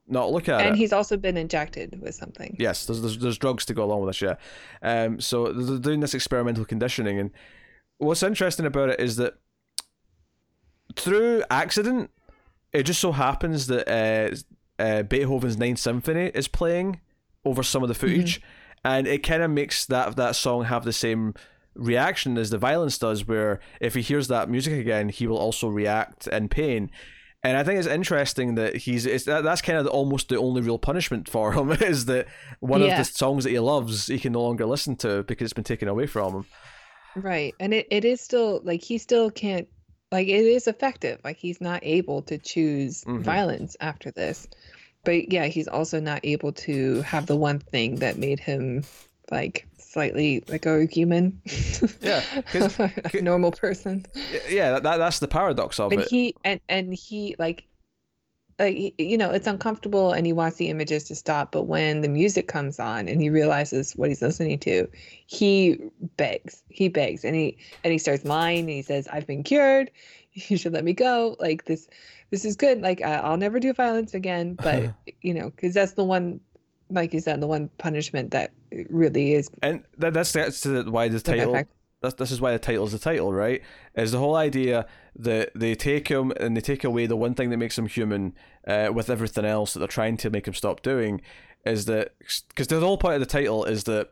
not 0.07 0.31
look 0.31 0.49
at 0.49 0.61
it. 0.61 0.67
And 0.67 0.77
he's 0.77 0.93
also 0.93 1.17
been 1.17 1.37
injected 1.37 1.99
with 2.01 2.15
something. 2.15 2.55
Yes, 2.59 2.85
there's, 2.85 3.01
there's 3.01 3.17
there's 3.17 3.37
drugs 3.37 3.65
to 3.65 3.73
go 3.73 3.83
along 3.83 4.01
with 4.01 4.09
this, 4.09 4.21
yeah. 4.21 4.35
Um, 4.81 5.19
so 5.19 5.51
they're 5.51 5.79
doing 5.79 5.99
this 5.99 6.13
experimental 6.13 6.65
conditioning, 6.65 7.19
and 7.19 7.31
what's 7.97 8.23
interesting 8.23 8.65
about 8.65 8.89
it 8.89 8.99
is 8.99 9.17
that 9.17 9.35
through 10.95 11.43
accident, 11.49 12.09
it 12.73 12.83
just 12.83 12.99
so 12.99 13.11
happens 13.11 13.67
that 13.67 13.87
uh, 13.87 14.35
uh, 14.79 15.03
Beethoven's 15.03 15.57
Ninth 15.57 15.79
Symphony 15.79 16.31
is 16.33 16.47
playing 16.47 16.99
over 17.45 17.61
some 17.63 17.83
of 17.83 17.89
the 17.89 17.95
footage, 17.95 18.41
and 18.83 19.05
it 19.07 19.19
kind 19.23 19.43
of 19.43 19.51
makes 19.51 19.85
that 19.85 20.15
that 20.15 20.35
song 20.35 20.63
have 20.65 20.85
the 20.85 20.93
same 20.93 21.33
reaction 21.75 22.37
as 22.37 22.49
the 22.49 22.57
violence 22.57 22.97
does. 22.97 23.27
Where 23.27 23.59
if 23.79 23.93
he 23.95 24.01
hears 24.01 24.27
that 24.29 24.49
music 24.49 24.73
again, 24.73 25.09
he 25.09 25.27
will 25.27 25.37
also 25.37 25.67
react 25.67 26.27
in 26.27 26.49
pain. 26.49 26.89
And 27.41 27.55
I 27.55 27.63
think 27.63 27.79
it's 27.79 27.87
interesting 27.87 28.55
that 28.55 28.75
he's 28.75 29.05
it's 29.05 29.23
that, 29.23 29.43
that's 29.45 29.61
kind 29.61 29.77
of 29.77 29.85
the, 29.85 29.91
almost 29.91 30.27
the 30.27 30.37
only 30.37 30.61
real 30.61 30.77
punishment 30.77 31.29
for 31.29 31.53
him 31.57 31.71
is 31.71 32.05
that 32.05 32.27
one 32.59 32.81
Yeah. 32.81 32.87
of 32.87 32.97
the 32.97 33.13
songs 33.13 33.45
that 33.45 33.51
he 33.51 33.59
loves 33.59 34.07
he 34.07 34.19
can 34.19 34.33
no 34.33 34.41
longer 34.41 34.65
listen 34.65 34.97
to 34.97 35.23
because 35.23 35.45
it's 35.45 35.53
been 35.53 35.63
taken 35.63 35.87
away 35.87 36.05
from 36.05 36.33
him. 36.33 36.45
Right. 37.15 37.55
And 37.59 37.73
it, 37.73 37.87
it 37.89 38.03
is 38.03 38.19
still 38.19 38.59
like 38.65 38.81
he 38.83 38.97
still 38.97 39.31
can't 39.31 39.67
like 40.11 40.27
it 40.27 40.45
is 40.45 40.67
effective. 40.67 41.19
Like 41.23 41.37
he's 41.37 41.61
not 41.61 41.81
able 41.83 42.21
to 42.23 42.37
choose 42.37 43.03
Mhm. 43.05 43.21
violence 43.21 43.77
after 43.79 44.11
this. 44.11 44.47
But 45.05 45.31
yeah, 45.31 45.45
he's 45.45 45.67
also 45.67 45.99
not 45.99 46.19
able 46.23 46.51
to 46.53 47.01
have 47.01 47.25
the 47.27 47.35
one 47.37 47.59
thing 47.59 47.95
that 47.97 48.17
made 48.17 48.39
him 48.39 48.83
like 49.31 49.65
slightly 49.77 50.43
like 50.47 50.65
a 50.65 50.85
human. 50.85 51.39
Yeah, 52.01 52.23
a 52.53 53.21
normal 53.21 53.51
person. 53.51 54.05
Yeah, 54.49 54.71
that, 54.71 54.83
that 54.83 54.97
that's 54.97 55.19
the 55.19 55.27
paradox 55.27 55.79
of 55.79 55.91
And 55.91 56.01
it. 56.01 56.09
he 56.09 56.35
and 56.43 56.59
and 56.69 56.93
he 56.93 57.35
like 57.39 57.65
Uh, 58.59 58.63
like 58.63 58.93
you 58.97 59.17
know 59.17 59.29
it's 59.31 59.47
uncomfortable 59.47 60.11
and 60.11 60.25
he 60.25 60.33
wants 60.33 60.57
the 60.57 60.67
images 60.69 61.05
to 61.05 61.15
stop 61.15 61.51
but 61.51 61.63
when 61.63 62.01
the 62.01 62.09
music 62.09 62.47
comes 62.47 62.79
on 62.79 63.07
and 63.07 63.21
he 63.21 63.29
realizes 63.29 63.93
what 63.95 64.09
he's 64.09 64.21
listening 64.21 64.59
to 64.59 64.87
he 65.27 65.77
begs 66.17 66.63
he 66.69 66.89
begs 66.89 67.23
and 67.23 67.35
he 67.35 67.57
and 67.83 67.91
he 67.93 67.97
starts 67.97 68.25
lying 68.25 68.59
and 68.61 68.69
he 68.69 68.81
says 68.81 69.07
i've 69.09 69.25
been 69.27 69.43
cured. 69.43 69.89
You 70.33 70.57
should 70.57 70.73
let 70.73 70.83
me 70.83 70.93
go. 70.93 71.35
Like 71.39 71.65
this 71.65 71.87
this 72.29 72.45
is 72.45 72.55
good. 72.55 72.81
Like 72.81 73.01
I- 73.01 73.15
i'll 73.15 73.37
never 73.37 73.59
do 73.59 73.73
violence 73.73 74.13
again 74.13 74.55
but 74.63 74.93
you 75.21 75.33
know 75.33 75.49
because 75.49 75.73
that's 75.73 75.93
the 75.93 76.03
one 76.03 76.39
like 76.91 77.13
you 77.13 77.19
said 77.19 77.41
the 77.41 77.47
one 77.47 77.69
punishment 77.77 78.31
that 78.31 78.51
really 78.89 79.33
is 79.33 79.49
and 79.63 79.83
that, 79.97 80.13
that's 80.13 80.31
that's 80.31 80.61
the- 80.61 80.89
why 80.89 81.07
this 81.07 81.23
title. 81.23 81.55
That's, 82.01 82.15
this 82.15 82.31
is 82.31 82.39
why 82.39 82.51
the 82.51 82.59
title 82.59 82.85
is 82.85 82.91
the 82.91 82.99
title, 82.99 83.33
right? 83.33 83.61
Is 83.95 84.11
the 84.11 84.19
whole 84.19 84.35
idea 84.35 84.85
that 85.15 85.51
they 85.53 85.75
take 85.75 86.07
him 86.07 86.31
and 86.39 86.55
they 86.55 86.61
take 86.61 86.83
away 86.83 87.05
the 87.05 87.15
one 87.15 87.33
thing 87.33 87.49
that 87.49 87.57
makes 87.57 87.77
him 87.77 87.87
human 87.87 88.33
uh, 88.67 88.89
with 88.93 89.09
everything 89.09 89.45
else 89.45 89.73
that 89.73 89.79
they're 89.79 89.87
trying 89.87 90.17
to 90.17 90.29
make 90.29 90.47
him 90.47 90.53
stop 90.53 90.81
doing 90.81 91.21
is 91.65 91.85
that 91.85 92.13
because 92.47 92.67
the 92.67 92.79
whole 92.79 92.97
point 92.97 93.15
of 93.15 93.19
the 93.19 93.25
title 93.25 93.65
is 93.65 93.83
that 93.83 94.09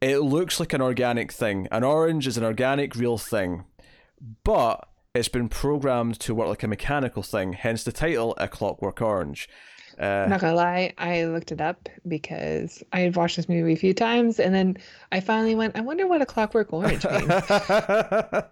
it 0.00 0.18
looks 0.18 0.58
like 0.58 0.72
an 0.72 0.80
organic 0.80 1.30
thing. 1.30 1.68
An 1.70 1.84
orange 1.84 2.26
is 2.26 2.38
an 2.38 2.44
organic, 2.44 2.94
real 2.94 3.18
thing, 3.18 3.64
but 4.44 4.88
it's 5.14 5.28
been 5.28 5.48
programmed 5.48 6.18
to 6.20 6.34
work 6.34 6.48
like 6.48 6.62
a 6.62 6.68
mechanical 6.68 7.22
thing. 7.22 7.52
Hence 7.52 7.84
the 7.84 7.92
title, 7.92 8.34
A 8.38 8.48
Clockwork 8.48 9.02
Orange. 9.02 9.48
Uh, 9.98 10.26
not 10.28 10.40
gonna 10.40 10.54
lie, 10.54 10.94
I 10.96 11.24
looked 11.24 11.52
it 11.52 11.60
up 11.60 11.88
because 12.08 12.82
I 12.92 13.00
had 13.00 13.16
watched 13.16 13.36
this 13.36 13.50
movie 13.50 13.74
a 13.74 13.76
few 13.76 13.92
times, 13.92 14.40
and 14.40 14.54
then 14.54 14.78
I 15.12 15.20
finally 15.20 15.54
went, 15.54 15.76
I 15.76 15.82
wonder 15.82 16.06
what 16.06 16.22
a 16.22 16.26
Clockwork 16.26 16.72
Orange 16.72 17.04
means. 17.04 17.28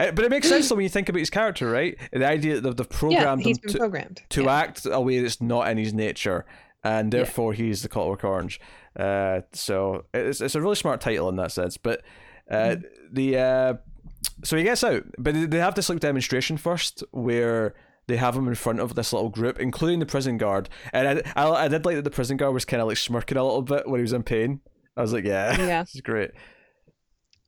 Uh, 0.00 0.10
but 0.10 0.24
it 0.24 0.30
makes 0.30 0.48
sense 0.48 0.68
though 0.68 0.74
when 0.74 0.82
you 0.82 0.90
think 0.90 1.08
about 1.08 1.20
his 1.20 1.30
character, 1.30 1.70
right? 1.70 1.96
The 2.12 2.26
idea 2.26 2.60
that 2.60 2.76
they've 2.76 2.86
yeah, 2.90 2.98
programmed 2.98 3.42
he's 3.42 3.56
him 3.56 3.62
been 3.62 3.72
to, 3.72 3.78
programmed. 3.78 4.22
to 4.30 4.42
yeah. 4.42 4.54
act 4.54 4.84
a 4.84 5.00
way 5.00 5.20
that's 5.20 5.40
not 5.40 5.70
in 5.70 5.78
his 5.78 5.94
nature, 5.94 6.44
and 6.84 7.12
therefore 7.12 7.54
he's 7.54 7.82
the 7.82 7.88
Clockwork 7.88 8.24
Orange. 8.24 8.60
Uh, 8.98 9.42
so 9.52 10.04
it's 10.12 10.40
it's 10.40 10.54
a 10.54 10.60
really 10.60 10.74
smart 10.74 11.00
title 11.00 11.28
in 11.28 11.36
that 11.36 11.52
sense. 11.52 11.78
But 11.78 12.02
uh, 12.50 12.76
the 13.10 13.38
uh, 13.38 13.74
so 14.44 14.56
he 14.56 14.62
gets 14.64 14.84
out, 14.84 15.04
but 15.18 15.34
they- 15.34 15.46
they 15.46 15.58
have 15.58 15.74
this 15.74 15.88
like 15.88 16.00
demonstration 16.00 16.56
first 16.56 17.02
where. 17.12 17.74
They 18.08 18.18
have 18.18 18.36
him 18.36 18.46
in 18.46 18.54
front 18.54 18.78
of 18.78 18.94
this 18.94 19.12
little 19.12 19.30
group, 19.30 19.58
including 19.58 19.98
the 19.98 20.06
prison 20.06 20.38
guard, 20.38 20.68
and 20.92 21.24
I, 21.34 21.42
I, 21.44 21.64
I 21.64 21.66
did 21.66 21.84
like 21.84 21.96
that 21.96 22.02
the 22.02 22.10
prison 22.12 22.36
guard 22.36 22.54
was 22.54 22.64
kind 22.64 22.80
of 22.80 22.86
like 22.86 22.98
smirking 22.98 23.36
a 23.36 23.42
little 23.42 23.62
bit 23.62 23.88
when 23.88 23.98
he 23.98 24.02
was 24.02 24.12
in 24.12 24.22
pain. 24.22 24.60
I 24.96 25.00
was 25.02 25.12
like, 25.12 25.24
yeah, 25.24 25.60
Yeah. 25.66 25.82
this 25.82 25.96
is 25.96 26.02
great. 26.02 26.30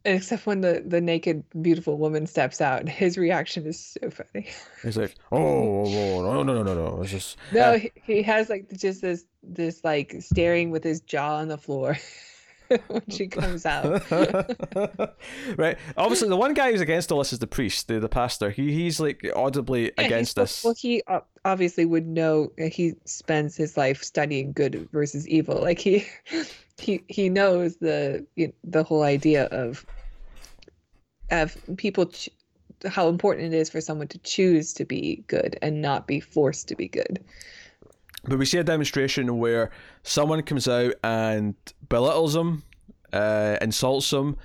Except 0.04 0.46
when 0.46 0.60
the 0.62 0.82
the 0.84 1.00
naked 1.00 1.44
beautiful 1.62 1.96
woman 1.96 2.26
steps 2.26 2.60
out, 2.60 2.88
his 2.88 3.16
reaction 3.16 3.66
is 3.66 3.78
so 4.00 4.10
funny. 4.10 4.48
He's 4.82 4.96
like, 4.96 5.14
oh, 5.30 5.38
oh, 5.38 5.84
oh, 5.86 6.22
no, 6.22 6.42
no, 6.42 6.54
no, 6.54 6.62
no, 6.62 6.74
no. 6.96 7.02
It's 7.02 7.12
just 7.12 7.36
No, 7.52 7.60
uh, 7.74 7.78
he, 7.78 7.92
he 8.02 8.22
has 8.22 8.48
like 8.48 8.68
just 8.76 9.00
this 9.00 9.26
this 9.44 9.84
like 9.84 10.16
staring 10.18 10.70
with 10.72 10.82
his 10.82 11.00
jaw 11.02 11.36
on 11.36 11.46
the 11.46 11.58
floor 11.58 11.96
when 12.88 13.02
she 13.08 13.26
comes 13.26 13.64
out. 13.64 14.02
right. 15.56 15.78
Obviously, 15.96 16.28
the 16.28 16.36
one 16.36 16.54
guy 16.54 16.70
who's 16.70 16.80
against 16.80 17.10
all 17.10 17.18
this 17.18 17.32
is 17.32 17.38
the 17.38 17.46
priest, 17.46 17.88
the, 17.88 17.98
the 18.00 18.08
pastor. 18.08 18.50
He 18.50 18.72
he's 18.72 19.00
like 19.00 19.24
audibly 19.34 19.84
Yeah, 19.84 20.04
against 20.04 20.36
this. 20.36 20.64
Well, 20.64 20.74
he 20.76 21.02
obviously 21.44 21.84
would 21.84 22.06
know. 22.06 22.52
He 22.58 22.94
spends 23.04 23.56
his 23.56 23.76
life 23.76 24.02
studying 24.02 24.52
good 24.52 24.88
versus 24.92 25.26
evil. 25.28 25.60
Like 25.60 25.78
he, 25.78 26.06
he, 26.78 27.02
he 27.08 27.28
knows 27.28 27.76
the 27.76 28.26
the 28.64 28.82
whole 28.82 29.02
idea 29.02 29.44
of 29.46 29.84
of 31.30 31.56
people 31.76 32.06
ch- 32.06 32.30
how 32.86 33.08
important 33.08 33.52
it 33.52 33.56
is 33.56 33.68
for 33.70 33.80
someone 33.80 34.08
to 34.08 34.18
choose 34.18 34.72
to 34.74 34.84
be 34.84 35.24
good 35.26 35.58
and 35.62 35.82
not 35.82 36.06
be 36.06 36.20
forced 36.20 36.68
to 36.68 36.76
be 36.76 36.88
good. 36.88 37.24
But 38.24 38.38
we 38.38 38.46
see 38.46 38.58
a 38.58 38.64
demonstration 38.64 39.38
where 39.38 39.70
someone 40.02 40.42
comes 40.42 40.66
out 40.66 40.94
and 41.04 41.54
belittles 41.88 42.34
him, 42.34 42.64
uh, 43.12 43.56
insults 43.60 44.12
him. 44.12 44.36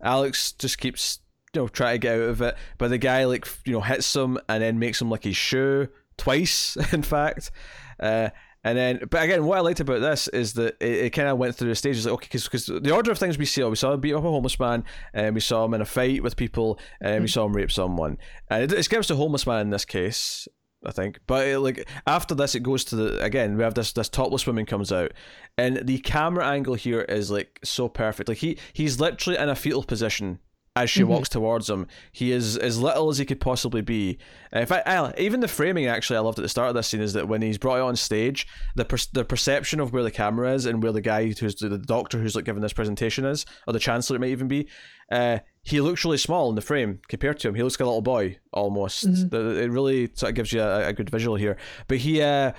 Alex 0.00 0.52
just 0.52 0.78
keeps 0.78 1.20
you 1.54 1.62
know 1.62 1.68
trying 1.68 1.94
to 1.94 1.98
get 1.98 2.16
out 2.16 2.28
of 2.28 2.42
it, 2.42 2.56
but 2.78 2.88
the 2.88 2.98
guy 2.98 3.24
like 3.24 3.46
you 3.64 3.72
know 3.72 3.80
hits 3.80 4.14
him 4.14 4.38
and 4.48 4.62
then 4.62 4.78
makes 4.78 5.00
him 5.00 5.10
like 5.10 5.24
his 5.24 5.36
shoe 5.36 5.88
twice, 6.16 6.76
in 6.92 7.02
fact. 7.02 7.50
Uh, 7.98 8.30
and 8.64 8.78
then, 8.78 9.00
but 9.10 9.24
again, 9.24 9.44
what 9.44 9.58
I 9.58 9.60
liked 9.60 9.80
about 9.80 10.00
this 10.00 10.28
is 10.28 10.52
that 10.52 10.76
it, 10.80 11.06
it 11.06 11.10
kind 11.10 11.28
of 11.28 11.36
went 11.36 11.56
through 11.56 11.68
the 11.68 11.74
stages. 11.74 12.06
Like, 12.06 12.14
okay, 12.14 12.28
because 12.32 12.66
the 12.66 12.92
order 12.92 13.10
of 13.10 13.18
things 13.18 13.36
we 13.36 13.44
saw, 13.44 13.68
we 13.68 13.76
saw 13.76 13.92
him 13.92 14.00
beat 14.00 14.14
up 14.14 14.24
a 14.24 14.30
homeless 14.30 14.58
man, 14.60 14.84
and 15.12 15.34
we 15.34 15.40
saw 15.40 15.64
him 15.64 15.74
in 15.74 15.80
a 15.80 15.84
fight 15.84 16.22
with 16.22 16.36
people, 16.36 16.78
and 17.00 17.22
we 17.22 17.28
saw 17.28 17.44
him 17.44 17.54
rape 17.54 17.72
someone. 17.72 18.18
And 18.48 18.62
it, 18.62 18.72
it 18.72 18.82
skips 18.84 19.08
the 19.08 19.16
homeless 19.16 19.48
man 19.48 19.62
in 19.62 19.70
this 19.70 19.84
case, 19.84 20.46
I 20.84 20.92
think. 20.92 21.20
But 21.26 21.46
it, 21.46 21.58
like 21.58 21.88
after 22.06 22.34
this, 22.34 22.54
it 22.54 22.62
goes 22.62 22.84
to 22.86 22.96
the 22.96 23.22
again. 23.22 23.56
We 23.56 23.62
have 23.62 23.74
this 23.74 23.92
this 23.92 24.08
topless 24.08 24.46
woman 24.46 24.66
comes 24.66 24.92
out, 24.92 25.12
and 25.56 25.86
the 25.86 25.98
camera 25.98 26.46
angle 26.46 26.74
here 26.74 27.02
is 27.02 27.30
like 27.30 27.58
so 27.64 27.88
perfect. 27.88 28.28
Like 28.28 28.38
he 28.38 28.58
he's 28.72 29.00
literally 29.00 29.38
in 29.38 29.48
a 29.48 29.54
fetal 29.54 29.84
position 29.84 30.38
as 30.74 30.88
she 30.88 31.00
mm-hmm. 31.00 31.10
walks 31.10 31.28
towards 31.28 31.68
him. 31.68 31.86
He 32.12 32.32
is 32.32 32.56
as 32.56 32.78
little 32.78 33.10
as 33.10 33.18
he 33.18 33.26
could 33.26 33.40
possibly 33.40 33.82
be. 33.82 34.18
In 34.52 34.66
fact, 34.66 34.88
I, 34.88 35.12
even 35.18 35.40
the 35.40 35.48
framing 35.48 35.86
actually 35.86 36.16
I 36.16 36.20
loved 36.20 36.38
at 36.38 36.42
the 36.42 36.48
start 36.48 36.68
of 36.68 36.74
this 36.74 36.88
scene 36.88 37.02
is 37.02 37.12
that 37.12 37.28
when 37.28 37.42
he's 37.42 37.58
brought 37.58 37.80
on 37.80 37.96
stage, 37.96 38.46
the 38.74 38.84
per- 38.84 38.96
the 39.12 39.24
perception 39.24 39.80
of 39.80 39.92
where 39.92 40.02
the 40.02 40.10
camera 40.10 40.54
is 40.54 40.66
and 40.66 40.82
where 40.82 40.92
the 40.92 41.00
guy 41.00 41.26
who's 41.26 41.56
the 41.56 41.78
doctor 41.78 42.18
who's 42.18 42.34
like 42.34 42.46
giving 42.46 42.62
this 42.62 42.72
presentation 42.72 43.24
is, 43.24 43.44
or 43.66 43.72
the 43.72 43.78
chancellor 43.78 44.16
it 44.16 44.20
might 44.20 44.30
even 44.30 44.48
be, 44.48 44.68
uh, 45.10 45.38
he 45.62 45.80
looks 45.80 46.04
really 46.04 46.18
small 46.18 46.48
in 46.48 46.56
the 46.56 46.60
frame 46.60 47.00
compared 47.08 47.38
to 47.40 47.48
him. 47.48 47.54
He 47.54 47.62
looks 47.62 47.78
like 47.78 47.84
a 47.84 47.88
little 47.88 48.02
boy 48.02 48.38
almost. 48.52 49.06
Mm-hmm. 49.06 49.34
It 49.58 49.70
really 49.70 50.10
sort 50.14 50.30
of 50.30 50.34
gives 50.36 50.52
you 50.52 50.60
a, 50.60 50.88
a 50.88 50.92
good 50.92 51.08
visual 51.08 51.36
here. 51.36 51.56
But 51.86 51.98
he, 51.98 52.20
uh, 52.20 52.52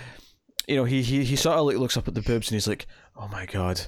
you 0.67 0.77
know, 0.77 0.85
he 0.85 1.01
he 1.01 1.23
he 1.23 1.35
sort 1.35 1.57
of 1.57 1.65
like 1.65 1.77
looks 1.77 1.97
up 1.97 2.07
at 2.07 2.13
the 2.13 2.21
boobs 2.21 2.49
and 2.49 2.55
he's 2.55 2.67
like, 2.67 2.87
"Oh 3.15 3.27
my 3.27 3.45
god." 3.45 3.81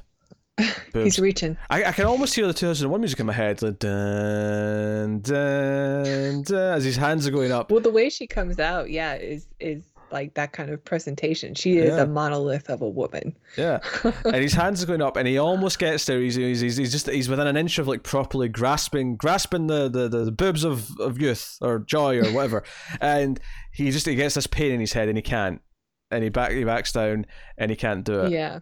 Boobs. 0.93 1.03
He's 1.03 1.19
reaching. 1.19 1.57
I, 1.69 1.83
I 1.83 1.91
can 1.91 2.05
almost 2.05 2.33
hear 2.33 2.47
the 2.47 2.53
2001 2.53 3.01
music 3.01 3.19
in 3.19 3.25
my 3.25 3.33
head, 3.33 3.61
like 3.61 3.77
dun, 3.77 5.19
dun, 5.19 6.43
dun, 6.43 6.73
as 6.77 6.85
his 6.85 6.95
hands 6.95 7.27
are 7.27 7.31
going 7.31 7.51
up. 7.51 7.69
Well, 7.69 7.81
the 7.81 7.89
way 7.89 8.09
she 8.09 8.25
comes 8.25 8.57
out, 8.57 8.89
yeah, 8.89 9.15
is 9.15 9.47
is 9.59 9.83
like 10.15 10.33
that 10.35 10.53
kind 10.53 10.69
of 10.69 10.83
presentation. 10.83 11.53
She 11.53 11.77
is 11.77 11.93
yeah. 11.95 12.03
a 12.03 12.07
monolith 12.07 12.69
of 12.69 12.81
a 12.81 12.87
woman. 12.87 13.35
Yeah, 13.57 13.79
and 14.23 14.37
his 14.37 14.53
hands 14.53 14.81
are 14.81 14.85
going 14.85 15.01
up, 15.01 15.17
and 15.17 15.27
he 15.27 15.37
almost 15.37 15.77
gets 15.77 16.05
there. 16.05 16.19
He's, 16.21 16.35
he's, 16.35 16.61
he's 16.61 16.91
just 16.91 17.09
he's 17.09 17.27
within 17.27 17.45
an 17.45 17.57
inch 17.57 17.77
of 17.77 17.87
like 17.87 18.03
properly 18.03 18.47
grasping 18.47 19.17
grasping 19.17 19.67
the 19.67 19.89
the, 19.89 20.07
the, 20.07 20.25
the 20.25 20.31
boobs 20.31 20.63
of, 20.63 20.89
of 20.99 21.21
youth 21.21 21.57
or 21.61 21.79
joy 21.79 22.19
or 22.19 22.31
whatever, 22.31 22.63
and 23.01 23.39
he 23.73 23.91
just 23.91 24.07
he 24.07 24.15
gets 24.15 24.35
this 24.35 24.47
pain 24.47 24.71
in 24.71 24.79
his 24.79 24.93
head 24.93 25.09
and 25.09 25.17
he 25.17 25.21
can't, 25.21 25.61
and 26.09 26.23
he 26.23 26.29
back 26.29 26.51
he 26.51 26.63
backs 26.63 26.93
down 26.93 27.25
and 27.57 27.69
he 27.69 27.75
can't 27.75 28.05
do 28.05 28.21
it. 28.21 28.31
Yeah 28.31 28.59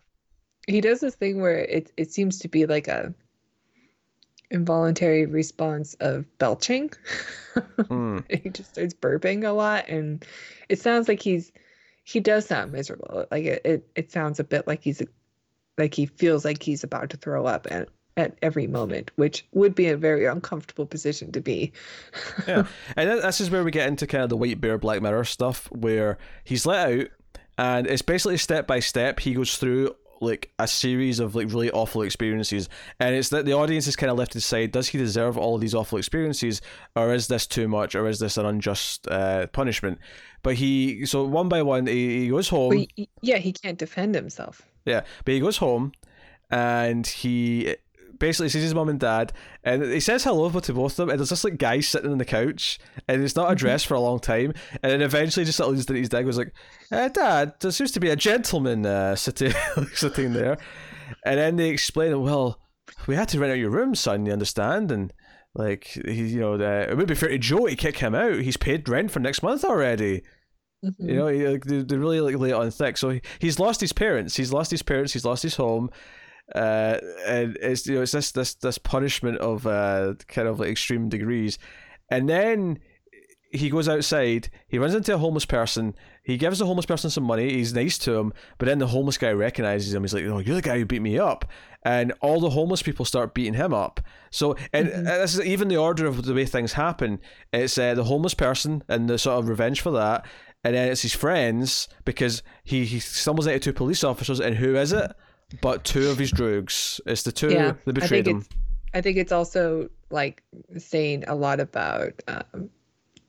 he 0.65 0.79
does 0.79 1.01
this 1.01 1.15
thing 1.15 1.41
where 1.41 1.59
it 1.59 1.91
it 1.97 2.09
seems 2.09 2.39
to 2.39 2.47
be 2.47 2.65
like 2.65 2.87
a 2.87 3.13
involuntary 4.53 5.25
response 5.25 5.95
of 5.99 6.25
belching. 6.37 6.91
Mm. 7.55 8.23
he 8.43 8.49
just 8.49 8.71
starts 8.71 8.93
burping 8.93 9.45
a 9.45 9.51
lot, 9.51 9.89
and 9.89 10.25
it 10.69 10.79
sounds 10.79 11.07
like 11.07 11.21
he's 11.21 11.51
he 12.03 12.19
does 12.19 12.45
sound 12.45 12.71
miserable. 12.71 13.25
Like 13.31 13.45
it, 13.45 13.61
it, 13.65 13.87
it 13.95 14.11
sounds 14.11 14.39
a 14.39 14.43
bit 14.43 14.67
like 14.67 14.81
he's 14.81 15.01
like 15.77 15.93
he 15.93 16.05
feels 16.05 16.45
like 16.45 16.61
he's 16.63 16.83
about 16.83 17.09
to 17.09 17.17
throw 17.17 17.45
up 17.45 17.67
at 17.69 17.89
at 18.15 18.37
every 18.43 18.67
moment, 18.67 19.09
which 19.15 19.45
would 19.53 19.73
be 19.73 19.87
a 19.87 19.97
very 19.97 20.25
uncomfortable 20.25 20.85
position 20.85 21.31
to 21.31 21.41
be. 21.41 21.73
yeah, 22.47 22.65
and 22.95 23.09
this 23.23 23.41
is 23.41 23.49
where 23.49 23.63
we 23.63 23.71
get 23.71 23.87
into 23.87 24.05
kind 24.05 24.23
of 24.23 24.29
the 24.29 24.37
white 24.37 24.61
bear 24.61 24.77
Black 24.77 25.01
Mirror 25.01 25.25
stuff, 25.25 25.67
where 25.71 26.17
he's 26.43 26.65
let 26.65 26.91
out, 26.91 27.07
and 27.57 27.87
it's 27.87 28.03
basically 28.03 28.37
step 28.37 28.67
by 28.67 28.79
step. 28.79 29.19
He 29.19 29.33
goes 29.33 29.57
through 29.57 29.95
like 30.23 30.51
a 30.59 30.67
series 30.67 31.19
of 31.19 31.35
like 31.35 31.47
really 31.47 31.71
awful 31.71 32.01
experiences. 32.01 32.69
And 32.99 33.15
it's 33.15 33.29
that 33.29 33.45
the 33.45 33.53
audience 33.53 33.87
is 33.87 33.95
kind 33.95 34.11
of 34.11 34.17
left 34.17 34.31
to 34.33 34.39
decide 34.39 34.71
does 34.71 34.87
he 34.87 34.97
deserve 34.97 35.37
all 35.37 35.55
of 35.55 35.61
these 35.61 35.75
awful 35.75 35.97
experiences 35.97 36.61
or 36.95 37.13
is 37.13 37.27
this 37.27 37.45
too 37.47 37.67
much 37.67 37.95
or 37.95 38.07
is 38.07 38.19
this 38.19 38.37
an 38.37 38.45
unjust 38.45 39.07
uh, 39.07 39.47
punishment? 39.47 39.99
But 40.41 40.55
he 40.55 41.05
so 41.05 41.23
one 41.25 41.49
by 41.49 41.61
one 41.61 41.87
he, 41.87 42.23
he 42.23 42.29
goes 42.29 42.49
home. 42.49 42.85
Yeah 43.21 43.37
he 43.37 43.53
can't 43.53 43.77
defend 43.77 44.15
himself. 44.15 44.61
Yeah 44.85 45.01
but 45.25 45.33
he 45.33 45.39
goes 45.39 45.57
home 45.57 45.91
and 46.49 47.05
he 47.07 47.75
basically 48.19 48.49
sees 48.49 48.63
his 48.63 48.73
mum 48.73 48.89
and 48.89 48.99
dad, 48.99 49.33
and 49.63 49.83
he 49.83 49.99
says 49.99 50.23
hello 50.23 50.49
to 50.49 50.73
both 50.73 50.91
of 50.91 50.97
them. 50.97 51.09
And 51.09 51.19
there's 51.19 51.29
this 51.29 51.43
like 51.43 51.57
guy 51.57 51.79
sitting 51.79 52.11
on 52.11 52.17
the 52.17 52.25
couch, 52.25 52.79
and 53.07 53.23
it's 53.23 53.35
not 53.35 53.51
addressed 53.51 53.87
for 53.87 53.95
a 53.95 53.99
long 53.99 54.19
time. 54.19 54.53
And 54.81 54.91
then 54.91 55.01
eventually, 55.01 55.45
just 55.45 55.59
leads 55.59 55.85
to 55.85 55.93
his 55.93 56.09
dad 56.09 56.25
was 56.25 56.37
like, 56.37 56.53
uh, 56.91 57.09
"Dad, 57.09 57.53
there 57.59 57.71
seems 57.71 57.91
to 57.91 57.99
be 57.99 58.09
a 58.09 58.15
gentleman 58.15 58.85
uh, 58.85 59.15
sitting 59.15 59.53
sitting 59.93 60.33
there." 60.33 60.57
And 61.25 61.37
then 61.37 61.55
they 61.55 61.69
explain, 61.69 62.19
"Well, 62.21 62.59
we 63.07 63.15
had 63.15 63.29
to 63.29 63.39
rent 63.39 63.51
out 63.51 63.59
your 63.59 63.71
room, 63.71 63.95
son. 63.95 64.25
You 64.25 64.33
understand?" 64.33 64.91
And 64.91 65.13
like 65.55 65.85
he, 65.85 66.27
you 66.27 66.39
know, 66.39 66.53
it 66.53 66.95
would 66.97 67.07
be 67.07 67.15
fair 67.15 67.29
to 67.29 67.37
Joe 67.37 67.67
to 67.67 67.75
kick 67.75 67.97
him 67.97 68.15
out. 68.15 68.39
He's 68.39 68.57
paid 68.57 68.87
rent 68.89 69.11
for 69.11 69.19
next 69.19 69.43
month 69.43 69.63
already. 69.63 70.23
Mm-hmm. 70.83 71.09
You 71.09 71.15
know, 71.15 71.27
he, 71.27 71.47
like, 71.47 71.63
they, 71.63 71.81
they 71.81 71.97
really 71.97 72.19
like 72.19 72.37
lay 72.37 72.49
it 72.49 72.53
on 72.53 72.69
thick. 72.69 72.97
So 72.97 73.09
he, 73.09 73.21
he's 73.39 73.59
lost 73.59 73.79
his 73.79 73.93
parents. 73.93 74.35
He's 74.35 74.51
lost 74.51 74.69
his 74.69 74.83
parents. 74.83 75.13
He's 75.13 75.23
lost 75.23 75.43
his 75.43 75.55
home 75.55 75.89
uh, 76.53 76.97
and 77.25 77.57
it's 77.61 77.87
you 77.87 77.95
know 77.95 78.01
it's 78.01 78.11
this 78.11 78.31
this 78.31 78.55
this 78.55 78.77
punishment 78.77 79.37
of 79.39 79.65
uh, 79.65 80.13
kind 80.27 80.47
of 80.47 80.59
like 80.59 80.69
extreme 80.69 81.09
degrees, 81.09 81.57
and 82.09 82.29
then 82.29 82.79
he 83.51 83.69
goes 83.69 83.87
outside. 83.87 84.49
He 84.67 84.79
runs 84.79 84.95
into 84.95 85.13
a 85.13 85.17
homeless 85.17 85.45
person. 85.45 85.95
He 86.23 86.37
gives 86.37 86.59
the 86.59 86.65
homeless 86.65 86.85
person 86.85 87.09
some 87.09 87.23
money. 87.23 87.51
He's 87.51 87.73
nice 87.73 87.97
to 87.99 88.13
him, 88.13 88.33
but 88.57 88.65
then 88.65 88.79
the 88.79 88.87
homeless 88.87 89.17
guy 89.17 89.31
recognizes 89.31 89.93
him. 89.93 90.03
He's 90.03 90.13
like, 90.13 90.25
"Oh, 90.25 90.39
you're 90.39 90.55
the 90.55 90.61
guy 90.61 90.79
who 90.79 90.85
beat 90.85 91.01
me 91.01 91.19
up," 91.19 91.45
and 91.83 92.13
all 92.21 92.39
the 92.39 92.49
homeless 92.49 92.81
people 92.81 93.05
start 93.05 93.33
beating 93.33 93.53
him 93.53 93.73
up. 93.73 94.01
So, 94.31 94.55
and 94.73 94.87
mm-hmm. 94.87 95.03
this 95.05 95.35
is 95.35 95.41
even 95.41 95.67
the 95.67 95.77
order 95.77 96.07
of 96.07 96.25
the 96.25 96.33
way 96.33 96.45
things 96.45 96.73
happen. 96.73 97.19
It's 97.51 97.77
uh, 97.77 97.93
the 97.93 98.05
homeless 98.05 98.33
person 98.33 98.83
and 98.87 99.09
the 99.09 99.17
sort 99.17 99.39
of 99.39 99.47
revenge 99.47 99.81
for 99.81 99.91
that, 99.91 100.25
and 100.63 100.75
then 100.75 100.91
it's 100.91 101.03
his 101.03 101.13
friends 101.13 101.87
because 102.05 102.41
he 102.63 102.85
he 102.85 102.99
stumbles 102.99 103.47
into 103.47 103.59
two 103.59 103.73
police 103.73 104.03
officers, 104.03 104.39
and 104.39 104.55
who 104.55 104.75
is 104.75 104.91
it? 104.93 105.11
But 105.61 105.83
two 105.83 106.09
of 106.09 106.17
his 106.17 106.31
droogs. 106.31 106.99
It's 107.05 107.23
the 107.23 107.31
two 107.31 107.51
yeah, 107.51 107.73
that 107.85 107.93
betrayed 107.93 108.27
I 108.27 108.31
him. 108.31 108.45
I 108.93 109.01
think 109.01 109.17
it's 109.17 109.31
also 109.31 109.89
like 110.09 110.43
saying 110.77 111.23
a 111.27 111.35
lot 111.35 111.59
about 111.59 112.13
um, 112.27 112.69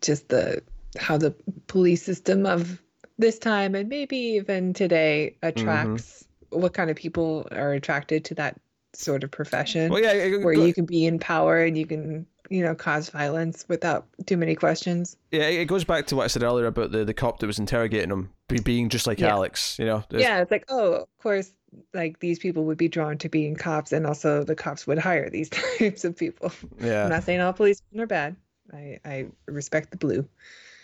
just 0.00 0.28
the 0.28 0.62
how 0.98 1.16
the 1.16 1.34
police 1.66 2.02
system 2.02 2.46
of 2.46 2.80
this 3.18 3.38
time 3.38 3.74
and 3.74 3.88
maybe 3.88 4.16
even 4.16 4.72
today 4.72 5.36
attracts 5.42 6.24
mm-hmm. 6.50 6.60
what 6.62 6.74
kind 6.74 6.90
of 6.90 6.96
people 6.96 7.46
are 7.52 7.72
attracted 7.72 8.24
to 8.26 8.34
that 8.34 8.60
sort 8.92 9.24
of 9.24 9.30
profession. 9.30 9.90
Well, 9.90 10.02
yeah, 10.02 10.12
it, 10.12 10.44
where 10.44 10.54
you 10.54 10.72
can 10.72 10.84
be 10.84 11.06
in 11.06 11.18
power 11.18 11.64
and 11.64 11.76
you 11.76 11.86
can 11.86 12.26
you 12.50 12.62
know 12.62 12.74
cause 12.74 13.10
violence 13.10 13.64
without 13.68 14.06
too 14.26 14.36
many 14.36 14.54
questions. 14.54 15.16
Yeah, 15.30 15.42
it 15.42 15.66
goes 15.66 15.84
back 15.84 16.06
to 16.08 16.16
what 16.16 16.24
I 16.24 16.26
said 16.28 16.42
earlier 16.42 16.66
about 16.66 16.92
the 16.92 17.04
the 17.04 17.14
cop 17.14 17.38
that 17.40 17.46
was 17.46 17.58
interrogating 17.58 18.10
him 18.10 18.30
being 18.62 18.88
just 18.88 19.06
like 19.06 19.20
yeah. 19.20 19.28
Alex. 19.28 19.78
You 19.78 19.86
know. 19.86 20.04
It's, 20.10 20.22
yeah, 20.22 20.40
it's 20.40 20.50
like 20.50 20.64
oh, 20.68 20.94
of 20.94 21.18
course 21.22 21.52
like 21.92 22.20
these 22.20 22.38
people 22.38 22.64
would 22.64 22.78
be 22.78 22.88
drawn 22.88 23.18
to 23.18 23.28
being 23.28 23.54
cops 23.54 23.92
and 23.92 24.06
also 24.06 24.44
the 24.44 24.54
cops 24.54 24.86
would 24.86 24.98
hire 24.98 25.28
these 25.30 25.48
types 25.78 26.04
of 26.04 26.16
people 26.16 26.52
yeah 26.80 27.04
i'm 27.04 27.10
not 27.10 27.24
saying 27.24 27.40
all 27.40 27.52
policemen 27.52 28.00
are 28.00 28.06
bad 28.06 28.36
i 28.72 28.98
i 29.04 29.26
respect 29.46 29.90
the 29.90 29.96
blue 29.96 30.26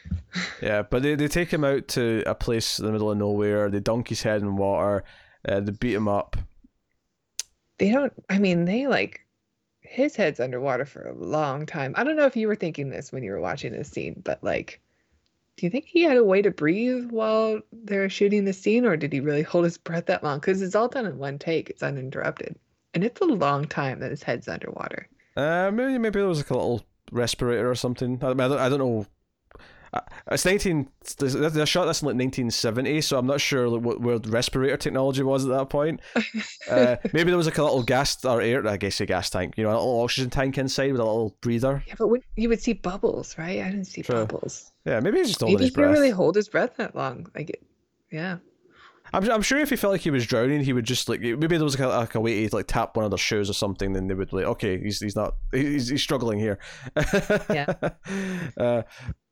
yeah 0.63 0.83
but 0.83 1.03
they, 1.03 1.15
they 1.15 1.29
take 1.29 1.53
him 1.53 1.65
out 1.65 1.87
to 1.89 2.23
a 2.27 2.35
place 2.35 2.79
in 2.79 2.87
the 2.87 2.93
middle 2.93 3.11
of 3.11 3.19
nowhere 3.19 3.69
they 3.69 3.81
dunk 3.81 4.09
his 4.09 4.23
head 4.23 4.43
in 4.43 4.57
water 4.57 5.05
uh, 5.49 5.61
they 5.61 5.73
beat 5.73 5.95
him 5.95 6.09
up 6.09 6.37
they 7.79 7.91
don't 7.91 8.13
i 8.29 8.39
mean 8.39 8.65
they 8.65 8.87
like 8.87 9.21
his 9.91 10.15
head's 10.15 10.39
underwater 10.39 10.85
for 10.85 11.03
a 11.03 11.15
long 11.15 11.67
time 11.67 11.93
i 11.97 12.05
don't 12.05 12.17
know 12.17 12.27
if 12.27 12.37
you 12.37 12.47
were 12.47 12.55
thinking 12.55 12.91
this 12.91 13.11
when 13.11 13.25
you 13.25 13.33
were 13.33 13.41
watching 13.41 13.73
this 13.73 13.89
scene 13.89 14.21
but 14.25 14.43
like 14.43 14.81
do 15.57 15.67
you 15.67 15.71
think 15.71 15.85
he 15.85 16.03
had 16.03 16.17
a 16.17 16.25
way 16.25 16.41
to 16.41 16.51
breathe 16.51 17.11
while 17.11 17.61
they're 17.71 18.09
shooting 18.09 18.47
the 18.47 18.53
scene, 18.55 18.87
or 18.87 18.97
did 18.97 19.13
he 19.13 19.21
really 19.21 19.43
hold 19.43 19.65
his 19.65 19.77
breath 19.77 20.07
that 20.07 20.25
long? 20.25 20.39
Because 20.39 20.63
it's 20.63 20.75
all 20.75 20.89
done 20.89 21.05
in 21.05 21.19
one 21.19 21.39
take, 21.39 21.69
it's 21.69 21.83
uninterrupted, 21.83 22.57
and 22.95 23.05
it's 23.05 23.21
a 23.21 23.27
long 23.27 23.67
time 23.67 24.01
that 24.01 24.11
his 24.11 24.23
head's 24.23 24.49
underwater. 24.49 25.07
Uh, 25.37 25.71
maybe 25.71 25.99
maybe 25.99 26.19
there 26.19 26.29
was 26.29 26.39
like 26.39 26.49
a 26.49 26.55
little 26.55 26.83
respirator 27.13 27.71
or 27.71 27.75
something. 27.75 28.19
I, 28.23 28.29
mean, 28.29 28.41
I, 28.41 28.49
don't, 28.49 28.59
I 28.59 28.69
don't 28.71 28.79
know 28.79 29.07
it's 30.31 30.45
19 30.45 30.89
they 31.19 31.65
shot 31.65 31.87
this 31.87 32.03
in 32.03 32.07
like 32.07 32.15
1970 32.15 33.01
so 33.01 33.19
i'm 33.19 33.27
not 33.27 33.41
sure 33.41 33.69
like, 33.69 33.83
what 33.83 34.01
where 34.01 34.19
respirator 34.19 34.77
technology 34.77 35.23
was 35.23 35.45
at 35.45 35.51
that 35.51 35.69
point. 35.69 36.01
Uh, 36.71 36.97
maybe 37.13 37.31
there 37.31 37.37
was 37.37 37.47
like 37.47 37.59
a 37.59 37.63
little 37.63 37.83
gas 37.83 38.25
or 38.25 38.41
air 38.41 38.65
i 38.69 38.77
guess 38.77 39.01
a 39.01 39.07
gas 39.07 39.29
tank 39.29 39.55
you 39.57 39.65
know 39.65 39.71
a 39.71 39.73
little 39.73 40.03
oxygen 40.03 40.31
tank 40.31 40.57
inside 40.57 40.93
with 40.93 41.01
a 41.01 41.05
little 41.05 41.37
breather. 41.41 41.83
Yeah 41.87 41.95
but 41.99 42.09
when, 42.09 42.23
you 42.37 42.49
would 42.49 42.61
see 42.61 42.75
bubbles 42.75 43.37
right? 43.39 43.61
I 43.61 43.71
didn't 43.71 43.87
see 43.87 44.03
True. 44.03 44.27
bubbles. 44.27 44.71
Yeah 44.85 45.01
maybe 45.01 45.19
he's 45.19 45.29
just 45.29 45.41
holding 45.41 45.57
maybe 45.57 45.65
his 45.65 45.75
breath 45.75 45.89
he 45.89 45.93
really 45.93 46.11
hold 46.11 46.37
his 46.37 46.49
breath 46.49 46.77
that 46.77 46.95
long 46.95 47.27
like 47.35 47.61
yeah 48.13 48.37
I'm, 49.13 49.31
I'm 49.31 49.43
sure 49.43 49.59
if 49.59 49.71
he 49.71 49.77
felt 49.77 49.93
like 49.93 50.01
he 50.01 50.11
was 50.11 50.27
drowning, 50.27 50.63
he 50.63 50.73
would 50.73 50.85
just 50.85 51.09
like 51.09 51.21
maybe 51.21 51.57
there 51.57 51.65
was 51.65 51.79
like 51.79 51.87
a, 51.87 51.89
like 51.89 52.15
a 52.15 52.21
way 52.21 52.47
to 52.47 52.55
like 52.55 52.67
tap 52.67 52.97
one 52.97 53.05
of 53.05 53.11
their 53.11 53.19
shoes 53.19 53.51
or 53.51 53.53
something. 53.53 53.93
Then 53.93 54.07
they 54.07 54.15
would 54.15 54.33
like, 54.33 54.45
okay, 54.45 54.79
he's 54.79 55.01
he's 55.01 55.17
not 55.17 55.35
he's, 55.53 55.89
he's 55.89 56.03
struggling 56.03 56.39
here. 56.39 56.59
yeah. 57.51 57.75
Uh, 58.57 58.83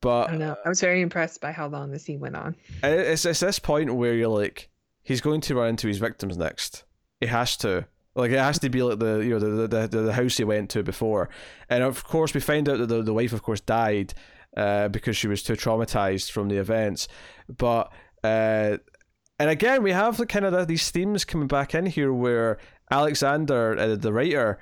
but 0.01 0.29
I 0.29 0.31
don't 0.31 0.39
know. 0.41 0.57
I 0.64 0.68
was 0.68 0.81
very 0.81 1.01
impressed 1.01 1.41
by 1.41 1.53
how 1.53 1.68
long 1.68 1.91
the 1.91 1.99
scene 1.99 2.20
went 2.20 2.37
on. 2.37 2.57
It's 2.83 3.24
it's 3.24 3.41
this 3.41 3.59
point 3.59 3.95
where 3.95 4.14
you're 4.14 4.29
like, 4.29 4.68
he's 5.03 5.20
going 5.20 5.41
to 5.43 5.55
run 5.55 5.70
into 5.70 5.89
his 5.89 5.99
victims 5.99 6.37
next. 6.37 6.85
He 7.20 7.26
has 7.26 7.57
to. 7.59 7.87
Like 8.14 8.33
it 8.33 8.39
has 8.39 8.59
to 8.61 8.68
be 8.68 8.83
like 8.83 8.99
the 8.99 9.18
you 9.18 9.31
know 9.31 9.39
the 9.39 9.68
the, 9.68 9.87
the, 9.87 10.03
the 10.03 10.12
house 10.12 10.37
he 10.37 10.45
went 10.45 10.70
to 10.70 10.83
before, 10.83 11.29
and 11.70 11.85
of 11.85 12.03
course 12.03 12.35
we 12.35 12.41
find 12.41 12.68
out 12.68 12.79
that 12.79 12.87
the, 12.87 13.03
the 13.03 13.14
wife 13.14 13.33
of 13.33 13.43
course 13.43 13.61
died 13.61 14.12
uh, 14.57 14.89
because 14.89 15.16
she 15.16 15.29
was 15.29 15.43
too 15.43 15.53
traumatized 15.53 16.33
from 16.33 16.49
the 16.49 16.57
events. 16.57 17.07
But 17.49 17.93
uh, 18.24 18.79
and 19.39 19.51
again, 19.51 19.82
we 19.82 19.93
have 19.93 20.16
the 20.16 20.26
kind 20.26 20.45
of 20.45 20.66
these 20.68 20.91
themes 20.91 21.24
coming 21.24 21.49
back 21.49 21.74
in 21.74 21.86
here 21.86 22.12
where 22.12 22.59
Alexander, 22.91 23.78
uh, 23.78 23.97
the 23.97 24.12
writer, 24.12 24.59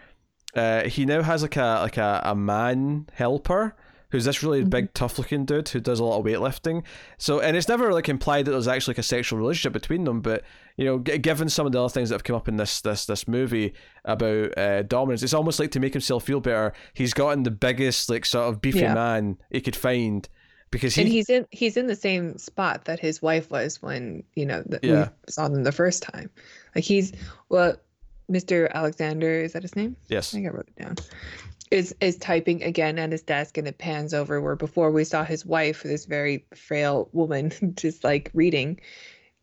uh, 0.54 0.84
he 0.84 1.04
now 1.06 1.22
has 1.22 1.42
like 1.42 1.56
a 1.56 1.80
like 1.82 1.96
a, 1.96 2.20
a 2.24 2.34
man 2.34 3.06
helper 3.14 3.74
who's 4.10 4.24
this 4.24 4.40
really 4.42 4.62
Mhm. 4.64 4.70
big, 4.70 4.94
tough 4.94 5.18
looking 5.18 5.44
dude 5.44 5.68
who 5.70 5.80
does 5.80 5.98
a 5.98 6.04
lot 6.04 6.18
of 6.20 6.24
weightlifting. 6.24 6.84
So, 7.18 7.40
and 7.40 7.56
it's 7.56 7.68
never 7.68 7.92
like 7.92 8.08
implied 8.08 8.44
that 8.44 8.52
there's 8.52 8.68
actually 8.68 8.92
like 8.92 8.98
a 8.98 9.02
sexual 9.02 9.38
relationship 9.38 9.72
between 9.72 10.04
them, 10.04 10.20
but 10.20 10.44
you 10.76 10.84
know, 10.84 10.98
g- 11.00 11.18
given 11.18 11.48
some 11.48 11.66
of 11.66 11.72
the 11.72 11.80
other 11.82 11.88
things 11.92 12.10
that 12.10 12.14
have 12.14 12.24
come 12.24 12.36
up 12.36 12.46
in 12.48 12.56
this 12.56 12.80
this 12.80 13.04
this 13.06 13.26
movie 13.26 13.74
about 14.04 14.56
uh, 14.56 14.82
dominance, 14.82 15.22
it's 15.22 15.34
almost 15.34 15.58
like 15.58 15.72
to 15.72 15.80
make 15.80 15.92
himself 15.92 16.22
feel 16.24 16.40
better, 16.40 16.72
he's 16.94 17.14
gotten 17.14 17.42
the 17.42 17.50
biggest 17.50 18.08
like 18.08 18.24
sort 18.24 18.48
of 18.48 18.60
beefy 18.60 18.80
Yeah. 18.80 18.94
man 18.94 19.38
he 19.50 19.60
could 19.60 19.76
find 19.76 20.28
because 20.76 20.94
he 20.94 21.02
and 21.02 21.10
he's 21.10 21.28
in 21.30 21.46
he's 21.50 21.76
in 21.76 21.86
the 21.86 21.96
same 21.96 22.36
spot 22.38 22.84
that 22.84 23.00
his 23.00 23.20
wife 23.22 23.50
was 23.50 23.80
when 23.82 24.22
you 24.34 24.46
know 24.46 24.62
that 24.66 24.84
Yeah. 24.84 25.08
we 25.26 25.32
saw 25.32 25.48
them 25.48 25.64
the 25.64 25.72
first 25.72 26.02
time. 26.02 26.30
Like 26.74 26.84
he's 26.84 27.12
well 27.48 27.76
mr 28.30 28.70
alexander 28.72 29.40
is 29.40 29.52
that 29.52 29.62
his 29.62 29.76
name? 29.76 29.96
Yes. 30.08 30.32
I 30.32 30.36
think 30.36 30.48
i 30.48 30.50
wrote 30.50 30.68
it 30.76 30.82
down. 30.82 30.96
Is 31.70 31.94
is 32.00 32.16
typing 32.18 32.62
again 32.62 32.98
at 32.98 33.10
his 33.10 33.22
desk 33.22 33.58
and 33.58 33.66
it 33.66 33.78
pans 33.78 34.14
over 34.14 34.40
where 34.40 34.54
before 34.56 34.90
we 34.90 35.04
saw 35.04 35.24
his 35.24 35.44
wife 35.44 35.82
this 35.82 36.04
very 36.04 36.44
frail 36.54 37.08
woman 37.12 37.50
just 37.76 38.04
like 38.04 38.30
reading 38.34 38.78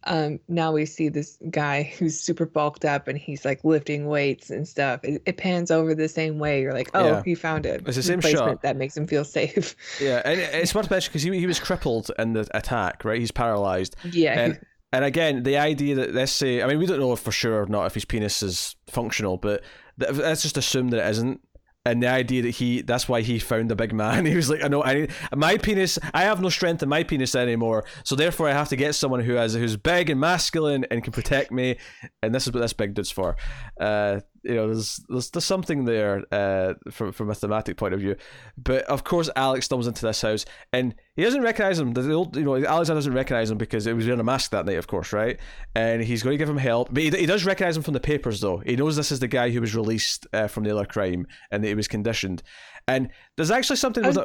um 0.05 0.39
now 0.47 0.71
we 0.71 0.85
see 0.85 1.09
this 1.09 1.37
guy 1.49 1.83
who's 1.97 2.19
super 2.19 2.45
bulked 2.45 2.83
up 2.85 3.07
and 3.07 3.17
he's 3.17 3.45
like 3.45 3.63
lifting 3.63 4.05
weights 4.07 4.49
and 4.49 4.67
stuff 4.67 4.99
it, 5.03 5.21
it 5.25 5.37
pans 5.37 5.71
over 5.71 5.95
the 5.95 6.07
same 6.09 6.39
way 6.39 6.61
you're 6.61 6.73
like 6.73 6.89
oh 6.93 7.05
Yeah. 7.05 7.21
he 7.23 7.35
found 7.35 7.65
it 7.65 7.83
It's 7.85 7.95
the 7.95 8.03
same 8.03 8.19
shot. 8.21 8.61
that 8.63 8.75
makes 8.77 8.95
him 8.97 9.07
feel 9.07 9.23
safe 9.25 9.75
yeah, 10.01 10.21
and 10.25 10.39
it's 10.61 10.73
worth 10.75 10.89
mentioning 10.89 11.09
because 11.11 11.23
he 11.23 11.39
he 11.39 11.47
was 11.47 11.59
crippled 11.59 12.11
in 12.19 12.33
the 12.33 12.47
attack, 12.55 13.03
right? 13.05 13.19
He's 13.19 13.31
paralyzed. 13.31 13.95
yeah 14.11 14.39
And 14.39 14.59
and 14.91 15.03
again, 15.03 15.41
the 15.41 15.57
idea 15.57 15.95
that 15.95 16.13
let's 16.13 16.31
say, 16.31 16.61
I 16.61 16.67
mean, 16.67 16.77
we 16.77 16.85
don't 16.85 16.99
know 16.99 17.15
for 17.15 17.31
sure 17.31 17.63
or 17.63 17.65
not 17.65 17.87
if 17.87 17.95
his 17.95 18.05
penis 18.05 18.43
is 18.43 18.75
functional, 18.87 19.37
but 19.37 19.63
let's 19.97 20.43
just 20.43 20.55
assume 20.55 20.89
that 20.89 21.03
it 21.03 21.09
isn't. 21.09 21.41
And 21.86 22.01
the 22.01 22.07
idea 22.07 22.43
that 22.43 22.51
he, 22.51 22.81
that's 22.81 23.09
why 23.09 23.21
he 23.21 23.39
found 23.39 23.69
the 23.69 23.75
big 23.75 23.93
man. 23.93 24.25
He 24.34 24.36
was 24.36 24.49
like, 24.49 24.63
I 24.63 24.67
know, 24.69 24.84
I 24.84 24.93
need 24.93 25.11
my 25.36 25.57
penis. 25.57 25.99
I 26.13 26.23
have 26.23 26.41
no 26.41 26.49
strength 26.49 26.81
in 26.81 26.89
my 26.89 27.03
penis 27.03 27.36
anymore, 27.36 27.84
so 28.03 28.15
therefore 28.15 28.47
I 28.47 28.53
have 28.53 28.69
to 28.69 28.75
get 28.75 28.95
someone 28.95 29.19
who 29.19 29.34
has 29.34 29.53
who's 29.53 29.75
big 29.75 30.09
and 30.09 30.19
masculine 30.19 30.86
and 30.89 31.03
can 31.03 31.11
protect 31.11 31.51
me. 31.51 31.77
And 32.21 32.34
this 32.34 32.47
is 32.47 32.53
what 32.53 32.61
this 32.61 32.73
big 32.73 32.93
dude's 32.93 33.11
for. 33.11 33.36
Uh, 33.79 34.21
you 34.43 34.55
know, 34.55 34.67
there's 34.67 35.03
there's, 35.09 35.29
there's 35.31 35.45
something 35.45 35.85
there 35.85 36.23
uh, 36.31 36.73
from 36.91 37.11
from 37.11 37.29
a 37.29 37.35
thematic 37.35 37.77
point 37.77 37.93
of 37.93 37.99
view. 37.99 38.15
But 38.57 38.83
of 38.85 39.03
course, 39.03 39.29
Alex 39.35 39.65
stumbles 39.65 39.87
into 39.87 40.05
this 40.05 40.21
house 40.21 40.45
and 40.71 40.93
he 41.15 41.23
doesn't 41.23 41.41
recognize 41.41 41.79
him. 41.79 41.93
The 41.93 42.11
old, 42.11 42.35
you 42.35 42.43
know, 42.43 42.55
Alexander 42.55 42.97
doesn't 42.97 43.13
recognize 43.13 43.49
him 43.49 43.57
because 43.57 43.87
it 43.87 43.93
was 43.93 44.05
wearing 44.05 44.19
a 44.19 44.23
mask 44.23 44.51
that 44.51 44.65
night, 44.65 44.77
of 44.77 44.87
course, 44.87 45.13
right? 45.13 45.39
And 45.75 46.03
he's 46.03 46.23
going 46.23 46.33
to 46.33 46.37
give 46.37 46.49
him 46.49 46.57
help, 46.57 46.93
but 46.93 47.03
he, 47.03 47.09
he 47.09 47.25
does 47.25 47.45
recognize 47.45 47.77
him 47.77 47.83
from 47.83 47.93
the 47.93 47.99
papers, 47.99 48.41
though. 48.41 48.57
He 48.57 48.75
knows 48.75 48.95
this 48.95 49.11
is 49.11 49.19
the 49.19 49.27
guy 49.27 49.49
who 49.49 49.61
was 49.61 49.75
released 49.75 50.27
uh, 50.33 50.47
from 50.47 50.63
the 50.63 50.71
other 50.71 50.85
crime 50.85 51.27
and 51.51 51.63
that 51.63 51.67
he 51.67 51.75
was 51.75 51.87
conditioned. 51.87 52.43
And 52.87 53.09
there's 53.37 53.51
actually 53.51 53.77
something 53.77 54.03
I 54.03 54.09
was-. 54.09 54.17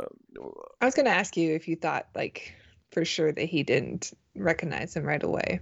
I 0.80 0.84
was 0.84 0.94
gonna 0.94 1.10
ask 1.10 1.36
you 1.36 1.54
if 1.54 1.68
you 1.68 1.76
thought 1.76 2.08
like 2.14 2.54
for 2.92 3.04
sure 3.04 3.32
that 3.32 3.44
he 3.44 3.62
didn't 3.62 4.12
recognize 4.34 4.96
him 4.96 5.04
right 5.04 5.22
away. 5.22 5.60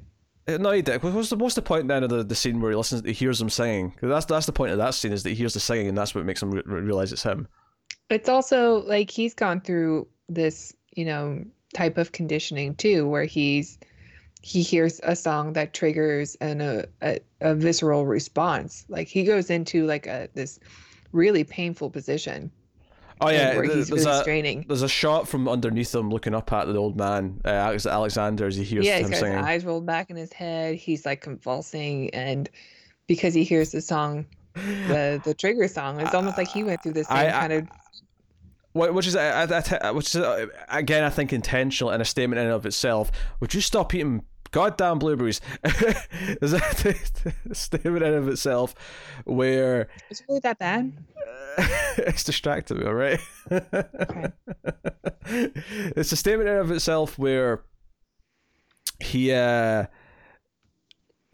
Uh, 0.49 0.59
No, 0.59 0.71
he 0.71 0.83
did. 0.83 1.03
What's 1.03 1.31
the 1.31 1.37
what's 1.37 1.55
the 1.55 1.63
point 1.63 1.89
then 1.89 2.05
of 2.05 2.11
the, 2.11 2.23
the 2.23 2.35
scene 2.35 2.61
where 2.61 2.71
he 2.71 2.77
listens, 2.77 3.03
he 3.05 3.13
hears 3.13 3.39
them 3.39 3.51
singing? 3.51 3.91
'Cause 3.93 4.09
that's 4.09 4.27
that's 4.27 4.47
the 4.47 4.53
point 4.53 4.73
of 4.73 4.79
that 4.79 4.95
scene 4.95 5.13
is 5.13 5.23
that 5.23 5.31
he 5.31 5.37
hears 5.37 5.55
the 5.55 5.61
singing, 5.61 5.89
and 5.89 5.99
that's 5.99 6.15
what 6.15 6.25
makes 6.25 6.43
him 6.43 6.51
re- 6.51 6.63
realize 6.67 7.13
it's 7.13 7.23
him. 7.23 7.49
It's 8.11 8.29
also 8.29 8.83
like 8.87 9.11
he's 9.11 9.35
gone 9.35 9.61
through 9.61 10.07
this, 10.29 10.75
you 10.95 11.05
know, 11.05 11.45
type 11.75 11.99
of 11.99 12.13
conditioning 12.13 12.75
too, 12.77 13.09
where 13.09 13.25
he's 13.25 13.79
he 14.43 14.63
hears 14.63 15.01
a 15.03 15.17
song 15.17 15.55
that 15.55 15.75
triggers 15.75 16.37
an 16.37 16.61
a, 16.61 16.85
a, 17.03 17.19
a 17.41 17.55
visceral 17.55 18.07
response. 18.07 18.85
Like 18.89 19.09
he 19.09 19.25
goes 19.25 19.51
into 19.51 19.85
like 19.87 20.07
a 20.07 20.29
this 20.35 20.61
really 21.13 21.43
painful 21.43 21.91
position 21.91 22.53
Oh 23.21 23.31
yeah, 23.31 23.55
where 23.57 23.65
he's 23.65 23.89
there's 23.89 24.05
really 24.05 24.19
a 24.19 24.21
straining. 24.21 24.65
there's 24.69 24.83
a 24.83 24.89
shot 24.89 25.27
from 25.27 25.49
underneath 25.49 25.95
him 25.95 26.11
looking 26.11 26.35
up 26.35 26.53
at 26.53 26.67
the 26.67 26.77
old 26.77 26.97
man, 26.99 27.41
uh, 27.45 27.49
Alexander, 27.87 28.47
as 28.47 28.57
he 28.57 28.65
hears 28.65 28.85
Yeah, 28.85 28.99
him 28.99 29.09
he's 29.11 29.21
got 29.21 29.27
his 29.27 29.37
eyes 29.37 29.65
rolled 29.65 29.87
back 29.87 30.11
in 30.11 30.17
his 30.17 30.33
head. 30.33 30.75
He's 30.75 31.07
like 31.07 31.23
convulsing, 31.23 32.11
and 32.11 32.51
because 33.07 33.33
he 33.33 33.43
hears 33.45 33.73
the 33.73 33.81
song, 33.81 34.27
the 34.55 35.21
the 35.25 35.33
trigger 35.33 35.67
song, 35.69 36.01
it's 36.01 36.15
almost 36.15 36.37
like 36.37 36.49
he 36.49 36.63
went 36.63 36.83
through 36.83 36.93
the 36.93 37.05
same 37.05 37.17
I- 37.17 37.29
I- 37.29 37.31
kind 37.33 37.53
of 37.55 37.69
Wh- 38.75 38.95
which 38.95 39.07
is 39.07 39.15
which 39.15 40.07
is 40.15 40.17
uh, 40.17 40.47
again 40.69 41.03
I 41.03 41.09
think 41.09 41.33
intentional 41.33 41.91
and 41.91 42.03
a 42.03 42.05
statement 42.05 42.39
in 42.41 42.47
and 42.47 42.55
of 42.55 42.67
itself. 42.67 43.11
Would 43.41 43.55
you 43.55 43.63
stop 43.63 43.95
eating 43.95 44.23
goddamn 44.57 44.99
blueberries? 44.99 45.43
is 45.65 46.53
that 46.53 46.87
a 47.51 47.55
statement 47.55 48.03
in 48.03 48.15
of 48.15 48.27
itself 48.27 48.75
where 49.27 49.89
Is 50.09 50.21
it 50.21 50.27
really 50.31 50.41
that 50.41 50.59
bad? 50.59 50.95
it's 51.99 52.25
distracting 52.25 52.79
me, 52.79 52.87
all 52.87 52.95
right? 52.95 53.21
it's 55.27 56.11
a 56.11 56.17
statement 56.17 56.49
in 56.49 56.57
of 56.57 56.71
itself 56.71 57.19
where 57.19 57.65
he 58.99 59.31
uh 59.31 59.85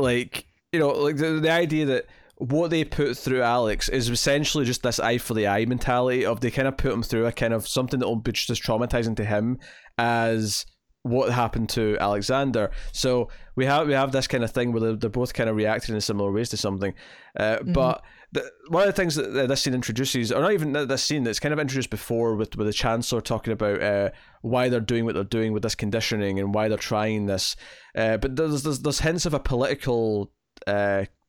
like 0.00 0.46
you 0.72 0.80
know 0.80 0.88
like 0.88 1.16
the, 1.16 1.38
the 1.40 1.50
idea 1.50 1.86
that 1.86 2.06
what 2.38 2.70
they 2.70 2.82
put 2.82 3.16
through 3.16 3.42
Alex 3.42 3.88
is 3.88 4.08
essentially 4.08 4.64
just 4.64 4.82
this 4.82 4.98
eye 4.98 5.18
for 5.18 5.34
the 5.34 5.46
eye 5.46 5.64
mentality 5.64 6.26
of 6.26 6.40
they 6.40 6.50
kind 6.50 6.66
of 6.66 6.76
put 6.76 6.92
him 6.92 7.04
through 7.04 7.26
a 7.26 7.30
kind 7.30 7.54
of 7.54 7.68
something 7.68 8.00
that 8.00 8.08
will 8.08 8.16
be 8.16 8.32
just 8.32 8.50
as 8.50 8.58
traumatizing 8.60 9.14
to 9.14 9.24
him 9.24 9.60
as 9.96 10.66
what 11.02 11.32
happened 11.32 11.68
to 11.68 11.96
Alexander. 12.00 12.70
So 12.92 13.28
we 13.56 13.66
have 13.66 13.86
we 13.86 13.92
have 13.92 14.12
this 14.12 14.26
kind 14.26 14.44
of 14.44 14.50
thing 14.50 14.72
where 14.72 14.80
they're, 14.80 14.96
they're 14.96 15.10
both 15.10 15.34
kind 15.34 15.50
of 15.50 15.56
reacting 15.56 15.94
in 15.94 16.00
similar 16.00 16.30
ways 16.30 16.50
to 16.50 16.56
something. 16.56 16.94
Uh, 17.38 17.58
But 17.62 18.04
the, 18.32 18.50
one 18.68 18.82
of 18.82 18.86
the 18.86 18.92
things 18.92 19.16
that 19.16 19.36
uh, 19.36 19.46
this 19.46 19.62
scene 19.62 19.74
introduces, 19.74 20.32
or 20.32 20.40
not 20.40 20.52
even 20.52 20.72
this 20.72 21.04
scene, 21.04 21.24
that's 21.24 21.40
kind 21.40 21.52
of 21.52 21.58
introduced 21.58 21.90
before 21.90 22.34
with 22.36 22.56
with 22.56 22.66
the 22.66 22.72
Chancellor 22.72 23.20
talking 23.20 23.52
about 23.52 23.82
uh, 23.82 24.10
why 24.42 24.68
they're 24.68 24.80
doing 24.80 25.04
what 25.04 25.14
they're 25.14 25.24
doing 25.24 25.52
with 25.52 25.62
this 25.62 25.74
conditioning 25.74 26.38
and 26.38 26.54
why 26.54 26.68
they're 26.68 26.78
trying 26.78 27.26
this. 27.26 27.56
Uh, 27.96 28.16
but 28.16 28.36
there's, 28.36 28.62
there's 28.62 28.80
there's 28.80 29.00
hints 29.00 29.26
of 29.26 29.34
a 29.34 29.40
political. 29.40 30.32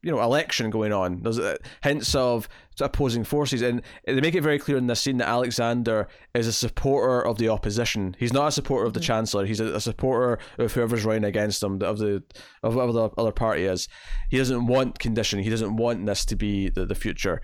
You 0.03 0.11
know, 0.11 0.21
election 0.21 0.69
going 0.69 0.91
on. 0.91 1.21
There's 1.21 1.39
uh, 1.39 1.55
hints 1.81 2.13
of 2.13 2.49
opposing 2.81 3.23
forces, 3.23 3.61
and 3.61 3.81
they 4.05 4.19
make 4.19 4.35
it 4.35 4.41
very 4.41 4.59
clear 4.59 4.77
in 4.77 4.87
this 4.87 4.99
scene 4.99 5.17
that 5.17 5.29
Alexander 5.29 6.09
is 6.33 6.45
a 6.45 6.51
supporter 6.51 7.25
of 7.25 7.37
the 7.37 7.47
opposition. 7.47 8.15
He's 8.19 8.33
not 8.33 8.49
a 8.49 8.51
supporter 8.51 8.85
of 8.85 8.93
the 8.93 8.99
chancellor. 8.99 9.45
He's 9.45 9.61
a, 9.61 9.75
a 9.75 9.79
supporter 9.79 10.39
of 10.57 10.73
whoever's 10.73 11.05
running 11.05 11.23
against 11.23 11.63
him, 11.63 11.81
of 11.81 11.99
the 11.99 12.21
of 12.63 12.75
whatever 12.75 12.91
the 12.91 13.09
other 13.17 13.31
party 13.31 13.63
is. 13.63 13.87
He 14.29 14.37
doesn't 14.37 14.65
want 14.67 14.99
conditioning. 14.99 15.45
He 15.45 15.51
doesn't 15.51 15.77
want 15.77 16.05
this 16.05 16.25
to 16.25 16.35
be 16.35 16.69
the, 16.69 16.85
the 16.85 16.95
future. 16.95 17.41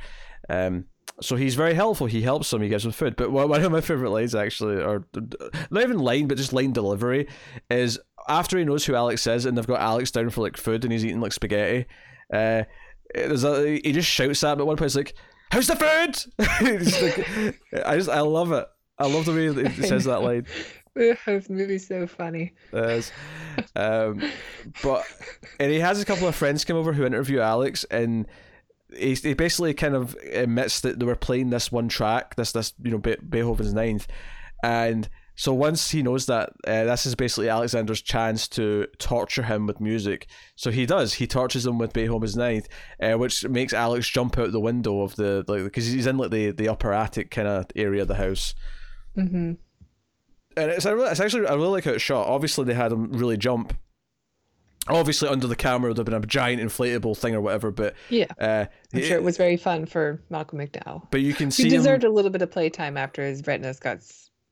Um, 0.49 0.85
so 1.21 1.35
he's 1.35 1.55
very 1.55 1.73
helpful. 1.73 2.07
He 2.07 2.21
helps 2.21 2.49
them. 2.49 2.61
He 2.61 2.69
gives 2.69 2.83
them 2.83 2.91
food. 2.91 3.15
But 3.15 3.31
one 3.31 3.49
one 3.49 3.63
of 3.63 3.71
my 3.71 3.81
favorite 3.81 4.11
lines, 4.11 4.35
actually, 4.35 4.81
or 4.81 5.05
not 5.71 5.83
even 5.83 5.99
line, 5.99 6.27
but 6.27 6.37
just 6.37 6.53
line 6.53 6.73
delivery, 6.73 7.27
is 7.69 7.99
after 8.27 8.57
he 8.57 8.65
knows 8.65 8.85
who 8.85 8.95
Alex 8.95 9.25
is, 9.27 9.45
and 9.45 9.57
they've 9.57 9.67
got 9.67 9.79
Alex 9.79 10.11
down 10.11 10.29
for 10.29 10.41
like 10.41 10.57
food, 10.57 10.83
and 10.83 10.91
he's 10.91 11.05
eating 11.05 11.21
like 11.21 11.33
spaghetti. 11.33 11.85
Uh, 12.31 12.63
there's 13.13 13.43
a, 13.43 13.79
he 13.83 13.91
just 13.91 14.07
shouts 14.09 14.43
at 14.43 14.53
him 14.53 14.61
at 14.61 14.67
one 14.67 14.77
point. 14.77 14.91
He's 14.91 14.95
like, 14.95 15.15
"How's 15.51 15.67
the 15.67 15.75
food?" 15.75 16.33
Like- 17.71 17.85
I 17.85 17.95
just 17.97 18.09
I 18.09 18.21
love 18.21 18.51
it. 18.51 18.67
I 18.97 19.07
love 19.07 19.25
the 19.25 19.31
way 19.33 19.47
that 19.47 19.71
he 19.71 19.83
says 19.83 20.05
that 20.05 20.21
line. 20.21 20.45
this 20.95 21.49
movie's 21.49 21.87
so 21.87 22.05
funny. 22.05 22.53
Is. 22.73 23.11
Um, 23.75 24.21
but 24.83 25.05
and 25.59 25.71
he 25.71 25.79
has 25.79 26.01
a 26.01 26.05
couple 26.05 26.27
of 26.27 26.35
friends 26.35 26.65
come 26.65 26.75
over 26.77 26.93
who 26.93 27.05
interview 27.05 27.39
Alex, 27.39 27.85
and 27.85 28.27
he, 28.95 29.13
he 29.15 29.33
basically 29.33 29.73
kind 29.73 29.95
of 29.95 30.15
admits 30.31 30.81
that 30.81 30.99
they 30.99 31.05
were 31.05 31.15
playing 31.15 31.49
this 31.49 31.71
one 31.71 31.87
track, 31.87 32.35
this 32.35 32.51
this 32.51 32.73
you 32.83 32.91
know 32.91 32.97
Be- 32.97 33.17
Beethoven's 33.27 33.73
Ninth, 33.73 34.07
and 34.63 35.07
so 35.39 35.53
once 35.53 35.91
he 35.91 36.03
knows 36.03 36.25
that 36.25 36.49
uh, 36.67 36.83
this 36.83 37.05
is 37.05 37.15
basically 37.15 37.47
Alexander's 37.47 38.01
chance 38.01 38.45
to 38.49 38.87
torture 38.97 39.43
him 39.43 39.67
with 39.67 39.79
music, 39.79 40.27
so 40.55 40.69
he 40.69 40.85
does. 40.85 41.13
He 41.13 41.27
tortures 41.27 41.65
him 41.65 41.77
with 41.77 41.93
Beethoven's 41.93 42.35
Ninth, 42.35 42.67
uh, 43.01 43.13
which 43.13 43.47
makes 43.47 43.71
Alex 43.71 44.09
jump 44.09 44.37
out 44.37 44.51
the 44.51 44.59
window 44.59 44.99
of 44.99 45.15
the 45.15 45.45
like 45.47 45.63
because 45.63 45.85
he's 45.85 46.07
in 46.07 46.17
like 46.17 46.31
the 46.31 46.51
the 46.51 46.67
upper 46.67 46.91
attic 46.91 47.31
kind 47.31 47.47
of 47.47 47.67
area 47.73 48.01
of 48.01 48.09
the 48.09 48.15
house 48.15 48.53
hmm 49.15 49.53
and 50.57 50.71
it's, 50.71 50.85
it's 50.85 51.19
actually 51.21 51.47
I 51.47 51.53
really 51.53 51.67
like 51.69 51.85
how 51.85 51.91
it's 51.91 52.03
shot. 52.03 52.27
Obviously, 52.27 52.65
they 52.65 52.73
had 52.73 52.91
him 52.91 53.13
really 53.13 53.37
jump. 53.37 53.73
Obviously, 54.89 55.29
under 55.29 55.47
the 55.47 55.55
camera 55.55 55.89
would 55.89 55.97
have 55.97 56.05
been 56.05 56.15
a 56.15 56.19
giant 56.25 56.61
inflatable 56.61 57.15
thing 57.15 57.33
or 57.33 57.39
whatever, 57.39 57.71
but 57.71 57.93
Yeah, 58.09 58.25
uh, 58.39 58.65
I'm 58.93 59.01
sure 59.03 59.15
it 59.15 59.23
was 59.23 59.37
very 59.37 59.55
fun 59.55 59.85
for 59.85 60.21
Malcolm 60.29 60.59
McDowell. 60.59 61.09
But 61.11 61.21
you 61.21 61.33
can 61.33 61.49
see 61.51 61.63
He 61.63 61.69
him. 61.69 61.77
deserved 61.77 62.03
a 62.03 62.09
little 62.09 62.31
bit 62.31 62.41
of 62.41 62.51
playtime 62.51 62.97
after 62.97 63.23
his 63.23 63.45
retinas 63.45 63.79
got 63.79 63.99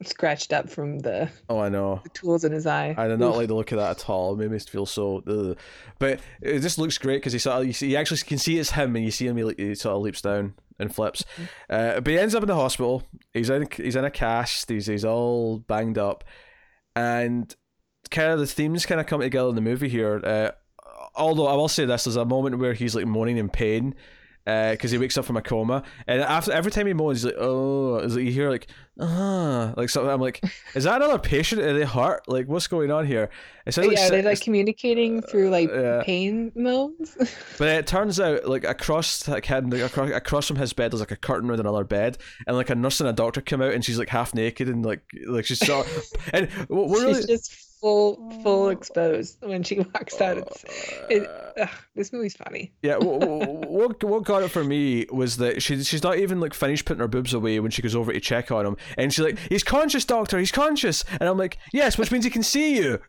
scratched 0.04 0.54
up 0.54 0.70
from 0.70 1.00
the, 1.00 1.30
Oh, 1.50 1.60
I 1.60 1.70
know. 1.70 2.02
the 2.04 2.10
tools 2.10 2.44
in 2.44 2.52
his 2.52 2.68
eye. 2.68 2.94
I 2.98 3.08
did 3.08 3.20
not 3.20 3.32
Oof. 3.32 3.36
like 3.38 3.48
the 3.48 3.56
look 3.56 3.72
of 3.72 3.80
that 3.80 4.00
at 4.02 4.10
all. 4.10 4.34
It 4.34 4.38
made 4.38 4.52
me 4.52 4.60
feel 4.60 4.86
so. 4.86 5.24
Ugh. 5.28 5.58
But 6.00 6.20
it 6.42 6.60
just 6.60 6.78
looks 6.78 6.98
great 6.98 7.18
because 7.18 7.34
he 7.34 7.40
sort 7.40 7.62
of 7.62 7.68
you 7.68 7.74
see, 7.74 7.92
you 7.92 7.98
actually 7.98 8.20
can 8.20 8.38
see 8.38 8.60
it's 8.60 8.72
him, 8.72 8.96
and 8.96 9.04
you 9.04 9.12
see 9.12 9.28
him. 9.28 9.38
He, 9.38 9.54
he 9.58 9.76
sort 9.76 9.96
of 9.96 10.02
leaps 10.04 10.22
down 10.22 10.54
and 10.80 10.94
flips. 10.94 11.26
Uh, 11.70 12.00
but 12.00 12.08
he 12.08 12.20
ends 12.20 12.36
up 12.36 12.44
in 12.44 12.48
the 12.48 12.56
hospital. 12.56 13.04
He's 13.34 13.50
in 13.50 13.68
he's 13.76 13.96
in 13.96 14.06
a 14.06 14.12
cast. 14.12 14.70
He's 14.70 14.86
he's 14.86 15.06
all 15.06 15.60
banged 15.60 15.98
up, 15.98 16.24
and 16.96 17.54
kind 18.12 18.32
of 18.32 18.40
the 18.40 18.48
themes 18.48 18.86
kind 18.86 19.02
of 19.02 19.08
come 19.08 19.22
together 19.22 19.50
in 19.50 19.56
the 19.56 19.62
movie 19.62 19.90
here. 19.90 20.22
Uh, 20.24 20.52
although 21.16 21.48
I 21.48 21.56
will 21.56 21.68
say 21.68 21.86
this, 21.86 22.04
there's 22.04 22.16
a 22.16 22.26
moment 22.26 22.60
where 22.60 22.74
he's 22.74 22.96
like 22.96 23.08
moaning 23.08 23.38
in 23.38 23.50
pain. 23.50 23.96
Because 24.48 24.92
he 24.92 24.98
wakes 24.98 25.18
up 25.18 25.26
from 25.26 25.36
a 25.36 25.42
coma, 25.42 25.84
and 26.08 26.22
after 26.22 26.54
every 26.54 26.72
time 26.72 26.88
he 26.88 26.94
moans, 26.94 27.18
he's 27.18 27.26
like, 27.26 27.36
"Oh," 27.38 27.98
is 27.98 28.16
like 28.16 28.24
you 28.24 28.32
hear 28.32 28.50
like, 28.50 28.68
"Ah," 28.98 29.74
like 29.76 29.90
something. 29.90 30.10
I'm 30.10 30.22
like, 30.22 30.42
"Is 30.74 30.86
that 30.86 31.02
another 31.02 31.20
patient? 31.20 31.62
Are 31.62 31.78
they 31.78 31.84
hurt? 31.84 32.26
Like, 32.30 32.48
what's 32.48 32.68
going 32.68 32.90
on 32.90 33.06
here?" 33.06 33.30
It 33.66 33.74
sounds 33.74 33.92
yeah, 33.92 34.00
like, 34.04 34.10
they're 34.12 34.24
like 34.24 34.40
communicating 34.40 35.22
through 35.22 35.50
like 35.50 35.70
yeah. 35.70 36.02
pain 36.06 36.54
moans. 36.56 37.18
but 37.58 37.68
it 37.68 37.88
turns 37.88 38.22
out, 38.22 38.48
like 38.48 38.64
across 38.64 39.28
like 39.28 39.46
head, 39.46 39.74
across, 39.74 40.12
across 40.12 40.48
from 40.48 40.56
his 40.56 40.72
bed, 40.72 40.94
there's 40.94 41.02
like 41.02 41.12
a 41.12 41.18
curtain 41.18 41.50
with 41.50 41.60
another 41.60 41.84
bed, 41.84 42.18
and 42.48 42.56
like 42.56 42.70
a 42.70 42.76
nurse 42.76 43.02
and 43.02 43.10
a 43.10 43.14
doctor 43.14 43.42
come 43.42 43.62
out, 43.62 43.74
and 43.74 43.84
she's 43.84 44.00
like 44.00 44.08
half 44.08 44.34
naked 44.34 44.70
and 44.70 44.86
like 44.86 45.02
like 45.28 45.44
she's 45.44 45.60
so, 45.60 45.84
and 46.34 46.48
we're 46.70 46.88
really 46.88 47.16
she's 47.16 47.26
just 47.26 47.67
full 47.80 48.32
full 48.44 48.70
exposed 48.70 49.38
when 49.42 49.64
she 49.64 49.80
walks 49.80 50.20
out. 50.22 50.38
It's 50.38 50.66
it, 51.10 51.30
ugh, 51.60 51.70
this 51.96 52.14
movie's 52.14 52.36
funny. 52.36 52.74
Yeah, 52.82 52.98
what, 53.02 54.04
what 54.04 54.24
got 54.24 54.44
it 54.44 54.52
for 54.52 54.64
me 54.64 55.06
was 55.12 55.38
that 55.38 55.62
she 55.62 55.84
she's 55.84 56.04
not 56.04 56.18
even 56.18 56.40
like 56.40 56.54
finished 56.54 56.86
putting 56.86 57.02
her 57.02 57.08
boobs 57.08 57.34
away 57.34 57.60
when 57.60 57.72
she 57.72 57.82
goes 57.82 57.96
over 57.96 58.14
to 58.14 58.20
check 58.20 58.52
on 58.52 58.66
him, 58.66 58.78
and 58.98 59.14
she's 59.14 59.24
like, 59.24 59.38
"He's 59.50 59.64
conscious, 59.64 60.06
doctor. 60.06 60.38
He's 60.40 60.52
conscious," 60.52 61.04
and 61.20 61.24
I'm 61.24 61.38
like, 61.38 61.58
"Yes, 61.74 61.98
which 61.98 62.12
means 62.12 62.26
he 62.26 62.32
can 62.32 62.44
see 62.44 62.78
you." 62.78 63.00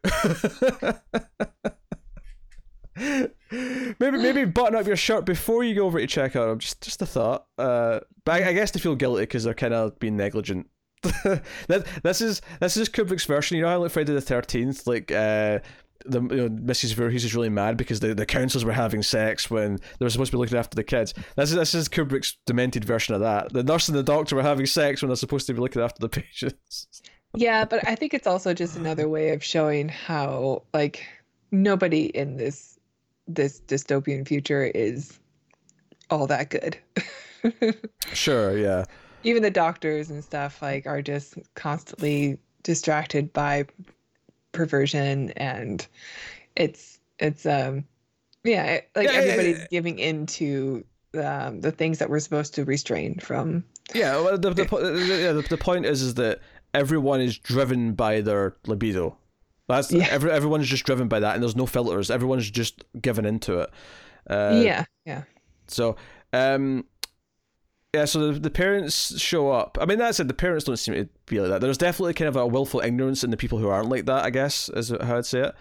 maybe 4.00 4.18
maybe 4.18 4.44
button 4.44 4.74
up 4.74 4.86
your 4.86 4.96
shirt 4.96 5.24
before 5.24 5.64
you 5.64 5.74
go 5.74 5.86
over 5.86 6.00
to 6.00 6.06
check 6.06 6.36
on 6.36 6.50
him. 6.50 6.58
Just 6.58 6.80
just 6.80 7.02
a 7.02 7.06
thought. 7.06 7.46
Uh, 7.56 8.00
but 8.24 8.42
I, 8.42 8.50
I 8.50 8.52
guess 8.52 8.70
they 8.72 8.80
feel 8.80 8.96
guilty 8.96 9.22
because 9.22 9.44
they're 9.44 9.54
kind 9.54 9.74
of 9.74 9.98
being 9.98 10.16
negligent 10.16 10.68
that 11.68 11.86
this 12.02 12.20
is 12.20 12.42
this 12.60 12.76
is 12.76 12.88
Kubrick's 12.88 13.24
version. 13.24 13.56
You 13.56 13.62
know 13.64 13.70
how 13.70 13.78
like 13.78 13.92
Friday 13.92 14.12
the 14.12 14.20
Thirteenth, 14.20 14.86
like 14.86 15.12
uh, 15.12 15.60
the 16.04 16.20
you 16.20 16.36
know, 16.36 16.48
Mrs. 16.48 16.94
Voorhees 16.94 17.24
is 17.24 17.34
really 17.34 17.48
mad 17.48 17.76
because 17.76 18.00
the, 18.00 18.14
the 18.14 18.26
councils 18.26 18.64
were 18.64 18.72
having 18.72 19.02
sex 19.02 19.50
when 19.50 19.78
they 19.98 20.04
were 20.04 20.10
supposed 20.10 20.30
to 20.30 20.36
be 20.36 20.40
looking 20.40 20.58
after 20.58 20.74
the 20.74 20.84
kids. 20.84 21.14
This 21.36 21.50
is 21.50 21.56
this 21.56 21.74
is 21.74 21.88
Kubrick's 21.88 22.36
demented 22.46 22.84
version 22.84 23.14
of 23.14 23.20
that. 23.20 23.52
The 23.52 23.62
nurse 23.62 23.88
and 23.88 23.96
the 23.96 24.02
doctor 24.02 24.36
were 24.36 24.42
having 24.42 24.66
sex 24.66 25.02
when 25.02 25.08
they're 25.08 25.16
supposed 25.16 25.46
to 25.46 25.54
be 25.54 25.60
looking 25.60 25.82
after 25.82 26.00
the 26.00 26.08
patients. 26.20 27.02
Yeah, 27.34 27.64
but 27.64 27.86
I 27.86 27.94
think 27.94 28.14
it's 28.14 28.26
also 28.26 28.54
just 28.54 28.76
another 28.76 29.08
way 29.08 29.30
of 29.30 29.44
showing 29.44 29.88
how 29.88 30.62
like 30.72 31.06
nobody 31.52 32.06
in 32.06 32.36
this 32.36 32.78
this 33.26 33.60
dystopian 33.60 34.26
future 34.26 34.64
is 34.64 35.18
all 36.10 36.26
that 36.26 36.50
good. 36.50 36.78
sure, 38.12 38.58
yeah 38.58 38.84
even 39.24 39.42
the 39.42 39.50
doctors 39.50 40.10
and 40.10 40.22
stuff 40.22 40.60
like 40.62 40.86
are 40.86 41.02
just 41.02 41.34
constantly 41.54 42.38
distracted 42.62 43.32
by 43.32 43.64
perversion 44.52 45.30
and 45.36 45.86
it's 46.56 46.98
it's 47.18 47.46
um 47.46 47.84
yeah 48.44 48.80
like 48.96 49.08
yeah, 49.08 49.12
everybody's 49.12 49.58
yeah, 49.58 49.66
giving 49.70 49.98
into 49.98 50.84
um, 51.14 51.62
the 51.62 51.72
things 51.72 51.98
that 51.98 52.10
we're 52.10 52.20
supposed 52.20 52.54
to 52.54 52.64
restrain 52.64 53.18
from 53.18 53.64
yeah 53.94 54.16
well 54.20 54.38
the, 54.38 54.50
the, 54.50 54.64
the, 54.64 55.46
the 55.48 55.56
point 55.56 55.86
is 55.86 56.02
is 56.02 56.14
that 56.14 56.40
everyone 56.74 57.20
is 57.20 57.38
driven 57.38 57.94
by 57.94 58.20
their 58.20 58.56
libido. 58.66 59.16
That's 59.68 59.92
yeah. 59.92 60.06
every, 60.10 60.30
everyone's 60.30 60.66
just 60.66 60.84
driven 60.84 61.08
by 61.08 61.20
that 61.20 61.34
and 61.34 61.42
there's 61.42 61.56
no 61.56 61.66
filters. 61.66 62.10
Everyone's 62.10 62.50
just 62.50 62.84
given 63.00 63.24
into 63.24 63.60
it. 63.60 63.70
Uh, 64.28 64.60
yeah 64.62 64.84
yeah. 65.06 65.22
so 65.68 65.96
um 66.34 66.84
yeah, 67.94 68.05
so 68.05 68.32
the, 68.32 68.39
the 68.39 68.51
parents 68.51 69.19
show 69.19 69.51
up. 69.51 69.78
I 69.81 69.86
mean, 69.86 69.98
that's 69.98 70.20
it. 70.20 70.28
The 70.28 70.35
parents 70.35 70.66
don't 70.66 70.77
seem 70.77 70.94
to 70.94 71.09
be 71.27 71.40
like 71.40 71.51
that. 71.51 71.60
There's 71.62 71.78
definitely 71.78 72.15
kind 72.15 72.28
of 72.28 72.36
a 72.36 72.47
willful 72.47 72.81
ignorance 72.81 73.24
in 73.24 73.31
the 73.31 73.36
people 73.36 73.59
who 73.59 73.69
aren't 73.69 73.89
like 73.89 74.05
that. 74.06 74.24
I 74.24 74.31
guess 74.31 74.69
is 74.69 74.90
how 74.90 75.16
I'd 75.16 75.27
say 75.27 75.40
it. 75.40 75.55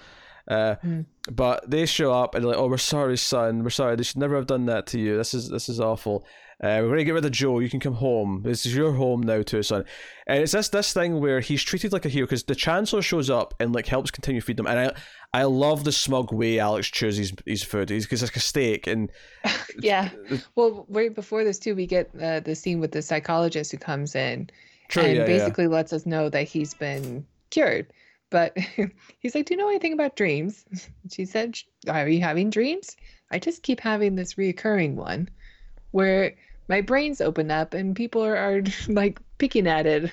Uh, 0.48 0.76
mm. 0.84 1.06
But 1.32 1.70
they 1.70 1.86
show 1.86 2.14
up 2.14 2.36
and 2.36 2.44
they're 2.44 2.52
like, 2.52 2.60
"Oh, 2.60 2.68
we're 2.68 2.78
sorry, 2.78 3.18
son. 3.18 3.64
We're 3.64 3.70
sorry. 3.70 3.95
They 3.95 4.04
should 4.04 4.18
never 4.18 4.36
have 4.36 4.48
done 4.48 4.66
that 4.66 4.88
to 4.88 4.99
you. 4.99 5.18
This 5.18 5.34
is 5.34 5.49
this 5.49 5.70
is 5.70 5.80
awful. 5.80 6.26
Uh, 6.61 6.81
we're 6.81 6.89
gonna 6.89 7.03
get 7.03 7.13
rid 7.13 7.25
of 7.25 7.31
Joe. 7.31 7.59
You 7.59 7.69
can 7.69 7.79
come 7.79 7.93
home. 7.93 8.41
This 8.43 8.65
is 8.65 8.75
your 8.75 8.93
home 8.93 9.21
now, 9.21 9.43
too, 9.43 9.61
son." 9.61 9.85
And 10.25 10.41
it's 10.41 10.53
this 10.53 10.69
this 10.69 10.91
thing 10.91 11.19
where 11.19 11.39
he's 11.39 11.63
treated 11.63 11.93
like 11.93 12.05
a 12.05 12.09
hero 12.09 12.25
because 12.25 12.43
the 12.43 12.55
Chancellor 12.55 13.03
shows 13.03 13.29
up 13.29 13.53
and 13.59 13.73
like 13.73 13.85
helps 13.85 14.09
continue 14.09 14.41
feed 14.41 14.57
them. 14.57 14.65
And 14.65 14.79
I 14.79 14.93
I 15.34 15.43
love 15.43 15.84
the 15.84 15.91
smug 15.91 16.34
way 16.34 16.57
Alex 16.57 16.88
chews 16.88 17.17
his, 17.17 17.34
his 17.45 17.63
food. 17.63 17.89
He's 17.89 18.05
because 18.05 18.23
like 18.23 18.35
a 18.35 18.39
steak 18.39 18.88
and 18.88 19.11
yeah. 19.79 20.09
Well, 20.55 20.85
right 20.89 21.13
before 21.13 21.43
this 21.43 21.59
too, 21.59 21.75
we 21.75 21.85
get 21.85 22.09
uh, 22.19 22.39
the 22.39 22.55
scene 22.55 22.79
with 22.79 22.91
the 22.91 23.01
psychologist 23.01 23.71
who 23.71 23.77
comes 23.77 24.15
in 24.15 24.49
True, 24.88 25.03
and 25.03 25.17
yeah, 25.17 25.25
basically 25.25 25.65
yeah. 25.65 25.71
lets 25.71 25.93
us 25.93 26.05
know 26.05 26.29
that 26.29 26.47
he's 26.47 26.73
been 26.73 27.25
cured. 27.49 27.88
But 28.29 28.57
he's 29.19 29.35
like, 29.35 29.45
"Do 29.45 29.53
you 29.53 29.57
know 29.57 29.69
anything 29.69 29.93
about 29.93 30.15
dreams?" 30.15 30.65
She 31.11 31.25
said, 31.25 31.57
"Are 31.88 32.07
you 32.07 32.21
having 32.21 32.49
dreams?" 32.49 32.97
I 33.31 33.39
just 33.39 33.63
keep 33.63 33.79
having 33.79 34.15
this 34.15 34.35
reoccurring 34.35 34.95
one, 34.95 35.29
where 35.91 36.35
my 36.68 36.81
brains 36.81 37.22
open 37.22 37.52
up 37.52 37.73
and 37.73 37.95
people 37.95 38.23
are, 38.23 38.35
are 38.35 38.61
like 38.88 39.19
picking 39.38 39.68
at 39.68 39.85
it 39.85 40.11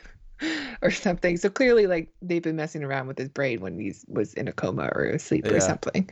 or 0.83 0.91
something. 0.91 1.37
So 1.37 1.49
clearly, 1.49 1.87
like 1.87 2.09
they've 2.23 2.43
been 2.43 2.57
messing 2.57 2.85
around 2.85 3.07
with 3.07 3.19
his 3.19 3.29
brain 3.29 3.61
when 3.61 3.79
he 3.79 3.95
was 4.09 4.35
in 4.35 4.49
a 4.49 4.53
coma 4.53 4.91
or 4.95 5.05
asleep 5.05 5.47
yeah. 5.47 5.53
or 5.53 5.61
something. 5.61 6.09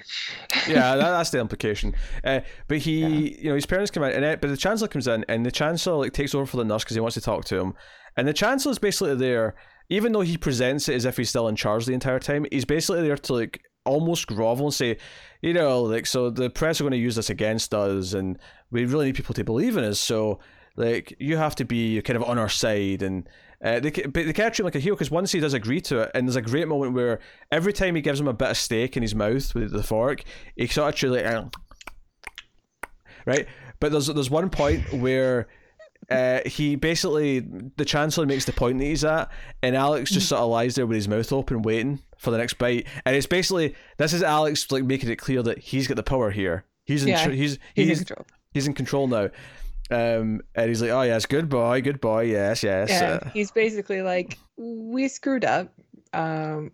yeah, 0.68 0.96
that, 0.96 0.96
that's 1.10 1.30
the 1.30 1.40
implication. 1.40 1.94
Uh, 2.24 2.40
but 2.68 2.78
he, 2.78 3.00
yeah. 3.00 3.08
you 3.42 3.48
know, 3.50 3.54
his 3.54 3.66
parents 3.66 3.90
come 3.90 4.02
out, 4.02 4.12
and 4.12 4.24
it, 4.24 4.40
but 4.40 4.48
the 4.48 4.56
chancellor 4.56 4.88
comes 4.88 5.06
in, 5.06 5.24
and 5.28 5.44
the 5.44 5.50
chancellor 5.50 5.96
like 5.96 6.12
takes 6.12 6.34
over 6.34 6.46
for 6.46 6.56
the 6.56 6.64
nurse 6.64 6.84
because 6.84 6.94
he 6.94 7.00
wants 7.00 7.14
to 7.14 7.20
talk 7.20 7.44
to 7.46 7.58
him, 7.58 7.74
and 8.16 8.26
the 8.26 8.32
chancellor 8.32 8.72
is 8.72 8.78
basically 8.78 9.14
there. 9.14 9.54
Even 9.88 10.12
though 10.12 10.20
he 10.22 10.38
presents 10.38 10.88
it 10.88 10.94
as 10.94 11.04
if 11.04 11.18
he's 11.18 11.28
still 11.28 11.48
in 11.48 11.56
charge 11.56 11.84
the 11.84 11.92
entire 11.92 12.18
time, 12.18 12.46
he's 12.50 12.64
basically 12.64 13.02
there 13.02 13.16
to 13.16 13.34
like 13.34 13.60
almost 13.84 14.26
grovel 14.26 14.66
and 14.66 14.74
say, 14.74 14.96
you 15.42 15.52
know, 15.52 15.82
like 15.82 16.06
so 16.06 16.30
the 16.30 16.48
press 16.48 16.80
are 16.80 16.84
going 16.84 16.92
to 16.92 16.96
use 16.96 17.16
this 17.16 17.30
against 17.30 17.74
us, 17.74 18.14
and 18.14 18.38
we 18.72 18.84
really 18.84 19.06
need 19.06 19.14
people 19.14 19.34
to 19.34 19.44
believe 19.44 19.76
in 19.76 19.84
us. 19.84 20.00
So 20.00 20.40
like 20.76 21.14
you 21.20 21.36
have 21.36 21.54
to 21.56 21.64
be 21.64 22.00
kind 22.02 22.16
of 22.16 22.24
on 22.24 22.38
our 22.38 22.48
side 22.48 23.02
and 23.02 23.28
uh, 23.62 23.78
they, 23.78 23.90
but 23.90 24.14
they 24.14 24.32
can't 24.32 24.52
treat 24.52 24.60
him 24.60 24.64
like 24.64 24.74
a 24.74 24.80
hero 24.80 24.96
because 24.96 25.10
once 25.10 25.30
he 25.30 25.38
does 25.38 25.54
agree 25.54 25.80
to 25.80 26.00
it, 26.00 26.10
and 26.14 26.26
there's 26.26 26.34
a 26.34 26.42
great 26.42 26.66
moment 26.66 26.94
where 26.94 27.20
every 27.52 27.72
time 27.72 27.94
he 27.94 28.02
gives 28.02 28.18
him 28.18 28.26
a 28.26 28.32
bit 28.32 28.50
of 28.50 28.56
steak 28.56 28.96
in 28.96 29.02
his 29.02 29.14
mouth 29.14 29.54
with 29.54 29.70
the 29.70 29.84
fork, 29.84 30.24
he 30.56 30.66
sort 30.66 30.92
of 30.92 30.98
truly, 30.98 31.22
uh, 31.22 31.44
right? 33.24 33.46
But 33.78 33.92
there's 33.92 34.08
there's 34.08 34.30
one 34.30 34.50
point 34.50 34.92
where 34.92 35.46
uh, 36.10 36.40
he 36.44 36.74
basically 36.74 37.46
the 37.76 37.84
chancellor 37.84 38.26
makes 38.26 38.46
the 38.46 38.52
point 38.52 38.78
that 38.78 38.84
he's 38.84 39.04
at, 39.04 39.30
and 39.62 39.76
Alex 39.76 40.10
just 40.10 40.28
sort 40.28 40.40
of 40.40 40.50
lies 40.50 40.74
there 40.74 40.86
with 40.86 40.96
his 40.96 41.06
mouth 41.06 41.32
open, 41.32 41.62
waiting 41.62 42.00
for 42.18 42.32
the 42.32 42.38
next 42.38 42.54
bite. 42.54 42.88
And 43.06 43.14
it's 43.14 43.26
basically 43.26 43.76
this 43.96 44.12
is 44.12 44.24
Alex 44.24 44.72
like 44.72 44.82
making 44.82 45.08
it 45.08 45.16
clear 45.16 45.40
that 45.42 45.58
he's 45.58 45.86
got 45.86 45.94
the 45.94 46.02
power 46.02 46.32
here. 46.32 46.64
He's 46.84 47.04
in 47.04 47.10
yeah, 47.10 47.28
he's 47.28 47.58
he's, 47.74 47.88
he's 47.88 47.98
control. 47.98 48.26
He's 48.52 48.66
in 48.66 48.74
control 48.74 49.08
now. 49.08 49.30
Um, 49.90 50.40
and 50.54 50.68
he's 50.68 50.80
like, 50.80 50.90
"Oh 50.90 51.02
yes, 51.02 51.26
good 51.26 51.48
boy, 51.48 51.82
good 51.82 52.00
boy, 52.00 52.22
yes, 52.22 52.62
yes." 52.62 52.88
Yeah, 52.88 53.18
uh, 53.22 53.30
he's 53.30 53.50
basically 53.50 54.02
like, 54.02 54.38
"We 54.56 55.08
screwed 55.08 55.44
up. 55.44 55.72
Um, 56.14 56.72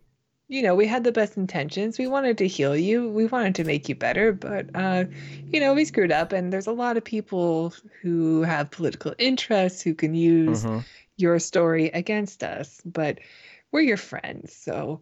you 0.49 0.63
know, 0.63 0.75
we 0.75 0.87
had 0.87 1.05
the 1.05 1.13
best 1.13 1.37
intentions. 1.37 1.99
We 1.99 2.07
wanted 2.07 2.39
to 2.39 2.47
heal 2.47 2.77
you. 2.77 3.09
We 3.11 3.27
wanted 3.27 3.55
to 3.57 3.65
make 3.65 3.89
you 3.89 3.95
better, 3.95 4.33
but 4.33 4.67
uh, 4.75 5.05
you 5.53 5.59
know, 5.61 5.75
we 5.75 5.85
screwed 5.85 6.13
up. 6.13 6.33
And 6.33 6.53
there's 6.53 6.67
a 6.67 6.73
lot 6.73 6.97
of 6.97 7.05
people 7.05 7.75
who 8.03 8.43
have 8.43 8.71
political 8.71 9.15
interests 9.19 9.83
who 9.83 9.95
can 9.95 10.15
use 10.15 10.65
mm-hmm. 10.65 10.81
your 11.17 11.39
story 11.39 11.89
against 11.89 12.45
us. 12.45 12.81
But 12.85 13.19
we're 13.73 13.81
your 13.81 13.97
friends, 13.97 14.55
so 14.55 15.01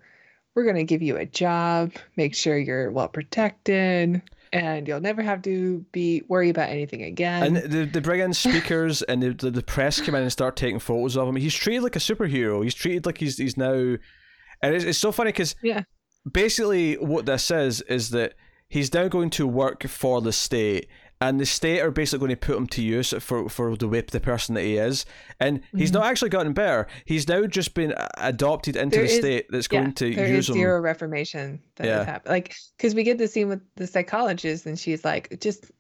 we're 0.55 0.65
gonna 0.65 0.85
give 0.85 1.03
you 1.03 1.17
a 1.17 1.27
job. 1.27 1.93
Make 2.17 2.35
sure 2.35 2.57
you're 2.57 2.91
well 2.91 3.09
protected." 3.09 4.23
And 4.57 4.89
you'll 4.89 5.01
never 5.01 5.23
have 5.23 5.43
to 5.43 5.85
be 5.93 6.23
worry 6.29 6.51
about 6.51 6.69
anything 6.69 7.03
again. 7.03 7.43
And 7.43 7.57
they, 7.57 7.85
they 7.85 8.01
bring 8.01 8.21
in 8.21 8.33
speakers, 8.35 9.03
and 9.03 9.23
the, 9.23 9.33
the, 9.33 9.51
the 9.51 9.63
press 9.63 10.01
come 10.01 10.15
in 10.15 10.23
and 10.23 10.33
start 10.33 10.57
taking 10.57 10.79
photos 10.79 11.17
of 11.17 11.29
him. 11.29 11.37
He's 11.37 11.55
treated 11.55 11.83
like 11.83 11.97
a 11.97 12.01
superhero. 12.01 12.63
He's 12.63 12.75
treated 12.75 13.07
like 13.07 13.19
he's 13.19 13.39
he's 13.39 13.57
now, 13.57 13.73
and 13.73 14.75
it's, 14.75 14.85
it's 14.85 14.99
so 14.99 15.13
funny 15.13 15.29
because 15.29 15.55
yeah, 15.63 15.83
basically 16.31 16.95
what 16.95 17.27
this 17.27 17.51
is 17.51 17.83
is 17.83 18.11
that 18.11 18.35
he's 18.69 18.93
now 18.93 19.09
going 19.09 19.31
to 19.31 19.47
work 19.47 19.87
for 19.87 20.21
the 20.21 20.33
state 20.33 20.89
and 21.21 21.41
the 21.41 21.47
state 21.47 21.81
are 21.81 21.91
basically 21.91 22.27
going 22.27 22.39
to 22.39 22.47
put 22.47 22.57
him 22.57 22.67
to 22.67 22.83
use 22.83 23.15
for 23.21 23.49
for 23.49 23.77
the 23.77 23.89
whip 23.89 24.11
the 24.11 24.21
person 24.21 24.55
that 24.55 24.63
he 24.63 24.77
is. 24.77 25.07
And 25.41 25.63
he's 25.75 25.91
mm-hmm. 25.91 26.01
not 26.01 26.07
actually 26.07 26.31
gotten 26.31 26.53
better. 26.53 26.87
He's 27.05 27.27
now 27.27 27.47
just 27.47 27.75
been 27.75 27.95
adopted 28.19 28.77
into 28.77 28.97
there 28.97 29.07
the 29.07 29.13
is, 29.13 29.19
state 29.19 29.47
that's 29.51 29.69
going 29.69 29.93
to 29.95 30.15
there 30.15 30.29
use 30.29 30.49
is 30.51 30.55
zero 30.55 30.81
reformation 30.81 31.61
that 31.77 31.87
yeah. 31.87 31.99
has 31.99 32.07
happened. 32.07 32.33
Like 32.33 32.55
because 32.77 32.95
we 32.95 33.03
get 33.03 33.19
the 33.19 33.29
scene 33.29 33.49
with 33.49 33.63
the 33.77 33.87
psychologist 33.87 34.67
and 34.67 34.79
she's 34.79 35.05
like 35.05 35.41
just 35.41 35.71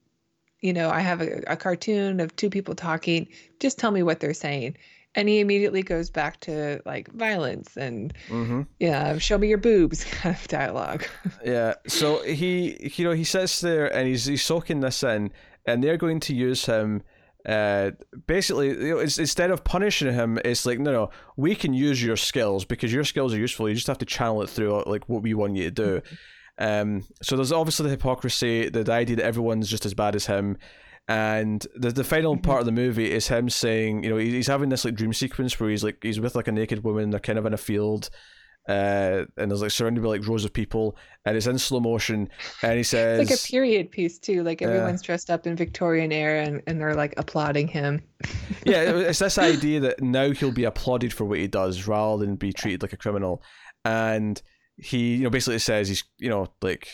you 0.61 0.73
know 0.73 0.89
i 0.89 1.01
have 1.01 1.21
a, 1.21 1.43
a 1.49 1.57
cartoon 1.57 2.21
of 2.21 2.35
two 2.37 2.51
people 2.51 2.75
talking. 2.75 3.29
Just 3.61 3.79
tell 3.79 3.91
me 3.91 4.03
what 4.03 4.21
they're 4.21 4.35
saying 4.35 4.77
and 5.17 5.29
he 5.29 5.41
immediately 5.41 5.83
goes 5.83 6.11
back 6.11 6.39
to 6.41 6.81
like 6.85 7.11
violence 7.13 7.77
and 7.77 8.13
mm-hmm. 8.29 8.63
yeah 8.79 9.19
show 9.19 9.37
me 9.39 9.49
your 9.49 9.59
boobs 9.59 10.05
kind 10.11 10.37
of 10.37 10.47
dialogue 10.47 11.05
yeah 11.45 11.75
so 11.89 12.23
he 12.25 12.77
you 12.97 13.05
know 13.05 13.13
he 13.13 13.25
sits 13.25 13.61
there 13.61 13.93
and 13.93 14.07
he's 14.07 14.27
he's 14.27 14.45
soaking 14.45 14.81
this 14.81 15.03
in 15.03 15.33
and 15.67 15.83
they're 15.83 15.97
going 15.97 16.21
to 16.21 16.35
use 16.35 16.67
him 16.67 17.03
uh, 17.47 17.93
basically, 18.27 18.71
you 18.71 18.95
know, 18.95 18.99
instead 18.99 19.53
of 19.53 19.63
punishing 19.63 20.13
him, 20.13 20.37
it's 20.45 20.67
like 20.67 20.81
no, 20.81 20.91
no, 20.91 21.11
we 21.37 21.55
can 21.55 21.73
use 21.73 22.03
your 22.03 22.17
skills 22.17 22.65
because 22.65 22.93
your 22.93 23.05
skills 23.05 23.33
are 23.33 23.39
useful. 23.39 23.69
You 23.69 23.77
just 23.77 23.87
have 23.87 23.99
to 23.99 24.05
channel 24.05 24.43
it 24.43 24.51
through 24.51 24.83
like 24.87 25.09
what 25.09 25.23
we 25.23 25.33
want 25.33 25.55
you 25.55 25.63
to 25.63 25.71
do. 25.71 26.03
Um, 26.59 27.05
so 27.23 27.37
there's 27.37 27.53
obviously 27.53 27.85
the 27.85 27.91
hypocrisy, 27.91 28.69
the 28.69 28.91
idea 28.91 29.17
that 29.17 29.25
everyone's 29.25 29.69
just 29.69 29.87
as 29.87 29.95
bad 29.95 30.17
as 30.17 30.27
him, 30.27 30.59
and 31.09 31.67
the 31.75 31.91
the 31.91 32.05
final 32.05 32.35
Mm-hmm. 32.35 32.43
part 32.43 32.61
of 32.61 32.67
the 32.67 32.73
movie 32.73 33.11
is 33.13 33.29
him 33.29 33.49
saying, 33.49 34.03
you 34.05 34.11
know, 34.11 34.17
he's 34.17 34.47
having 34.49 34.69
this 34.69 34.85
like 34.85 34.95
dream 34.95 35.13
sequence 35.13 35.59
where 35.61 35.71
he's 35.71 35.85
like 35.85 35.99
he's 36.03 36.21
with 36.21 36.35
like 36.35 36.49
a 36.49 36.53
naked 36.53 36.83
woman, 36.85 37.11
they're 37.11 37.21
kind 37.21 37.39
of 37.39 37.47
in 37.47 37.55
a 37.55 37.59
field, 37.59 38.11
uh, 38.69 39.25
and 39.37 39.51
there's 39.51 39.63
like 39.63 39.71
surrounded 39.71 40.03
by 40.03 40.09
like 40.09 40.27
rows 40.27 40.45
of 40.45 40.53
people, 40.53 40.97
and 41.25 41.37
it's 41.37 41.47
in 41.47 41.57
slow 41.59 41.79
motion, 41.79 42.29
and 42.63 42.77
he 42.77 42.83
says, 42.83 43.21
It's 43.21 43.31
like 43.31 43.39
a 43.39 43.43
period 43.53 43.91
piece 43.93 44.19
too. 44.19 44.43
Like 44.43 44.61
Yeah. 44.61 44.69
everyone's 44.69 45.03
dressed 45.03 45.31
up 45.31 45.47
in 45.47 45.55
Victorian 45.55 46.11
era 46.11 46.43
and, 46.45 46.61
and 46.67 46.81
they're 46.81 46.95
like 46.97 47.15
applauding 47.17 47.69
him. 47.69 48.03
yeah, 48.65 48.83
it's 48.91 49.21
this 49.21 49.39
idea 49.39 49.79
that 49.81 50.03
now 50.03 50.33
he'll 50.33 50.51
be 50.51 50.65
applauded 50.65 51.13
for 51.13 51.25
what 51.25 51.39
he 51.39 51.47
does 51.47 51.87
rather 51.87 52.25
than 52.27 52.35
be 52.35 52.53
treated 52.53 52.83
like 52.83 52.93
a 52.93 52.97
criminal, 52.97 53.43
and 53.85 54.43
he, 54.79 55.15
you 55.15 55.23
know, 55.23 55.31
basically 55.31 55.59
says 55.61 55.87
he's, 55.89 56.03
you 56.19 56.29
know, 56.29 56.49
like 56.61 56.89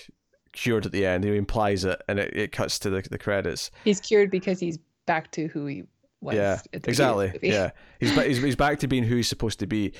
cured 0.53 0.87
at 0.87 0.93
the 0.93 1.07
end. 1.07 1.25
He 1.25 1.37
implies 1.37 1.85
it, 1.85 2.01
and 2.09 2.19
it, 2.19 2.37
it 2.37 2.53
cuts 2.53 2.79
to 2.81 2.91
the 2.91 3.03
the 3.03 3.19
credits. 3.19 3.71
He's 3.85 4.01
cured 4.01 4.31
because 4.31 4.61
he's 4.61 4.79
back 5.07 5.31
to 5.33 5.49
who 5.49 5.67
he 5.67 5.85
was. 6.21 6.37
yeah, 6.37 6.61
exactly. 6.73 6.81
beginning 6.81 7.11
of 7.11 7.17
the 7.19 7.39
movie. 7.39 7.49
Yeah, 7.49 7.71
he's, 8.01 8.27
he's 8.27 8.43
he's 8.43 8.57
back 8.57 8.79
to 8.81 8.89
being 8.89 9.05
who 9.05 9.17
he's 9.17 9.29
supposed 9.29 9.59
to 9.61 9.67
be. 9.67 9.93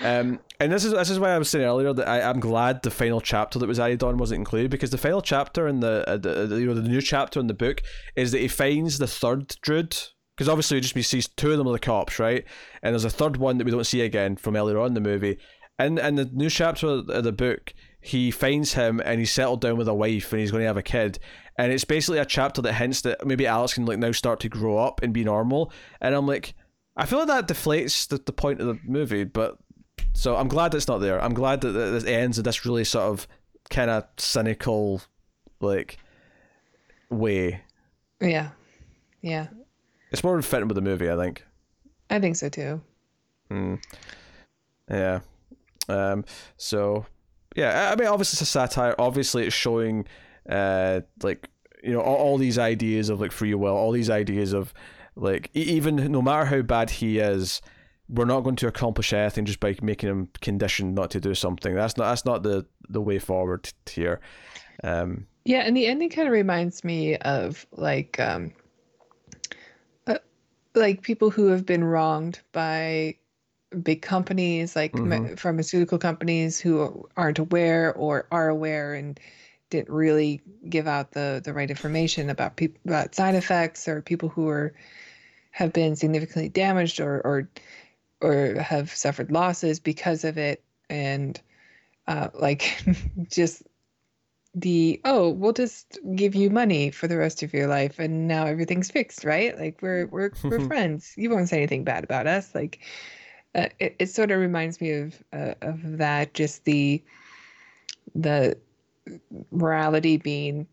Um, 0.00 0.38
and 0.60 0.70
this 0.70 0.84
is 0.84 0.92
this 0.92 1.10
is 1.10 1.18
why 1.18 1.30
I 1.30 1.38
was 1.38 1.48
saying 1.48 1.64
earlier 1.64 1.92
that 1.92 2.08
I, 2.08 2.22
I'm 2.22 2.38
glad 2.38 2.82
the 2.82 2.90
final 2.90 3.20
chapter 3.20 3.58
that 3.58 3.66
was 3.66 3.80
added 3.80 4.02
on 4.02 4.16
wasn't 4.16 4.38
included 4.38 4.70
because 4.70 4.90
the 4.90 4.98
final 4.98 5.22
chapter 5.22 5.66
in 5.66 5.80
the, 5.80 6.08
uh, 6.08 6.16
the, 6.16 6.46
the 6.46 6.60
you 6.60 6.66
know 6.66 6.74
the 6.74 6.82
new 6.82 7.00
chapter 7.00 7.40
in 7.40 7.48
the 7.48 7.54
book 7.54 7.82
is 8.14 8.30
that 8.32 8.38
he 8.38 8.48
finds 8.48 8.98
the 8.98 9.08
third 9.08 9.48
droog 9.48 10.10
because 10.36 10.48
obviously 10.48 10.76
we 10.76 10.80
just 10.80 10.94
we 10.94 11.02
see 11.02 11.20
two 11.36 11.50
of 11.50 11.58
them 11.58 11.66
are 11.66 11.72
the 11.72 11.80
cops 11.80 12.20
right 12.20 12.44
and 12.80 12.92
there's 12.92 13.04
a 13.04 13.10
third 13.10 13.38
one 13.38 13.58
that 13.58 13.64
we 13.64 13.72
don't 13.72 13.84
see 13.84 14.02
again 14.02 14.36
from 14.36 14.54
earlier 14.54 14.78
on 14.78 14.88
in 14.88 14.94
the 14.94 15.00
movie 15.00 15.36
and 15.80 15.98
in 15.98 16.14
the 16.14 16.26
new 16.26 16.48
chapter 16.48 16.86
of 16.86 17.24
the 17.24 17.32
book 17.32 17.74
he 18.08 18.30
finds 18.30 18.74
him 18.74 19.00
and 19.04 19.20
he's 19.20 19.32
settled 19.32 19.60
down 19.60 19.76
with 19.76 19.88
a 19.88 19.94
wife 19.94 20.32
and 20.32 20.40
he's 20.40 20.50
going 20.50 20.62
to 20.62 20.66
have 20.66 20.76
a 20.76 20.82
kid 20.82 21.18
and 21.56 21.72
it's 21.72 21.84
basically 21.84 22.18
a 22.18 22.24
chapter 22.24 22.62
that 22.62 22.74
hints 22.74 23.00
that 23.02 23.26
maybe 23.26 23.46
Alex 23.46 23.74
can 23.74 23.86
like 23.86 23.98
now 23.98 24.12
start 24.12 24.40
to 24.40 24.48
grow 24.48 24.78
up 24.78 25.02
and 25.02 25.12
be 25.12 25.24
normal 25.24 25.72
and 26.00 26.14
I'm 26.14 26.26
like 26.26 26.54
I 26.96 27.06
feel 27.06 27.20
like 27.20 27.28
that 27.28 27.48
deflates 27.48 28.08
the, 28.08 28.18
the 28.18 28.32
point 28.32 28.60
of 28.60 28.66
the 28.66 28.78
movie 28.84 29.24
but 29.24 29.58
so 30.12 30.36
I'm 30.36 30.48
glad 30.48 30.74
it's 30.74 30.88
not 30.88 30.98
there. 30.98 31.22
I'm 31.22 31.34
glad 31.34 31.60
that 31.60 31.76
it 31.76 32.08
ends 32.08 32.38
in 32.38 32.44
this 32.44 32.64
really 32.64 32.84
sort 32.84 33.04
of 33.04 33.28
kind 33.70 33.90
of 33.90 34.04
cynical, 34.16 35.02
like, 35.60 35.98
way. 37.10 37.62
Yeah. 38.20 38.50
Yeah. 39.22 39.48
It's 40.10 40.24
more 40.24 40.40
fitting 40.42 40.68
with 40.68 40.74
the 40.74 40.80
movie, 40.80 41.10
I 41.10 41.16
think. 41.16 41.44
I 42.10 42.18
think 42.18 42.36
so 42.36 42.48
too. 42.48 42.80
Mm. 43.50 43.80
Yeah. 44.90 45.20
Um. 45.88 46.24
So, 46.56 47.06
yeah. 47.58 47.92
I 47.92 47.96
mean, 47.96 48.08
obviously 48.08 48.36
it's 48.36 48.42
a 48.42 48.46
satire. 48.46 48.94
Obviously, 48.98 49.46
it's 49.46 49.54
showing, 49.54 50.06
uh, 50.48 51.00
like 51.22 51.48
you 51.82 51.92
know, 51.92 52.00
all, 52.00 52.16
all 52.16 52.38
these 52.38 52.58
ideas 52.58 53.08
of 53.08 53.20
like 53.20 53.32
free 53.32 53.54
will, 53.54 53.74
all 53.74 53.92
these 53.92 54.10
ideas 54.10 54.52
of 54.52 54.72
like 55.16 55.50
even 55.54 55.96
no 56.10 56.22
matter 56.22 56.44
how 56.44 56.62
bad 56.62 56.90
he 56.90 57.18
is, 57.18 57.60
we're 58.08 58.24
not 58.24 58.40
going 58.40 58.56
to 58.56 58.66
accomplish 58.66 59.12
anything 59.12 59.44
just 59.44 59.60
by 59.60 59.76
making 59.82 60.08
him 60.08 60.28
conditioned 60.40 60.94
not 60.94 61.10
to 61.10 61.20
do 61.20 61.34
something. 61.34 61.74
That's 61.74 61.96
not 61.96 62.08
that's 62.08 62.24
not 62.24 62.42
the 62.42 62.66
the 62.88 63.00
way 63.00 63.18
forward 63.18 63.70
here. 63.90 64.20
Um. 64.82 65.26
Yeah, 65.44 65.60
and 65.60 65.76
the 65.76 65.86
ending 65.86 66.10
kind 66.10 66.28
of 66.28 66.32
reminds 66.32 66.84
me 66.84 67.16
of 67.16 67.66
like 67.72 68.20
um 68.20 68.52
uh, 70.06 70.18
like 70.74 71.02
people 71.02 71.30
who 71.30 71.48
have 71.48 71.64
been 71.64 71.84
wronged 71.84 72.40
by 72.52 73.16
big 73.82 74.02
companies 74.02 74.74
like 74.74 74.92
Mhm. 74.94 75.38
pharmaceutical 75.38 75.98
companies 75.98 76.58
who 76.58 77.06
aren't 77.16 77.38
aware 77.38 77.92
or 77.94 78.26
are 78.30 78.48
aware 78.48 78.94
and 78.94 79.20
didn't 79.70 79.90
really 79.90 80.40
give 80.68 80.86
out 80.86 81.12
the 81.12 81.40
the 81.44 81.52
right 81.52 81.70
information 81.70 82.30
about 82.30 82.56
people 82.56 82.80
about 82.86 83.14
side 83.14 83.34
effects 83.34 83.86
or 83.86 84.00
people 84.00 84.30
who 84.30 84.48
are 84.48 84.74
have 85.50 85.72
been 85.72 85.96
significantly 85.96 86.48
damaged 86.48 87.00
or 87.00 87.20
or 87.20 87.48
or 88.20 88.60
have 88.60 88.90
suffered 88.94 89.30
losses 89.30 89.80
because 89.80 90.24
of 90.24 90.38
it. 90.38 90.62
And 90.90 91.40
uh, 92.06 92.28
like 92.34 92.82
just 93.30 93.62
the 94.54 95.00
oh 95.04 95.28
we'll 95.28 95.52
just 95.52 95.98
give 96.16 96.34
you 96.34 96.48
money 96.48 96.90
for 96.90 97.06
the 97.06 97.18
rest 97.18 97.42
of 97.42 97.52
your 97.52 97.66
life 97.68 97.98
and 97.98 98.26
now 98.26 98.46
everything's 98.46 98.90
fixed 98.90 99.24
right? 99.24 99.58
Like 99.58 99.82
we're 99.82 100.06
we're 100.06 100.32
we're 100.44 100.60
friends. 100.66 101.12
You 101.16 101.28
won't 101.28 101.50
say 101.50 101.58
anything 101.58 101.84
bad 101.84 102.02
about 102.02 102.26
us. 102.26 102.54
Like 102.54 102.80
uh, 103.54 103.68
it, 103.78 103.96
it 103.98 104.06
sort 104.06 104.30
of 104.30 104.40
reminds 104.40 104.80
me 104.80 104.92
of 104.92 105.22
uh, 105.32 105.54
of 105.62 105.98
that 105.98 106.34
just 106.34 106.64
the 106.64 107.02
the 108.14 108.56
morality 109.50 110.16
being 110.16 110.66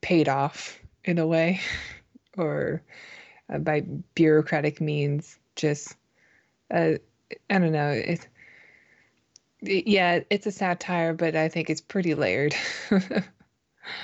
paid 0.00 0.28
off 0.28 0.78
in 1.04 1.18
a 1.18 1.26
way 1.26 1.60
or 2.38 2.82
uh, 3.52 3.58
by 3.58 3.80
bureaucratic 4.14 4.80
means 4.80 5.38
just 5.56 5.96
uh, 6.72 6.92
i 7.50 7.58
don't 7.58 7.72
know 7.72 7.90
it, 7.90 8.26
it- 9.60 9.86
yeah 9.86 10.20
it's 10.30 10.46
a 10.46 10.52
satire 10.52 11.12
but 11.14 11.36
i 11.36 11.48
think 11.48 11.68
it's 11.70 11.80
pretty 11.80 12.14
layered 12.14 12.54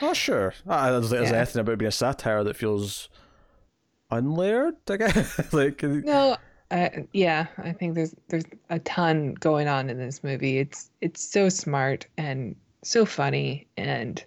Oh 0.03 0.13
sure. 0.13 0.55
Don't 0.67 1.09
there's 1.09 1.31
Yeah. 1.31 1.37
anything 1.37 1.61
about 1.61 1.79
being 1.79 1.89
a 1.89 1.93
satire 1.93 2.43
that 2.45 2.57
feels 2.57 3.09
unlayered. 4.11 4.75
I 4.91 4.97
guess. 4.97 5.53
like. 5.53 5.83
no 5.83 6.37
uh, 6.71 6.89
yeah 7.13 7.47
i 7.59 7.73
think 7.73 7.95
there's 7.95 8.15
there's 8.29 8.45
a 8.71 8.79
ton 8.81 9.35
going 9.35 9.69
on 9.69 9.89
in 9.89 9.99
this 9.99 10.23
movie. 10.23 10.59
It's 10.59 10.91
it's 11.01 11.23
so 11.23 11.49
smart 11.49 12.07
and 12.17 12.55
so 12.83 13.05
funny 13.07 13.67
and 13.77 14.23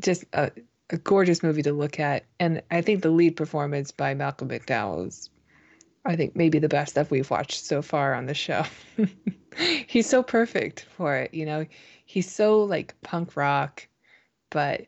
just 0.00 0.24
a, 0.34 0.50
a 0.90 0.98
gorgeous 0.98 1.42
movie 1.42 1.62
to 1.62 1.72
look 1.72 1.98
at. 1.98 2.24
And 2.38 2.62
i 2.70 2.80
think 2.82 3.02
the 3.02 3.10
lead 3.10 3.36
performance 3.36 3.90
by 3.90 4.14
malcolm 4.14 4.48
mcdowell 4.48 5.06
is 5.06 5.30
i 6.04 6.14
think 6.16 6.36
maybe 6.36 6.58
the 6.58 6.68
best 6.68 6.94
that 6.94 7.10
we've 7.10 7.30
watched 7.30 7.64
so 7.64 7.82
far 7.82 8.14
on 8.14 8.26
the 8.26 8.34
show. 8.34 8.64
He's 9.86 10.08
so 10.08 10.22
perfect 10.22 10.86
for 10.96 11.16
it 11.16 11.32
you 11.34 11.46
know? 11.46 11.66
He's 12.04 12.30
so 12.30 12.62
like 12.64 13.00
punk 13.02 13.36
rock 13.36 13.86
but 14.50 14.86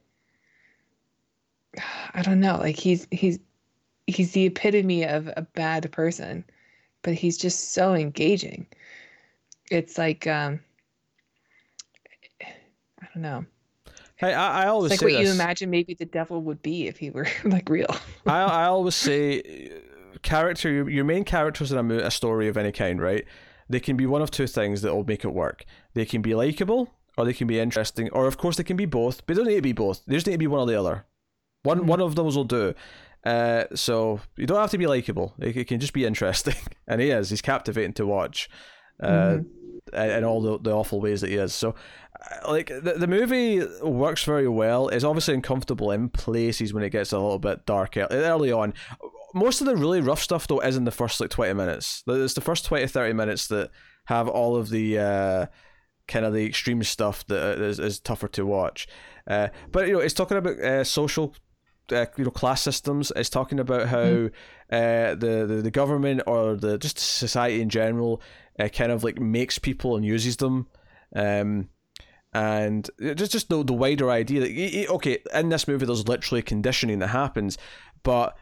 i 2.15 2.23
don't 2.23 2.41
know. 2.41 2.57
Like 2.59 2.77
he's 2.77 3.07
he's 3.11 3.39
he's 4.17 4.33
the 4.33 4.47
epitome 4.47 5.05
of 5.05 5.29
a 5.37 5.43
bad 5.55 5.91
person 5.93 6.45
but 7.03 7.15
he's 7.15 7.37
just 7.39 7.73
so 7.73 7.95
engaging 7.95 8.67
it's 9.71 9.99
like 9.99 10.27
um 10.27 10.61
i 12.43 13.07
don't 13.15 13.23
know 13.23 13.45
Hey, 14.17 14.35
I, 14.35 14.65
I 14.65 14.67
always 14.69 14.93
it's 14.93 15.03
like 15.03 15.13
what 15.13 15.21
you 15.21 15.33
imagine 15.33 15.69
maybe 15.69 15.95
the 15.95 16.05
devil 16.05 16.43
would 16.43 16.63
be 16.63 16.87
if 16.87 16.97
he 16.97 17.11
were 17.11 17.27
like 17.45 17.69
real 17.69 17.89
I 18.25 18.43
I 18.43 18.65
always 18.67 18.95
say, 18.95 19.41
uh, 19.41 20.19
character 20.23 20.71
your, 20.71 20.89
your 20.89 21.05
main 21.05 21.25
characters 21.25 21.73
in 21.73 21.79
a, 21.79 21.83
mo- 21.83 21.99
a 21.99 22.11
story 22.11 22.47
of 22.47 22.57
any 22.57 22.71
kind, 22.71 23.01
right? 23.03 23.25
They 23.69 23.81
can 23.81 23.97
be 23.97 24.07
one 24.07 24.23
of 24.23 24.31
two 24.31 24.47
things 24.47 24.83
that 24.83 24.95
will 24.95 25.03
make 25.05 25.25
it 25.25 25.33
work. 25.33 25.65
They 25.95 26.05
can 26.05 26.23
be 26.23 26.37
likable, 26.37 26.89
or 27.19 27.25
they 27.25 27.33
can 27.33 27.49
be 27.49 27.59
interesting, 27.59 28.11
or 28.11 28.29
of 28.29 28.39
course 28.39 28.57
they 28.57 28.63
can 28.63 28.77
be 28.77 28.87
both. 28.87 29.27
But 29.27 29.35
they 29.35 29.39
don't 29.43 29.49
need 29.49 29.57
to 29.57 29.63
be 29.63 29.73
both. 29.73 30.05
They 30.07 30.15
just 30.15 30.27
need 30.29 30.35
to 30.35 30.39
be 30.39 30.47
one 30.47 30.61
or 30.61 30.67
the 30.67 30.79
other. 30.79 31.05
One 31.65 31.81
Mhm. 31.81 31.87
one 31.87 32.01
of 32.01 32.15
those 32.15 32.37
will 32.37 32.45
do. 32.45 32.75
Uh, 33.25 33.65
so 33.75 34.21
you 34.37 34.47
don't 34.47 34.59
have 34.61 34.71
to 34.71 34.79
be 34.79 34.87
likable. 34.87 35.35
It, 35.39 35.57
it 35.57 35.69
can 35.69 35.79
just 35.81 35.93
be 35.93 36.05
interesting, 36.05 36.57
and 36.89 37.01
he 37.01 37.11
is. 37.11 37.31
He's 37.31 37.43
captivating 37.43 37.93
to 37.95 38.07
watch. 38.07 38.49
Uh, 39.03 39.09
Mhm. 39.09 39.47
and 39.93 40.11
and 40.13 40.25
all 40.25 40.41
the, 40.41 40.59
the 40.61 40.71
awful 40.73 41.01
ways 41.01 41.21
that 41.23 41.31
he 41.31 41.37
is. 41.37 41.53
So, 41.55 41.75
uh, 42.21 42.51
like 42.53 42.69
the, 42.69 42.95
the 42.99 43.07
movie 43.09 43.65
works 43.83 44.23
very 44.25 44.47
well. 44.49 44.89
It's 44.89 45.03
obviously 45.05 45.35
uncomfortable 45.35 45.91
in 45.91 46.09
places 46.09 46.73
when 46.73 46.85
it 46.85 46.91
gets 46.91 47.13
a 47.13 47.19
little 47.19 47.39
bit 47.41 47.67
darker 47.67 48.07
early 48.11 48.53
on. 48.53 48.75
Most 49.35 49.61
of 49.61 49.67
the 49.67 49.75
really 49.77 50.01
rough 50.01 50.23
stuff 50.23 50.47
though 50.47 50.61
is 50.61 50.77
in 50.77 50.85
the 50.85 50.91
first 50.93 51.21
like 51.21 51.31
twenty 51.31 51.55
minutes. 51.55 52.05
It's 52.07 52.35
the 52.35 52.41
first 52.41 52.65
20, 52.67 52.87
30 52.87 53.13
minutes 53.15 53.49
that 53.49 53.71
have 54.07 54.29
all 54.29 54.57
of 54.57 54.69
the 54.71 54.99
uh, 54.99 55.47
kind 56.07 56.25
of 56.25 56.33
the 56.33 56.45
extreme 56.47 56.83
stuff 56.85 57.27
that 57.27 57.59
is, 57.61 57.79
is 57.81 57.99
tougher 57.99 58.29
to 58.29 58.45
watch. 58.47 58.87
Uh, 59.27 59.49
but 59.73 59.87
you 59.89 59.95
know, 59.95 60.01
it's 60.01 60.15
talking 60.15 60.37
about 60.37 60.59
uh, 60.61 60.85
social. 60.85 61.35
Uh, 61.91 62.07
you 62.17 62.25
know, 62.25 62.31
class 62.31 62.63
systems. 62.63 63.13
It's 63.17 63.29
talking 63.29 63.59
about 63.59 63.89
how 63.89 64.29
uh, 64.71 65.15
the, 65.15 65.45
the 65.47 65.61
the 65.63 65.71
government 65.71 66.23
or 66.27 66.57
the 66.57 66.79
just 66.79 66.99
society 66.99 67.61
in 67.61 67.69
general 67.69 68.23
uh, 68.59 68.69
kind 68.69 68.93
of 68.93 69.05
like 69.05 69.21
makes 69.21 69.59
people 69.59 69.97
and 69.97 70.05
uses 70.05 70.37
them. 70.37 70.69
Um, 71.15 71.69
and 72.33 72.89
just 73.17 73.33
just 73.33 73.49
the, 73.49 73.63
the 73.65 73.75
wider 73.75 74.11
idea 74.11 74.41
that 74.41 74.89
okay, 74.95 75.19
in 75.35 75.49
this 75.49 75.69
movie 75.69 75.85
there's 75.85 76.09
literally 76.09 76.43
conditioning 76.43 77.01
that 77.01 77.09
happens, 77.09 77.59
but 78.03 78.37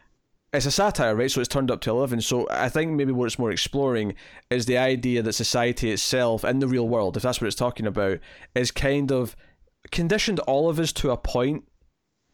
it's 0.53 0.65
a 0.65 0.71
satire, 0.71 1.15
right? 1.15 1.31
So 1.31 1.41
it's 1.41 1.49
turned 1.49 1.71
up 1.71 1.81
to 1.81 1.89
eleven. 1.89 2.21
So 2.21 2.47
I 2.49 2.69
think 2.69 2.91
maybe 2.91 3.11
what 3.11 3.25
it's 3.25 3.39
more 3.39 3.51
exploring 3.51 4.15
is 4.49 4.65
the 4.65 4.77
idea 4.77 5.21
that 5.23 5.33
society 5.33 5.91
itself 5.91 6.45
in 6.45 6.59
the 6.59 6.67
real 6.67 6.87
world, 6.87 7.17
if 7.17 7.23
that's 7.23 7.41
what 7.41 7.47
it's 7.47 7.55
talking 7.55 7.87
about, 7.87 8.19
is 8.55 8.71
kind 8.71 9.11
of 9.11 9.35
conditioned 9.91 10.39
all 10.41 10.69
of 10.69 10.79
us 10.79 10.93
to 10.93 11.11
a 11.11 11.17
point 11.17 11.67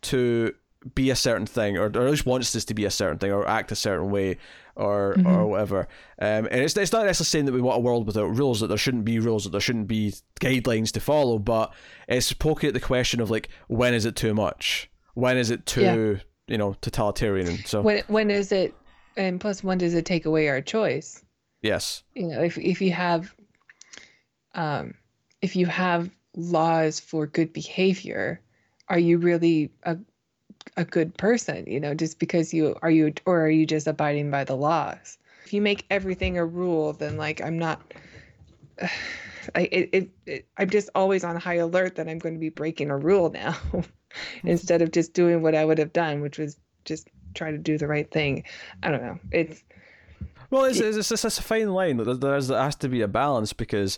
to 0.02 0.54
be 0.94 1.10
a 1.10 1.16
certain 1.16 1.45
thing, 1.45 1.78
or, 1.78 1.86
or 1.86 2.06
at 2.06 2.12
least 2.12 2.26
wants 2.26 2.56
us 2.56 2.66
to 2.66 2.74
be 2.74 2.86
a 2.86 2.91
certain 2.91 3.18
thing, 3.18 3.32
or 3.32 3.48
act 3.48 3.72
a 3.72 3.76
certain 3.76 4.10
way, 4.10 4.38
or 4.76 5.16
or 5.26 5.48
whatever. 5.48 5.88
Um, 6.20 6.48
and 6.52 6.62
it's 6.62 6.78
it's 6.78 6.91
not 6.91 7.06
necessarily 7.06 7.30
saying 7.30 7.45
that 7.45 7.54
we 7.54 7.62
want 7.62 7.78
a 7.78 7.82
world 7.82 8.06
without 8.06 8.28
rules, 8.28 8.60
that 8.60 8.68
there 8.68 8.78
shouldn't 8.78 9.06
be 9.06 9.20
rules, 9.20 9.44
that 9.44 9.52
there 9.52 9.62
shouldn't 9.62 9.88
be 9.88 10.14
guidelines 10.40 10.91
to 10.94 10.99
follow, 10.99 11.40
but 11.40 11.74
it's 12.08 12.32
poking 12.34 12.70
at 12.70 12.74
the 12.74 12.80
question 12.80 13.20
of 13.20 13.30
like 13.30 13.49
when 13.68 13.94
is 13.94 14.06
it 14.06 14.16
too 14.16 14.34
much? 14.34 14.90
When 15.14 15.38
is 15.38 15.49
it 15.49 15.66
too 15.66 16.20
you 16.48 16.58
know 16.58 16.74
totalitarian. 16.82 17.48
And 17.48 17.68
so 17.68 17.82
when 17.82 18.04
when 18.08 18.32
is 18.32 18.52
it? 18.52 18.74
And 19.16 19.40
plus, 19.41 19.64
when 19.64 19.78
does 19.78 19.94
it 19.94 20.06
take 20.06 20.26
away 20.26 20.48
our 20.48 20.62
choice? 20.62 21.24
yes, 21.62 22.04
You 22.14 22.28
know, 22.28 22.41
if 22.41 22.58
if 22.58 22.82
you 22.82 22.91
have, 22.91 23.34
um, 24.54 24.94
if 25.41 25.56
you 25.56 25.66
have 25.66 26.10
laws 26.36 26.99
for 26.99 27.26
good 27.26 27.52
behavior, 27.52 28.40
are 28.90 28.99
you 28.99 29.18
really 29.18 29.72
a 29.84 29.98
a 30.76 30.85
good 30.85 31.15
person? 31.18 31.65
You 31.68 31.80
know, 31.80 31.94
just 31.94 32.19
because 32.19 32.53
you 32.53 32.76
are 32.81 32.91
you 32.91 33.14
or 33.26 33.41
are 33.41 33.49
you 33.49 33.65
just 33.65 33.88
abiding 33.88 34.31
by 34.31 34.44
the 34.44 34.56
laws? 34.56 35.18
If 35.45 35.53
you 35.53 35.61
make 35.61 35.85
everything 35.89 36.38
a 36.38 36.45
rule, 36.45 36.94
then 36.94 37.18
like 37.18 37.41
I'm 37.41 37.57
not. 37.57 37.94
I 39.56 39.61
it, 39.72 39.89
it, 39.94 40.10
it 40.26 40.48
I'm 40.57 40.69
just 40.69 40.89
always 40.94 41.23
on 41.23 41.38
high 41.38 41.56
alert 41.56 41.95
that 41.95 42.10
I'm 42.10 42.19
going 42.19 42.35
to 42.35 42.39
be 42.39 42.49
breaking 42.49 42.89
a 42.89 42.98
rule 42.98 43.30
now, 43.30 43.52
hmm. 43.72 43.80
instead 44.44 44.81
of 44.81 44.91
just 44.91 45.14
doing 45.14 45.41
what 45.41 45.56
I 45.56 45.64
would 45.64 45.77
have 45.77 45.94
done, 45.94 46.19
which 46.19 46.38
was 46.38 46.57
just 46.84 47.07
try 47.34 47.52
to 47.52 47.57
do 47.57 47.77
the 47.77 47.88
right 47.88 48.10
thing. 48.11 48.44
I 48.84 48.91
don't 48.91 49.02
know. 49.02 49.19
It's 49.31 49.64
Well, 50.49 50.65
it's, 50.65 50.80
it's, 50.80 50.98
it's, 50.98 51.23
it's 51.23 51.39
a 51.39 51.44
fine 51.44 51.69
line. 51.69 51.98
There, 51.98 52.14
there, 52.14 52.35
is, 52.35 52.49
there 52.49 52.60
has 52.60 52.76
to 52.77 52.89
be 52.89 53.02
a 53.02 53.07
balance 53.07 53.53
because 53.53 53.98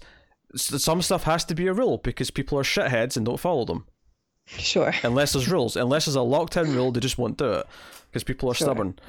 some 0.55 1.01
stuff 1.01 1.23
has 1.23 1.45
to 1.45 1.55
be 1.55 1.67
a 1.67 1.73
rule 1.73 1.97
because 1.97 2.31
people 2.31 2.59
are 2.59 2.63
shitheads 2.63 3.17
and 3.17 3.25
don't 3.25 3.39
follow 3.39 3.65
them. 3.65 3.85
Sure. 4.57 4.93
Unless 5.03 5.34
there's 5.34 5.49
rules. 5.49 5.76
Unless 5.76 6.05
there's 6.05 6.15
a 6.15 6.21
locked 6.21 6.57
in 6.57 6.73
rule, 6.76 6.91
they 6.91 6.99
just 6.99 7.17
won't 7.17 7.38
do 7.38 7.51
it 7.53 7.65
because 8.07 8.23
people 8.23 8.49
are 8.49 8.53
Sure. 8.53 8.65
stubborn. 8.65 8.99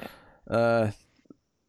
Uh, 0.49 0.91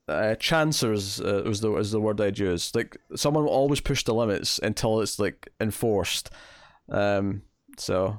uh, 0.09 0.35
chancers 0.35 1.21
uh, 1.21 1.43
was 1.47 1.61
the 1.61 1.73
is 1.77 1.93
the 1.93 2.01
word 2.01 2.21
I'd 2.21 2.39
use. 2.39 2.75
Like 2.75 2.97
someone 3.15 3.45
will 3.45 3.53
always 3.53 3.81
push 3.81 4.03
the 4.05 4.15
limits 4.15 4.59
until 4.59 5.01
it's 5.01 5.19
like 5.19 5.49
enforced. 5.61 6.31
Um, 6.89 7.43
so 7.79 8.19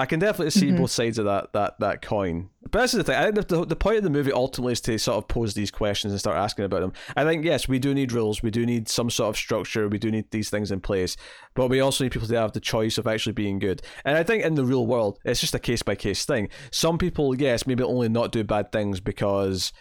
I 0.00 0.06
can 0.06 0.18
definitely 0.18 0.50
see 0.50 0.68
Mhm. 0.70 0.78
both 0.78 0.90
sides 0.90 1.18
of 1.18 1.26
that 1.26 1.52
that 1.52 1.78
that 1.80 2.02
coin. 2.02 2.48
But 2.70 2.82
this 2.82 2.94
is 2.94 2.98
the 2.98 3.04
thing. 3.04 3.16
I 3.16 3.30
think 3.30 3.48
the, 3.48 3.64
the 3.66 3.76
point 3.76 3.98
of 3.98 4.02
the 4.04 4.10
movie 4.10 4.32
ultimately 4.32 4.72
is 4.72 4.80
to 4.82 4.96
sort 4.98 5.18
of 5.18 5.28
pose 5.28 5.54
these 5.54 5.70
questions 5.70 6.12
and 6.12 6.20
start 6.20 6.36
asking 6.36 6.64
about 6.64 6.80
them. 6.80 6.92
I 7.16 7.24
think 7.24 7.44
yes, 7.44 7.68
we 7.68 7.78
do 7.78 7.92
need 7.94 8.12
rules. 8.12 8.42
We 8.42 8.50
do 8.50 8.64
need 8.64 8.88
some 8.88 9.10
sort 9.10 9.30
of 9.30 9.36
structure. 9.36 9.88
We 9.88 9.98
do 9.98 10.10
need 10.10 10.30
these 10.30 10.50
things 10.50 10.70
in 10.70 10.80
place. 10.80 11.16
But 11.54 11.68
we 11.68 11.80
also 11.80 12.04
need 12.04 12.12
people 12.12 12.28
to 12.28 12.36
have 12.36 12.52
the 12.52 12.60
choice 12.60 12.96
of 12.98 13.06
actually 13.06 13.32
being 13.32 13.58
good. 13.58 13.82
And 14.04 14.16
I 14.16 14.22
think 14.22 14.44
in 14.44 14.54
the 14.54 14.64
real 14.64 14.86
world, 14.86 15.18
it's 15.24 15.40
just 15.40 15.54
a 15.54 15.58
case 15.58 15.82
by 15.82 15.94
case 15.96 16.24
thing. 16.24 16.48
Some 16.70 16.96
people, 16.98 17.34
yes, 17.40 17.66
maybe 17.66 17.82
only 17.84 18.08
not 18.08 18.32
do 18.32 18.42
bad 18.44 18.72
things 18.72 19.00
because. 19.00 19.72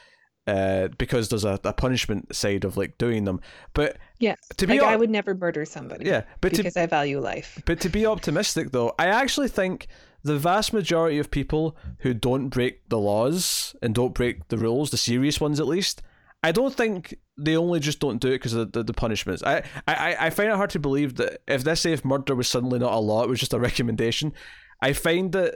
Uh, 0.48 0.88
because 0.98 1.30
there's 1.30 1.46
a, 1.46 1.60
a 1.64 1.74
punishment 1.74 2.34
side 2.36 2.64
of 2.64 2.76
like 2.76 2.98
doing 2.98 3.24
them, 3.24 3.40
but 3.76 3.98
Yes. 4.20 4.38
To 4.58 4.68
be 4.68 4.80
like 4.80 4.90
I 4.90 4.96
would 4.96 5.10
never 5.10 5.34
murder 5.34 5.64
somebody. 5.66 6.06
yeah, 6.06 6.24
but 6.42 6.52
to 6.54 6.58
because 6.58 6.76
I 6.78 6.86
value 6.86 7.20
life. 7.20 7.62
but 7.66 7.80
to 7.82 7.90
be 7.90 8.06
optimistic, 8.06 8.72
though, 8.72 8.94
I 9.00 9.08
actually 9.08 9.48
think 9.48 9.88
the 10.24 10.38
vast 10.38 10.74
majority 10.74 11.18
of 11.20 11.32
people 11.32 11.78
who 12.00 12.14
don't 12.14 12.50
break 12.50 12.88
the 12.90 12.98
laws 13.00 13.76
and 13.82 13.96
don't 13.96 14.14
break 14.14 14.50
the 14.50 14.58
rules, 14.58 14.92
the 14.92 14.98
serious 14.98 15.40
ones 15.40 15.60
at 15.62 15.68
least, 15.68 16.02
I 16.44 16.52
don't 16.52 16.74
think 16.76 17.16
they 17.38 17.56
only 17.56 17.80
just 17.80 18.00
don't 18.02 18.20
do 18.20 18.28
it 18.30 18.32
because 18.36 18.54
of 18.54 18.74
the, 18.74 18.80
the, 18.80 18.84
the 18.86 18.94
punishments. 18.94 19.42
I, 19.44 19.64
I, 19.88 20.16
I 20.20 20.30
find 20.30 20.50
it 20.50 20.56
hard 20.58 20.70
to 20.72 20.80
believe 20.80 21.16
that 21.16 21.42
if 21.48 21.64
this 21.64 21.80
say 21.82 21.94
if 21.94 22.04
murder 22.04 22.36
was 22.36 22.48
suddenly 22.50 22.80
not 22.80 22.92
a 22.94 23.00
law, 23.00 23.24
it 23.24 23.30
was 23.30 23.40
just 23.40 23.54
a 23.54 23.60
recommendation. 23.60 24.34
I 24.82 24.92
find 24.94 25.32
that 25.32 25.56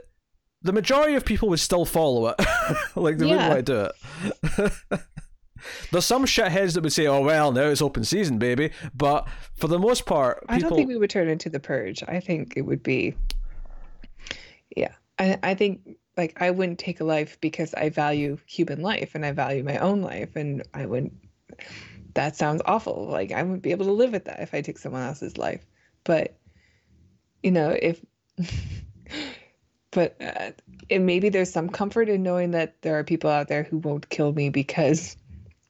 the 0.62 0.72
majority 0.72 1.14
of 1.14 1.26
people 1.26 1.50
would 1.50 1.60
still 1.60 1.84
follow 1.84 2.28
it. 2.28 2.36
like 2.96 3.18
they 3.18 3.26
Yeah. 3.28 3.48
wouldn't 3.48 3.50
want 3.50 3.66
to 3.66 3.92
do 4.56 4.62
it. 4.64 5.00
There's 5.90 6.06
some 6.06 6.24
shitheads 6.24 6.74
that 6.74 6.82
would 6.82 6.92
say, 6.92 7.06
"Oh 7.06 7.22
well, 7.22 7.52
now 7.52 7.68
it's 7.68 7.82
open 7.82 8.04
season, 8.04 8.38
baby," 8.38 8.70
but 8.94 9.28
for 9.54 9.68
the 9.68 9.78
most 9.78 10.06
part, 10.06 10.40
people 10.42 10.54
I 10.54 10.58
don't 10.58 10.74
think 10.74 10.88
we 10.88 10.96
would 10.96 11.10
turn 11.10 11.28
into 11.28 11.50
the 11.50 11.60
purge. 11.60 12.02
I 12.06 12.20
think 12.20 12.54
it 12.56 12.62
would 12.62 12.82
be 12.82 13.14
yeah. 14.76 14.92
I 15.18 15.38
I 15.42 15.54
think 15.54 15.96
like 16.16 16.40
I 16.40 16.50
wouldn't 16.50 16.78
take 16.78 17.00
a 17.00 17.04
life 17.04 17.40
because 17.40 17.74
I 17.74 17.90
value 17.90 18.38
human 18.46 18.80
life 18.82 19.14
and 19.14 19.24
I 19.24 19.32
value 19.32 19.64
my 19.64 19.78
own 19.78 20.02
life 20.02 20.36
and 20.36 20.62
I 20.72 20.86
wouldn't 20.86 21.12
that 22.14 22.36
sounds 22.36 22.62
awful. 22.64 23.06
Like 23.06 23.32
I 23.32 23.42
wouldn't 23.42 23.62
be 23.62 23.72
able 23.72 23.86
to 23.86 23.92
live 23.92 24.12
with 24.12 24.24
that 24.26 24.40
if 24.40 24.54
I 24.54 24.60
took 24.60 24.78
someone 24.78 25.02
else's 25.02 25.36
life. 25.36 25.64
But 26.04 26.36
you 27.42 27.50
know, 27.50 27.76
if 27.80 28.00
but 29.90 30.16
uh, 30.20 30.50
and 30.90 31.06
maybe 31.06 31.28
there's 31.28 31.52
some 31.52 31.68
comfort 31.68 32.08
in 32.08 32.22
knowing 32.22 32.52
that 32.52 32.80
there 32.82 32.98
are 32.98 33.04
people 33.04 33.30
out 33.30 33.48
there 33.48 33.64
who 33.64 33.78
won't 33.78 34.08
kill 34.08 34.32
me 34.32 34.48
because 34.48 35.16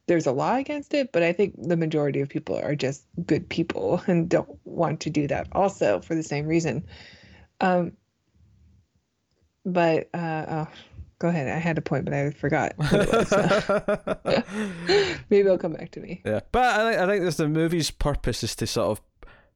there's 0.07 0.27
a 0.27 0.31
law 0.31 0.55
against 0.55 0.93
it, 0.93 1.11
but 1.11 1.23
I 1.23 1.33
think 1.33 1.55
the 1.57 1.77
majority 1.77 2.21
of 2.21 2.29
people 2.29 2.57
are 2.57 2.75
just 2.75 3.05
good 3.25 3.49
people 3.49 4.01
and 4.07 4.29
don't 4.29 4.59
want 4.65 5.01
to 5.01 5.09
do 5.09 5.27
that 5.27 5.47
also 5.51 5.99
for 6.01 6.15
the 6.15 6.23
same 6.23 6.45
reason. 6.45 6.85
Um, 7.61 7.93
but 9.65 10.09
uh, 10.13 10.45
oh, 10.47 10.67
go 11.19 11.29
ahead. 11.29 11.47
I 11.47 11.57
had 11.57 11.77
a 11.77 11.81
point, 11.81 12.05
but 12.05 12.13
I 12.13 12.29
forgot. 12.31 12.77
was, 12.77 13.29
so 13.29 14.17
Maybe 15.29 15.39
it'll 15.39 15.57
come 15.57 15.73
back 15.73 15.91
to 15.91 15.99
me. 15.99 16.21
Yeah, 16.25 16.41
but 16.51 16.79
I 16.79 16.91
think 16.91 17.01
I 17.01 17.07
think 17.07 17.23
this 17.23 17.37
the 17.37 17.47
movie's 17.47 17.89
purpose 17.89 18.43
is 18.43 18.55
to 18.57 18.67
sort 18.67 18.99
of 18.99 19.01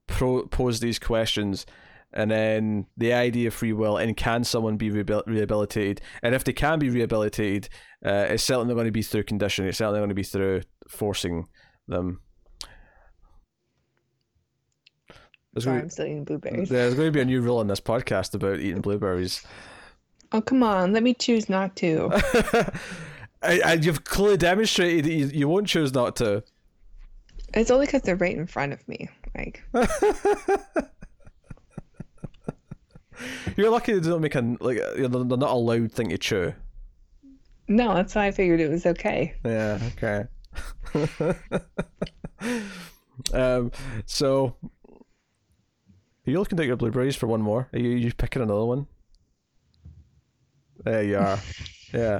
pro- 0.07 0.47
pose 0.47 0.79
these 0.79 0.97
questions, 0.97 1.65
and 2.13 2.31
then 2.31 2.85
the 2.97 3.13
idea 3.13 3.47
of 3.47 3.53
free 3.53 3.73
will 3.73 3.97
and 3.97 4.17
can 4.17 4.43
someone 4.43 4.77
be 4.77 4.89
rehabil- 4.89 5.27
rehabilitated, 5.27 6.01
and 6.23 6.33
if 6.35 6.43
they 6.43 6.53
can 6.53 6.79
be 6.79 6.89
rehabilitated, 6.89 7.69
uh, 8.05 8.27
it's 8.29 8.43
certainly 8.43 8.67
not 8.67 8.75
going 8.75 8.85
to 8.85 8.91
be 8.91 9.01
through 9.01 9.23
conditioning. 9.23 9.69
It's 9.69 9.77
certainly 9.77 9.99
going 9.99 10.09
to 10.09 10.15
be 10.15 10.23
through 10.23 10.61
forcing 10.87 11.47
them. 11.87 12.21
There's 15.53 15.63
Sorry, 15.63 15.75
going, 15.77 15.83
I'm 15.83 15.89
still 15.89 16.05
eating 16.05 16.23
blueberries. 16.25 16.69
there's 16.69 16.93
going 16.93 17.07
to 17.07 17.11
be 17.11 17.21
a 17.21 17.25
new 17.25 17.41
rule 17.41 17.57
on 17.57 17.67
this 17.67 17.81
podcast 17.81 18.35
about 18.35 18.59
eating 18.59 18.81
blueberries. 18.81 19.43
Oh, 20.31 20.41
come 20.41 20.61
on. 20.61 20.93
Let 20.93 21.01
me 21.01 21.15
choose 21.15 21.49
not 21.49 21.75
to. 21.77 22.11
and 23.41 23.61
and 23.63 23.85
you've 23.85 24.03
clearly 24.03 24.37
demonstrated 24.37 25.05
that 25.05 25.11
you, 25.11 25.25
you 25.27 25.47
won't 25.47 25.67
choose 25.67 25.93
not 25.93 26.15
to. 26.17 26.43
It's 27.55 27.71
only 27.71 27.87
because 27.87 28.03
they're 28.03 28.15
right 28.15 28.37
in 28.37 28.45
front 28.45 28.73
of 28.73 28.87
me. 28.87 29.09
Like, 29.35 29.63
You're 33.57 33.69
lucky 33.69 33.93
they 33.93 34.09
don't 34.09 34.21
make 34.21 34.35
a 34.35 34.57
like 34.59 34.77
they're 34.95 35.09
not 35.09 35.41
a 35.41 35.55
loud 35.55 35.91
thing 35.91 36.09
to 36.09 36.17
chew. 36.17 36.53
no, 37.67 37.93
that's 37.93 38.15
why 38.15 38.27
I 38.27 38.31
figured 38.31 38.59
it 38.59 38.69
was 38.69 38.85
okay. 38.85 39.33
Yeah. 39.45 39.79
Okay. 39.97 40.25
um. 43.33 43.71
So, 44.05 44.55
are 46.27 46.31
you 46.31 46.39
looking 46.39 46.59
at 46.59 46.65
your 46.65 46.77
blueberries 46.77 47.15
for 47.15 47.27
one 47.27 47.41
more? 47.41 47.69
Are 47.73 47.79
you 47.79 47.89
you 47.89 48.13
picking 48.13 48.41
another 48.41 48.65
one? 48.65 48.87
There 50.83 51.03
you 51.03 51.17
are. 51.17 51.39
yeah. 51.93 52.19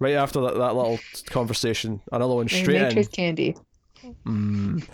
Right 0.00 0.14
after 0.14 0.40
that, 0.42 0.54
that 0.54 0.76
little 0.76 0.98
conversation, 1.26 2.00
another 2.12 2.34
one 2.34 2.48
straight 2.48 2.94
may 2.94 3.00
in. 3.00 3.04
candy. 3.06 3.56
Mm. 4.26 4.86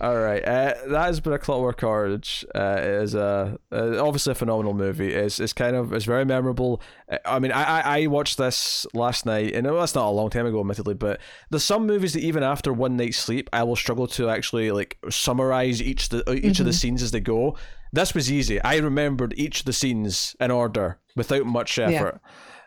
All 0.00 0.18
right, 0.18 0.42
uh, 0.44 0.74
that 0.88 1.06
has 1.06 1.20
been 1.20 1.32
a 1.32 1.38
Clockwork 1.38 1.82
Orange. 1.82 2.44
Uh, 2.54 2.76
it 2.78 3.02
is 3.02 3.14
a 3.14 3.58
uh, 3.70 4.04
obviously 4.04 4.32
a 4.32 4.34
phenomenal 4.34 4.74
movie. 4.74 5.12
It's 5.12 5.40
it's 5.40 5.52
kind 5.52 5.76
of 5.76 5.92
it's 5.92 6.04
very 6.04 6.24
memorable. 6.24 6.80
Uh, 7.10 7.18
I 7.24 7.38
mean, 7.38 7.52
I, 7.52 7.80
I 7.80 8.00
I 8.00 8.06
watched 8.06 8.38
this 8.38 8.86
last 8.94 9.26
night, 9.26 9.54
and 9.54 9.66
that's 9.66 9.94
not 9.94 10.06
a 10.06 10.10
long 10.10 10.30
time 10.30 10.46
ago, 10.46 10.60
admittedly. 10.60 10.94
But 10.94 11.20
there's 11.50 11.64
some 11.64 11.86
movies 11.86 12.14
that 12.14 12.22
even 12.22 12.42
after 12.42 12.72
one 12.72 12.96
night's 12.96 13.18
sleep, 13.18 13.50
I 13.52 13.62
will 13.62 13.76
struggle 13.76 14.06
to 14.08 14.28
actually 14.28 14.70
like 14.70 14.98
summarize 15.10 15.82
each 15.82 16.08
the 16.08 16.28
uh, 16.28 16.34
each 16.34 16.60
of 16.60 16.66
the 16.66 16.72
scenes 16.72 17.02
as 17.02 17.10
they 17.10 17.20
go. 17.20 17.56
This 17.92 18.14
was 18.14 18.30
easy. 18.30 18.62
I 18.62 18.76
remembered 18.76 19.34
each 19.36 19.60
of 19.60 19.66
the 19.66 19.72
scenes 19.72 20.36
in 20.40 20.50
order 20.50 20.98
without 21.16 21.46
much 21.46 21.78
effort. 21.78 22.20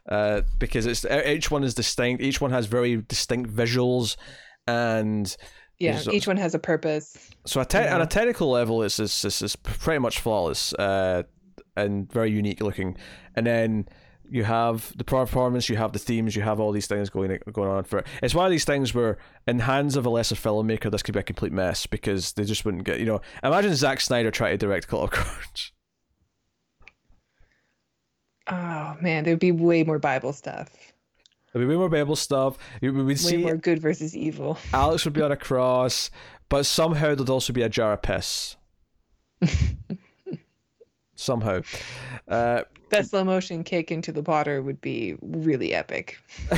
Uh, 0.07 0.41
because 0.59 0.85
it's 0.85 1.05
each 1.05 1.49
one 1.49 1.63
is 1.63 1.73
distinct. 1.73 2.21
Each 2.21 2.41
one 2.41 2.51
has 2.51 2.65
very 2.65 2.97
distinct 2.97 3.49
visuals, 3.49 4.17
and 4.67 5.35
Yeah, 5.83 5.91
There's- 5.93 6.07
each 6.07 6.27
one 6.27 6.37
has 6.37 6.55
a 6.55 6.59
purpose. 6.59 7.17
so 7.45 7.59
a 7.61 7.65
te- 7.65 7.87
on 7.87 8.01
a 8.01 8.05
technical 8.07 8.49
level, 8.49 8.83
it's, 8.83 8.99
it's, 8.99 9.23
it's 9.41 9.55
pretty 9.57 9.99
much 9.99 10.19
flawless 10.19 10.73
uh, 10.73 11.23
and 11.75 12.11
very 12.11 12.31
unique 12.31 12.61
looking. 12.61 12.95
And 13.35 13.45
then 13.45 13.87
you 14.29 14.45
have 14.45 14.95
the 14.97 15.03
performance, 15.03 15.67
you 15.69 15.75
have 15.75 15.91
the 15.91 15.99
themes, 15.99 16.35
you 16.35 16.41
have 16.41 16.59
all 16.59 16.71
these 16.71 16.87
things 16.87 17.09
going 17.09 17.37
going 17.51 17.69
on 17.69 17.83
for 17.83 17.99
it. 17.99 18.07
It's 18.21 18.33
one 18.33 18.45
of 18.45 18.51
these 18.51 18.63
things 18.65 18.93
where, 18.93 19.17
in 19.45 19.57
the 19.57 19.63
hands 19.65 19.95
of 19.97 20.05
a 20.05 20.09
lesser 20.09 20.35
filmmaker, 20.35 20.89
this 20.89 21.03
could 21.03 21.13
be 21.13 21.19
a 21.19 21.23
complete 21.23 21.51
mess 21.51 21.85
because 21.85 22.31
they 22.33 22.43
just 22.45 22.63
wouldn't 22.65 22.85
get. 22.85 22.99
You 22.99 23.05
know, 23.05 23.21
imagine 23.43 23.75
Zack 23.75 23.99
Snyder 23.99 24.31
trying 24.31 24.53
to 24.53 24.57
direct 24.57 24.87
Clockwork 24.87 25.27
Orange. 25.27 25.73
Oh 28.47 28.97
man, 29.01 29.23
there'd 29.23 29.39
be 29.39 29.51
way 29.51 29.83
more 29.83 29.99
Bible 29.99 30.33
stuff. 30.33 30.69
There'd 31.53 31.67
be 31.67 31.71
way 31.71 31.77
more 31.77 31.89
Bible 31.89 32.15
stuff. 32.15 32.57
We 32.81 32.89
would 32.89 33.05
Way 33.05 33.15
see 33.15 33.37
more 33.37 33.55
good 33.57 33.79
versus 33.79 34.17
evil. 34.17 34.57
Alex 34.73 35.05
would 35.05 35.13
be 35.13 35.21
on 35.21 35.31
a 35.31 35.37
cross, 35.37 36.09
but 36.49 36.65
somehow 36.65 37.13
there'd 37.13 37.29
also 37.29 37.53
be 37.53 37.61
a 37.61 37.69
jar 37.69 37.93
of 37.93 38.01
piss. 38.01 38.55
somehow. 41.15 41.61
Uh, 42.27 42.63
That 42.89 43.07
slow 43.07 43.23
motion 43.23 43.63
kick 43.63 43.91
into 43.91 44.11
the 44.11 44.23
water 44.23 44.61
would 44.61 44.81
be 44.81 45.15
really 45.21 45.73
epic. 45.73 46.17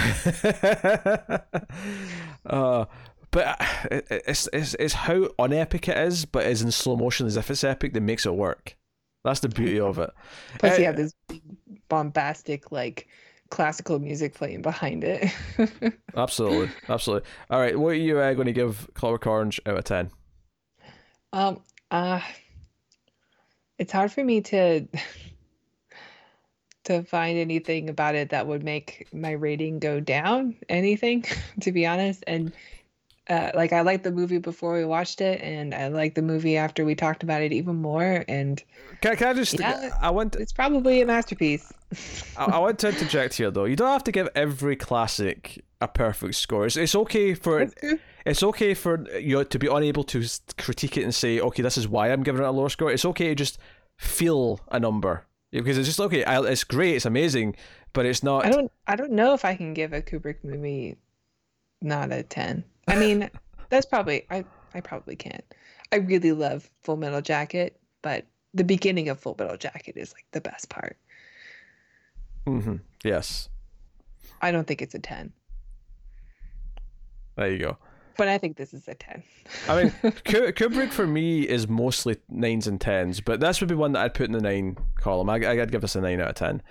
uh, 2.45 2.85
but 3.31 3.47
uh, 3.47 3.55
it's, 3.91 4.47
it's 4.53 4.75
it's 4.75 4.93
how 4.93 5.25
unepic 5.39 5.89
it 5.89 5.97
is, 5.97 6.23
but 6.25 6.45
is 6.45 6.61
in 6.61 6.71
slow 6.71 6.95
motion 6.95 7.27
as 7.27 7.35
if 7.35 7.51
it's 7.51 7.63
epic 7.65 7.93
that 7.93 8.01
makes 8.01 8.25
it 8.25 8.33
work. 8.33 8.77
That's 9.25 9.41
the 9.41 9.49
beauty 9.49 9.79
of 9.79 9.97
it. 9.99 10.11
Plus, 10.59 10.73
Uh, 10.73 10.77
you 10.77 10.85
have 10.85 10.95
this 10.95 11.13
bombastic 11.89 12.71
like 12.71 13.07
classical 13.49 13.99
music 13.99 14.33
playing 14.33 14.61
behind 14.61 15.03
it. 15.03 15.31
absolutely, 16.15 16.69
absolutely. 16.89 17.29
All 17.49 17.59
right, 17.59 17.77
what 17.77 17.89
are 17.89 17.93
you 17.93 18.19
uh, 18.19 18.33
going 18.33 18.47
to 18.47 18.53
give 18.53 18.89
Clockwork 18.93 19.27
Orange 19.27 19.61
out 19.65 19.77
of 19.77 19.83
ten? 19.83 20.11
Um, 21.33 21.61
uh, 21.91 22.21
it's 23.77 23.91
hard 23.91 24.11
for 24.11 24.23
me 24.23 24.41
to 24.41 24.87
to 26.85 27.03
find 27.03 27.37
anything 27.37 27.89
about 27.89 28.15
it 28.15 28.29
that 28.29 28.47
would 28.47 28.63
make 28.63 29.07
my 29.11 29.31
rating 29.31 29.79
go 29.79 29.99
down. 29.99 30.55
Anything, 30.69 31.25
to 31.61 31.71
be 31.71 31.85
honest, 31.85 32.23
and 32.27 32.53
uh, 33.29 33.51
like 33.55 33.73
I 33.73 33.81
liked 33.81 34.03
the 34.03 34.11
movie 34.11 34.37
before 34.37 34.73
we 34.73 34.85
watched 34.85 35.21
it, 35.21 35.41
and 35.41 35.73
I 35.73 35.87
liked 35.87 36.15
the 36.15 36.21
movie 36.21 36.57
after 36.57 36.85
we 36.85 36.93
talked 36.93 37.23
about 37.23 37.41
it 37.41 37.51
even 37.51 37.77
more. 37.77 38.23
And 38.27 38.61
can, 39.01 39.15
can 39.15 39.27
I 39.29 39.33
just? 39.33 39.59
Yeah, 39.59 39.89
I 40.01 40.11
want. 40.11 40.33
To, 40.33 40.39
it's 40.39 40.53
probably 40.53 41.01
a 41.01 41.05
masterpiece. 41.05 41.73
I, 42.37 42.45
I, 42.45 42.57
want 42.59 42.79
to 42.79 42.89
interject 42.89 43.35
here, 43.35 43.49
though. 43.49 43.65
You 43.65 43.75
don't 43.75 43.91
have 43.91 44.03
to 44.05 44.11
give 44.11 44.29
every 44.35 44.75
classic 44.75 45.63
a 45.81 45.87
perfect 45.87 46.35
score. 46.35 46.65
It's, 46.65 46.77
it's 46.77 46.95
okay 46.95 47.33
for 47.33 47.67
it's 48.25 48.43
okay 48.43 48.73
for 48.73 49.09
you 49.17 49.43
to 49.43 49.59
be 49.59 49.67
unable 49.67 50.03
to 50.05 50.23
critique 50.57 50.97
it 50.97 51.03
and 51.03 51.13
say, 51.13 51.39
okay, 51.39 51.61
this 51.61 51.77
is 51.77 51.87
why 51.87 52.11
I'm 52.11 52.23
giving 52.23 52.41
it 52.41 52.47
a 52.47 52.51
lower 52.51 52.69
score. 52.69 52.91
It's 52.91 53.05
okay 53.05 53.29
to 53.29 53.35
just 53.35 53.57
feel 53.97 54.59
a 54.71 54.79
number 54.79 55.25
because 55.51 55.77
it's 55.77 55.87
just 55.87 55.99
okay. 55.99 56.23
it's 56.27 56.63
great. 56.63 56.95
It's 56.95 57.05
amazing, 57.05 57.55
but 57.93 58.05
it's 58.05 58.21
not. 58.21 58.45
I 58.45 58.51
don't. 58.51 58.71
I 58.85 58.95
don't 58.95 59.11
know 59.11 59.33
if 59.33 59.45
I 59.45 59.55
can 59.55 59.73
give 59.73 59.93
a 59.93 60.01
Kubrick 60.01 60.43
movie 60.43 60.97
not 61.81 62.11
a 62.11 62.23
ten. 62.23 62.63
I 62.87 62.95
mean, 62.95 63.29
that's 63.69 63.85
probably 63.85 64.25
I 64.29 64.45
I 64.73 64.81
probably 64.81 65.15
can't. 65.15 65.43
I 65.91 65.97
really 65.97 66.31
love 66.31 66.69
Full 66.83 66.97
Metal 66.97 67.21
Jacket, 67.21 67.79
but 68.01 68.25
the 68.53 68.63
beginning 68.63 69.09
of 69.09 69.19
Full 69.19 69.35
Metal 69.37 69.57
Jacket 69.57 69.97
is 69.97 70.13
like 70.13 70.25
the 70.31 70.41
best 70.41 70.69
part. 70.69 70.97
Mm-hmm. 72.47 72.75
Yes. 73.03 73.49
I 74.41 74.51
don't 74.51 74.67
think 74.67 74.81
it's 74.81 74.95
a 74.95 74.99
ten. 74.99 75.33
There 77.35 77.51
you 77.51 77.59
go. 77.59 77.77
But 78.17 78.29
I 78.29 78.37
think 78.37 78.55
this 78.55 78.73
is 78.73 78.87
a 78.87 78.95
ten. 78.95 79.23
I 79.67 79.83
mean, 79.83 79.91
Kubrick 80.03 80.91
for 80.91 81.05
me 81.05 81.41
is 81.41 81.67
mostly 81.67 82.17
nines 82.29 82.67
and 82.67 82.79
tens, 82.79 83.19
but 83.19 83.39
this 83.39 83.59
would 83.59 83.69
be 83.69 83.75
one 83.75 83.91
that 83.93 84.03
I'd 84.03 84.13
put 84.13 84.27
in 84.27 84.31
the 84.31 84.41
nine 84.41 84.77
column. 84.99 85.29
I, 85.29 85.35
I'd 85.35 85.71
give 85.71 85.81
this 85.81 85.95
a 85.95 86.01
nine 86.01 86.21
out 86.21 86.29
of 86.29 86.35
ten. 86.35 86.61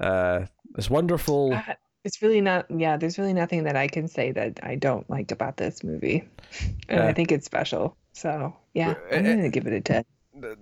Uh, 0.00 0.46
it's 0.76 0.88
wonderful. 0.88 1.52
Uh, 1.52 1.74
it's 2.06 2.22
really 2.22 2.40
not 2.40 2.64
yeah 2.70 2.96
there's 2.96 3.18
really 3.18 3.34
nothing 3.34 3.64
that 3.64 3.76
i 3.76 3.86
can 3.86 4.08
say 4.08 4.32
that 4.32 4.58
i 4.62 4.74
don't 4.74 5.08
like 5.10 5.30
about 5.30 5.56
this 5.56 5.84
movie. 5.84 6.24
And 6.88 7.02
i 7.02 7.12
think 7.12 7.32
it's 7.32 7.44
special. 7.44 7.96
So 8.12 8.54
yeah 8.72 8.94
i'm 9.12 9.26
eh, 9.26 9.30
gonna 9.34 9.46
eh, 9.46 9.48
give 9.48 9.66
it 9.66 9.72
a 9.72 9.80
10 9.80 10.04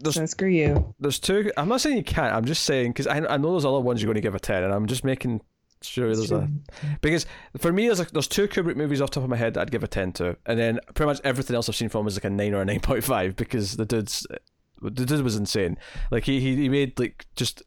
there's, 0.00 0.14
so 0.14 0.26
screw 0.26 0.48
you. 0.48 0.94
there's 0.98 1.18
two 1.18 1.52
i'm 1.56 1.68
not 1.68 1.80
saying 1.80 1.96
you 1.96 2.04
can't 2.04 2.32
i'm 2.32 2.44
just 2.44 2.64
saying 2.64 2.92
because 2.92 3.06
I, 3.06 3.18
I 3.18 3.36
know 3.36 3.52
there's 3.52 3.64
other 3.64 3.80
ones 3.80 4.00
you're 4.00 4.06
going 4.06 4.14
to 4.14 4.20
give 4.20 4.34
a 4.34 4.40
10 4.40 4.62
and 4.64 4.72
i'm 4.72 4.86
just 4.86 5.04
making 5.04 5.40
sure 5.82 6.06
there's 6.14 6.32
a 6.32 6.48
because 7.02 7.26
for 7.58 7.72
me 7.72 7.86
there's 7.86 7.98
like 7.98 8.12
there's 8.12 8.28
two 8.28 8.48
kubrick 8.48 8.76
movies 8.76 9.00
off 9.00 9.10
the 9.10 9.16
top 9.16 9.24
of 9.24 9.30
my 9.30 9.36
head 9.36 9.54
that 9.54 9.62
i'd 9.62 9.70
give 9.70 9.84
a 9.84 9.88
10 9.88 10.12
to 10.12 10.36
and 10.46 10.58
then 10.58 10.80
pretty 10.94 11.08
much 11.08 11.20
everything 11.24 11.54
else 11.54 11.68
i've 11.68 11.76
seen 11.76 11.88
from 11.88 12.02
him 12.02 12.06
is 12.06 12.16
like 12.16 12.24
a 12.24 12.30
9 12.30 12.54
or 12.54 12.62
a 12.62 12.66
9.5 12.66 13.36
because 13.36 13.76
the 13.76 13.84
dude's 13.84 14.26
the 14.90 15.04
dude 15.04 15.22
was 15.22 15.36
insane. 15.36 15.78
Like 16.10 16.24
he, 16.24 16.40
he, 16.40 16.56
he 16.56 16.68
made 16.68 16.98
like 16.98 17.26
just 17.36 17.62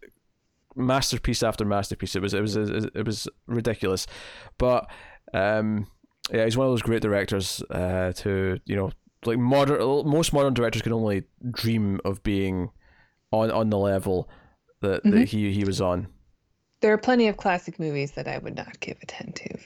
masterpiece 0.77 1.43
after 1.43 1.65
masterpiece. 1.65 2.15
It 2.15 2.21
was 2.21 2.33
it 2.33 2.41
was 2.41 2.55
it 2.55 3.05
was 3.05 3.27
ridiculous, 3.47 4.07
but 4.57 4.89
um, 5.33 5.87
yeah, 6.31 6.45
he's 6.45 6.57
one 6.57 6.67
of 6.67 6.71
those 6.71 6.81
great 6.81 7.01
directors 7.01 7.61
uh, 7.69 8.13
to 8.17 8.59
you 8.65 8.75
know 8.75 8.91
like 9.25 9.37
modern 9.37 9.79
most 10.07 10.33
modern 10.33 10.53
directors 10.53 10.81
can 10.81 10.93
only 10.93 11.23
dream 11.51 11.99
of 12.05 12.23
being 12.23 12.69
on 13.31 13.51
on 13.51 13.69
the 13.69 13.77
level 13.77 14.29
that, 14.81 15.03
mm-hmm. 15.03 15.11
that 15.11 15.27
he 15.29 15.51
he 15.51 15.63
was 15.63 15.81
on. 15.81 16.07
There 16.81 16.93
are 16.93 16.97
plenty 16.97 17.27
of 17.27 17.37
classic 17.37 17.79
movies 17.79 18.11
that 18.11 18.27
I 18.27 18.37
would 18.37 18.55
not 18.55 18.79
give 18.79 18.97
a 19.01 19.05
ten 19.05 19.31
to, 19.33 19.57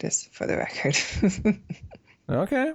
just 0.00 0.34
for 0.34 0.46
the 0.46 0.56
record. 0.56 0.98
okay. 2.28 2.72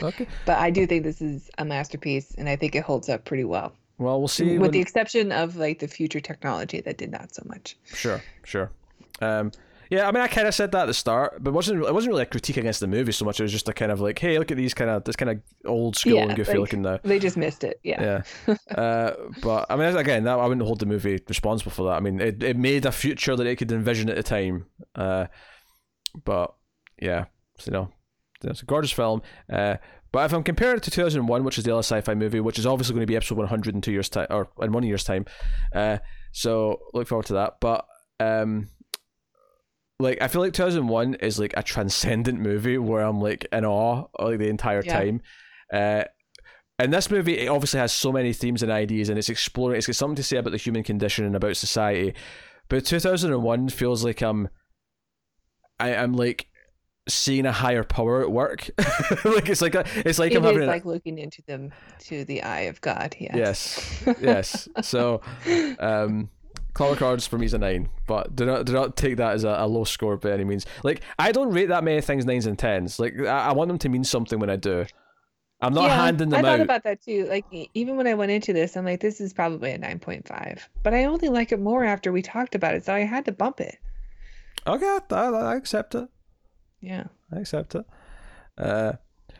Okay. 0.00 0.28
But 0.46 0.58
I 0.58 0.70
do 0.70 0.86
think 0.86 1.02
this 1.02 1.20
is 1.20 1.50
a 1.58 1.64
masterpiece, 1.64 2.34
and 2.38 2.48
I 2.48 2.54
think 2.54 2.76
it 2.76 2.84
holds 2.84 3.08
up 3.08 3.24
pretty 3.24 3.44
well. 3.44 3.72
Well, 4.00 4.18
we'll 4.18 4.28
see. 4.28 4.52
With 4.52 4.62
when... 4.62 4.70
the 4.70 4.80
exception 4.80 5.30
of 5.30 5.56
like 5.56 5.78
the 5.78 5.86
future 5.86 6.20
technology 6.20 6.80
that 6.80 6.96
did 6.96 7.12
not 7.12 7.34
so 7.34 7.42
much. 7.44 7.76
Sure, 7.84 8.22
sure. 8.44 8.72
Um, 9.20 9.52
yeah, 9.90 10.08
I 10.08 10.12
mean, 10.12 10.22
I 10.22 10.28
kind 10.28 10.48
of 10.48 10.54
said 10.54 10.72
that 10.72 10.82
at 10.82 10.86
the 10.86 10.94
start, 10.94 11.42
but 11.44 11.50
it 11.50 11.52
wasn't 11.52 11.84
it 11.84 11.92
wasn't 11.92 12.12
really 12.12 12.22
a 12.22 12.26
critique 12.26 12.56
against 12.56 12.80
the 12.80 12.86
movie 12.86 13.12
so 13.12 13.26
much. 13.26 13.40
It 13.40 13.42
was 13.42 13.52
just 13.52 13.68
a 13.68 13.74
kind 13.74 13.92
of 13.92 14.00
like, 14.00 14.18
hey, 14.18 14.38
look 14.38 14.50
at 14.50 14.56
these 14.56 14.72
kind 14.72 14.88
of 14.88 15.04
this 15.04 15.16
kind 15.16 15.30
of 15.30 15.42
old 15.66 15.96
school 15.96 16.14
yeah, 16.14 16.22
and 16.22 16.36
goofy 16.36 16.52
like, 16.52 16.60
looking 16.60 16.80
now. 16.80 16.98
They 17.02 17.18
just 17.18 17.36
missed 17.36 17.62
it. 17.62 17.78
Yeah. 17.82 18.22
Yeah. 18.46 18.56
uh, 18.74 19.12
but 19.42 19.66
I 19.68 19.76
mean, 19.76 19.94
again, 19.94 20.26
I 20.26 20.46
wouldn't 20.46 20.66
hold 20.66 20.78
the 20.78 20.86
movie 20.86 21.20
responsible 21.28 21.72
for 21.72 21.86
that. 21.90 21.96
I 21.96 22.00
mean, 22.00 22.20
it 22.20 22.42
it 22.42 22.56
made 22.56 22.86
a 22.86 22.92
future 22.92 23.36
that 23.36 23.46
it 23.46 23.56
could 23.56 23.70
envision 23.70 24.08
at 24.08 24.16
the 24.16 24.22
time. 24.22 24.64
Uh, 24.94 25.26
but 26.24 26.54
yeah, 27.02 27.26
so, 27.58 27.70
you 27.70 27.72
know, 27.72 27.92
it's 28.44 28.62
a 28.62 28.66
gorgeous 28.66 28.92
film. 28.92 29.20
Uh, 29.52 29.76
but 30.12 30.24
if 30.24 30.32
I'm 30.32 30.42
comparing 30.42 30.78
it 30.78 30.82
to 30.84 30.90
2001, 30.90 31.44
which 31.44 31.58
is 31.58 31.64
the 31.64 31.72
other 31.72 31.80
sci-fi 31.80 32.14
movie, 32.14 32.40
which 32.40 32.58
is 32.58 32.66
obviously 32.66 32.94
going 32.94 33.02
to 33.02 33.06
be 33.06 33.16
episode 33.16 33.38
100 33.38 33.74
in 33.74 33.80
two 33.80 33.92
years 33.92 34.08
time 34.08 34.26
or 34.30 34.48
in 34.60 34.72
one 34.72 34.82
year's 34.82 35.04
time, 35.04 35.26
uh, 35.74 35.98
so 36.32 36.80
look 36.92 37.08
forward 37.08 37.26
to 37.26 37.34
that. 37.34 37.54
But 37.60 37.86
um, 38.18 38.68
like 40.00 40.20
I 40.20 40.28
feel 40.28 40.40
like 40.40 40.52
2001 40.52 41.14
is 41.14 41.38
like 41.38 41.54
a 41.56 41.62
transcendent 41.62 42.40
movie 42.40 42.78
where 42.78 43.02
I'm 43.02 43.20
like 43.20 43.46
in 43.52 43.64
awe 43.64 44.06
like 44.18 44.38
the 44.38 44.48
entire 44.48 44.82
yeah. 44.84 44.98
time. 44.98 45.22
Uh, 45.72 46.04
and 46.78 46.92
this 46.92 47.10
movie 47.10 47.38
it 47.38 47.48
obviously 47.48 47.78
has 47.78 47.92
so 47.92 48.10
many 48.10 48.32
themes 48.32 48.62
and 48.62 48.72
ideas, 48.72 49.10
and 49.10 49.18
it's 49.18 49.28
exploring. 49.28 49.76
It's 49.76 49.86
got 49.86 49.96
something 49.96 50.16
to 50.16 50.22
say 50.22 50.38
about 50.38 50.50
the 50.50 50.56
human 50.56 50.82
condition 50.82 51.24
and 51.24 51.36
about 51.36 51.56
society. 51.56 52.14
But 52.68 52.86
2001 52.86 53.68
feels 53.68 54.04
like 54.04 54.22
I'm, 54.22 54.48
I, 55.78 55.94
I'm 55.94 56.14
like 56.14 56.49
seeing 57.08 57.46
a 57.46 57.52
higher 57.52 57.84
power 57.84 58.22
at 58.22 58.30
work. 58.30 58.70
like 59.24 59.48
it's 59.48 59.62
like 59.62 59.74
a, 59.74 59.84
it's 59.96 60.18
like 60.18 60.32
it 60.32 60.38
I'm 60.38 60.44
having 60.44 60.66
like 60.66 60.84
a, 60.84 60.88
looking 60.88 61.18
into 61.18 61.42
them 61.42 61.72
to 62.00 62.24
the 62.24 62.42
eye 62.42 62.62
of 62.62 62.80
God. 62.80 63.16
Yes. 63.18 64.02
Yes. 64.20 64.68
yes. 64.74 64.88
So, 64.88 65.20
um, 65.78 66.30
Clockwork 66.74 67.02
Orange 67.02 67.28
for 67.28 67.38
me 67.38 67.46
is 67.46 67.54
a 67.54 67.58
nine, 67.58 67.88
but 68.06 68.34
do 68.36 68.46
not 68.46 68.64
do 68.64 68.72
not 68.72 68.96
take 68.96 69.16
that 69.16 69.34
as 69.34 69.44
a, 69.44 69.56
a, 69.58 69.66
low 69.66 69.84
score 69.84 70.16
by 70.16 70.30
any 70.30 70.44
means. 70.44 70.66
Like 70.84 71.02
I 71.18 71.32
don't 71.32 71.50
rate 71.50 71.66
that 71.66 71.84
many 71.84 72.00
things 72.00 72.24
nines 72.24 72.46
and 72.46 72.58
tens. 72.58 72.98
Like 72.98 73.18
I, 73.20 73.48
I 73.48 73.52
want 73.52 73.68
them 73.68 73.78
to 73.78 73.88
mean 73.88 74.04
something 74.04 74.38
when 74.38 74.50
I 74.50 74.56
do. 74.56 74.86
I'm 75.62 75.74
not 75.74 75.84
yeah, 75.84 76.04
handing 76.04 76.30
them 76.30 76.44
I 76.44 76.48
out. 76.48 76.54
I 76.54 76.56
thought 76.56 76.64
about 76.64 76.84
that 76.84 77.02
too. 77.02 77.26
Like 77.26 77.44
even 77.74 77.96
when 77.96 78.06
I 78.06 78.14
went 78.14 78.30
into 78.30 78.52
this, 78.52 78.76
I'm 78.76 78.84
like, 78.84 79.00
this 79.00 79.20
is 79.20 79.32
probably 79.32 79.72
a 79.72 79.78
nine 79.78 79.98
point 79.98 80.26
five. 80.26 80.68
But 80.82 80.94
I 80.94 81.04
only 81.04 81.28
like 81.28 81.52
it 81.52 81.60
more 81.60 81.84
after 81.84 82.12
we 82.12 82.22
talked 82.22 82.54
about 82.54 82.74
it, 82.74 82.84
so 82.84 82.94
I 82.94 83.00
had 83.00 83.24
to 83.26 83.32
bump 83.32 83.60
it. 83.60 83.78
Okay, 84.66 84.98
I, 85.10 85.14
I 85.14 85.56
accept 85.56 85.94
it. 85.94 86.08
Yeah, 86.80 87.04
I 87.32 87.40
accept 87.40 87.74
it. 87.74 87.84
Uh, 88.56 88.92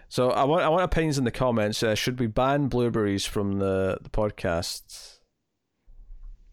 so 0.08 0.30
I 0.30 0.44
want 0.44 0.62
I 0.62 0.68
want 0.68 0.82
opinions 0.82 1.18
in 1.18 1.24
the 1.24 1.30
comments. 1.30 1.82
Uh, 1.82 1.94
should 1.94 2.18
we 2.18 2.26
ban 2.26 2.68
blueberries 2.68 3.24
from 3.24 3.58
the 3.58 3.98
the 4.02 4.10
podcast? 4.10 5.18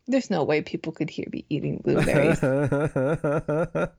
There's 0.05 0.29
no 0.29 0.43
way 0.43 0.61
people 0.61 0.93
could 0.93 1.09
hear 1.09 1.25
me 1.31 1.45
eating 1.49 1.81
blueberries. 1.83 2.41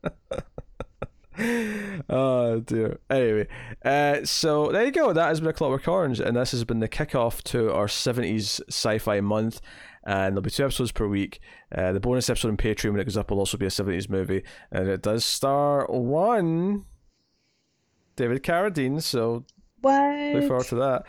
oh 2.09 2.60
dear. 2.60 2.98
Anyway, 3.10 3.47
uh, 3.85 4.24
so 4.24 4.73
there 4.73 4.85
you 4.85 4.90
go. 4.90 5.12
That 5.12 5.28
has 5.28 5.40
been 5.40 5.51
a 5.51 5.52
Clockwork 5.52 5.86
Orange, 5.86 6.20
and 6.20 6.36
this 6.36 6.52
has 6.52 6.65
been 6.65 6.81
the 6.81 6.89
kickoff 6.89 7.43
to 7.44 7.73
our 7.73 7.86
70s 7.86 8.60
sci-fi 8.69 9.20
month. 9.20 9.60
And 10.09 10.33
there'll 10.33 10.41
be 10.43 10.51
two 10.51 10.65
episodes 10.65 10.91
per 10.91 11.07
week. 11.07 11.39
Uh, 11.71 11.93
the 11.93 12.01
bonus 12.01 12.31
episode 12.31 12.49
on 12.49 12.57
Patreon 12.57 12.93
when 12.93 13.01
it 13.01 13.05
goes 13.05 13.19
up 13.19 13.31
will 13.31 13.41
also 13.41 13.59
be 13.59 13.67
a 13.67 13.69
70s 13.69 14.09
movie, 14.09 14.43
and 14.73 14.89
it 14.89 15.03
does 15.03 15.23
star 15.23 15.85
one 15.87 16.87
David 18.17 18.43
Carradine. 18.43 19.03
So 19.03 19.45
what? 19.83 20.35
Look 20.35 20.49
forward 20.49 20.67
to 20.69 20.77
that. 20.77 21.05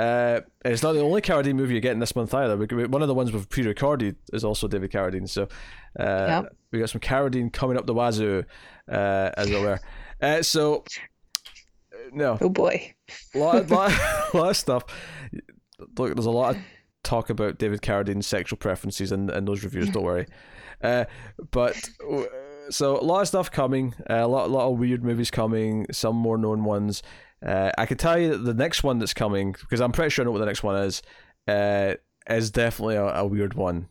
Uh, 0.00 0.40
it's 0.64 0.84
not 0.84 0.92
the 0.92 1.00
only 1.00 1.22
Carradine 1.22 1.56
movie 1.56 1.74
you're 1.74 1.80
getting 1.80 1.98
this 1.98 2.14
month 2.14 2.32
either. 2.34 2.56
One 2.86 3.02
of 3.02 3.08
the 3.08 3.14
ones 3.14 3.32
we've 3.32 3.48
pre-recorded 3.48 4.14
is 4.32 4.44
also 4.44 4.68
David 4.68 4.92
Carradine. 4.92 5.28
So 5.28 5.48
uh, 5.98 6.26
yep. 6.44 6.56
we 6.70 6.78
got 6.78 6.90
some 6.90 7.00
Carradine 7.00 7.52
coming 7.52 7.76
up 7.76 7.86
the 7.86 7.94
wazoo, 7.94 8.44
uh, 8.88 9.30
as 9.36 9.50
it 9.50 9.60
were. 9.60 9.80
Uh, 10.22 10.42
so 10.42 10.84
no. 12.12 12.38
Oh 12.40 12.48
boy. 12.48 12.94
lot, 13.34 13.68
lot, 13.70 13.90
lot 14.34 14.50
of 14.50 14.56
stuff. 14.56 14.84
Look, 15.98 16.14
there's 16.14 16.26
a 16.26 16.30
lot 16.30 16.54
of 16.54 16.62
talk 17.06 17.30
about 17.30 17.58
David 17.58 17.82
Carradine's 17.82 18.26
sexual 18.26 18.58
preferences 18.58 19.12
in, 19.12 19.30
in 19.30 19.44
those 19.44 19.64
reviews. 19.64 19.90
Don't 19.90 20.04
worry. 20.04 20.26
Uh, 20.84 21.06
but 21.52 21.74
so 22.68 23.00
a 23.00 23.02
lot 23.02 23.22
of 23.22 23.28
stuff 23.28 23.50
coming. 23.50 23.94
Uh, 24.10 24.16
a 24.16 24.28
lot, 24.28 24.50
a 24.50 24.52
lot 24.52 24.70
of 24.70 24.78
weird 24.78 25.02
movies 25.02 25.30
coming. 25.30 25.86
Some 25.90 26.16
more 26.16 26.36
known 26.36 26.64
ones. 26.64 27.02
Uh, 27.44 27.70
I 27.78 27.86
can 27.86 27.96
tell 27.96 28.18
you 28.18 28.32
that 28.32 28.44
the 28.44 28.52
next 28.52 28.82
one 28.82 28.98
that's 28.98 29.14
coming 29.14 29.52
because 29.52 29.80
I'm 29.80 29.92
pretty 29.92 30.10
sure 30.10 30.22
I 30.22 30.26
know 30.26 30.32
what 30.32 30.40
the 30.40 30.44
next 30.44 30.62
one 30.62 30.76
is. 30.82 31.00
Uh, 31.48 31.94
is 32.28 32.50
definitely 32.50 32.96
a, 32.96 33.06
a 33.06 33.26
weird 33.26 33.54
one. 33.54 33.88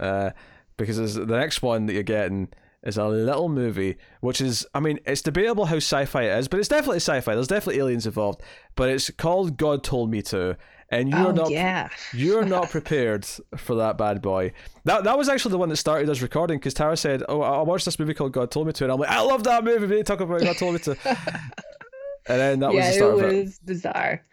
Uh, 0.00 0.30
because 0.76 1.14
the 1.14 1.24
next 1.26 1.62
one 1.62 1.86
that 1.86 1.92
you're 1.92 2.02
getting 2.02 2.48
is 2.82 2.96
a 2.96 3.06
little 3.06 3.48
movie, 3.48 3.96
which 4.20 4.40
is, 4.40 4.66
I 4.74 4.80
mean, 4.80 4.98
it's 5.06 5.22
debatable 5.22 5.66
how 5.66 5.76
sci-fi 5.76 6.22
it 6.24 6.38
is, 6.38 6.48
but 6.48 6.58
it's 6.58 6.68
definitely 6.68 6.96
sci-fi. 6.96 7.34
There's 7.34 7.46
definitely 7.46 7.80
aliens 7.80 8.06
involved, 8.06 8.42
but 8.74 8.88
it's 8.88 9.10
called 9.10 9.56
God 9.56 9.84
Told 9.84 10.10
Me 10.10 10.20
to, 10.22 10.56
and 10.92 11.08
you're 11.08 11.28
oh, 11.28 11.32
not, 11.32 11.50
yeah. 11.50 11.88
you're 12.12 12.44
not 12.44 12.70
prepared 12.70 13.24
for 13.56 13.76
that 13.76 13.96
bad 13.96 14.20
boy. 14.20 14.52
That 14.84 15.04
that 15.04 15.16
was 15.16 15.28
actually 15.28 15.52
the 15.52 15.58
one 15.58 15.70
that 15.70 15.76
started 15.76 16.08
us 16.08 16.20
recording 16.20 16.58
because 16.58 16.74
Tara 16.74 16.96
said, 16.96 17.24
"Oh, 17.28 17.40
I 17.40 17.62
watched 17.62 17.86
this 17.86 17.98
movie 17.98 18.14
called 18.14 18.32
God 18.32 18.50
Told 18.50 18.66
Me 18.66 18.72
to," 18.74 18.84
and 18.84 18.92
I'm 18.92 19.00
like, 19.00 19.08
"I 19.08 19.20
love 19.22 19.42
that 19.44 19.64
movie." 19.64 19.86
We 19.86 20.02
talk 20.02 20.20
about 20.20 20.42
God 20.42 20.56
Told 20.56 20.74
Me 20.74 20.78
to, 20.80 20.96
and 21.04 22.40
then 22.40 22.60
that 22.60 22.74
yeah, 22.74 22.78
was 22.78 22.86
the 22.86 22.92
start 22.92 23.18
it 23.18 23.24
of 23.24 23.32
it. 23.32 23.44
was 23.44 23.58
bizarre. 23.60 24.24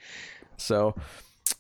So, 0.57 0.95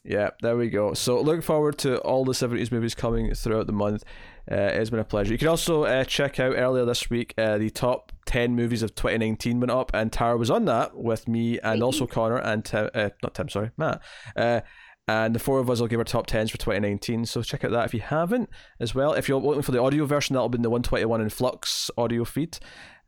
yeah, 0.03 0.31
there 0.41 0.57
we 0.57 0.69
go. 0.69 0.93
So, 0.93 1.21
looking 1.21 1.41
forward 1.41 1.77
to 1.79 1.99
all 1.99 2.25
the 2.25 2.33
70s 2.33 2.69
movies 2.69 2.93
coming 2.93 3.33
throughout 3.33 3.67
the 3.67 3.73
month. 3.73 4.03
Uh, 4.51 4.55
it's 4.55 4.89
been 4.89 4.99
a 4.99 5.03
pleasure. 5.03 5.31
You 5.31 5.37
can 5.37 5.47
also 5.47 5.83
uh, 5.83 6.03
check 6.03 6.39
out 6.39 6.55
earlier 6.57 6.83
this 6.83 7.07
week 7.07 7.35
uh, 7.37 7.59
the 7.59 7.69
top 7.69 8.11
10 8.25 8.55
movies 8.55 8.81
of 8.81 8.95
2019 8.95 9.59
went 9.59 9.69
up, 9.69 9.91
and 9.93 10.11
Tara 10.11 10.37
was 10.37 10.49
on 10.49 10.65
that 10.65 10.97
with 10.97 11.27
me 11.27 11.59
and 11.59 11.83
also 11.83 12.07
Connor 12.07 12.37
and 12.37 12.65
Tim, 12.65 12.89
uh, 12.95 13.09
not 13.21 13.35
Tim, 13.35 13.47
sorry, 13.47 13.69
Matt. 13.77 14.01
And 15.09 15.33
the 15.33 15.39
four 15.39 15.57
of 15.57 15.71
us 15.71 15.79
will 15.79 15.87
give 15.87 15.97
our 15.97 16.03
top 16.03 16.27
10s 16.27 16.51
for 16.51 16.57
2019. 16.57 17.25
So 17.25 17.41
check 17.41 17.63
out 17.63 17.71
that 17.71 17.85
if 17.85 17.95
you 17.95 17.99
haven't 17.99 18.47
as 18.79 18.93
well. 18.93 19.13
If 19.13 19.27
you're 19.27 19.41
looking 19.41 19.63
for 19.63 19.71
the 19.71 19.81
audio 19.81 20.05
version, 20.05 20.35
that'll 20.35 20.49
be 20.49 20.57
in 20.57 20.61
the 20.61 20.69
121 20.69 21.19
in 21.19 21.29
Flux 21.29 21.89
audio 21.97 22.23
feed. 22.23 22.59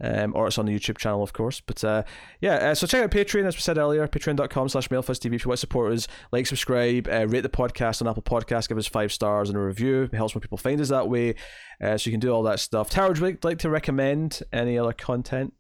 Um, 0.04 0.36
or 0.36 0.48
it's 0.48 0.58
on 0.58 0.66
the 0.66 0.76
YouTube 0.76 0.98
channel, 0.98 1.22
of 1.22 1.32
course. 1.32 1.62
But 1.62 1.84
uh, 1.84 2.02
yeah, 2.40 2.56
uh, 2.56 2.74
so 2.74 2.88
check 2.88 3.04
out 3.04 3.12
Patreon, 3.12 3.46
as 3.46 3.56
we 3.56 3.62
said 3.62 3.78
earlier, 3.78 4.08
patreon.com 4.08 4.70
slash 4.70 4.88
mildfuzztv 4.90 5.32
if 5.32 5.46
you 5.46 5.50
want 5.50 5.58
to 5.58 5.62
support 5.62 5.94
us. 5.94 6.08
Like, 6.32 6.48
subscribe, 6.48 7.08
uh, 7.08 7.28
rate 7.28 7.42
the 7.42 7.50
podcast 7.50 8.02
on 8.02 8.08
Apple 8.08 8.24
Podcasts, 8.24 8.68
give 8.68 8.80
us 8.80 8.88
five 8.88 9.12
stars 9.12 9.50
and 9.50 9.58
a 9.60 9.62
review. 9.62 10.10
It 10.12 10.16
helps 10.16 10.34
more 10.34 10.42
people 10.42 10.58
find 10.58 10.82
us 10.82 10.90
that 10.90 11.08
way. 11.08 11.36
Uh, 11.80 12.00
so 12.00 12.10
you 12.10 12.14
can 12.14 12.20
do 12.20 12.32
all 12.32 12.42
that 12.44 12.60
stuff. 12.60 12.90
Tara, 12.90 13.10
would 13.10 13.20
you 13.20 13.38
like 13.44 13.60
to 13.60 13.70
recommend 13.70 14.42
any 14.52 14.76
other 14.76 14.94
content 14.94 15.54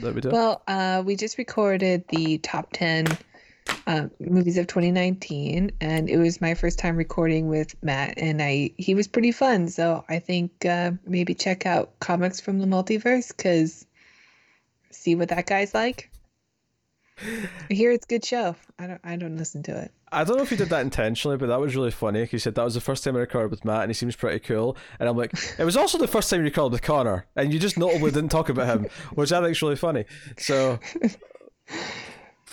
that 0.00 0.14
we 0.14 0.22
do? 0.22 0.30
Well, 0.30 0.62
uh, 0.66 1.02
we 1.04 1.14
just 1.14 1.36
recorded 1.36 2.04
the 2.08 2.38
top 2.38 2.70
10 2.72 3.08
uh, 3.86 4.08
movies 4.20 4.58
of 4.58 4.66
2019, 4.66 5.72
and 5.80 6.08
it 6.08 6.18
was 6.18 6.40
my 6.40 6.54
first 6.54 6.78
time 6.78 6.96
recording 6.96 7.48
with 7.48 7.74
Matt, 7.82 8.14
and 8.18 8.42
I 8.42 8.70
he 8.76 8.94
was 8.94 9.08
pretty 9.08 9.32
fun. 9.32 9.68
So 9.68 10.04
I 10.08 10.18
think 10.18 10.64
uh, 10.66 10.92
maybe 11.06 11.34
check 11.34 11.66
out 11.66 11.98
Comics 12.00 12.40
from 12.40 12.58
the 12.58 12.66
Multiverse 12.66 13.28
because 13.36 13.86
see 14.90 15.14
what 15.14 15.28
that 15.30 15.46
guy's 15.46 15.74
like. 15.74 16.10
I 17.70 17.74
hear 17.74 17.90
it's 17.90 18.04
a 18.04 18.08
good 18.08 18.24
show. 18.24 18.56
I 18.78 18.86
don't 18.86 19.00
I 19.04 19.16
don't 19.16 19.36
listen 19.36 19.62
to 19.64 19.82
it. 19.82 19.92
I 20.10 20.24
don't 20.24 20.36
know 20.36 20.42
if 20.42 20.50
he 20.50 20.56
did 20.56 20.70
that 20.70 20.80
intentionally, 20.80 21.36
but 21.36 21.46
that 21.48 21.60
was 21.60 21.76
really 21.76 21.90
funny. 21.90 22.24
He 22.24 22.38
said 22.38 22.54
that 22.54 22.64
was 22.64 22.74
the 22.74 22.80
first 22.80 23.04
time 23.04 23.16
I 23.16 23.20
recorded 23.20 23.50
with 23.50 23.64
Matt, 23.64 23.82
and 23.82 23.90
he 23.90 23.94
seems 23.94 24.16
pretty 24.16 24.38
cool. 24.38 24.76
And 24.98 25.08
I'm 25.08 25.16
like, 25.16 25.32
it 25.58 25.64
was 25.64 25.76
also 25.76 25.98
the 25.98 26.06
first 26.06 26.30
time 26.30 26.40
you 26.40 26.44
recorded 26.44 26.72
with 26.72 26.82
Connor, 26.82 27.26
and 27.36 27.52
you 27.52 27.58
just 27.58 27.76
notably 27.76 28.10
didn't 28.10 28.30
talk 28.30 28.48
about 28.48 28.66
him, 28.66 28.86
which 29.14 29.32
I 29.32 29.40
think 29.40 29.52
is 29.52 29.62
really 29.62 29.76
funny. 29.76 30.06
So 30.38 30.78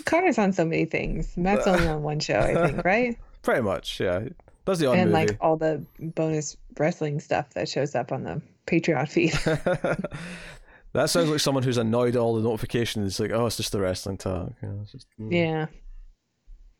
Connor's 0.06 0.38
on 0.38 0.54
so 0.54 0.66
many 0.66 0.86
things. 0.86 1.36
Matt's 1.36 1.68
only 1.68 1.88
on 1.88 2.04
one 2.04 2.20
show, 2.20 2.40
I 2.40 2.68
think, 2.68 2.86
right? 2.86 3.18
pretty 3.42 3.62
much, 3.62 4.00
yeah. 4.00 4.26
That's 4.66 4.80
the 4.80 4.88
odd 4.88 4.98
and 4.98 5.12
movie. 5.12 5.28
like 5.28 5.38
all 5.42 5.58
the 5.58 5.86
bonus 6.00 6.58
wrestling 6.78 7.20
stuff 7.20 7.52
that 7.54 7.70
shows 7.70 7.94
up 7.94 8.12
on 8.12 8.24
the 8.24 8.42
Patreon 8.66 9.08
feed. 9.08 9.34
that 10.94 11.10
sounds 11.10 11.30
like 11.30 11.40
someone 11.40 11.64
who's 11.64 11.78
annoyed 11.78 12.16
at 12.16 12.20
all 12.22 12.36
the 12.36 12.42
notifications. 12.42 13.20
Like, 13.20 13.32
oh, 13.32 13.46
it's 13.46 13.58
just 13.58 13.72
the 13.72 13.80
wrestling 13.80 14.18
talk. 14.18 14.54
It's 14.62 14.92
just, 14.92 15.08
mm. 15.20 15.32
yeah. 15.32 15.68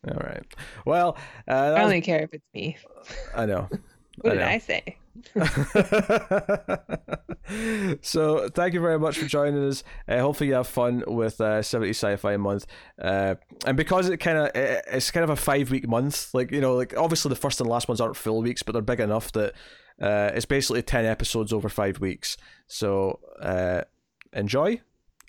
All 0.08 0.18
right. 0.18 0.44
Well, 0.86 1.18
uh, 1.48 1.52
I 1.52 1.72
was- 1.74 1.82
only 1.84 2.02
care 2.02 2.24
if 2.24 2.34
it's 2.34 2.46
me. 2.54 2.78
I 3.36 3.46
know. 3.46 3.70
What 4.22 4.32
I 4.32 4.36
did 4.36 4.42
know. 4.42 4.48
I 4.48 4.58
say? 4.58 4.98
so 8.02 8.50
thank 8.50 8.74
you 8.74 8.82
very 8.82 9.00
much 9.00 9.18
for 9.18 9.26
joining 9.26 9.68
us. 9.68 9.84
Uh, 10.08 10.20
hopefully 10.20 10.50
you 10.50 10.56
have 10.56 10.68
fun 10.68 11.04
with 11.08 11.40
uh, 11.40 11.62
70 11.62 11.92
Sci-Fi 11.92 12.38
Month, 12.38 12.66
uh, 13.02 13.36
and 13.66 13.78
because 13.78 14.10
it 14.10 14.18
kind 14.18 14.38
of 14.38 14.52
it's 14.54 15.12
kind 15.12 15.24
of 15.24 15.30
a 15.30 15.36
five 15.36 15.72
week 15.72 15.88
month. 15.88 16.34
Like 16.34 16.52
you 16.52 16.62
know, 16.62 16.76
like 16.76 16.96
obviously 16.98 17.30
the 17.30 17.36
first 17.36 17.62
and 17.62 17.70
last 17.70 17.88
ones 17.88 18.02
aren't 18.02 18.16
full 18.16 18.42
weeks, 18.42 18.64
but 18.64 18.74
they're 18.74 18.82
big 18.82 19.00
enough 19.00 19.32
that 19.34 19.54
uh, 20.02 20.32
it's 20.34 20.46
basically 20.46 20.82
ten 20.82 21.06
episodes 21.06 21.54
over 21.54 21.70
five 21.70 22.00
weeks. 22.00 22.38
So 22.68 23.20
uh, 23.40 23.82
enjoy. 24.34 24.82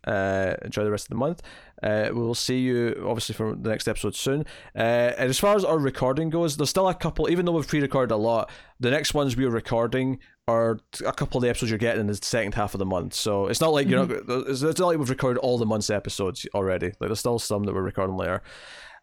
Uh, 0.07 0.55
enjoy 0.63 0.85
the 0.85 0.91
rest 0.91 1.07
of 1.07 1.11
the 1.11 1.17
month. 1.17 1.43
Uh, 1.83 2.09
we 2.09 2.21
will 2.21 2.35
see 2.35 2.59
you 2.59 3.05
obviously 3.07 3.35
for 3.35 3.55
the 3.55 3.69
next 3.69 3.89
episode 3.89 4.15
soon. 4.15 4.45
Uh, 4.75 5.13
and 5.19 5.29
as 5.29 5.39
far 5.39 5.57
as 5.57 5.65
our 5.65 5.79
recording 5.79 6.31
goes, 6.31 6.57
there's 6.57 6.71
still 6.71 6.89
a 6.89 6.95
couple, 6.95 7.29
even 7.29 7.45
though 7.45 7.53
we've 7.53 7.67
pre-recorded 7.67 8.15
a 8.15 8.17
lot. 8.17 8.51
The 8.81 8.91
next 8.91 9.15
ones 9.15 9.37
we're 9.37 9.51
recording 9.51 10.21
are 10.49 10.79
a 11.05 11.13
couple 11.13 11.39
of 11.39 11.43
the 11.43 11.49
episodes 11.49 11.71
you're 11.71 11.79
getting 11.79 12.03
in 12.03 12.07
the 12.07 12.15
second 12.15 12.55
half 12.55 12.75
of 12.75 12.79
the 12.79 12.87
month. 12.87 13.15
So 13.15 13.47
it's 13.47 13.61
not 13.61 13.73
like 13.73 13.89
you're 13.89 14.07
not. 14.07 14.47
It's, 14.49 14.63
not 14.63 14.79
like 14.79 14.99
we've 14.99 15.11
recorded 15.11 15.41
all 15.41 15.59
the 15.59 15.67
month's 15.67 15.91
episodes 15.91 16.47
already. 16.55 16.93
Like 17.01 17.09
there's 17.09 17.21
still 17.21 17.39
some 17.39 17.65
that 17.65 17.75
we're 17.75 17.83
recording 17.83 18.17
later. 18.17 18.43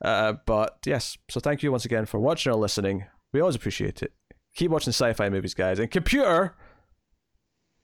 Uh, 0.01 0.33
but 0.45 0.79
yes, 0.85 1.17
so 1.29 1.39
thank 1.39 1.63
you 1.63 1.71
once 1.71 1.85
again 1.85 2.05
for 2.05 2.19
watching 2.19 2.51
or 2.51 2.55
listening. 2.55 3.05
We 3.33 3.41
always 3.41 3.55
appreciate 3.55 4.01
it. 4.01 4.13
Keep 4.55 4.71
watching 4.71 4.91
sci-fi 4.91 5.29
movies, 5.29 5.53
guys. 5.53 5.79
And 5.79 5.89
computer. 5.89 6.55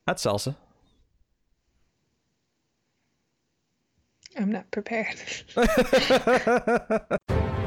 That's 0.05 0.23
salsa. 0.23 0.55
I'm 4.39 4.51
not 4.51 4.71
prepared. 4.71 5.17